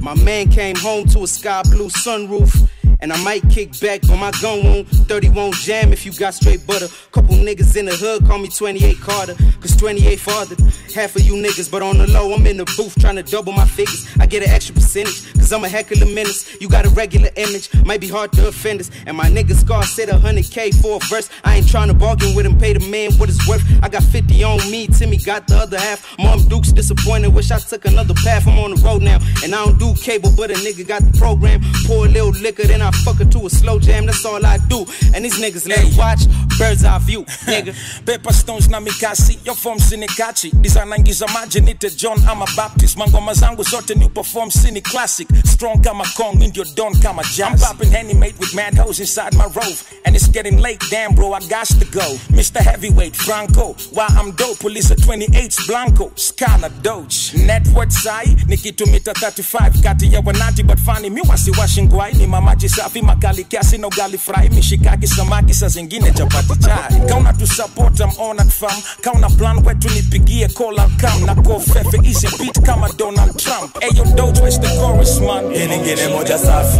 my 0.00 0.14
man 0.24 0.48
came 0.50 0.76
home 0.76 1.06
to 1.08 1.22
a 1.24 1.26
sky 1.26 1.62
blue 1.70 1.90
sunroof. 1.90 2.52
And 3.00 3.12
I 3.12 3.22
might 3.22 3.48
kick 3.48 3.78
back, 3.80 4.00
but 4.02 4.16
my 4.16 4.30
gun 4.42 4.64
won't. 4.64 4.88
30 4.88 5.30
won't 5.30 5.54
jam 5.54 5.92
if 5.92 6.04
you 6.04 6.12
got 6.12 6.34
straight 6.34 6.66
butter. 6.66 6.88
Couple 7.12 7.36
niggas 7.36 7.76
in 7.76 7.86
the 7.86 7.96
hood 7.96 8.26
call 8.26 8.38
me 8.38 8.48
28 8.48 8.98
Carter, 9.00 9.34
cause 9.60 9.76
28 9.76 10.18
fathered. 10.18 10.60
Half 10.94 11.16
of 11.16 11.22
you 11.22 11.34
niggas, 11.34 11.70
but 11.70 11.82
on 11.82 11.98
the 11.98 12.06
low, 12.06 12.32
I'm 12.34 12.46
in 12.46 12.56
the 12.56 12.64
booth 12.76 12.98
trying 13.00 13.16
to 13.16 13.22
double 13.22 13.52
my 13.52 13.66
figures. 13.66 14.08
I 14.18 14.26
get 14.26 14.42
an 14.42 14.50
extra 14.50 14.74
percentage, 14.74 15.32
cause 15.34 15.52
I'm 15.52 15.64
a 15.64 15.68
heck 15.68 15.90
of 15.92 16.02
a 16.02 16.06
menace. 16.06 16.60
You 16.60 16.68
got 16.68 16.86
a 16.86 16.90
regular 16.90 17.30
image, 17.36 17.72
might 17.84 18.00
be 18.00 18.08
hard 18.08 18.32
to 18.32 18.48
offend 18.48 18.80
us. 18.80 18.90
And 19.06 19.16
my 19.16 19.26
niggas 19.26 19.60
Scar 19.60 19.84
said 19.84 20.08
100k 20.08 20.80
for 20.82 20.96
a 20.96 21.00
verse. 21.06 21.30
I 21.44 21.56
ain't 21.56 21.68
trying 21.68 21.88
to 21.88 21.94
bargain 21.94 22.34
with 22.34 22.46
him, 22.46 22.58
pay 22.58 22.72
the 22.72 22.80
man 22.90 23.12
what 23.14 23.28
it's 23.28 23.46
worth. 23.48 23.62
I 23.82 23.88
got 23.88 24.02
50 24.02 24.42
on 24.44 24.58
me, 24.70 24.86
Timmy 24.86 25.18
got 25.18 25.46
the 25.46 25.56
other 25.56 25.78
half. 25.78 26.18
Mom 26.18 26.46
Duke's 26.48 26.72
disappointed, 26.72 27.28
wish 27.34 27.50
I 27.50 27.58
took 27.58 27.84
another 27.84 28.14
path. 28.14 28.46
I'm 28.46 28.58
on 28.58 28.74
the 28.74 28.80
road 28.82 29.02
now, 29.02 29.18
and 29.44 29.54
I 29.54 29.64
don't 29.64 29.78
do 29.78 29.94
cable, 29.94 30.32
but 30.36 30.50
a 30.50 30.54
nigga 30.54 30.86
got 30.86 31.02
the 31.02 31.16
program. 31.18 31.60
Pour 31.86 32.06
a 32.06 32.08
little 32.08 32.30
liquor, 32.30 32.64
then 32.64 32.77
I 32.82 32.90
fuck 33.04 33.16
her 33.16 33.24
to 33.24 33.46
a 33.46 33.50
slow 33.50 33.78
jam. 33.78 34.06
That's 34.06 34.24
all 34.24 34.44
I 34.44 34.58
do. 34.68 34.86
And 35.14 35.24
these 35.24 35.38
niggas 35.38 35.68
let 35.68 35.96
watch 35.96 36.20
bird's 36.58 36.84
eye 36.84 36.98
view, 36.98 37.24
nigga. 37.46 37.74
Pepper 38.06 38.32
stones 38.32 38.68
na 38.68 38.80
mikasi 38.80 39.38
yo 39.44 39.54
form 39.54 39.78
sinikachi. 39.78 40.50
Dizanaingiza 40.52 41.26
maji 41.28 41.60
nite 41.60 41.90
john 41.96 42.18
ama 42.28 42.46
baptist. 42.56 42.96
Mangoma 42.96 43.34
zangu 43.34 43.62
zote 43.64 43.94
new 43.96 44.08
perform 44.08 44.50
sini 44.50 44.80
classic. 44.82 45.28
Strong 45.44 45.82
kama 45.82 46.04
kong 46.16 46.38
mi 46.38 46.48
ndio 46.48 46.64
don 46.74 46.94
kama 47.00 47.22
jazz. 47.22 47.40
I'm 47.40 47.58
popping 47.58 47.90
henny 47.90 48.14
mate 48.14 48.38
with 48.38 48.54
mad 48.54 48.74
hoes 48.74 49.00
inside 49.00 49.34
my 49.34 49.44
rove. 49.46 49.84
And 50.04 50.16
it's 50.16 50.28
getting 50.28 50.58
late 50.58 50.82
damn 50.90 51.14
bro 51.14 51.32
i 51.32 51.40
got 51.48 51.66
to 51.66 51.84
go. 51.86 52.16
Mr 52.30 52.60
heavyweight 52.60 53.14
franco 53.16 53.74
why 53.92 54.06
i'm 54.10 54.32
dope? 54.32 54.58
Police 54.60 54.90
at 54.90 55.02
28 55.02 55.56
blanco 55.66 56.10
scala 56.16 56.70
doge. 56.82 57.34
Net 57.46 57.66
worth 57.68 57.92
sai 57.92 58.24
nikitumita 58.46 59.12
35 59.12 59.82
kati 59.82 60.12
ya 60.14 60.20
wanati 60.20 60.62
but 60.62 60.78
fani 60.78 61.10
mi 61.10 61.20
wasiwashi 61.28 61.82
ngwai 61.82 62.14
ni 62.14 62.26
mamaji 62.26 62.67
safi 62.68 63.02
makali 63.02 63.44
kiasi 63.44 63.78
na 63.78 63.86
ugali 63.86 64.18
fry. 64.18 64.48
Mishikaki 64.50 65.06
samaki 65.06 65.54
saa 65.54 65.68
zingine 65.68 66.10
chapati 66.12 66.58
chai. 66.58 67.00
Kauna 67.08 67.32
tu 67.32 67.46
support 67.46 68.00
am 68.00 68.10
on 68.18 68.40
at 68.40 68.50
fam 68.50 68.82
kauna 69.02 69.28
plan 69.38 69.56
wetu 69.64 69.88
nipigie 69.88 70.48
call 70.54 70.78
and 70.80 71.00
come. 71.00 71.26
Na 71.26 71.34
go 71.34 71.58
fefe 71.58 71.98
easy 72.06 72.28
beat 72.38 72.62
kama 72.64 72.88
Donald 72.96 73.38
Trump. 73.38 73.74
Ayo 73.82 74.04
doge 74.16 74.40
where's 74.40 74.58
the 74.58 74.68
chorus 74.68 75.20
man. 75.20 75.50
Hii 75.54 75.66
nyingine 75.66 76.08
moja 76.08 76.38
safi. 76.38 76.78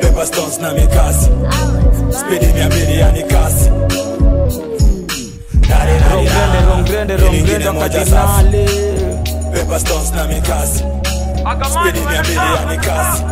Pepper 0.00 0.26
stones 0.26 0.58
na 0.60 0.72
mikasi. 0.72 1.26
Spidi 2.20 2.46
mia 2.46 2.66
mbili 2.66 2.98
yani 3.00 3.22
kasi 3.22 3.70
Rongrende, 6.10 6.60
rongrende, 6.70 7.16
rongrende 7.16 7.68
wakadinali. 7.68 8.64
Pepper 9.52 9.80
stones 9.80 10.12
na 10.12 10.24
mikasi. 10.24 10.84
Spidi 11.70 12.00
mia 12.00 12.22
mbili 12.22 12.36
yani 12.56 12.78
kasi 12.78 13.22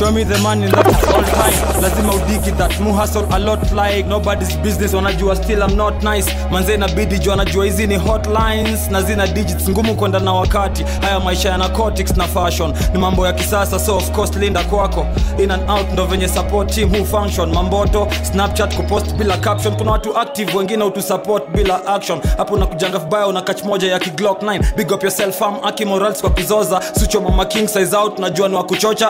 show 0.00 0.10
me 0.10 0.24
the 0.24 0.38
money 0.38 0.66
that's 0.66 1.04
all 1.12 1.22
time 1.22 1.82
lazima 1.82 2.14
udiki 2.14 2.50
that 2.56 2.80
mu 2.80 2.92
hustle 2.92 3.26
a 3.32 3.38
lot 3.38 3.60
like 3.72 4.06
nobody's 4.08 4.56
business. 4.56 4.94
Wanajua 4.94 5.36
still 5.36 5.62
I'm 5.62 5.76
not 5.76 6.02
nice. 6.02 6.26
Manze 6.50 6.74
inabidi 6.74 7.18
juu 7.18 7.32
anajua 7.32 7.64
hizi 7.64 7.86
ni 7.86 7.96
hotlines 7.96 8.90
na 8.90 9.02
zina 9.02 9.26
digits 9.26 9.68
ngumu 9.68 9.94
kwenda 9.94 10.18
na 10.18 10.32
wakati. 10.32 10.84
Haya 11.00 11.20
maisha 11.20 11.48
ya 11.48 11.58
narcotics 11.58 12.16
na 12.16 12.26
fashion. 12.26 12.74
Ni 12.92 12.98
mambo 12.98 13.26
ya 13.26 13.32
kisasa 13.32 13.78
so 13.78 13.96
of 13.96 14.10
course 14.10 14.36
linda 14.36 14.64
kwako. 14.64 15.06
In 15.38 15.50
and 15.50 15.70
out 15.70 15.92
ndo 15.92 16.06
venye 16.06 16.28
support 16.28 16.74
team 16.74 16.92
who 16.94 17.04
function. 17.04 17.52
Mamboto 17.54 18.08
snapchat 18.22 18.76
kupost 18.76 19.14
bila 19.14 19.36
caption. 19.36 19.76
Kuna 19.76 19.90
watu 19.90 20.18
active 20.18 20.56
wengine 20.58 20.84
utusupport 20.84 21.48
bila 21.50 21.86
action. 21.86 22.20
Hapo 22.36 22.54
unakujanga 22.54 22.98
vibaya 22.98 23.26
una 23.26 23.42
catch 23.42 23.64
moja 23.64 23.92
ya 23.92 23.98
kiglock 23.98 24.42
9 24.42 24.76
big 24.76 24.92
up 24.92 25.02
yourself 25.02 25.38
fam 25.38 25.54
aki 25.64 25.84
morals 25.84 26.20
kwa 26.20 26.30
kuzoza 26.30 26.80
sucho 27.00 27.20
mama 27.20 27.44
king 27.44 27.68
size 27.68 27.96
out 27.96 28.18
najua 28.18 28.48
ni 28.48 28.54
wa 28.54 28.64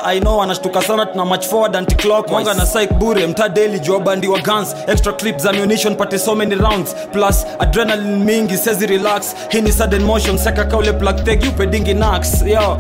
i 0.05 0.21
know 0.21 0.43
anashtuka 0.43 0.80
sana 0.82 1.07
tuna 1.07 1.24
match 1.24 1.47
forward 1.47 1.77
anti 1.77 1.94
clock 1.94 2.28
mwanga 2.31 2.55
na 2.55 2.66
psych 2.66 2.93
bure 2.93 3.27
mta 3.27 3.48
daily 3.48 3.81
jua 3.81 4.01
bandi 4.01 4.28
wa 4.28 4.39
guns. 4.39 4.74
Extra 4.86 5.12
clips 5.12 5.47
ammunition 5.47 5.97
pate 5.97 6.19
so 6.19 6.35
many 6.35 6.55
rounds. 6.55 6.94
Plus 7.12 7.47
adrenaline 7.59 8.24
mingi 8.24 8.57
sezi 8.57 8.86
relax. 8.86 9.35
Hii 9.48 9.61
ni 9.61 9.73
sudden 9.73 10.02
motion 10.02 10.39
seka 10.39 10.65
kaule 10.65 10.93
plug 10.93 11.24
tag 11.24 11.44
you 11.44 11.52
pedingi 11.52 11.94
nax 11.94 12.43
yo 12.47 12.77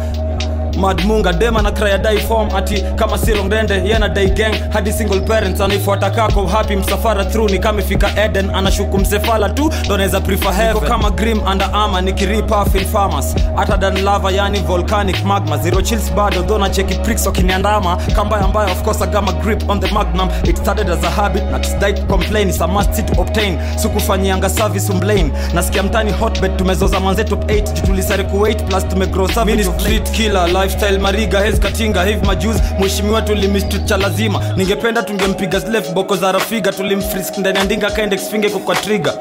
madmunga 0.78 1.32
dema 1.32 1.62
na 1.62 1.70
kraya 1.70 1.98
dai 1.98 2.18
form. 2.18 2.48
Ati 2.56 2.82
kama 2.96 3.18
sirongdende 3.18 3.74
yena 3.74 4.08
dai 4.08 4.26
gang. 4.30 4.54
Hadi 4.72 4.92
single 4.92 5.20
parents 5.20 5.60
anaifuata 5.60 6.10
kako. 6.10 6.46
Happy 6.46 6.76
msafara 6.76 7.24
through 7.24 7.50
ni 7.50 7.58
kama 7.58 7.80
ifika 7.80 8.24
eden. 8.24 8.50
Anashuku 8.54 8.98
msefala 8.98 9.48
tu 9.48 9.72
ndo 9.84 10.20
prefer 10.20 10.52
heaven. 10.52 10.82
kama 10.88 11.10
grim 11.10 11.42
under 11.42 11.70
armor 11.72 12.02
nikiripa 12.02 12.64
fil 12.64 12.84
farmers. 12.84 13.34
Hata 13.56 13.76
dan 13.76 14.02
lava 14.04 14.30
yani 14.30 14.58
volcanic 14.60 15.24
magma. 15.24 15.58
Zero 15.58 15.82
chills 15.82 16.12
bado 16.12 16.58
na 16.58 16.68
cheki 16.70 16.94
pricks 16.94 17.26
wakiniandama 17.26 17.96
kambaya 18.16 18.48
mbaya 18.48 18.72
of 18.72 18.82
course 18.82 19.02
agama 19.02 19.32
grip 19.32 19.68
on 19.68 19.80
the 19.80 19.86
magnum. 19.94 20.28
It 20.44 20.56
started 20.56 20.88
as 20.90 21.04
a 21.04 21.10
habit 21.10 21.42
na 21.50 21.58
tisdai 21.58 21.92
to 21.94 22.06
complain. 22.06 22.48
Is 22.48 22.60
a 22.60 22.66
must 22.66 23.06
to 23.06 23.20
obtain. 23.20 23.58
Sikufanyianga 23.76 24.48
service 24.50 24.92
umblane 24.92 25.30
nasikia 25.54 25.82
mtani 25.82 26.12
hotbed 26.12 26.56
tumezoza 26.56 27.00
manze 27.00 27.24
top 27.24 27.44
8 27.44 27.72
jutulisare 27.72 28.24
ku 28.24 28.36
8 28.36 28.64
plus 28.68 28.88
tumegrow 28.88 29.28
service 29.28 29.70
street 29.78 30.10
killer 30.10 30.48
lifestyle 30.62 30.98
mariga 30.98 31.40
hez 31.40 31.58
katinga 31.58 32.04
hivi 32.04 32.26
majuzi. 32.26 32.62
Mheshimiwa 32.80 33.22
tulimistrit 33.22 33.84
cha 33.84 33.96
lazima. 33.96 34.40
Ningependa 34.56 35.02
tungempiga 35.02 35.58
zile 35.60 35.80
boko 35.80 36.16
za 36.16 36.32
rafiga 36.32 36.72
tulimfrisk 36.72 37.38
ndani 37.38 37.58
ya 37.58 37.64
ndinga 37.64 37.90
kaendex 37.90 38.30
finge 38.30 38.48
kwa 38.48 38.76
trigger 38.76 39.14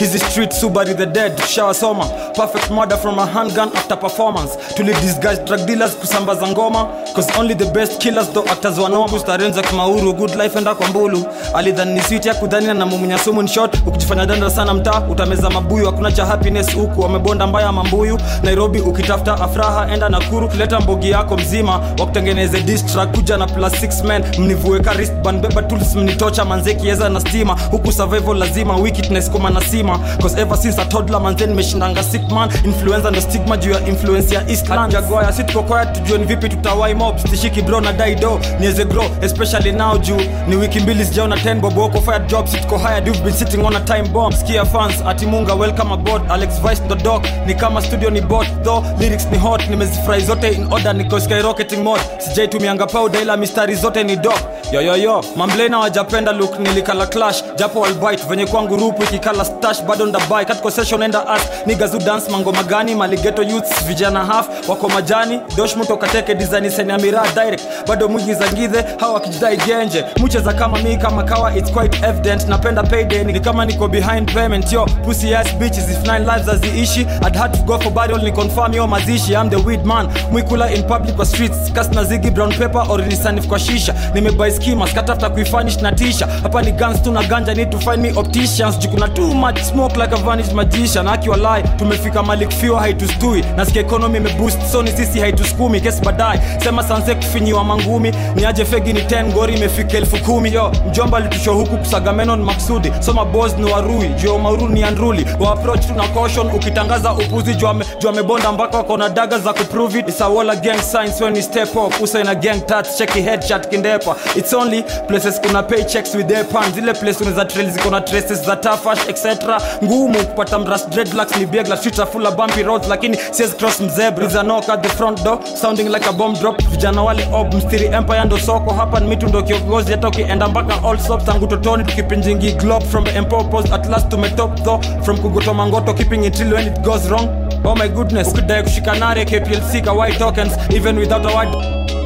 hizi 0.00 0.18
street 0.18 0.52
subari 0.52 0.94
the 0.94 1.06
dead. 1.06 1.36
Shawasoma 1.38 2.06
perfect 2.34 2.70
murder 2.70 2.96
from 2.96 3.18
a 3.18 3.26
handgun 3.26 3.68
after 3.76 3.96
performance. 3.96 4.56
Tuli 4.74 4.92
disguise 4.94 5.38
drug 5.44 5.66
dealers 5.66 5.94
kusambaza 5.96 6.46
ngoma. 6.46 6.86
Cause 7.14 7.28
only 7.38 7.54
the 7.54 7.64
best 7.72 8.00
killers 8.00 8.28
do 8.32 8.40
actors 8.48 8.78
wanoma 8.78 9.18
starenza 9.18 9.62
kimauru 9.62 10.12
good 10.12 10.34
life 10.34 10.58
enda 10.58 10.74
kwa 10.74 10.88
mbulu. 10.88 11.24
Alidhani 11.54 11.94
ni 11.94 12.00
sweet 12.02 12.26
ya 12.26 12.34
kudhania 12.34 12.74
na 12.74 12.86
mumunya 12.86 13.18
sumu 13.18 13.48
shot 13.48 13.78
ukijifanya 13.86 14.26
danda 14.26 14.50
sana 14.50 14.74
mtaa 14.74 15.02
utameza 15.10 15.50
mabuyu. 15.50 15.86
Hakuna 15.86 16.12
cha 16.12 16.26
happiness 16.26 16.74
huku. 16.74 17.00
Wamebonda 17.00 17.46
mbaya 17.46 17.72
mambuyu. 17.72 18.18
Nairobi 18.42 18.80
ukitafuta 18.80 19.34
afraha 19.40 19.88
enda 19.94 20.08
nakuru. 20.08 20.48
Kuleta 20.48 20.80
mbogi 20.80 21.10
yako 21.10 21.36
mzima. 21.36 21.72
Wakutengeneze 21.98 22.60
distrack 22.60 23.10
kuja 23.14 23.36
na 23.36 23.46
plus 23.46 23.72
6 23.72 24.04
men. 24.04 24.24
Mnivueka 24.38 24.90
wristband 24.92 25.40
beba 25.42 25.62
tools 25.62 25.94
mnitocha 25.94 26.44
manze 26.44 26.74
kieza 26.74 27.08
na 27.08 27.20
stima. 27.20 27.56
Huku 27.70 27.92
survival 27.92 28.36
lazima 28.36 28.76
wickedness 28.76 29.30
kuma 29.30 29.50
sima 29.98 30.18
cause 30.20 30.34
ever 30.36 30.56
since 30.56 30.78
a 30.78 30.84
toddler 30.84 31.20
manze 31.20 31.46
nimeshindanga 31.46 32.02
sick 32.02 32.30
man. 32.30 32.50
Influenza 32.64 33.10
ndo 33.10 33.20
stigma 33.20 33.56
juu 33.56 33.70
ya 33.70 33.86
influence 33.86 34.34
ya 34.34 34.48
eastland 34.50 34.92
jagoya 34.92 35.32
si 35.32 35.44
tuko 35.44 35.62
quiet 35.62 35.92
tujue 35.92 36.18
ni 36.18 36.24
vipi 36.24 36.48
tutawai 36.48 36.94
mob 36.94 37.18
stishiki 37.18 37.62
bro 37.62 37.80
na 37.80 37.92
daido 37.92 38.40
niweze 38.60 38.84
grow 38.84 39.04
especially 39.22 39.72
now 39.72 39.98
juu. 39.98 40.20
Ni 40.48 40.56
wiki 40.56 40.80
mbili 40.80 41.04
sijaona 41.04 41.36
10 41.36 41.60
bob 41.60 41.78
wako 41.78 42.00
fired 42.00 42.26
job 42.26 42.46
si 42.46 42.56
tuko 42.56 42.78
hired 42.78 43.06
you've 43.06 43.22
been 43.24 43.34
sitting 43.36 43.64
on 43.64 43.76
a 43.76 43.80
time 43.80 44.08
bomb. 44.08 44.32
Skia 44.34 44.64
fans 44.64 44.94
ati 45.06 45.26
munga 45.26 45.54
welcome 45.54 45.92
aboard. 45.94 46.22
Alex 46.30 46.60
vice 46.62 46.82
the 46.88 46.94
doc 46.94 47.26
ni 47.46 47.54
kama 47.54 47.82
studio 47.82 48.10
ni 48.10 48.20
bot 48.20 48.46
though. 48.64 48.84
Lyrics 49.00 49.26
ni 49.32 49.38
hot 49.38 49.68
nimezifurahi 49.70 50.24
zote 50.24 50.48
in 50.52 50.72
order 50.72 50.94
niko 50.94 51.20
skyrocketing 51.20 51.82
mode. 51.82 52.02
Sijaitumianga 52.18 52.86
powder 52.86 53.22
ila 53.22 53.36
mistari 53.36 53.74
zote 53.74 54.04
ni 54.04 54.16
dog 54.16 54.38
yoyoyo 54.72 55.24
mamblena 55.36 55.78
wajapenda 55.78 56.32
look 56.32 56.58
nilikala 56.58 57.06
clash. 57.06 57.44
Japo 57.56 57.84
albite 57.84 58.22
venye 58.28 58.46
kwangu 58.46 58.76
rupu 58.76 59.02
ikikala 59.02 59.44
stash 59.44 59.79
bado 59.88 60.06
ndabai 60.06 60.44
katiko 60.46 60.70
session 60.70 61.02
as 61.02 61.42
nigazu 61.66 61.98
dance 61.98 62.30
mangoma 62.30 62.62
gani 62.62 62.94
maligeto 62.94 63.42
youths 63.42 63.84
vijana 63.84 64.24
half 64.24 64.68
wako 64.68 64.88
majani. 64.88 65.40
Dosh 65.56 65.56
doshmuto 65.56 65.96
kateke 65.96 66.34
design 66.34 66.70
seni 66.70 66.92
amira 66.92 67.22
direct. 67.34 67.62
Bado 67.88 68.08
mwingi 68.08 68.34
za 68.34 68.52
ngidhe 68.52 68.84
hawa 69.00 69.14
wakijidai 69.14 69.56
genje. 69.56 70.04
Mucheza 70.18 70.52
kama 70.52 70.78
mi 70.78 70.96
kama 70.96 71.22
kawa 71.22 71.56
it's 71.56 71.70
quite 71.72 72.06
evident. 72.06 72.48
Napenda 72.48 72.82
payday 72.82 73.24
ni 73.24 73.40
kama 73.40 73.64
niko 73.64 73.88
behind 73.88 74.32
payment. 74.34 74.72
Yo 74.72 74.86
pussy 75.04 75.34
ass 75.34 75.54
bitches 75.54 75.90
if 75.90 76.06
nine 76.06 76.24
lives 76.24 76.48
aziishi 76.48 77.00
I'd 77.00 77.36
had 77.36 77.52
to 77.54 77.62
go 77.62 77.78
for 77.78 77.90
burial 77.92 78.18
ni 78.22 78.32
confirm 78.32 78.72
yo 78.74 78.86
mazishi. 78.86 79.34
I'm 79.34 79.50
the 79.50 79.58
weed 79.58 79.84
man. 79.84 80.06
Mwikula 80.32 80.70
in 80.74 80.82
public 80.82 81.16
kwa 81.16 81.26
streets 81.26 81.72
kas 81.72 81.88
na 81.90 82.04
zigi 82.04 82.30
brown 82.30 82.52
paper 82.52 82.84
or 82.88 83.00
nisanif 83.06 83.46
kwa 83.46 83.58
shisha. 83.58 83.94
Nimebuy 84.14 84.50
skimas 84.50 84.92
katafta 84.94 85.30
kuifanish 85.30 85.76
na 85.82 85.92
tisha 85.92 86.26
hapa 86.42 86.62
ni 86.62 86.72
guns 86.72 87.02
tu 87.02 87.12
na 87.12 87.22
ganja 87.22 87.54
need 87.54 87.70
to 87.70 87.78
find 87.78 87.98
me 88.02 88.12
opticians. 88.16 88.78
Jukuna 88.78 89.08
too 89.08 89.34
much 89.34 89.59
smoke 89.64 89.96
like 89.96 90.12
a 90.12 90.16
vanished 90.16 90.52
magician 90.54 91.08
akiwa 91.08 91.36
lie. 91.36 91.62
Tumefika 91.78 92.22
mali 92.22 92.46
kufiwa 92.46 92.80
haitustui. 92.80 93.44
Nasikia 93.56 93.80
ekonomi 93.82 94.16
imeboost 94.18 94.58
so 94.72 94.82
ni 94.82 94.90
sisi 94.90 95.20
haituskumi. 95.20 95.80
Kesi 95.80 96.02
baadaye 96.02 96.40
sema 96.64 96.82
sanse 96.82 97.14
kufinyiwa 97.14 97.64
mangumi. 97.64 98.12
Ni 98.34 98.44
aje 98.46 98.64
fegi 98.64 98.92
ni 98.92 99.00
10 99.00 99.32
gori 99.32 99.54
imefika 99.54 99.96
elfu 99.98 100.16
kumi. 100.24 100.54
Yo 100.54 100.72
mjomba 100.88 101.18
alitusho 101.18 101.54
huku 101.54 101.76
kusagameno 101.76 102.36
ni 102.36 102.44
maksudi. 102.44 102.92
Soma 103.00 103.24
bos 103.24 103.56
ni 103.56 103.72
warui 103.72 104.08
juu 104.08 104.38
mauru 104.38 104.68
ni 104.68 104.84
andruli. 104.84 105.26
Wa 105.40 105.52
approach 105.52 105.86
tuna 105.86 106.08
caution 106.08 106.46
ukitangaza 106.50 107.12
upuzi 107.12 107.54
juu 107.54 108.08
amebonda 108.08 108.52
mpaka 108.52 108.76
wako 108.76 108.96
na 108.96 109.08
daga 109.08 109.38
za 109.38 109.52
kuprove 109.52 109.98
it. 109.98 110.08
It's 110.08 110.20
a 110.20 110.28
walla 110.28 110.56
gang 110.56 110.78
signs 110.82 111.20
when 111.20 111.32
we 111.34 111.42
step 111.42 111.76
up. 111.76 112.00
Usa 112.00 112.20
ina 112.20 112.34
gang 112.34 112.60
tat 112.66 112.96
cheki 112.98 113.20
headshot 113.22 113.68
kindepa. 113.68 114.16
It's 114.36 114.52
only 114.52 114.82
places 115.08 115.40
kuna 115.40 115.62
paychecks 115.62 116.14
with 116.14 116.26
their 116.28 116.44
pan 116.44 116.72
zile 116.72 116.92
place 116.94 117.16
unaweza 117.20 117.44
trail 117.44 117.70
ziko 117.70 117.90
na 117.90 118.00
traces 118.00 118.44
za 118.46 118.56
tafash 118.56 119.08
etc 119.08 119.36
ngumu 119.84 120.18
kupata 120.18 120.58
mras 120.58 120.88
dreadlocks 120.90 121.36
ni 121.36 121.46
big 121.46 121.66
la 121.66 121.76
streets 121.76 122.00
full 122.12 122.26
of 122.26 122.36
bumpy 122.36 122.62
roads 122.62 122.88
lakini 122.88 123.18
says 123.30 123.56
cross 123.56 123.80
mzebra 123.80 124.26
is 124.26 124.36
a 124.36 124.42
knock 124.42 124.68
at 124.68 124.82
the 124.82 124.88
front 124.88 125.24
door 125.24 125.38
sounding 125.60 125.88
like 125.88 126.06
a 126.08 126.12
bomb 126.12 126.34
drop. 126.34 126.62
Vijana 126.70 127.02
wale 127.02 127.28
ob 127.32 127.54
mstiri 127.54 127.86
empire 127.86 128.24
ndo 128.24 128.38
soko. 128.38 128.74
Hapa 128.74 129.00
ni 129.00 129.06
mitu 129.06 129.26
ndo 129.26 129.42
kiongozi 129.42 129.92
hata 129.92 130.08
ukienda 130.08 130.48
mpaka 130.48 130.88
all 130.88 130.98
stop 130.98 131.24
tangu 131.24 131.46
totoni 131.46 131.84
tukipinjingi 131.84 132.52
globe. 132.52 132.86
From 132.86 133.04
post 133.50 133.72
at 133.72 133.86
last 133.86 134.08
tumetop 134.08 134.62
though. 134.64 134.80
From 135.02 135.18
kugoto 135.18 135.54
mangoto 135.54 135.94
keeping 135.94 136.24
it 136.24 136.34
till 136.34 136.52
when 136.52 136.66
it 136.66 136.80
goes 136.80 137.08
wrong. 137.08 137.28
Oh 137.64 137.76
my 137.76 137.88
goodness 137.88 138.28
ukidai 138.28 138.62
kushika 138.62 138.94
nare 138.94 139.24
kplc 139.24 139.84
ka 139.84 140.18
tokens 140.18 140.52
even 140.70 140.98
without 140.98 141.26
a 141.26 141.28
white 141.28 141.99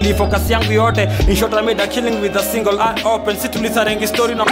Ni 0.00 0.14
focus 0.14 0.50
yangu 0.50 0.72
yote. 0.72 1.08
In 1.28 1.36
short 1.36 1.52
I 1.54 1.60
made 1.62 1.80
a 1.80 1.86
killing 1.86 2.20
with 2.20 2.34
a 2.36 2.42
single 2.42 2.80
eye 2.80 3.02
open. 3.04 3.36
Si 3.36 3.48
tulisarengi 3.48 4.06
story 4.06 4.34
na 4.34 4.44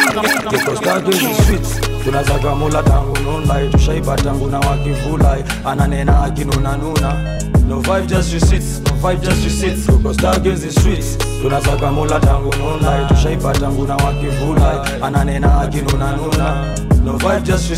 tunazaga 2.05 2.55
mula 2.55 2.83
tangu 2.83 3.17
nunlai 3.19 3.69
tushaiba 3.69 4.17
tangu 4.17 4.47
na 4.47 4.59
wakivulai. 4.61 5.45
Ananena 5.65 6.23
akinunanuna 6.25 7.39
no 7.69 7.81
vibe 7.81 8.07
just 8.07 8.33
mula 11.93 12.21
tangu 12.21 12.55
nunlai 12.57 13.07
tushaiba 13.09 13.53
tangu 13.53 13.87
na 13.87 13.97
wakivulai. 13.97 14.79
Ananena 15.03 15.61
akinunanuna 15.61 16.77
no 17.05 17.13
vibe 17.19 17.43
just 17.43 17.69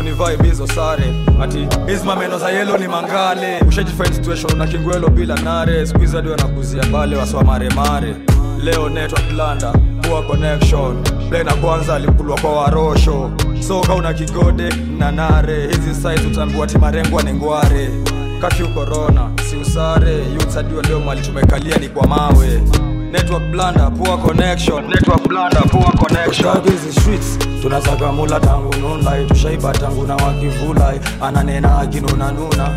kunivibe 0.00 0.48
hizo 0.48 0.66
sare. 0.66 1.04
Ati 1.42 1.68
hizi 1.86 2.04
mameno 2.06 2.38
za 2.38 2.50
yelo 2.50 2.78
ni 2.78 2.88
mangale. 2.88 3.60
Ushajifind 3.68 4.14
na 4.56 4.66
kingwelo 4.66 5.08
bila 5.08 5.34
nare. 5.36 5.86
Skuizi 5.86 6.16
hadi 6.16 6.28
wanaguzia 6.28 6.84
bale 6.84 7.16
waswa 7.16 7.44
maremare 7.44 8.16
leo 8.64 8.88
network 8.88 9.32
landa 9.36 9.72
connection. 10.22 11.02
Play 11.28 11.44
kwanza 11.54 11.94
alikulwa 11.94 12.40
kwa 12.40 12.52
warosho. 12.52 13.30
Soka 13.68 13.94
una 13.94 14.14
kigode 14.14 14.68
na 14.98 15.12
nare. 15.12 15.66
Hizi 15.66 15.94
size 15.94 16.26
utambua 16.32 16.66
ti 16.66 16.78
marengwa 16.78 17.22
ni 17.22 17.32
ngware. 17.32 17.90
Kafyu 18.40 18.68
korona 18.74 19.30
si 19.50 19.56
usare. 19.56 20.16
Yutsadio 20.34 20.82
leo 20.82 21.00
mali 21.00 21.20
tumekalia 21.22 21.76
ni 21.76 21.88
kwa 21.88 22.06
mawe 22.06 22.60
network 23.12 23.50
blanda 23.52 23.90
poor 23.90 24.18
connection. 24.18 24.88
Network 24.88 25.22
blanda 25.28 25.60
poor 25.70 25.90
connection. 25.92 26.62
Hizi 26.64 26.92
streets 27.00 27.38
tunazaga 27.62 28.12
mula 28.12 28.40
tangu 28.40 28.74
nunlai 28.80 29.26
tushaiba 29.26 29.72
tangu 29.72 30.06
na 30.06 30.16
wakivulai 30.16 31.00
ananena 31.20 31.78
akinunanuna 31.78 32.68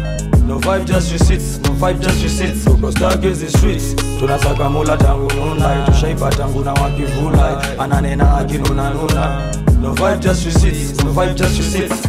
no 0.47 0.57
vibe 0.59 0.85
just 0.85 1.11
receipts 1.11 1.59
no 1.63 1.71
vibe 1.73 1.99
just 1.99 2.23
receipts. 2.23 2.65
Tuko 2.65 2.91
stuck 2.91 3.21
hizi 3.21 3.47
streets 3.49 3.95
tunazaga 4.19 4.69
mula 4.69 4.97
tangu 4.97 5.31
nunlai 5.33 5.85
tushaiba 5.85 6.29
tangu 6.29 6.63
na 6.63 6.73
wakivulai 6.73 7.55
ananena 7.79 8.37
akinunanuna 8.37 9.51
no 9.81 9.93
vibe 9.93 10.17
just 10.19 10.45
receipts 10.45 11.03
no 11.03 11.11
vibe 11.11 11.33
just 11.33 11.57
receipts. 11.57 12.07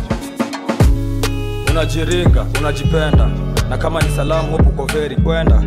Unajiringa 1.70 2.46
unajipenda. 2.60 3.28
Na 3.70 3.78
kama 3.78 4.01
ni 4.02 4.09
salamu 4.16 4.51
hope 4.52 4.64
kwa 4.64 4.86
kwenda 5.24 5.62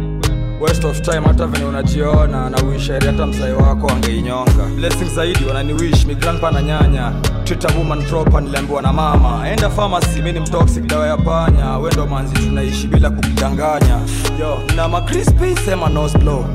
waste 0.59 0.84
of 0.88 1.01
time 1.01 1.21
hata 1.27 1.47
venye 1.47 1.65
unajiona 1.65 2.49
na 2.49 2.57
uisheri 2.63 3.07
hata 3.07 3.25
mzai 3.25 3.53
wako 3.53 3.89
angeinyonga. 3.91 4.63
Blessing 4.75 5.05
zaidi 5.15 5.45
wananiwish 5.45 6.05
mi 6.05 6.15
grandpa 6.15 6.51
na 6.51 6.61
nyanya. 6.61 7.11
Treat 7.43 7.75
woman 7.77 8.03
proper 8.03 8.41
niliambiwa 8.41 8.81
na 8.81 8.93
mama. 8.93 9.49
Enda 9.49 9.69
pharmacy 9.69 10.21
mi 10.21 10.31
ni 10.31 10.39
mtoxic 10.39 10.85
dawa 10.88 11.07
ya 11.07 11.17
panya. 11.17 11.77
Wendo 11.77 12.05
manzi 12.07 12.34
tunaishi 12.35 12.88
bila 12.88 13.09
kukudanganya. 13.09 13.99
Yo 14.39 14.59
na 14.75 14.88
macrispi 14.88 15.55
sema 15.65 15.89
nose 15.89 16.17
blow. 16.17 16.45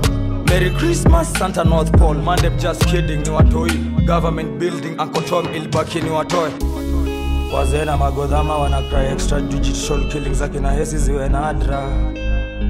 Merry 0.48 0.70
Christmas 0.70 1.32
Santa 1.32 1.64
North 1.64 1.90
Pole. 1.98 2.20
Mandem 2.22 2.56
just 2.58 2.84
kidding 2.86 3.16
ni 3.22 3.30
watoi. 3.30 3.72
Government 4.06 4.58
building 4.58 4.96
Uncle 5.00 5.56
ilibaki 5.56 6.00
ni 6.00 6.10
watoi. 6.10 6.50
Wazee 7.54 7.84
na 7.84 7.96
magodhama 7.96 8.58
wana 8.58 8.82
cry 8.82 9.06
extrajudicial 9.12 10.08
killings 10.08 10.42
akina 10.42 10.72
hesi 10.72 10.98
ziwe 10.98 11.28
nadra 11.28 11.88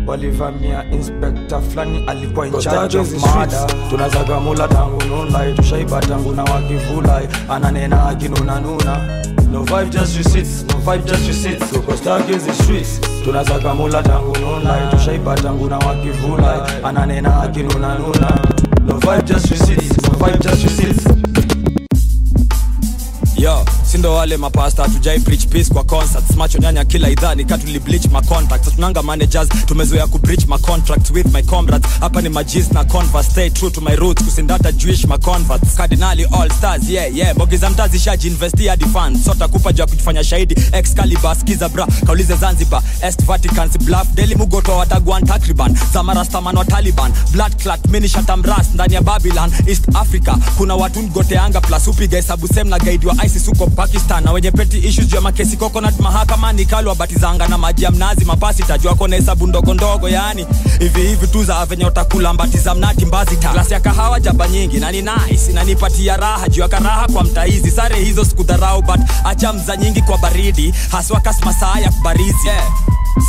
walivamia 0.07 0.85
inspekta 0.93 1.61
fulani 1.61 2.05
alikuwa 2.07 2.47
in 2.47 2.59
charge 2.59 2.99
of 2.99 3.13
murder. 3.35 3.67
Tunazagamula 3.91 4.69
tangu 4.69 5.03
nunlai 5.09 5.55
tushaiba 5.55 6.01
tangu 6.01 6.33
na 6.33 6.45
wakivulai. 6.45 7.29
Ananena 7.49 8.07
akinunanuna 8.09 9.23
no 9.53 9.63
vibe 9.63 9.91
just 9.91 10.17
receipts 10.17 10.65
no 10.69 10.93
vibe 10.93 11.05
just 11.11 11.27
receipts 11.27 11.71
tuko 11.73 11.97
stuck 11.97 12.29
in 12.31 12.39
the 12.39 12.53
streets. 12.55 13.01
Tunazagamula 13.25 14.03
tangu 14.03 14.37
nunlai 14.39 14.91
tushaiba 14.91 15.35
tangu 15.35 15.69
na 15.69 15.79
wakivulai. 15.79 16.61
Ananena 16.85 17.43
akinunanuna 17.43 18.39
no 18.87 18.95
vibe 18.99 19.23
just 19.27 19.51
receipts 19.51 19.82
wale 24.33 24.41
mapasta 24.41 24.83
hatujai 24.83 25.21
preach 25.21 25.47
peace 25.47 25.73
kwa 25.75 25.85
concerts 25.85 26.37
macho 26.37 26.59
nyanya 26.59 26.85
kila 26.85 27.11
idhaa 27.11 27.35
ni 27.35 27.43
nikatuli 27.43 27.79
bleach 27.79 28.07
ma 28.07 28.23
contacts 28.23 28.75
tunanga 28.75 29.03
managers 29.03 29.49
tumezoea 29.67 30.07
ku 30.07 30.19
breach 30.19 30.47
ma 30.47 30.59
contracts 30.59 31.11
with 31.11 31.27
my 31.35 31.43
comrades. 31.43 31.91
Hapa 32.01 32.23
ni 32.23 32.29
majis 32.29 32.73
na 32.73 32.85
converse 32.85 33.31
stay 33.31 33.51
true 33.51 33.71
to 33.71 33.81
my 33.81 33.97
roots 33.97 34.23
kusindata 34.25 34.73
jewish 34.73 35.05
ma 35.07 35.19
converts. 35.19 35.77
Cardinali 35.77 36.25
all 36.33 36.49
stars 36.51 36.89
yeah 36.89 37.07
yeah. 37.17 37.35
Bogi 37.37 37.57
za 37.57 37.71
mtazi 37.71 37.99
shaji 37.99 38.29
investi 38.29 38.67
hadi 38.69 38.85
fans. 38.85 39.25
Sota 39.25 39.49
kupa 39.49 39.73
jua 39.73 39.87
kujifanya 39.87 40.25
shahidi. 40.25 40.57
Excalibur 40.73 41.37
skiza 41.37 41.69
bra 41.69 41.87
kaulize 42.07 42.37
zanzibar. 42.37 42.83
Est 43.03 43.25
vaticans 43.25 43.79
bluff 43.79 44.07
daily 44.15 44.35
mugoto 44.35 44.77
watagwan 44.77 45.25
takriban. 45.27 45.77
Zamarastaman 45.93 46.57
wa 46.57 46.65
taliban. 46.65 47.13
Blood 47.33 47.57
clat 47.63 47.89
mini 47.89 48.09
shatamras 48.09 48.67
ndani 48.75 48.95
ya 48.95 49.03
babylon 49.03 49.53
east 49.67 49.85
africa. 49.95 50.35
Kuna 50.57 50.75
watu 50.75 51.03
ngoteanga 51.03 51.61
plus 51.61 51.89
upiga 51.89 52.17
hesabu 52.17 52.49
sem 52.49 52.69
na 52.69 52.79
gaidi 52.79 53.07
wa 53.07 53.25
isis 53.27 53.47
huko 53.47 53.67
pakistan 53.67 54.22
na 54.25 54.33
wenye 54.33 54.51
peti 54.51 54.79
issues 54.79 55.07
juu 55.09 55.17
ya 55.17 55.21
makesi 55.23 55.57
coconut 55.57 56.01
mahakamani 56.01 56.65
kalwa 56.67 56.93
wabatizanga 56.93 57.49
na 57.49 57.59
maji 57.59 57.85
ya 57.85 57.91
mnazi 57.91 58.25
mapasi 58.25 58.63
tajua 58.63 58.95
kona 58.95 59.17
hesabu 59.17 59.47
ndogo 59.47 59.75
ndogo 59.75 60.09
yani. 60.09 60.47
Hivi 60.79 61.03
hivi 61.03 61.27
tu 61.27 61.45
za 61.45 61.67
venye 61.67 61.87
utakula 61.87 62.33
mbatiza 62.33 62.75
mnati 62.75 63.07
mbazita 63.07 63.53
glasi 63.53 63.73
ya 63.73 63.81
kahawa 63.81 64.21
jaba 64.21 64.49
nyingi 64.49 64.81
na 64.81 64.93
ni 64.93 65.03
nice 65.03 65.51
inanipatia 65.51 66.17
raha 66.17 66.49
juu 66.49 66.61
ya 66.61 66.69
karaha 66.69 67.07
kwa 67.09 67.25
mtaizi. 67.25 67.71
Sare 67.71 67.97
hizo 68.05 68.25
sikudharau 68.25 68.83
but 68.83 69.01
acha 69.25 69.53
mza 69.53 69.77
nyingi 69.77 70.03
kwa 70.03 70.19
baridi 70.19 70.75
haswa 70.91 71.21
kasmasaa 71.21 71.79
ya 71.79 71.91
kubarizi. 71.91 72.47
Yeah 72.47 72.65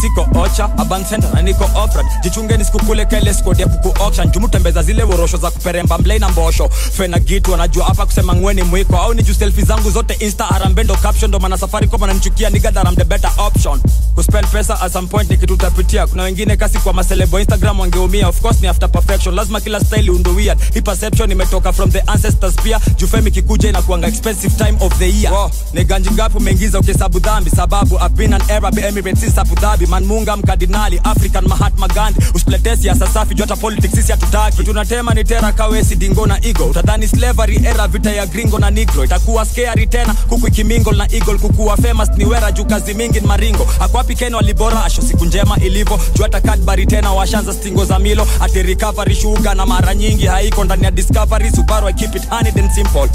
siko 0.01 0.27
ocha 0.39 0.69
abansenda 0.77 1.30
na 1.34 1.41
niko 1.41 1.64
ofrad 1.76 2.05
jichungeni 2.23 2.65
sikukule 2.65 3.05
kele 3.05 3.34
skodi 3.34 3.61
ya 3.61 3.68
kuku 3.68 4.03
auction. 4.03 4.31
Jumutembeza 4.31 4.84
zile 4.84 5.03
worosho 5.03 5.38
za 5.38 5.51
kuperemba 5.51 5.97
mlei 5.97 6.19
na 6.19 6.30
mbosho. 6.30 6.69
Fena 6.69 7.19
gitu 7.19 7.51
wanajua 7.51 7.85
hapa 7.85 8.05
kusema 8.05 8.35
ngweni 8.35 8.64
mwiko. 8.64 8.97
Au 8.97 9.14
ni 9.14 9.23
juu 9.23 9.34
selfi 9.34 9.61
zangu 9.61 9.91
zote 9.91 10.14
insta 10.14 10.49
arambendo 10.49 10.95
caption. 10.95 11.30
Ndo 11.30 11.39
maana 11.39 11.57
safari 11.57 11.88
koma 11.88 12.07
nanichukia 12.07 12.49
nigadharam 12.49 12.95
the 12.95 13.03
better 13.03 13.31
option. 13.38 13.81
Kuspend 14.15 14.47
pesa 14.47 14.81
at 14.81 14.93
some 14.93 15.07
point 15.07 15.30
ni 15.30 15.38
kitu 15.38 15.53
utapitia 15.53 16.07
kuna 16.07 16.23
wengine 16.23 16.55
kasi 16.57 16.77
kwa 16.80 16.93
maselebo 16.93 17.39
instagram 17.39 17.80
wangeumia. 17.80 18.27
Of 18.27 18.41
course 18.41 18.61
ni 18.61 18.68
after 18.68 18.91
perfection. 18.91 19.35
Lazima 19.35 19.61
kila 19.61 19.80
style 19.80 20.10
undo 20.11 20.31
weird. 20.35 20.60
Hii 20.73 20.81
perception 20.81 21.31
imetoka 21.31 21.73
from 21.73 21.91
the 21.91 22.01
ancestors 22.01 22.55
pia. 22.55 22.80
Jufemi 22.97 23.31
kikuja 23.31 23.69
inakuanga 23.69 24.07
expensive 24.07 24.55
time 24.65 24.77
of 24.80 24.97
the 24.97 25.10
year. 25.22 25.34
Wow. 25.34 25.51
ni 25.73 25.84
ganji 25.85 26.11
ngapi 26.11 26.38
umeingiza 26.38 26.80
ukihesabu 26.80 27.19
dhambi 27.19 27.49
sababu 27.49 27.95
I've 27.95 28.10
been 28.15 28.34
an 28.34 28.41
Arab 28.49 28.80
Emirates 28.80 29.35
sabu 29.35 29.53
Abu 29.53 29.61
Dhabi 29.73 29.85
manmunga 29.87 30.37
mkardinali 30.37 31.01
African 31.03 31.47
Mahatma 31.47 31.87
Gandhi. 31.87 32.19
Usituletee 32.35 32.75
siasa 32.75 33.07
safi 33.07 33.35
hata 33.41 33.55
politics 33.55 33.95
sisi 33.95 34.11
hatutaki. 34.11 34.57
Vitu 34.57 34.73
natema 34.73 35.13
ni 35.13 35.23
tera 35.23 35.51
kawesi 35.51 35.95
dingo 35.95 36.27
na 36.27 36.45
ego 36.45 36.65
utadhani 36.65 37.07
slavery 37.07 37.55
era 37.65 37.87
vita 37.87 38.11
ya 38.11 38.25
gringo 38.25 38.59
na 38.59 38.69
negro. 38.71 39.03
Itakuwa 39.05 39.45
scary 39.45 39.87
tena 39.87 40.13
kuku 40.13 40.47
ikimingle 40.47 40.97
na 40.97 41.07
eagle. 41.11 41.37
Kukuwa 41.37 41.77
famous 41.77 42.09
ni 42.17 42.25
wera 42.25 42.51
juu 42.51 42.65
kazi 42.65 42.93
mingi 42.93 43.19
ni 43.19 43.27
maringo. 43.27 43.67
Akwapi 43.79 44.15
Ken 44.15 44.35
walibora 44.35 44.83
asho 44.85 45.01
siku 45.01 45.25
njema 45.25 45.57
ilivyo. 45.57 45.99
Juu 46.15 46.23
hata 46.23 46.41
Cadbury 46.41 46.85
tena 46.85 47.11
washanza 47.11 47.53
stingo 47.53 47.85
za 47.85 47.99
milo. 47.99 48.27
Ati 48.39 48.63
recovery 48.63 49.15
shuga 49.15 49.53
na 49.55 49.65
mara 49.65 49.95
nyingi 49.95 50.25
haiko. 50.25 50.63
Ndani 50.63 50.83
ya 50.83 50.91
discovery 50.91 51.51
Subaru 51.51 51.87
I 51.87 51.93
keep 51.93 52.15
it 52.15 52.29
honey 52.29 52.51
and 52.59 52.71
simple. 52.71 53.09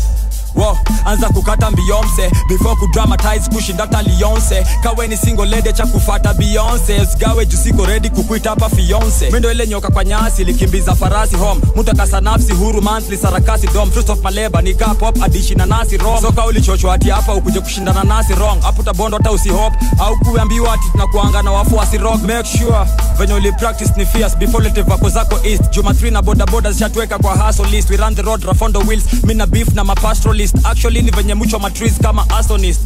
Wow, 0.55 0.77
anza 1.05 1.29
kukata 1.29 1.71
mbiyonse 1.71 2.31
before 2.49 2.77
kudramatize 2.77 3.51
kushinda 3.55 3.85
hata 3.85 4.03
lionse 4.03 4.67
kaweni 4.83 5.17
single 5.17 5.47
lede 5.47 5.73
cha 5.73 5.87
kufata 5.87 6.35
beyonce 6.35 6.48
usigawe 6.57 7.47
juu 7.47 7.57
siko 7.59 7.87
ready 7.87 8.11
kukuita 8.11 8.51
hapa 8.51 8.69
fiance 8.69 9.31
mindo 9.31 9.53
ile 9.53 9.67
nyoka 9.67 9.89
kwa 9.91 10.05
nyasi 10.05 10.45
likimbiza 10.45 10.95
farasi 10.95 11.37
home. 11.37 11.61
Mtu 11.77 11.91
akasa 11.91 12.21
nafsi 12.21 12.53
huru 12.53 12.83
monthly 12.83 13.17
sarakasi 13.17 13.67
dom. 13.67 13.91
Truth 13.91 14.11
of 14.11 14.23
maleba 14.23 14.63
ni 14.63 14.75
ka 14.75 14.95
pop 14.95 15.23
adishi 15.23 15.55
na 15.55 15.67
nasi 15.67 15.97
rom. 15.97 16.21
Soka 16.23 16.47
ulichochwa 16.47 16.93
hati 16.93 17.11
hapa 17.11 17.35
ukuje 17.35 17.61
kushindana 17.61 18.05
nasi 18.05 18.33
wrong. 18.33 18.63
Hapo 18.63 18.83
tabondo 18.83 19.17
hata 19.17 19.33
usihop 19.33 19.73
au 19.99 20.17
kuambiwa 20.19 20.75
ati 20.75 20.91
tunakuanga 20.93 21.43
na 21.43 21.51
wafuasi 21.53 21.99
rock. 21.99 22.23
Make 22.23 22.59
sure 22.59 22.79
venye 23.19 23.35
uli 23.35 23.53
practice 23.53 23.93
ni 23.97 24.07
fierce. 24.07 24.37
Before 24.37 24.65
lete 24.65 24.83
vako 24.83 25.09
zako 25.09 25.39
east. 25.45 25.63
Juma 25.71 25.91
3 25.91 26.13
na 26.13 26.23
boda 26.23 26.47
boda 26.47 26.73
zishatuweka 26.73 27.19
kwa 27.19 27.37
hustle 27.37 27.67
list. 27.71 27.91
We 27.91 27.97
run 27.97 28.15
the 28.15 28.23
road 28.23 28.45
rafondo 28.45 28.81
wheels 28.81 29.05
mina 29.25 29.47
beef 29.47 29.69
na 29.75 29.85
mapastoralist 29.85 30.55
actually 30.65 31.03
ni 31.03 31.11
venye 31.11 31.35
mwicho 31.35 31.59
matris 31.59 31.93
kama 32.03 32.31
astonist 32.31 32.81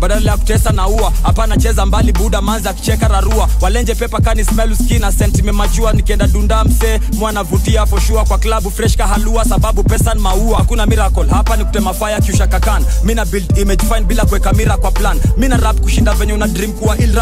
badala 0.00 0.30
ya 0.30 0.36
kutesa 0.36 0.70
na 0.72 0.88
ua 0.88 1.12
hapana 1.22 1.56
cheza 1.56 1.86
mbali 1.86 2.12
buda 2.12 2.40
manza 2.40 2.70
akicheka 2.70 3.08
rarua. 3.08 3.48
Walenje 3.60 3.94
pepa 3.94 4.20
kani 4.20 4.44
smell 4.44 4.76
skin 4.76 5.04
ascent 5.04 5.38
imemachua 5.38 5.92
nikienda 5.92 6.26
dunda 6.26 6.64
msee 6.64 7.00
mwanavutia 7.12 7.86
foshua 7.86 8.24
kwa 8.24 8.38
klabu 8.38 8.70
fresh 8.70 8.96
kahalua 8.96 9.44
sababu 9.44 9.82
pesa 9.84 10.14
ni 10.14 10.20
maua. 10.20 10.58
Hakuna 10.58 10.86
miracle 10.86 11.26
hapa 11.30 11.56
ni 11.56 11.64
kutema 11.64 11.94
fire 11.94 12.20
kiusha 12.20 12.46
kakan. 12.46 12.84
Mina 13.04 13.24
build 13.24 13.58
image 13.58 13.84
fine 13.86 14.00
bila 14.00 14.24
kuweka 14.24 14.52
mira 14.52 14.76
kwa 14.76 14.90
plan. 14.90 15.20
Mina 15.36 15.56
rap 15.56 15.80
kushinda 15.80 16.14
venye 16.14 16.32
una 16.32 16.46
dream 16.48 16.72
kuwa 16.72 16.98
il 16.98 17.14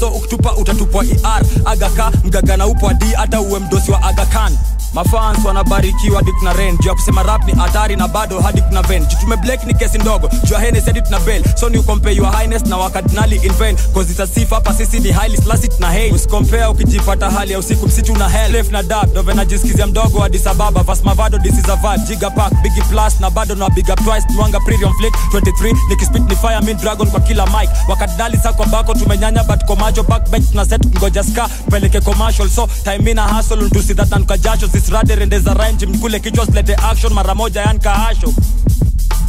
so 0.00 0.08
ukitupa 0.08 0.56
utatupwa 0.56 1.04
er 1.04 1.42
agaka 1.64 2.10
mgagana 2.24 2.66
upo 2.66 2.88
adi 2.88 3.06
hata 3.06 3.40
uwe 3.40 3.58
mdosi 3.60 3.90
wa 3.90 4.02
agakan 4.02 4.58
mafans 4.94 5.44
wanabarikiwa 5.44 6.16
hadi 6.16 6.32
kuna 6.32 6.52
ren 6.52 6.78
juu 6.78 6.88
ya 6.88 6.94
kusema 6.94 7.22
rap 7.22 7.46
ni 7.46 7.52
hatari 7.52 7.96
na 7.96 8.08
bado 8.08 8.40
hadi 8.40 8.62
kuna 8.62 8.82
ven 8.82 9.06
jutume 9.06 9.36
blake 9.36 9.66
ni 9.66 9.74
kesi 9.74 9.98
ndogo. 9.98 10.28
Juu 10.44 10.54
ya 10.54 10.60
hadi 10.60 10.80
tuna 11.02 11.20
bel 11.20 11.44
so 11.56 11.68
ni 11.68 11.78
ukompare 11.98 12.14
your 12.16 12.26
highness 12.32 12.62
na 12.66 12.76
wakardinali 12.76 13.36
in 13.42 13.52
vain 13.52 13.76
cause 13.94 14.10
it's 14.10 14.20
a 14.20 14.26
sifa 14.26 14.54
hapa 14.54 14.74
sisi 14.74 15.00
ni 15.00 15.12
highly 15.12 15.36
slasit 15.36 15.80
na 15.80 15.86
hate. 15.86 16.12
Usikompea 16.12 16.70
ukijipata 16.70 17.30
hali 17.30 17.52
ya 17.52 17.58
usiku 17.58 17.86
msitu 17.86 18.16
na 18.16 18.28
hell. 18.28 18.52
Left 18.52 18.72
na 18.72 18.82
dab 18.82 19.02
dove 19.06 19.14
na 19.14 19.22
venajisikizia 19.22 19.86
mdogo 19.86 20.20
hadi 20.20 20.38
sababa 20.38 20.82
vas 20.82 21.04
mavado 21.04 21.38
this 21.38 21.58
is 21.58 21.68
a 21.68 21.76
vibe. 21.76 22.06
Giga 22.06 22.30
pack 22.30 22.52
big 22.62 22.72
plus 22.90 23.20
na 23.20 23.30
bado 23.30 23.54
na 23.54 23.68
big 23.70 23.88
up 23.88 24.04
twice. 24.04 24.26
Mwanga 24.34 24.60
premium 24.60 24.92
flick 24.94 25.14
23 25.32 25.76
nikispit 25.90 26.22
ni 26.28 26.36
fire 26.36 26.60
mean 26.60 26.76
dragon 26.76 27.10
kwa 27.10 27.20
kila 27.20 27.46
mic. 27.46 27.70
Wakardinali 27.88 28.36
sako 28.36 28.64
bako 28.64 28.94
tumenyanya 28.94 29.44
but 29.44 29.64
kwa 29.64 29.76
komacho 29.76 30.02
backbench 30.02 30.50
tuna 30.50 30.64
set 30.64 30.86
ngoja 30.98 31.24
ska 31.24 31.48
peleke 31.70 32.00
commercial. 32.00 32.48
So 32.48 32.68
time 32.84 33.10
ina 33.10 33.22
hustle 33.28 33.70
to 33.70 33.82
see 33.82 33.94
that 33.94 34.10
na 34.10 34.36
jasho. 34.36 34.66
Zisirade 34.66 35.14
rendeza 35.14 35.54
range 35.54 35.86
mkule 35.86 36.20
kichwa 36.20 36.46
silete 36.46 36.74
action 36.74 37.12
mara 37.12 37.34
moja 37.34 37.60
yani 37.60 37.78
kahasho 37.78 38.32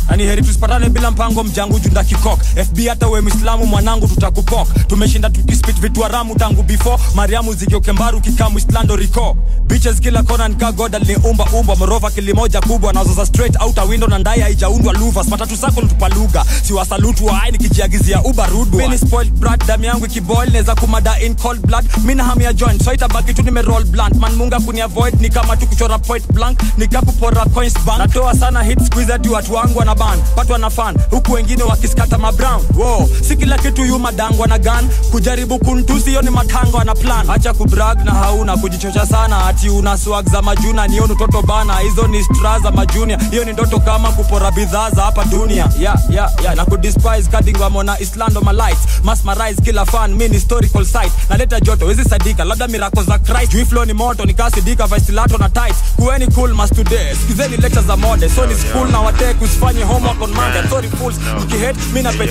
ani 0.09 0.23
heri 0.23 0.41
tusipatane 0.41 0.89
bila 0.89 1.11
mpango 1.11 1.43
mjangu 1.43 1.79
junda 1.79 2.03
kikok 2.03 2.39
fb 2.65 2.87
hata 2.87 3.07
we 3.07 3.21
mwislamu 3.21 3.65
mwanangu 3.65 4.07
tutakupok 4.07 4.87
tumeshinda 4.87 5.29
tukispit 5.29 5.79
vitu 5.79 6.01
haramu 6.01 6.35
tangu 6.35 6.63
before. 6.63 6.97
Mariamu 7.15 7.53
zikiokembaru 7.53 8.21
kikamu 8.21 8.57
islando 8.57 8.95
rico. 8.95 9.37
Bitches 9.65 9.99
kila 9.99 10.23
kona 10.23 10.47
nika 10.47 10.71
goda 10.71 10.99
liniumba 10.99 11.45
umba. 11.45 11.75
Morova 11.75 12.11
kilimoja 12.11 12.61
kubwa 12.61 12.93
nazoza 12.93 13.25
straight 13.25 13.61
out 13.61 13.77
a 13.77 13.83
window 13.83 14.09
na 14.09 14.17
ndai 14.19 14.39
haijaundwa 14.41 14.93
luvas 14.93 15.27
matatu 15.27 15.57
sako 15.57 15.81
nitupa 15.81 16.09
lugha. 16.09 16.45
Siwasalutu 16.63 17.25
waai 17.25 17.51
nikijiagizia 17.51 18.21
ubarudwa 18.23 18.97
spoiled 18.97 19.33
brat 19.33 19.65
damu 19.65 19.83
yangu 19.85 20.05
ikiboil 20.05 20.51
neza 20.51 20.75
kumada 20.75 21.19
in 21.19 21.35
cold 21.35 21.61
blood. 21.67 21.85
Mina 22.03 22.23
hamu 22.23 22.41
ya 22.41 22.53
so 22.83 22.93
itabaki 22.93 23.33
tu 23.33 23.41
nimeroll 23.43 23.83
blunt. 23.85 24.15
Man 24.15 24.35
munga 24.35 24.59
kuni 24.59 24.81
avoid 24.81 25.21
ni 25.21 25.29
kama 25.29 25.57
tu 25.57 25.67
kuchora 25.67 25.99
point 25.99 26.33
blank. 26.33 26.59
Nikakupora 26.77 27.45
coins 27.45 27.73
bank. 27.85 27.99
Natoa 27.99 28.35
sana 28.35 28.63
hit 28.63 28.79
squeeze 28.85 29.11
hadi 29.11 29.29
watu 29.29 29.53
wangu 29.53 29.79
wana 29.79 29.95
ban. 29.95 30.19
Patwa 30.35 30.57
na 30.57 30.69
fan 30.69 30.95
huku 31.11 31.31
wengine 31.33 31.63
wakiskata 31.63 32.17
mabrown 32.49 32.65
wow. 32.75 33.07
si 33.21 33.35
kila 33.35 33.57
kitu 33.57 33.85
yu 33.85 33.99
madangwa 33.99 34.47
na 34.47 34.57
gan 34.59 34.89
kujaribu 35.11 35.59
kuntusi 35.59 36.13
yo 36.13 36.21
ni 36.21 36.29
matangwa 36.29 36.83
na 36.83 36.95
plan. 36.95 37.27
Hacha 37.27 37.53
kubrag 37.53 38.05
na 38.05 38.11
hauna 38.11 38.57
kujichocha 38.57 39.05
sana. 39.05 39.45
Ati 39.45 39.69
una 39.69 39.97
swag 39.97 40.29
za 40.29 40.41
majuna 40.41 40.87
niyo 40.87 41.07
nutoto 41.07 41.41
bana. 41.41 41.79
Hizo 41.79 42.07
ni 42.07 42.23
stra 42.23 42.59
za 42.59 42.71
majunia 42.71 43.17
hiyo 43.31 43.45
ni 43.45 43.53
ndoto 43.53 43.79
kama 43.79 44.11
kupora 44.11 44.51
bidhaa 44.51 44.89
za 44.89 45.01
hapa 45.01 45.25
dunia. 45.25 45.69
Yeah, 45.79 45.95
yeah, 46.09 46.31
yeah. 46.43 46.55
na 46.55 46.65
kudispise 46.65 47.29
kadingwamona 47.31 47.99
islando 47.99 48.41
malights 48.41 48.79
masmarise 49.03 49.61
kila 49.61 49.85
fan 49.85 50.15
min 50.15 50.33
historical 50.33 50.85
site. 50.85 51.11
Naleta 51.29 51.59
joto 51.59 51.85
wezi 51.85 52.03
sadika 52.03 52.43
labda 52.43 52.67
mirako 52.67 53.03
za 53.03 53.19
christ. 53.19 53.51
Juu 53.51 53.65
flow 53.65 53.85
ni 53.85 53.93
moto 53.93 54.25
nikasidika 54.25 54.87
vaisilato 54.87 55.37
na 55.37 55.49
tight 55.49 55.75
kuweni 55.95 56.27
cool 56.27 56.53
mas 56.53 56.69
today. 56.69 57.15
Skizeni 57.23 57.57
lecture 57.57 57.81
za 57.87 57.97
mode 57.97 58.29
so 58.29 58.45
ni 58.45 58.55
school 58.55 58.91
na 58.91 58.99
watek 58.99 59.41
usifanye 59.41 59.83
homework 59.83 60.21
on 60.21 60.31
monday. 60.33 60.63
Sorry 60.69 60.89
fools. 60.89 61.15
Mkihate 61.43 61.79
mi 61.93 62.01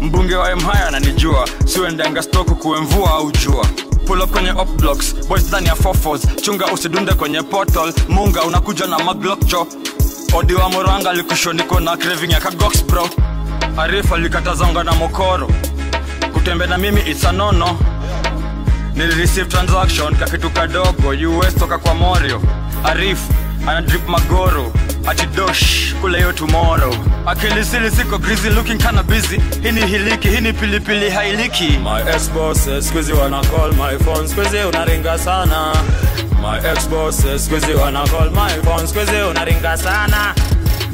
mbunge 0.00 0.36
wa 0.36 0.56
mhaya 0.56 0.88
ananijua. 0.88 1.48
Siuendenga 1.66 2.22
stoku 2.22 2.54
kuwe 2.56 2.80
mvua 2.80 3.10
au 3.14 3.32
jua. 3.32 3.66
Pull 4.06 4.26
kwenye 4.26 4.52
blocks 4.76 5.14
boys 5.28 5.48
ndani 5.48 5.66
ya 5.66 5.74
fofos 5.74 6.22
chunga 6.42 6.66
usidunde 6.66 7.14
kwenye 7.14 7.42
portal 7.42 7.92
munga 8.08 8.42
unakuja 8.42 8.86
na 8.86 8.98
maglokcho 8.98 9.66
odi 10.34 10.54
wa 10.54 10.68
moranga 10.68 11.12
likushoniko 11.12 11.80
na 11.80 11.96
craving 11.96 12.32
ya 12.32 12.40
kagox 12.40 12.84
arifa 13.76 14.18
likatazanga 14.18 14.84
na 14.84 14.92
mokoro. 14.92 15.50
Kutembe 16.32 16.66
na 16.66 16.78
mimi 16.78 17.00
isanono 17.10 17.78
nilireceive 18.94 19.48
transaction 19.48 20.16
kakitu 20.16 20.50
kadogo 20.50 21.14
us 21.38 21.54
toka 21.54 21.78
kwa 21.78 21.94
morio. 21.94 22.42
Arif 22.84 23.18
ana 23.68 23.80
drip 23.82 24.08
magoro 24.08 24.72
achidosh 25.06 25.94
kule 26.00 26.20
yo 26.20 26.32
tomorrow. 26.32 26.94
Akilisili 27.26 27.90
siko 27.90 28.18
grizi 28.18 28.50
looking 28.50 28.78
kana 28.78 29.02
busy. 29.02 29.40
Hini 29.62 29.86
hiliki 29.86 30.28
hini 30.28 30.52
pilipili 30.52 31.10
hailiki. 31.10 31.78
My 31.84 32.00
ex 32.14 32.30
bosses 32.30 32.88
squeezy 32.88 33.12
wana 33.12 33.40
call 33.42 33.72
my 33.72 33.98
phone. 34.04 34.28
Squeezy 34.28 34.58
unaringa 34.68 35.18
sana. 35.18 35.72
My 36.42 36.58
ex 36.70 36.88
bosses 36.88 37.44
squeezy 37.46 37.74
wana 37.74 38.04
call 38.08 38.30
my 38.30 38.62
phone. 38.64 38.86
Squeezy 38.86 39.22
unaringa 39.30 39.76
sana. 39.76 40.34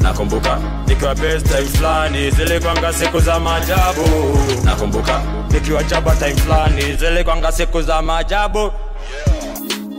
Nakumbuka 0.00 0.58
nikiwa 0.86 1.14
time 1.14 1.64
fulani 1.76 2.30
zilikwanga 2.30 2.92
siku 2.92 3.20
za 3.20 3.40
majabu 3.40 4.38
nakumbuka 4.64 5.20
nikiwa 5.50 5.84
chaba 5.84 6.16
time 6.16 6.36
fulani 6.36 6.96
zilikwanga 6.96 7.52
siku 7.52 7.82
za 7.82 8.02
maajabu 8.02 8.72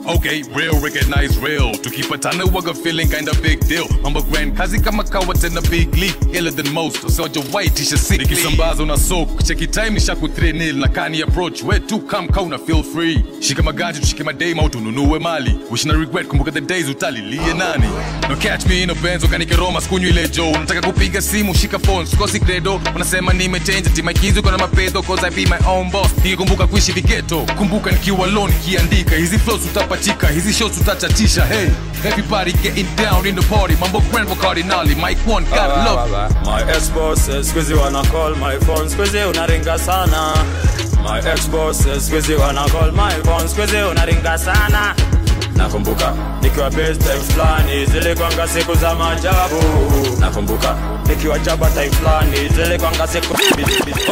Okay, 0.08 0.44
real, 0.54 0.80
recognize 0.82 1.36
real. 1.40 1.72
Tukipatana 1.72 2.46
waga 2.54 2.74
feeling 2.74 3.08
kinda 3.10 3.34
big 3.42 3.60
deal. 3.68 3.88
Mambo 4.04 4.22
grand, 4.22 4.56
kazi 4.58 4.80
kama 4.80 5.04
kawa 5.04 5.34
tena 5.34 5.62
big 5.62 5.96
league. 5.96 6.16
Iller 6.34 6.52
than 6.52 6.70
most, 6.74 7.04
usoja 7.04 7.42
white 7.54 7.80
isha 7.82 7.98
sick. 7.98 8.22
Nikisambaza 8.22 8.84
una 8.84 8.98
soak, 8.98 9.44
cheki 9.44 9.68
time 9.68 9.90
nisha 9.90 10.14
3 10.16 10.54
nil 10.54 10.76
na 10.78 10.88
kani 10.88 11.22
approach. 11.24 11.64
We 11.64 11.80
tu 11.80 12.00
come 12.00 12.28
kauna 12.28 12.58
feel 12.60 12.84
free. 12.84 13.24
Shika 13.40 13.64
magati, 13.64 14.00
tushike 14.00 14.24
madame 14.24 14.60
au 14.60 14.70
tununue 14.70 15.20
mali. 15.20 15.56
Wish 15.72 15.86
na 15.86 15.94
regret, 15.94 16.28
kumbuka 16.28 16.52
the 16.52 16.62
days 16.62 16.88
utalilie 16.88 17.54
nani. 17.58 17.88
No 18.30 18.36
catch 18.36 18.66
me 18.68 18.84
in 18.84 18.90
a 18.92 18.96
Benz, 18.96 19.24
ukanike 19.24 19.56
Roma, 19.58 19.82
skunywi 19.82 20.10
ile 20.10 20.28
jo 20.30 20.52
Nataka 20.52 20.82
kupiga 20.82 21.22
simu, 21.22 21.56
shika 21.56 21.80
phone, 21.80 22.06
sikosi 22.06 22.40
credo. 22.40 22.82
Unasema 22.96 23.34
nimechange, 23.34 23.90
kids 24.14 24.38
uko 24.38 24.52
na 24.52 24.58
mapedo, 24.58 25.02
cause 25.02 25.24
I 25.24 25.30
be 25.32 25.46
my 25.46 25.58
own 25.68 25.90
boss. 25.92 26.12
Nikikumbuka 26.24 26.68
kuishi 26.68 26.92
vigeto, 26.92 27.46
kumbuka 27.58 27.92
nikiwa 27.92 28.28
alone, 28.28 28.54
kiandika. 28.66 29.16
Hizi 29.16 29.38
flows 29.40 29.62
utapatika, 29.96 30.28
hizi 30.28 30.54
show 30.54 30.70
tutachatisha 30.70 31.46
Hey, 31.46 31.70
everybody 32.06 32.52
getting 32.52 32.88
down 32.96 33.26
in 33.26 33.36
the 33.36 33.42
party. 33.42 33.76
Mambo 33.80 34.02
grand 34.12 34.28
for 34.30 34.36
Cardinali, 34.38 34.96
Mike 34.96 35.20
one, 35.28 35.46
got 35.46 35.70
love. 35.86 36.46
my 36.46 36.62
ex 36.72 36.90
bosses 36.90 37.50
squeezy 37.50 37.74
wana 37.74 38.04
call 38.12 38.36
my 38.36 38.58
phone. 38.66 38.90
Squeezy 38.90 39.18
unaringa 39.30 39.80
sana. 39.80 40.34
My 41.04 41.20
ex 41.20 41.48
bosses 41.48 42.08
squeezy 42.10 42.36
wana 42.36 42.68
call 42.72 42.92
my 42.92 43.12
phone. 43.24 43.48
Squeezy 43.48 43.78
unaringa 43.92 44.38
sana 44.38 44.96
nakumbuka 45.56 46.14
nikiwa 46.42 46.70
best 46.70 47.04
fulani 47.04 47.86
zilikwanga 47.86 48.48
siku 48.48 48.76
za 48.76 48.96
maajabu. 48.96 49.56
Nakumbuka 50.20 50.76
nikiwa 51.10 51.40
time 51.40 51.92
fulani 51.92 52.38
zilikwanga 52.56 53.08
siku 53.08 53.34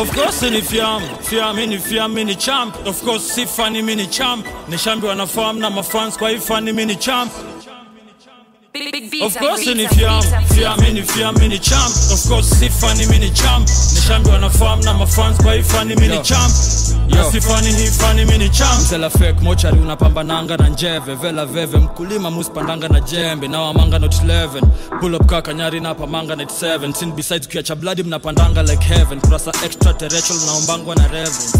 of 0.01 0.15
course 0.15 0.41
ni 0.41 0.61
fiam 0.61 1.01
fiam 1.21 1.55
ni 1.59 1.79
fiam 1.79 2.13
ni 2.13 2.35
champ. 2.35 2.87
Of 2.87 3.03
course 3.03 3.35
si 3.35 3.45
fani 3.45 3.81
mini 3.81 4.07
champ. 4.07 4.45
Ni 4.67 4.77
shambi 4.77 5.07
wanafahamu 5.07 5.59
na 5.59 5.69
mafans 5.69 6.17
kwa 6.17 6.29
hii 6.29 6.37
fani 6.37 6.73
mini 6.73 6.95
champ 6.95 7.31
Of 8.73 9.37
course 9.37 9.67
ni 9.67 9.87
fiam, 9.87 10.21
fiam 10.49 10.79
ni 10.93 11.03
fiam 11.03 11.35
ni 11.47 11.59
champ. 11.59 11.93
Of 12.11 12.27
course 12.27 12.49
si 12.57 12.69
funny 12.69 13.05
mini 13.05 13.29
champ. 13.29 13.67
Ni 13.93 14.01
shambi 14.01 14.29
wanafahamu 14.29 14.83
na 14.83 14.93
mafans 14.93 15.37
kwa 15.43 15.53
hii 15.53 15.61
fani 15.63 15.95
mini 15.95 16.19
champ. 16.19 16.51
Fake 19.09 19.41
mochari 19.41 19.79
unapambananga 19.79 20.57
na 20.57 20.69
njeve. 20.69 21.15
Vela 21.15 21.45
veve 21.45 21.77
mkulima 21.77 22.31
muspandanga 22.31 22.87
na 22.87 22.99
jembe. 22.99 23.47
Na 23.47 23.61
wamanga 23.61 23.99
not 23.99 24.15
11 24.15 24.61
pulop 24.99 25.21
up 25.21 25.27
kaka 25.29 25.53
nyari 25.53 25.79
na 25.79 25.95
pamanga 25.95 26.35
night 26.35 26.51
7 26.51 26.93
sin 26.93 27.11
besides 27.11 27.47
kiacha 27.47 27.75
bladi 27.75 28.03
mnapandanga 28.03 28.63
like 28.63 28.83
heaven. 28.83 29.19
Kurasa 29.21 29.51
extraterrestrial 29.65 30.41
naombangwa 30.45 30.95
na 30.95 31.03
reverence 31.07 31.57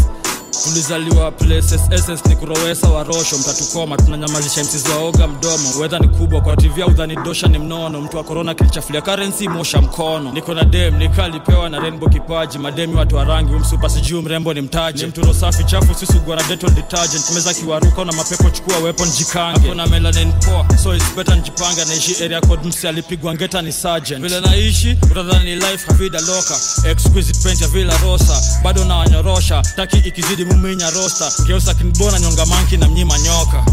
tulizaliwa 0.64 1.30
places 1.32 2.26
ni 2.28 2.36
kurowesa 2.36 2.88
warosho 2.88 3.38
mtatukoma 3.38 3.96
tunanyamazisha 3.96 4.64
msizi 4.64 4.88
waoga 4.90 5.26
mdomo. 5.28 5.70
Wedha 5.80 5.98
ni 5.98 6.08
kubwa 6.08 6.40
kwa 6.40 6.56
tv 6.56 6.82
au 6.82 6.90
dhani 6.90 7.16
dosha 7.16 7.46
ni 7.46 7.58
mnono. 7.58 8.00
Mtu 8.00 8.16
wa 8.16 8.24
korona 8.24 8.54
kilichafulia 8.54 9.00
karensi 9.02 9.48
mosha 9.48 9.80
mkono. 9.80 10.32
Niko 10.32 10.54
na 10.54 10.64
dem 10.64 10.96
nikalipewa 10.96 11.68
na 11.70 11.80
rainbow 11.80 12.08
kipaji. 12.08 12.58
Mademi 12.58 12.94
watu 12.94 13.16
wa 13.16 13.24
rangi 13.24 13.54
umsupa 13.54 13.88
sijuu 13.88 14.22
mrembo 14.22 14.54
ni 14.54 14.60
mtaji 14.60 15.02
ni 15.02 15.08
mturo 15.08 15.34
safi 15.34 15.64
chafu 15.64 15.94
sisugua 15.94 16.36
na 16.36 16.42
detol 16.42 16.70
detergent. 16.70 17.30
Meza 17.34 17.54
kiwaruka 17.54 18.04
na 18.04 18.12
mapepo 18.12 18.50
chukua 18.50 18.78
weapon 18.78 19.08
jikange. 19.10 19.60
Hakuna 19.60 19.86
melanin 19.86 20.32
poa 20.32 20.78
so 20.82 20.94
it's 20.96 21.14
better 21.16 21.36
njipange 21.36 21.84
naishi 21.84 22.24
area 22.24 22.40
code 22.40 22.68
msi 22.68 22.88
alipigwa 22.88 23.34
ngeta 23.34 23.62
ni 23.62 23.72
sergeant. 23.72 24.22
Vile 24.22 24.40
naishi 24.40 24.98
utadhani 25.10 25.54
life 25.54 25.86
havida 25.86 26.20
loka. 26.20 26.56
Exquisite 26.90 27.38
paint 27.42 27.60
ya 27.60 27.68
villa 27.68 27.96
rosa 27.98 28.42
bado 28.64 28.84
na 28.84 28.96
wanyorosha. 28.96 29.62
Taki 29.76 29.96
ikizidi 29.98 30.43
muminya 30.44 30.90
rosta 30.90 31.32
geusa 31.46 31.74
kinbona 31.74 32.20
nyonga 32.20 32.46
manki 32.46 32.76
na 32.76 32.88
mnyima 32.88 33.18
nyoka 33.18 33.64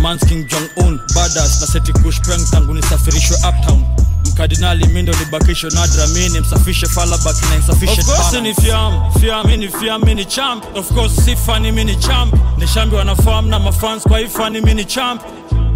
mans 0.00 0.24
king 0.28 0.46
jong 0.48 0.68
un 0.76 1.00
badas 1.14 1.60
na 1.60 1.66
seti 1.66 1.92
kushpeng 1.92 2.50
tangu 2.50 2.74
nisafirishwe 2.74 3.36
uptown 3.36 3.84
mkardinali 4.32 4.86
mindo 4.86 5.12
libakisho 5.12 5.70
nadra 5.70 6.06
mini 6.06 6.40
msafishe 6.40 6.86
falabak 6.86 7.36
na 7.50 7.56
insufficient 7.56 7.98
Of 7.98 8.06
course 8.16 8.32
mana. 8.32 8.40
ni 8.40 8.54
fiam, 8.54 9.12
fiam 9.20 9.46
ni 9.56 9.68
fiam 9.68 10.02
ni 10.04 10.24
champ. 10.24 10.64
Of 10.76 10.92
course 10.92 11.24
si 11.24 11.36
fani 11.36 11.72
mini 11.72 11.96
champ. 11.96 12.34
nishambi 12.58 12.96
wanafam 12.96 13.26
wanafahamu 13.26 13.48
na 13.48 13.58
mafans 13.58 14.02
kwa 14.02 14.18
hii 14.18 14.28
fani 14.28 14.60
mini 14.60 14.84
champ. 14.84 15.22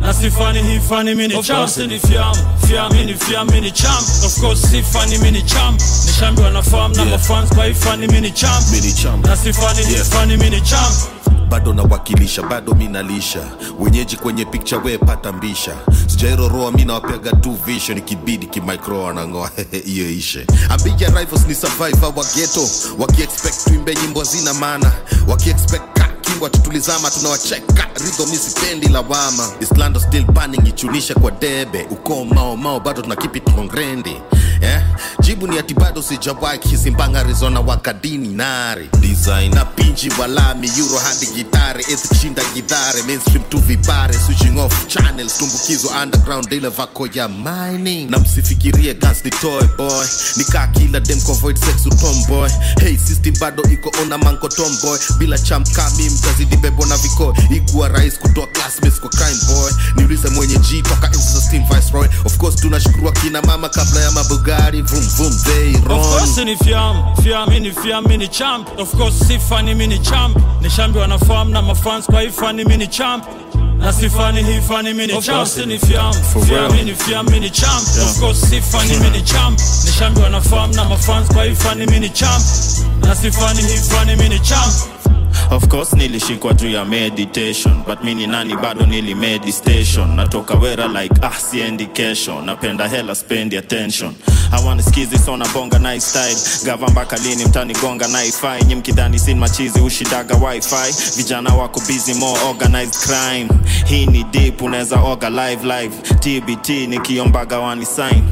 Na 0.01 0.12
si 0.14 0.31
fani 0.31 0.62
hii 0.62 0.81
fani 0.89 1.14
mini 1.14 1.35
Of 1.35 1.47
champ. 1.47 1.59
course 1.59 1.77
ni 1.86 1.98
fiam, 1.98 2.35
fiam 2.66 2.93
ni 2.93 3.14
fiam 3.14 3.48
ni 3.48 3.70
champ. 3.73 4.06
Of 4.24 4.40
course 4.40 4.62
si 4.70 4.82
fani 4.82 5.18
mini 5.18 5.43
champ. 5.43 5.81
Ni 6.06 6.12
shambi 6.12 6.43
wanafahamu 6.43 6.94
na 6.94 7.05
mafans 7.05 7.51
kwa 7.55 7.64
hii 7.66 7.74
fani 7.74 8.06
mini 8.06 8.31
champ. 8.31 8.70
Mini 8.73 8.93
champ. 8.93 9.27
Na 9.27 9.36
si 9.36 9.52
fani 9.52 9.85
hii 9.85 9.94
fani 9.97 10.36
mini 10.36 10.60
champ. 10.60 10.94
bado 11.48 11.73
nawakilisha 11.74 12.43
bado 12.43 12.74
minalisha 12.74 13.40
wenyeji 13.78 14.16
kwenye 14.16 14.44
picha 14.44 14.78
we 14.78 14.98
pata 14.98 15.32
mbisha 15.32 15.77
sijairoroa 16.06 16.73
mi 16.73 16.85
nawapega 16.85 17.32
tu 17.32 17.59
vision 17.66 17.98
ikibidi 17.98 18.47
kimicro 18.47 19.09
anangoa 19.09 19.51
hiyo 19.85 20.10
ishe 20.10 20.47
ambija 20.68 21.06
rivals 21.09 21.47
ni 21.48 21.55
survivor 21.55 22.12
wa 22.16 22.24
geto 22.36 22.68
wakiexpect 22.98 23.64
tuimbe 23.64 23.94
nyimbo 23.94 24.24
zina 24.24 24.55
maana 24.55 24.93
wakiexpect 25.28 25.95
ka 26.36 26.40
kingwa 26.40 26.50
tutulizama 26.50 27.10
tunawacheka 27.10 27.86
ridho 28.04 28.26
misipendi 28.26 28.88
lawama. 28.88 29.52
Islando 29.60 30.00
still 30.00 30.24
panning 30.26 30.66
ichunishe 30.66 31.14
kwa 31.14 31.30
debe. 31.30 31.86
Ukoo 31.90 32.24
mao 32.24 32.56
mao 32.56 32.80
bado 32.80 33.02
tuna 33.02 33.16
it 33.36 33.48
on 33.58 33.68
eh? 34.62 34.82
jibu 35.20 35.46
ni 35.46 35.58
ati 35.58 35.74
bado 35.74 36.02
sijawahi 36.02 36.58
kisimbanga 36.58 37.20
arizona 37.20 37.60
wakadini 37.60 38.28
nari. 38.28 38.88
Design. 39.00 39.54
Na 39.54 39.64
pinji 39.64 40.10
walami 40.20 40.70
yuro 40.78 40.98
hadi 40.98 41.26
gitare 41.26 41.80
eth 41.80 42.54
gidhare 42.54 43.02
mainstream 43.06 43.42
tu 43.48 43.58
vibare 43.58 44.14
switching 44.14 44.58
off 44.58 44.86
channels 44.86 45.38
tumbukizo 45.38 45.88
underground 46.02 46.52
ile 46.52 46.68
vako 46.68 47.08
ya 47.14 47.28
mining. 47.28 48.10
Na 48.10 48.18
msifikirie 48.18 48.94
gas 48.94 49.24
ni 49.24 49.30
toy 49.30 49.62
boy. 49.78 50.06
Nikaa 50.36 50.66
kila 50.66 51.00
dem 51.00 51.20
convoid 51.20 51.56
sex 51.58 51.86
utomboy 51.86 52.50
hey 52.80 52.96
system 52.96 53.34
bado 53.40 53.62
iko 53.62 53.92
ona 54.02 54.18
manko 54.18 54.48
tomboy. 54.48 54.98
Bila 55.18 55.38
champ 55.38 55.68
kami 55.72 56.04
mtazidi 56.26 56.56
bebo 56.56 56.86
na 56.86 56.96
viko 56.96 57.34
ikuwa 57.50 57.88
rais 57.88 58.18
kutoa 58.18 58.46
classmates 58.46 59.00
kwa 59.00 59.10
crime 59.10 59.36
boy 59.46 59.72
niulize 59.96 60.28
mwenye 60.28 60.56
g 60.58 60.82
toka 60.82 61.06
enzi 61.06 61.32
za 61.34 61.40
steam 61.40 61.64
viceroy 61.68 62.08
of 62.24 62.36
course 62.38 62.56
tunashukuru 62.56 63.08
akina 63.08 63.42
mama 63.42 63.68
kabla 63.68 64.00
ya 64.00 64.10
mabugari 64.10 64.82
vum 64.82 65.00
vum 65.08 65.38
they 65.44 65.76
Of 65.76 65.84
run 65.84 66.00
course 66.00 66.36
ni 66.38 66.56
fiam, 66.56 67.16
fiam 67.22 67.48
ni 67.50 67.72
fiam 67.72 68.04
ni 68.06 68.28
champ. 68.28 68.68
Of 68.78 68.90
course 68.96 69.18
si 69.28 69.38
fani 69.38 69.74
mini 69.74 69.98
champ. 69.98 70.36
Ni 70.62 70.70
shambi 70.70 70.98
wanafahamu 70.98 71.50
na 71.50 71.62
mafans 71.62 72.06
kwa 72.06 72.20
hii 72.22 72.28
fani 72.30 72.64
mini 72.64 72.86
champ. 72.86 73.24
Na 73.78 73.92
si 73.92 74.00
hii 74.00 74.08
fani 74.08 74.94
mini 74.94 75.12
Of 75.12 75.24
champ. 75.24 75.56
ni 75.66 75.78
fiam, 75.78 76.12
fiam 76.46 76.72
real. 76.72 76.84
ni 76.84 76.94
fiam 76.94 77.26
ni 77.28 77.50
champ. 77.50 77.82
Yeah. 77.96 78.10
Of 78.10 78.18
course 78.20 78.40
si 78.50 78.60
fani 78.62 78.96
mini 78.96 79.22
champ. 79.22 79.60
Ni 79.84 79.92
shambi 79.98 80.20
wanafahamu 80.20 80.74
na 80.74 80.84
mafans 80.84 81.28
kwa 81.28 81.44
hii 81.44 81.54
fani 81.54 81.86
mini 81.86 82.10
champ. 82.10 82.42
Na 83.00 83.14
si 83.16 83.30
fani 83.32 83.62
hii 83.62 83.78
fani 83.88 84.16
mini 84.16 84.40
champ. 84.40 84.72
Of 85.51 85.68
course 85.68 85.93
nilishikwa 85.93 86.52
juu 86.55 86.70
ya 86.70 86.85
meditation 86.85 87.82
but 87.86 88.05
mi 88.05 88.14
ni 88.14 88.27
nani 88.27 88.56
bado 88.56 88.86
nili 88.86 89.14
meditation. 89.14 90.14
natoka 90.16 90.55
wera 90.55 90.89
like 90.89 91.14
ah 91.23 91.32
siendi 91.51 91.86
kesho. 91.86 92.43
Napenda 92.43 92.89
hela 92.89 93.14
spend 93.14 93.55
attention. 93.55 94.14
Hawana 94.51 94.82
skizi 94.82 95.18
so 95.18 95.36
nabonga 95.36 95.78
nice 95.78 96.01
style. 96.01 96.36
Gava 96.64 96.86
mpaka 96.89 97.16
lini 97.16 97.44
mtanigonga 97.47 98.09
naifai 98.09 98.64
nyi 98.64 98.74
mkidhani 98.74 99.18
sin 99.18 99.39
machizi 99.39 99.81
ushidaga 99.81 100.35
wifi. 100.35 101.12
Vijana 101.16 101.55
wako 101.55 101.81
busy 101.81 102.14
more 102.14 102.40
organized 102.48 102.94
crime. 103.06 103.48
Hii 103.86 104.06
ni 104.06 104.24
deep 104.24 104.62
unaweza 104.62 105.01
oga 105.01 105.31
live 105.31 105.62
live. 105.64 105.94
Tbt 106.20 106.68
nikiombaga 106.68 107.59
wani 107.59 107.86
sign. 107.86 108.23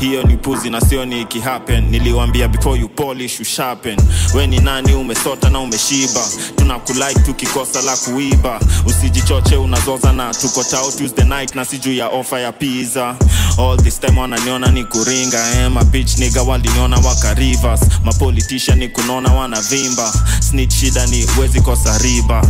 Hiyo 0.00 0.22
ni 0.22 0.36
puzi 0.36 0.70
na 0.70 0.80
sio 0.80 1.04
ni 1.04 1.20
ikihappen 1.20 1.84
niliwambia 1.90 2.48
before 2.48 2.80
you 2.80 2.88
polish 2.88 3.38
you 3.40 3.44
sharpen. 3.44 3.96
We 4.34 4.46
ni 4.46 4.58
nani 4.58 4.94
umesota 4.94 5.50
na 5.50 5.60
umeshiba 5.60 6.20
tunakulike 6.62 7.20
tukikosa 7.20 7.82
la 7.82 7.96
kuiba. 7.96 8.60
Usijichoche 8.86 9.56
unazoza 9.56 10.12
na 10.12 10.34
tuko 10.34 10.64
tao 10.64 10.90
tuesday 10.92 11.24
night 11.24 11.54
na 11.54 11.64
sijuu 11.64 11.92
ya 11.92 12.08
ofa 12.08 12.40
ya 12.40 12.52
pizza. 12.52 13.16
All 13.58 13.76
this 13.82 14.00
time 14.00 14.20
wananiona 14.20 14.70
ni 14.70 14.84
kuringa 14.84 15.50
eh, 15.56 15.70
mabich 15.70 16.18
niga 16.18 16.42
waliniona 16.42 16.96
waka 16.98 17.34
rivers. 17.34 17.80
Mapolitisha 18.04 18.74
ni 18.74 18.88
kunona 18.88 19.32
wanavimba. 19.32 20.12
Snitch 20.50 20.74
shida 20.74 21.06
ni 21.06 21.26
wezi 21.40 21.60
kosa 21.60 21.98
riba 21.98 22.42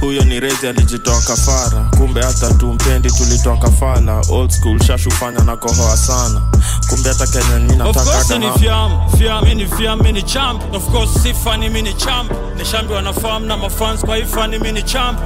huyo 0.00 0.24
ni 0.24 0.40
rezi 0.40 0.68
alijitoa 0.68 1.20
kafara 1.20 1.90
kumbe 1.98 2.22
hata 2.22 2.54
tumpendi 2.54 3.10
tulitoa 3.10 3.56
kafala 3.56 4.22
old 4.30 4.50
school 4.50 4.80
shashufanya 4.80 5.44
na 5.44 5.56
kohoa 5.56 5.96
sana. 5.96 6.42
Kumbe 6.88 7.08
hata 7.08 7.26
kenya 7.26 7.84
Of 7.88 7.94
course 7.96 8.30
ni 8.30 8.38
ninataka 8.38 8.58
fiam, 8.58 9.10
fiam 9.18 9.44
ni 9.54 9.66
fiam 9.66 10.00
ni 10.00 10.22
champ. 10.22 10.74
Of 10.74 10.90
course 10.90 11.22
si 11.22 11.34
fani 11.34 11.68
mini 11.68 11.94
champ. 11.94 12.32
Ni 12.58 12.64
shambi 12.64 12.92
wanafahamu 12.92 13.46
na 13.46 13.56
mafans 13.56 14.00
kwa 14.00 14.16
hii 14.16 14.24
fani 14.24 14.58
mini 14.58 14.82
champ. 14.82 15.18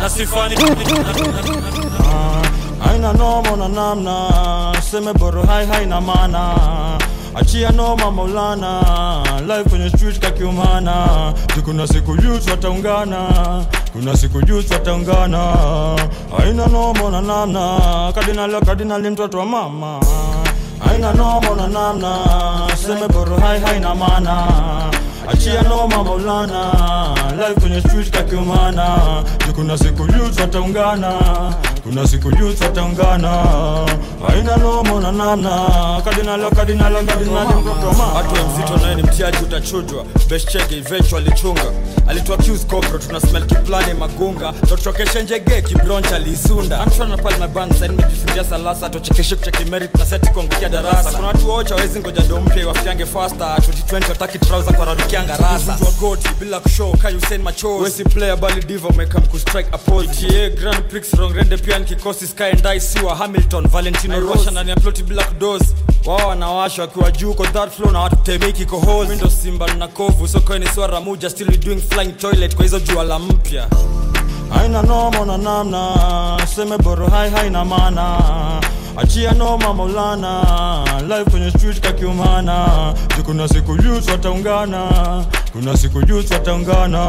Na 0.00 0.10
si 0.10 0.26
haina 2.84 3.12
noma 3.12 3.56
na 3.56 3.68
namna. 3.68 4.82
Seme 4.90 5.12
boro 5.12 5.42
hai 5.42 5.66
haina 5.66 6.00
mana 6.00 6.54
achia 7.34 7.70
noma 7.70 8.10
maulana 8.10 8.82
live 9.46 9.64
kwenye 9.70 9.90
street 9.90 10.18
kakiumana. 10.18 11.32
Kuna 11.64 11.86
siku 11.86 12.10
youth 12.10 12.50
wataungana? 12.50 13.18
Kuna 13.92 14.16
siku 14.16 14.38
youth 14.48 14.70
wataungana. 14.70 15.54
Haina 16.38 16.66
noma 16.66 17.10
na 17.10 17.20
namna 17.20 18.12
kadinalo 18.14 18.60
kadinali 18.60 19.10
mtoto 19.10 19.38
wa 19.38 19.46
mama. 19.46 20.00
Aina 20.90 21.12
noma 21.12 21.50
na 21.56 21.66
namna 21.68 22.18
seme 22.86 23.08
boro 23.08 23.36
hai 23.36 23.60
haina 23.60 23.94
mana 23.94 24.46
achia 25.28 25.62
noma 25.62 26.04
maulana 26.04 26.73
kwenye 27.74 27.88
street 27.88 28.10
kakiumana 28.10 28.98
Ju 29.46 29.52
kuna 29.54 29.78
siku 29.78 30.02
youth 30.02 30.40
wataungana 30.40 31.18
kuna 31.82 32.08
siku 32.08 32.28
youth 32.30 32.60
wataungana 32.60 33.28
haina 34.28 34.56
lomo 34.56 35.00
na 35.00 35.12
namna 35.12 35.50
kadinalo 36.04 36.50
kadinalo 36.50 37.02
kadinali 37.02 37.48
mtoto 37.54 37.86
wa 37.86 37.92
mama. 37.92 38.12
Watu 38.12 38.34
mzito 38.46 38.76
naye 38.82 38.94
ni 38.94 39.02
mtiaji 39.02 39.38
utachujwa. 39.42 40.04
Best 40.04 40.28
beshchege 40.30 40.76
eventually 40.76 41.32
chunga 41.32 41.62
alitoa 42.08 42.36
cues 42.36 42.66
kokro 42.66 42.98
tuna 42.98 43.20
smell 43.20 43.46
kiplani 43.46 43.94
magunga. 43.94 44.52
Totokesha 44.68 45.22
njege 45.22 45.62
kibroncha 45.62 46.18
liisunda 46.18 46.80
amshona 46.80 47.16
pale 47.16 47.38
na 47.38 47.48
band 47.48 47.72
sasa 47.72 47.88
nimejifundia 47.88 48.44
salasa 48.44 48.90
tochekeshe 48.90 49.36
kucheki 49.36 49.64
merit 49.64 49.94
na 49.98 50.06
seti 50.06 50.30
kuangukia 50.30 50.68
darasa. 50.68 51.10
Kuna 51.10 51.26
watu 51.28 51.48
wocha 51.50 51.74
wezi 51.74 52.00
ngoja 52.00 52.22
ndo 52.22 52.40
mpya 52.40 52.68
wafiange 52.68 53.06
faster. 53.06 53.56
2020 53.90 54.08
wataki 54.08 54.38
trouser 54.38 54.74
kwa 54.76 54.84
rarukianga 54.84 55.36
rasa. 55.36 55.74
Mtu 55.74 55.84
wa 55.84 55.90
goti 55.90 56.28
bila 56.40 56.60
kushow 56.60 56.96
kai 56.96 57.14
Hussein 57.14 57.42
machozi 57.64 57.82
wesi 57.84 58.04
player 58.04 58.36
bali 58.36 58.62
diva 58.64 58.88
umeka 58.88 59.18
mkustrike 59.18 59.68
opposite 59.74 60.26
ETA 60.26 60.56
Grand 60.60 60.82
Prix 60.88 61.14
Rongrende 61.14 61.56
pia 61.56 61.78
nkikosi 61.78 62.26
Sky 62.26 62.42
and 62.44 62.62
Dice 62.62 62.80
siwa 62.80 63.16
Hamilton 63.16 63.68
Valentino 63.68 64.20
Rosha 64.20 64.50
ndani 64.50 64.70
ya 64.70 64.76
black 65.06 65.38
doors? 65.38 65.74
Wao 66.06 66.28
wanawasha 66.28 66.82
wakiwa 66.82 67.10
juu 67.10 67.34
kwa 67.34 67.46
third 67.46 67.70
floor 67.70 67.92
na 67.92 68.00
watu 68.00 68.16
temeki 68.16 68.66
kohozi 68.66 69.10
mindo 69.10 69.30
Simba 69.30 69.74
na 69.74 69.88
kovu 69.88 70.28
soko 70.28 70.58
ni 70.58 70.66
swara 70.68 71.00
muja 71.00 71.30
still 71.30 71.48
we 71.50 71.56
doing 71.56 71.80
flying 71.90 72.12
toilet 72.12 72.54
kwa 72.54 72.64
hizo 72.64 72.80
jua 72.80 73.04
la 73.04 73.18
mpya. 73.18 73.68
Haina 74.54 74.82
noma 74.82 75.24
na 75.24 75.38
namna 75.38 76.46
seme 76.56 76.78
boro 76.78 77.06
hai 77.06 77.30
haina 77.30 77.64
mana 77.64 78.20
achia 78.96 79.32
noma 79.32 79.74
maulana 79.74 80.42
live 81.08 81.30
kwenye 81.30 81.50
street 81.50 81.80
kakiumana. 81.80 82.94
Kuna 83.24 83.48
siku 83.48 83.72
youth 83.72 84.08
wataungana? 84.10 84.80
Kuna 85.52 85.76
siku 85.76 85.98
youth 86.08 86.30
wataungana. 86.30 87.06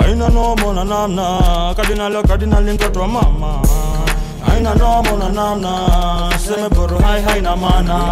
Haina 0.00 0.28
noma 0.28 0.72
na 0.72 0.84
namna. 0.84 1.74
Kadinalo 1.76 2.22
kadinali 2.22 2.72
mtoto 2.72 3.06
mama. 3.06 3.62
Haina 4.46 4.74
noma 4.74 5.12
na 5.12 5.28
namna. 5.28 5.72
Seme 6.46 6.68
boro 6.68 6.98
mana 7.56 8.10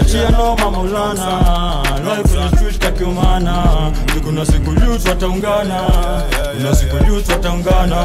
achia 0.00 0.30
noma 0.30 0.70
maulana 0.70 1.42
live 2.04 2.28
kwenye 2.28 2.48
kakiumana 2.82 3.52
umana 3.52 4.20
kuna 4.24 4.46
siku 4.46 4.70
youth 4.70 5.08
wataungana 5.08 5.80
kuna 6.56 6.74
siku 6.74 6.96
youth 7.06 7.28
wataungana 7.28 7.96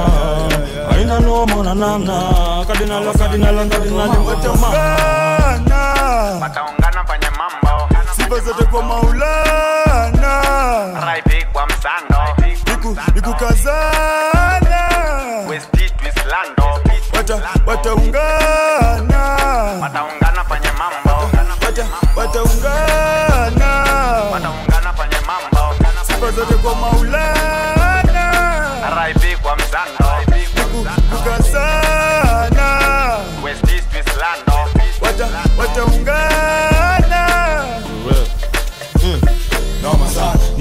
haina 0.91 1.20
noma 1.20 1.56
na 1.64 1.74
namna 1.76 2.22
kadinalo 2.68 3.14
kadinalo 3.14 3.66
kadinali 3.66 4.18
wataungana 4.28 5.78
wataungana 6.41 7.04
kwenye 7.04 7.28
mambo. 7.38 7.90
Sifa 8.16 8.40
zote 8.40 8.64
kwa 8.64 8.84
maulana. 8.84 10.41
Raibi 11.06 11.45
kwa 11.54 11.68
msando. 11.68 12.18
Nikukazana 13.16 14.90
westitwislando 15.49 16.64
wata 17.18 17.36
wataungana. 17.66 19.20
Wataungana 19.82 20.44
kwenye 20.48 20.68
mambo. 20.72 21.38
Wata 21.38 21.72
wataungana 21.72 21.98
wataungana 22.16 23.27
sifa 26.48 26.57
zote 26.57 26.64
kwa 26.64 26.76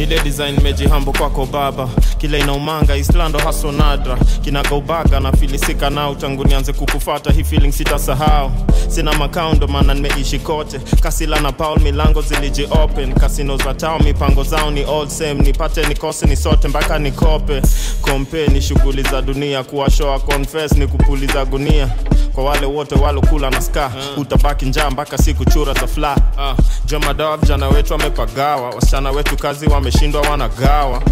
nile 0.08 0.20
design 0.22 0.60
mejihambo 0.62 1.12
kwako 1.12 1.46
baba. 1.46 1.88
Kila 2.18 2.38
inaumanga 2.38 2.96
islando 2.96 3.38
haso 3.38 3.72
nadra. 3.72 4.16
Kinagaubaga 4.44 5.20
na 5.20 5.32
filisika 5.32 5.90
nao. 5.90 6.14
Tangu 6.14 6.44
nianze 6.44 6.72
kukufata 6.72 7.32
hii 7.32 7.44
feeling 7.44 7.72
sitasahau. 7.72 8.50
Sina 8.88 9.12
makaundo 9.12 9.66
maana 9.68 9.94
nimeishi 9.94 10.38
kote. 10.38 10.78
Kasila 10.78 11.40
na 11.40 11.52
paul 11.52 11.80
milango 11.80 12.22
ziliji 12.22 12.68
open. 12.70 13.12
Kasino 13.14 13.56
za 13.56 13.74
tao 13.74 13.98
mipango 13.98 14.42
zao 14.42 14.70
ni 14.70 14.80
all 14.82 15.08
same. 15.08 15.34
Nipate 15.34 15.86
nikose 15.86 16.26
ni 16.26 16.36
sote 16.36 16.68
mpaka 16.68 16.98
nikope. 16.98 17.62
Kompe 18.00 18.46
ni 18.46 18.62
shughuli 18.62 19.02
za 19.02 19.22
dunia. 19.22 19.64
Kuwashoa 19.64 20.18
confess 20.20 20.72
ni 20.72 20.86
kupuliza 20.86 21.44
gunia. 21.44 21.88
Kwa 22.32 22.44
wale 22.44 22.66
wote 22.66 22.94
walokula 22.94 23.50
na 23.50 23.60
ska 23.60 23.90
utabaki 24.16 24.64
njaa 24.64 24.90
mpaka 24.90 25.18
siku 25.18 25.44
chura 25.44 25.74
za 25.74 25.86
fla. 25.86 26.16
Uh, 26.36 26.64
jomadawa 26.86 27.36
vijana 27.36 27.68
wetu 27.68 27.92
wamepagawa 27.92 28.70
wasichana 28.70 29.10
wetu 29.10 29.36
kazi 29.36 29.66
wameshindwa 29.96 30.20
wanagawa. 30.30 31.02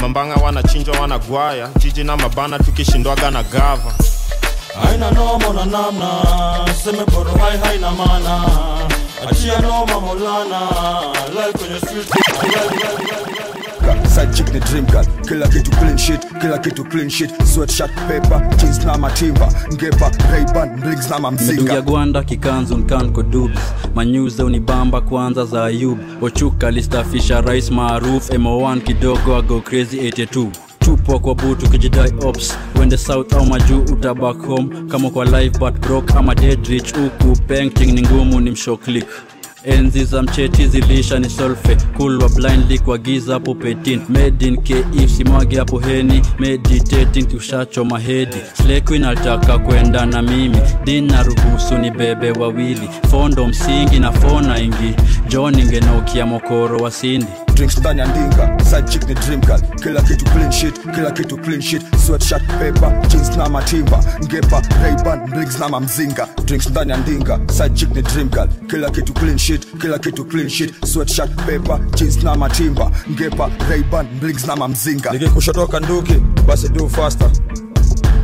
Mambanga 0.00 0.34
wanachinjwa 0.34 1.00
wanagwaya. 1.00 1.68
Jiji 1.78 2.04
na 2.04 2.16
mabana 2.16 2.58
tukishindwaga 2.58 3.30
na 3.30 3.42
gava. 3.42 3.94
Haina 4.82 5.10
nomo 5.10 5.52
na 5.52 5.64
namna. 5.64 6.74
Seme 6.84 7.04
boro 7.04 7.30
hai 7.32 7.58
haina 7.58 7.90
mana 7.90 8.44
achia 9.30 9.58
noma 9.60 10.00
molana. 10.00 10.60
Live 11.34 11.58
kwenye 11.58 11.80
Side 14.08 14.32
chick 14.34 14.52
ni 14.54 14.60
dream 14.60 14.86
girl. 14.86 15.04
Kila 15.28 15.48
kitu 15.48 15.70
clean 15.70 15.98
shit 15.98 16.20
kila 16.40 16.58
kitu 16.58 16.84
clean 16.84 17.10
shit. 17.10 17.30
Sweatshirt 17.44 17.94
paper 18.08 18.56
jeans 18.56 18.84
na 18.84 18.98
matimba. 18.98 19.48
Ngepa 19.74 20.10
rayban 20.32 20.80
bligs 20.80 21.10
na 21.10 21.18
mamzinga. 21.18 21.52
Medungia 21.52 21.80
gwanda 21.80 22.22
kikanzu 22.22 22.76
nkanko 22.76 23.22
dubs 23.22 23.58
manyuza 23.94 24.44
unibamba 24.44 25.00
kwanza 25.00 25.44
za 25.44 25.64
ayub. 25.64 25.98
Ochuka 26.22 26.70
listafisha 26.70 27.40
rais 27.40 27.70
maruf 27.70 28.30
mo1 28.30 28.80
kidogo 28.80 29.36
ago 29.36 29.60
crazy 29.60 29.96
82 29.96 30.46
tupo 30.78 31.18
kwa 31.18 31.34
butu 31.34 31.70
kijidai 31.70 32.12
ops. 32.26 32.58
Wende 32.80 32.98
south 32.98 33.32
au 33.32 33.46
majuu 33.46 33.78
utabak 33.82 34.46
home? 34.46 34.68
Kama 34.88 35.10
kwa 35.10 35.24
live 35.24 35.58
but 35.58 35.78
broke 35.80 36.14
ama 36.18 36.34
deadrich 36.34 36.94
huku 36.94 37.36
painting 37.48 37.92
ni 37.92 38.02
ngumu 38.02 38.40
ni 38.40 38.50
mshoklik 38.50 39.06
enzi 39.64 40.04
za 40.04 40.22
mcheti 40.22 40.66
zilisha 40.66 41.18
ni 41.18 41.30
solfe 41.30 41.76
kulwa 41.96 42.28
blindly 42.28 42.78
kwa 42.78 42.98
giza 42.98 43.32
hapo 43.34 43.54
petin 43.54 44.00
made 44.08 44.46
in 44.48 44.56
ke 44.62 44.84
simwage 45.16 45.56
hapo 45.58 45.78
heni. 45.78 46.22
Meditating 46.38 47.24
tushachoma 47.28 47.98
hedi. 47.98 48.36
Slequin 48.52 49.04
alitaka 49.04 49.58
kwenda 49.58 50.06
na 50.06 50.22
mimi. 50.22 50.58
Dina 50.84 51.22
ruhusu 51.22 51.78
ni 51.78 51.90
bebe 51.90 52.30
wawili. 52.30 52.88
Fondo 53.10 53.46
msingi 53.46 53.98
na 53.98 54.12
fona 54.12 54.60
ingi. 54.60 54.94
John 55.28 55.58
ingenokia 55.58 56.26
mokoro 56.26 56.76
wa 56.78 56.90
sindi 56.90 57.26
ndani 57.78 58.00
ya 58.00 58.06
ndinga. 58.06 58.58
Side 58.64 58.88
chick 58.88 59.08
ni 59.08 59.14
dream 59.14 59.40
girl. 59.40 59.60
Kila 59.82 60.02
kitu 60.02 60.24
clean 60.24 60.52
shit 60.52 60.74
kila 60.94 61.10
kitu 61.10 61.36
clean 61.36 61.60
shit. 61.62 61.82
Sweatshirt 62.06 62.46
paper 62.46 63.08
jeans 63.08 63.36
na 63.36 63.48
matimba. 63.48 64.04
Ngepa 64.24 64.62
rayban 64.82 65.30
na 65.58 65.68
mamzinga. 65.68 66.28
Drinks 66.44 66.70
ndani 66.70 66.90
ya 66.90 66.96
ndinga. 66.96 67.38
Side 67.52 67.74
chick 67.74 67.94
ni 67.96 68.02
dream 68.02 68.28
girl. 68.28 68.48
Kila 68.70 68.90
kitu 68.90 69.12
clean 69.12 69.38
shit 69.38 69.66
kila 69.80 69.98
kitu 69.98 70.24
clean 70.24 70.48
shit. 70.48 70.84
Sweatshirt 70.86 71.34
paper 71.36 71.80
jeans 71.96 72.22
na 72.24 72.34
matimba. 72.34 72.90
Ngepa 73.10 73.50
rayban 73.70 74.06
na 74.46 74.56
mamzinga. 74.56 75.10
Nikikushotoka 75.12 75.80
nduki 75.80 76.14
basi 76.46 76.68
do 76.68 76.88
faster 76.88 77.30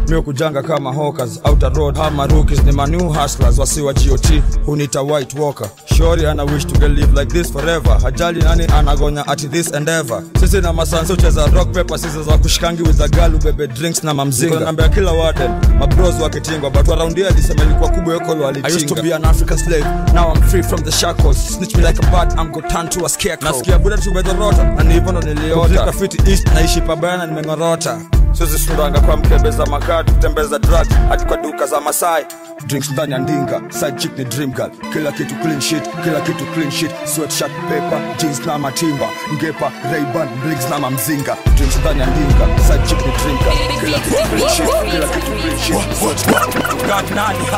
mio 0.08 0.22
kujanga 0.22 0.62
kama 0.62 0.92
hawkers 0.92 1.40
outer 1.44 1.72
road 1.74 1.98
ama 2.00 2.26
rookies 2.26 2.62
ni 2.64 2.72
manu 2.72 3.08
hustlers 3.12 3.58
wasiwa 3.58 3.92
got 3.92 4.42
hunita 4.66 5.02
white 5.02 5.38
walker? 5.38 5.68
Shori 5.96 6.26
ana 6.26 6.44
wish 6.44 6.64
to 6.66 6.78
get 6.78 6.90
live 6.90 7.12
like 7.20 7.32
this 7.32 7.52
forever. 7.52 7.98
Hajali 8.02 8.42
nani 8.42 8.64
anagonya 8.66 9.26
at 9.26 9.38
this 9.50 9.72
endeavor. 9.72 10.22
Sisi 10.40 10.60
na 10.60 10.72
masansi 10.72 11.12
ucheza 11.12 11.46
rock 11.46 11.72
paper 11.72 11.98
sisi 11.98 12.22
za 12.22 12.38
kushikangi 12.38 12.82
with 12.82 13.00
a 13.00 13.08
girl 13.08 13.34
ubebe 13.34 13.66
drinks 13.66 14.04
na 14.04 14.14
mamzinga. 14.14 14.60
Nambia 14.60 14.88
kila 14.88 15.12
warden 15.12 15.50
mabros 15.78 16.14
wakitingwa 16.22 16.70
but 16.70 16.88
around 16.88 17.16
here 17.16 17.28
alisema 17.28 17.62
ilikuwa 17.64 17.90
kubwa 17.90 18.14
yokolo 18.14 18.48
I 18.48 18.60
used 18.76 18.88
to 18.88 19.02
be 19.02 19.14
an 19.14 19.24
African 19.24 19.58
slave. 19.58 19.84
Now 20.14 20.32
I'm 20.32 20.42
free 20.42 20.62
from 20.62 20.80
the 20.82 20.90
shackles. 20.92 21.36
Snitch 21.48 21.76
me 21.76 21.82
like 21.82 21.98
a 21.98 22.10
bat, 22.10 22.32
I'm 22.38 22.52
go 22.52 22.60
turn 22.60 22.88
to 22.88 23.04
a 23.04 23.08
scarecrow. 23.08 23.50
nasikia 23.52 23.78
buda 23.78 23.98
tumedhorota 23.98 24.64
na 24.64 24.84
ni 24.84 24.94
hivyo 24.94 25.12
ndo 25.12 25.22
niliota. 25.22 25.92
Fiti 25.92 26.30
east 26.30 26.46
naishi 26.54 26.80
pabaya 26.80 27.16
na 27.16 27.26
nimeng'orota 27.26 28.00
sizi 28.32 28.58
sundanga 28.58 29.00
kwa 29.00 29.16
mkebe 29.16 29.50
za 29.50 29.66
makadi 29.66 30.12
kutembeza 30.12 30.58
drug 30.58 30.86
hadi 31.08 31.24
kwa 31.24 31.36
duka 31.36 31.66
za 31.66 31.80
masai. 31.80 32.24
Drinks 32.66 32.90
ndani 32.90 33.12
ya 33.12 33.18
ndinga 33.18 33.60
side 33.68 33.92
chick 33.98 34.18
ni 34.18 34.24
dream 34.24 34.52
girl. 34.52 34.70
Kila 34.92 35.12
kitu 35.12 35.34
clean 35.34 35.60
shit 35.60 35.82
kila 36.04 36.20
kitu 36.20 36.46
clean 36.54 36.70
shit 36.70 36.90
sweatshirt 37.14 37.52
paper 37.68 38.00
jeans 38.18 38.46
na 38.46 38.58
matimba. 38.58 39.08
Ngepa 39.34 39.72
rayban 39.92 40.28
blix 40.44 40.70
na 40.70 40.78
mamzinga. 40.78 41.36
Drinks 41.56 41.76
ndani 41.80 42.00
ya 42.00 42.06
ndinga 42.06 42.58
side 42.66 42.82
ni 43.06 43.12
dream 43.18 43.38
girl. 43.38 43.80
Kila 43.80 43.98
kitu 43.98 44.16
clean 44.28 44.48
shit 44.50 44.90
kila 44.90 45.08
kitu 45.08 45.32
clean 45.32 45.58
shit 45.58 45.98
sweatshirt. 46.00 46.54
God 46.86 47.14
nani? 47.14 47.44
Ha, 47.50 47.56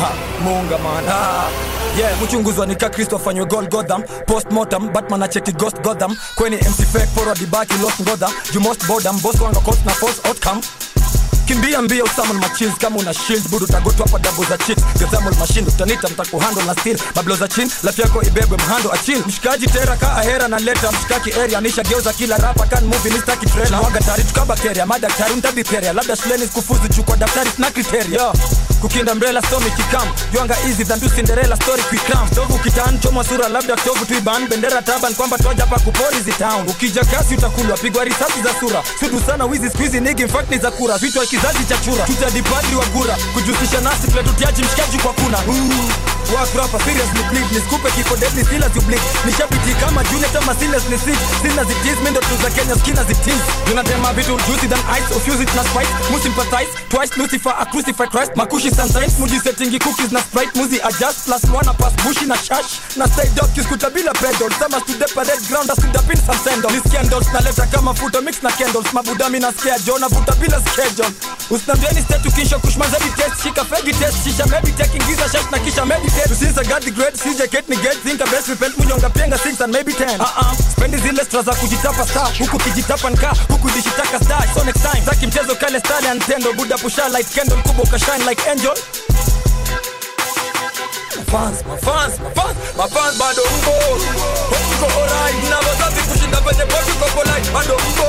ha, 0.00 0.10
munga 0.44 0.78
mana. 0.78 1.14
Yeah 1.98 2.22
mchunguzwa 2.22 2.66
nika 2.66 2.90
kristo 2.90 3.16
afanywe 3.16 3.46
gol 3.46 3.66
godham 3.68 4.02
postmortem 4.26 4.92
batman 4.92 5.22
acheki 5.22 5.52
ghost 5.52 5.80
godam 5.82 6.16
kweni 6.34 6.56
mc 6.56 6.86
fake 6.92 7.06
forward 7.06 7.42
ibaki 7.42 7.74
lost 7.82 8.00
ngodha 8.00 8.30
you 8.54 8.60
most 8.60 8.86
bodam 8.86 9.20
boss 9.20 9.40
wanga 9.40 9.60
cost 9.60 9.84
na 9.86 9.92
force 9.92 10.20
outcome 10.28 10.60
kimbia 11.46 11.82
mbio 11.82 12.06
summon 12.16 12.36
machins 12.38 12.74
kama 12.78 12.96
una 12.96 13.14
shield 13.14 13.48
budu 13.48 13.66
tagotwa 13.66 14.06
kwa 14.08 14.18
double 14.20 14.46
za 14.46 14.58
chicks 14.58 14.82
gazamol 15.00 15.34
machine 15.34 15.66
utanita 15.68 16.08
mtakuhandle 16.08 16.64
na 16.64 16.74
steel. 16.74 16.98
Mablo 17.14 17.36
za 17.36 17.48
chin 17.48 17.70
lafi 17.82 18.00
yako 18.00 18.22
ibebwe 18.22 18.58
mhando 18.58 18.92
achil 18.92 19.22
mshikaji 19.26 19.66
tera 19.66 19.96
ka 19.96 20.16
ahera 20.16 20.48
na 20.48 20.58
leta 20.58 20.92
mshikaki 20.92 21.32
area 21.32 21.60
nisha 21.60 21.82
geuza 21.82 22.12
kila 22.12 22.36
rapa 22.36 22.66
kan 22.66 22.84
movie 22.84 23.10
ni 23.12 23.18
staki 23.18 23.46
trailer. 23.46 23.80
Waga 23.80 24.00
tari 24.00 24.24
tukabakeria 24.24 24.86
madaktari 24.86 25.34
mtabiperia 25.34 25.92
labda 25.92 26.16
shuleni 26.16 26.46
kufuzu 26.48 26.88
chukua 26.88 27.16
daftari 27.16 27.50
sina 27.50 27.70
criteria. 27.70 28.20
Yeah 28.20 28.34
kukinda 28.84 29.14
mbrela 29.14 29.42
stomi 29.42 29.70
kikam. 29.70 30.08
Juanga 30.32 30.56
easy 30.68 30.84
than 30.84 31.00
tu 31.00 31.08
cinderella 31.08 31.56
story 31.56 31.82
quickram 31.82 32.28
stovu 32.32 32.58
kitan 32.58 33.00
choma 33.00 33.24
sura 33.24 33.48
labda 33.48 33.76
stovu 33.78 34.04
tuiban 34.06 34.48
bendera 34.48 34.82
taban 34.82 35.14
kwamba 35.14 35.38
toja 35.38 35.66
pa 35.66 35.78
kupori 35.80 36.20
zi 36.24 36.32
town. 36.32 36.68
Ukija 36.68 37.04
kasi 37.04 37.34
utakulwa 37.34 37.76
pigwa 37.76 38.04
risasi 38.04 38.42
za 38.42 38.54
sura. 38.60 38.82
Sudu 39.00 39.20
sana 39.26 39.44
wizi 39.44 39.70
squeezy 39.70 40.00
nigi 40.00 40.28
fact 40.28 40.50
ni 40.50 40.58
za 40.58 40.70
kura. 40.70 40.98
Vichwa 40.98 41.26
kizazi 41.34 41.64
cha 41.64 41.76
chura 41.76 42.04
tutadipadri 42.04 42.76
wa 42.76 42.84
gura. 42.86 43.16
Kujihusisha 43.34 43.80
nasi 43.80 44.06
platutiaji 44.10 44.62
mshikaji 44.62 44.98
kwa 44.98 45.12
kuna. 45.12 45.38
Wakrapa 46.36 46.78
seriously 46.84 47.22
bleed. 47.30 47.46
Niskupe 47.52 47.90
kifo 47.90 48.16
deadly 48.16 48.44
still 48.44 48.64
as 48.64 48.76
you 48.76 48.82
bleed. 48.82 49.00
Nishabiti 49.26 49.74
kama 49.80 50.04
junior 50.04 50.32
tama 50.32 50.54
seriously 50.54 50.98
sick 50.98 51.18
sina 51.42 51.64
zitis 51.64 51.98
mendo 52.04 52.20
tu 52.20 52.36
za 52.42 52.50
Kenya 52.50 52.74
skina 52.76 53.04
zitis 53.04 53.42
tunatema 53.66 54.12
vitu 54.12 54.36
juicy 54.46 54.68
than 54.68 54.80
ice 54.98 55.10
of 55.16 55.28
use 55.28 55.42
it 55.42 55.54
na 55.54 55.64
spice. 55.64 55.92
Mu 56.10 56.18
sympathize 56.18 56.70
twice 56.88 57.12
Lucifer 57.16 57.54
a 57.58 57.64
crucify 57.66 58.06
Christ. 58.06 58.32
Makushi 58.36 58.70
sometimes 58.70 59.18
muji 59.18 59.40
setting 59.40 59.78
cookies 59.78 60.12
na 60.12 60.20
sprite. 60.20 60.50
Muzi 60.58 60.78
adjust 60.82 61.24
plus 61.26 61.44
one 61.50 61.66
pass 61.78 61.92
bushi 62.04 62.26
na 62.26 62.36
shash. 62.36 62.80
Na 62.96 63.06
stay 63.06 63.28
dog 63.34 63.50
kiskuta 63.54 63.90
bila 63.90 64.12
pedal. 64.12 64.50
Sama 64.58 64.80
to 64.80 64.92
the 64.98 65.06
parade 65.14 65.42
ground 65.48 65.70
as 65.70 65.76
the 65.78 66.00
pin 66.08 66.16
some 66.26 66.38
sendo 66.44 66.70
ni 66.70 66.80
scandals 66.88 67.26
na 67.32 67.40
leta 67.40 67.66
kama 67.66 67.94
futo 67.94 68.20
mix 68.22 68.42
na 68.42 68.50
candles. 68.50 68.86
Mabudami 68.92 69.40
na 69.40 69.52
scare 69.52 69.78
jona 69.86 70.08
vuta 70.08 70.32
bila 70.40 70.60
schedule 70.60 71.10
usinambieni 71.50 72.02
state 72.02 72.22
tukisha 72.22 72.58
kushmaza 72.58 72.98
bitest 72.98 73.42
shika 73.42 73.64
fegi 73.64 73.92
test. 73.92 74.24
Shisha 74.24 74.46
maybe 74.46 74.72
Ingiza 74.94 75.28
shash 75.32 75.50
na 75.50 75.58
kisha 75.58 75.84
meditate 75.86 76.28
tusinza 76.28 76.64
god 76.64 76.82
the 76.82 76.90
great 76.90 77.14
CJ 77.14 77.48
Kate 77.50 77.68
ni 77.68 77.76
get 77.76 77.96
think 78.02 78.18
best 78.30 78.48
repent 78.48 78.76
munyonga 78.78 79.10
pienga 79.10 79.36
6 79.36 79.60
and 79.64 79.72
maybe 79.72 79.92
10 79.92 80.20
uh 80.20 80.26
-uh. 80.26 80.54
spendi 80.72 80.96
zile 80.98 81.24
stra 81.24 81.42
za 81.42 81.54
kujitapa 81.54 82.06
star. 82.06 82.30
Huku 82.38 82.58
kijitapa 82.58 83.10
nka 83.10 83.32
huku 83.48 83.70
zishitaka 83.70 84.20
star. 84.24 84.48
So 84.54 84.64
next 84.64 84.82
time. 84.82 85.02
Zaki 85.06 85.26
mchezo 85.26 85.54
kale 85.54 85.80
style 85.80 86.08
and 86.10 86.26
tendo 86.26 86.52
buda 86.52 86.78
pusha 86.78 87.08
light 87.08 87.34
candle 87.34 87.62
kubwa 87.62 87.86
kashine 87.86 88.30
like 88.30 88.50
angel 88.50 88.74
fans 91.34 91.58
mafans 91.68 92.14
mafans 92.24 92.56
mafans 92.78 93.14
bado 93.18 93.42
mbo 93.58 93.76
mko 94.70 94.86
alright 95.00 95.50
na 95.50 95.56
wazazi 95.56 96.00
kushinda 96.08 96.38
penye 96.40 96.64
poti 96.72 96.92
kwa 96.98 97.08
polite 97.08 97.50
bado 97.54 97.74
mbo 97.90 98.08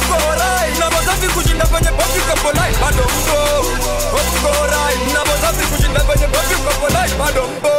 mko 0.00 0.14
alright 0.30 0.78
na 0.78 0.86
wazazi 0.96 1.26
kushinda 1.34 1.64
penye 1.66 1.90
poti 1.98 2.20
kwa 2.26 2.36
polite 2.44 2.76
bado 2.82 3.04
mbo 3.18 3.40
mko 4.36 4.48
alright 4.62 5.12
na 5.14 5.20
wazazi 5.20 5.66
kushinda 5.70 6.00
penye 6.00 6.26
poti 6.26 6.54
kwa 6.64 6.72
polite 6.80 7.14
bado 7.18 7.42
mbo 7.58 7.74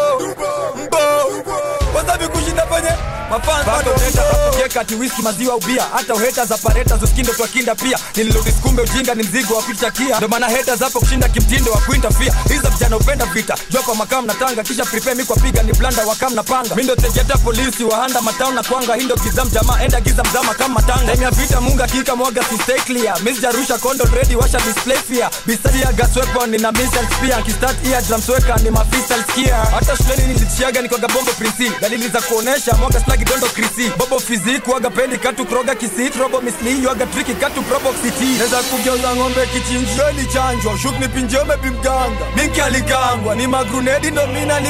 mbo 0.83 1.80
wazazi 1.95 2.27
kushinda 2.27 2.65
penye 2.65 2.89
mafans 3.29 3.65
bado 3.65 3.91
mbo 3.91 4.73
kati 4.73 4.95
whisky 4.95 5.21
maziwa 5.21 5.55
ubia. 5.55 5.83
Hata 5.93 6.13
uheta 6.13 6.45
za 6.45 6.57
pareta 6.57 6.97
zuskindo 6.97 7.33
kwa 7.33 7.47
pia. 7.75 7.97
Nililodiskumbe 8.15 8.81
ujinga 8.81 9.15
ni 9.15 9.23
mzigo 9.23 9.55
wa 9.55 9.63
kuchakia 9.63 10.17
ndo 10.17 10.27
maana 10.27 10.47
heta 10.49 10.75
zapo 10.75 10.99
kushinda 10.99 11.29
kimtindo 11.29 11.71
wa 11.71 11.77
kuintafia 11.77 12.33
hiza 12.49 12.69
vijana 12.69 12.97
upenda 12.97 13.25
vita. 13.25 13.55
Joko 13.69 13.95
makam 13.95 14.25
na 14.25 14.33
tanga 14.33 14.63
kisha 14.63 14.85
prepare 14.85 15.15
mi 15.15 15.23
ni 15.63 15.73
blanda 15.73 16.05
wakam 16.05 16.33
na 16.35 16.43
panga. 16.43 16.75
Mindo 16.75 16.95
tejeta 16.95 17.37
polisi 17.37 17.83
wahanda 17.83 18.21
matown 18.21 18.55
na 18.55 18.63
kwanga. 18.63 18.95
Hindo 18.95 19.15
gizam 19.15 19.49
jamaa 19.49 19.79
enda 19.83 20.01
giza 20.01 20.23
mzama 20.23 20.53
kama 20.53 20.73
matanga. 20.73 21.11
Time 21.15 21.29
vita 21.29 21.61
munga 21.61 21.87
kika 21.87 22.15
mwaga 22.15 22.43
si 22.43 22.57
stay 22.57 22.79
clear. 22.79 23.21
Miss 23.23 23.39
jarusha 23.41 23.77
kondo 23.77 24.05
ready 24.15 24.35
washa 24.35 24.59
display 24.59 24.97
fear 24.97 25.29
bisadi 25.45 25.81
ya 25.81 25.91
gas 25.93 26.15
weapon 26.15 26.49
nina 26.49 26.71
missile 26.71 27.07
spear 27.17 27.43
kistart 27.43 27.85
ear 27.87 28.01
drums 28.03 28.29
ni 28.63 28.69
mafisal 28.69 29.23
skia 29.23 29.55
hata 29.55 29.97
shuleni 29.97 30.27
nilitishiaga 30.33 30.81
nikoga 30.81 31.07
bombo 31.07 31.31
prinsi 31.31 31.71
dalili 31.81 32.07
za 32.07 32.21
kuonesha 32.21 32.73
mwaga 32.73 32.99
slagi 32.99 33.25
dondo 33.25 33.47
krisi. 33.47 33.91
Bobo 33.97 34.19
fizik 34.19 34.67
waga 34.67 34.89
pendi 34.89 35.17
katu 35.17 35.45
kroga 35.45 35.75
kisit 35.75 36.15
robo 36.15 36.41
misli 36.41 36.85
waga 36.87 37.05
triki 37.05 37.33
katu 37.33 37.61
probo 37.61 37.93
city 38.03 38.25
neza 38.25 38.57
kugeuza 38.57 39.15
ng'ombe 39.15 39.45
kichinjioni 39.53 40.25
chanjwa 40.33 40.77
shuk 40.77 40.99
ni 40.99 41.07
pinjome 41.07 41.57
bimganga 41.57 42.25
minki 42.35 42.61
aligangwa 42.61 43.35
ni 43.35 43.47
magrunedi 43.47 44.11
ndo 44.11 44.27
mina 44.27 44.61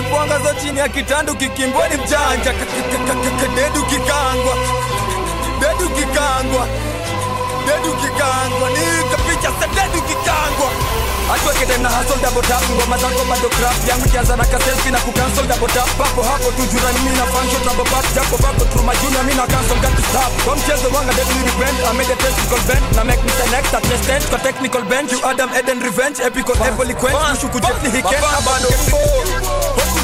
zo 0.43 0.53
chini 0.61 0.79
ya 0.79 0.89
kitandu 0.89 1.35
kikimbwa 1.35 1.87
ni 1.89 1.95
mjanja. 1.97 2.53
Dedu 3.55 3.83
kikangwa. 3.83 4.55
Dedu 5.59 5.89
kikangwa. 5.89 6.67
Dedu 7.67 7.93
kikangwa 8.01 8.69
ni 8.69 8.90
atwekete 11.41 11.77
na 11.81 11.89
hasol 11.89 12.19
double 12.21 12.41
tap. 12.45 12.61
Ngoma 12.69 12.97
zako 12.97 13.25
bado 13.29 13.49
crap. 13.49 13.75
Yangu 13.89 14.05
kianza 14.09 14.35
na 14.37 14.45
kaselfi 14.45 14.91
na 14.91 14.99
kucancel 14.99 15.45
double 15.47 15.67
tap. 15.73 15.89
Papo 15.97 16.21
hapo 16.23 16.51
tu 16.51 16.63
jurani 16.71 16.99
mimi 17.03 17.17
na 17.17 17.25
function 17.25 17.61
double 17.65 17.87
back 17.91 18.05
japo 18.15 18.37
bako 18.37 18.63
through 18.71 18.85
my 18.85 18.95
junior 19.01 19.23
mimi 19.23 19.35
na 19.41 19.45
cancel 19.47 19.77
got 19.81 19.93
to 19.97 20.03
stop. 20.09 20.31
Kwa 20.45 20.55
mchezo 20.55 20.87
wanga 20.95 21.13
deadly 21.13 21.41
repent. 21.49 21.77
I 21.89 21.93
made 21.97 22.11
a 22.13 22.15
testicle 22.15 22.61
bend 22.67 22.83
na 22.95 23.03
make 23.03 23.23
me 23.25 23.31
select 23.41 23.73
at 23.73 23.83
test 23.83 24.09
end 24.09 24.23
kwa 24.29 24.39
technical 24.39 24.83
bench. 24.85 25.11
You 25.11 25.19
Adam 25.25 25.49
Eden 25.57 25.79
revenge. 25.81 26.19
Epical 26.21 26.55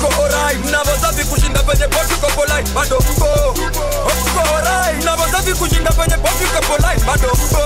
tuko 0.01 0.27
na 0.29 0.53
mnavosafi 0.67 1.23
kushinda 1.25 1.63
penye 1.63 1.87
po 1.87 1.99
tuko 2.09 2.27
polite 2.35 2.71
bado 2.73 2.97
mko 2.99 3.53
tuko 3.53 4.61
na 4.63 4.93
mnavosafi 4.93 5.53
kushinda 5.53 5.91
penye 5.91 6.17
po 6.17 6.27
tuko 6.37 6.59
polite 6.67 7.05
bado 7.05 7.27
mko 7.27 7.65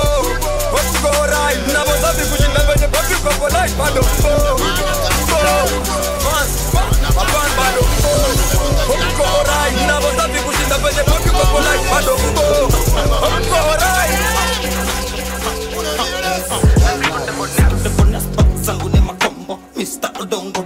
tuko 0.93 1.07
alright. 1.23 1.59
Mnavosafi 1.67 2.23
kushinda 2.29 2.59
penye 2.59 2.87
po 2.87 2.97
tuko 3.09 3.29
polite 3.39 3.73
bado 3.77 4.01
mko 4.01 4.31
mko 5.21 5.39
fans 6.23 6.51
mapan 7.15 7.49
bado 7.57 7.81
mko 7.81 8.13
tuko 8.93 9.23
alright. 9.39 9.75
Mnavosafi 9.83 10.39
kushinda 10.45 10.75
penye 10.77 11.03
po 11.03 11.15
tuko 11.23 11.45
polite 11.53 11.85
bado 11.91 12.17
mko 12.17 12.45
tuko 13.43 13.55
alright. 13.55 14.19
Mr. 19.75 20.11
Odongo. 20.21 20.60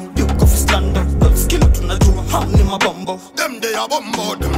a 3.85 3.87
bum. 3.87 4.11
bud 4.11 4.54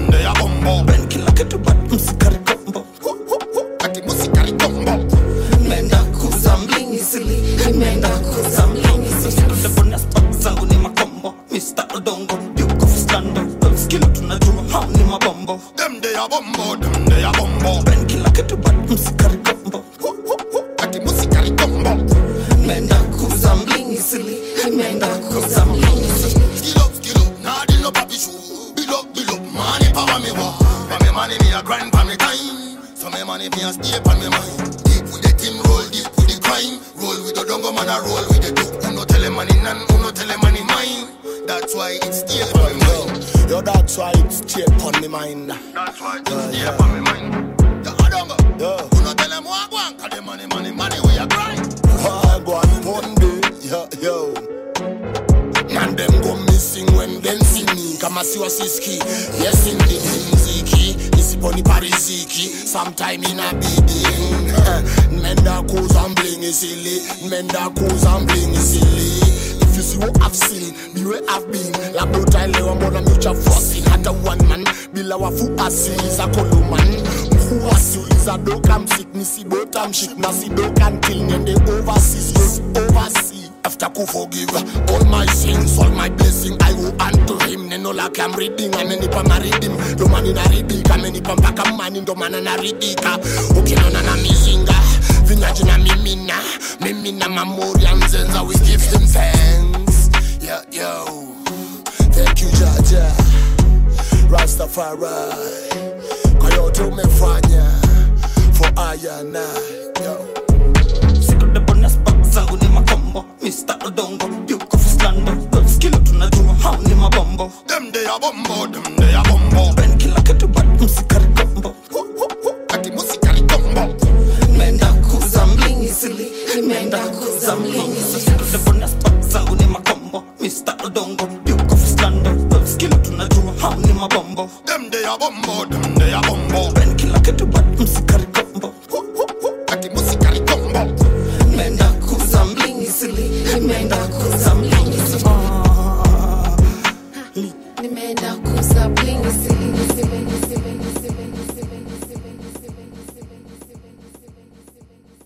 shit 79.98 80.14
see 80.32 80.50
milk 80.50 80.80
and 80.82 81.02
killing 81.02 81.30
in 81.32 81.46
the 81.46 81.54
overseas 81.74 82.32
Yes, 82.38 82.60
overseas. 82.78 83.50
After 83.66 83.88
Kufo 83.88 84.30
forgive 84.30 84.54
all 84.92 85.04
my 85.06 85.26
sins, 85.28 85.78
all 85.80 85.90
my 85.90 86.10
blessings 86.10 86.58
I 86.62 86.72
will 86.74 86.94
unto 87.02 87.34
him. 87.50 87.70
Neno 87.70 87.92
lake 87.94 88.20
I'm 88.20 88.32
reading 88.34 88.72
Amenipa 88.72 89.24
maridhim 89.24 89.74
Domani 89.98 90.34
naridika 90.34 90.94
Amenipa 90.94 91.36
mpaka 91.36 91.72
mani 91.74 92.02
ndomana 92.02 92.40
reading. 92.42 93.18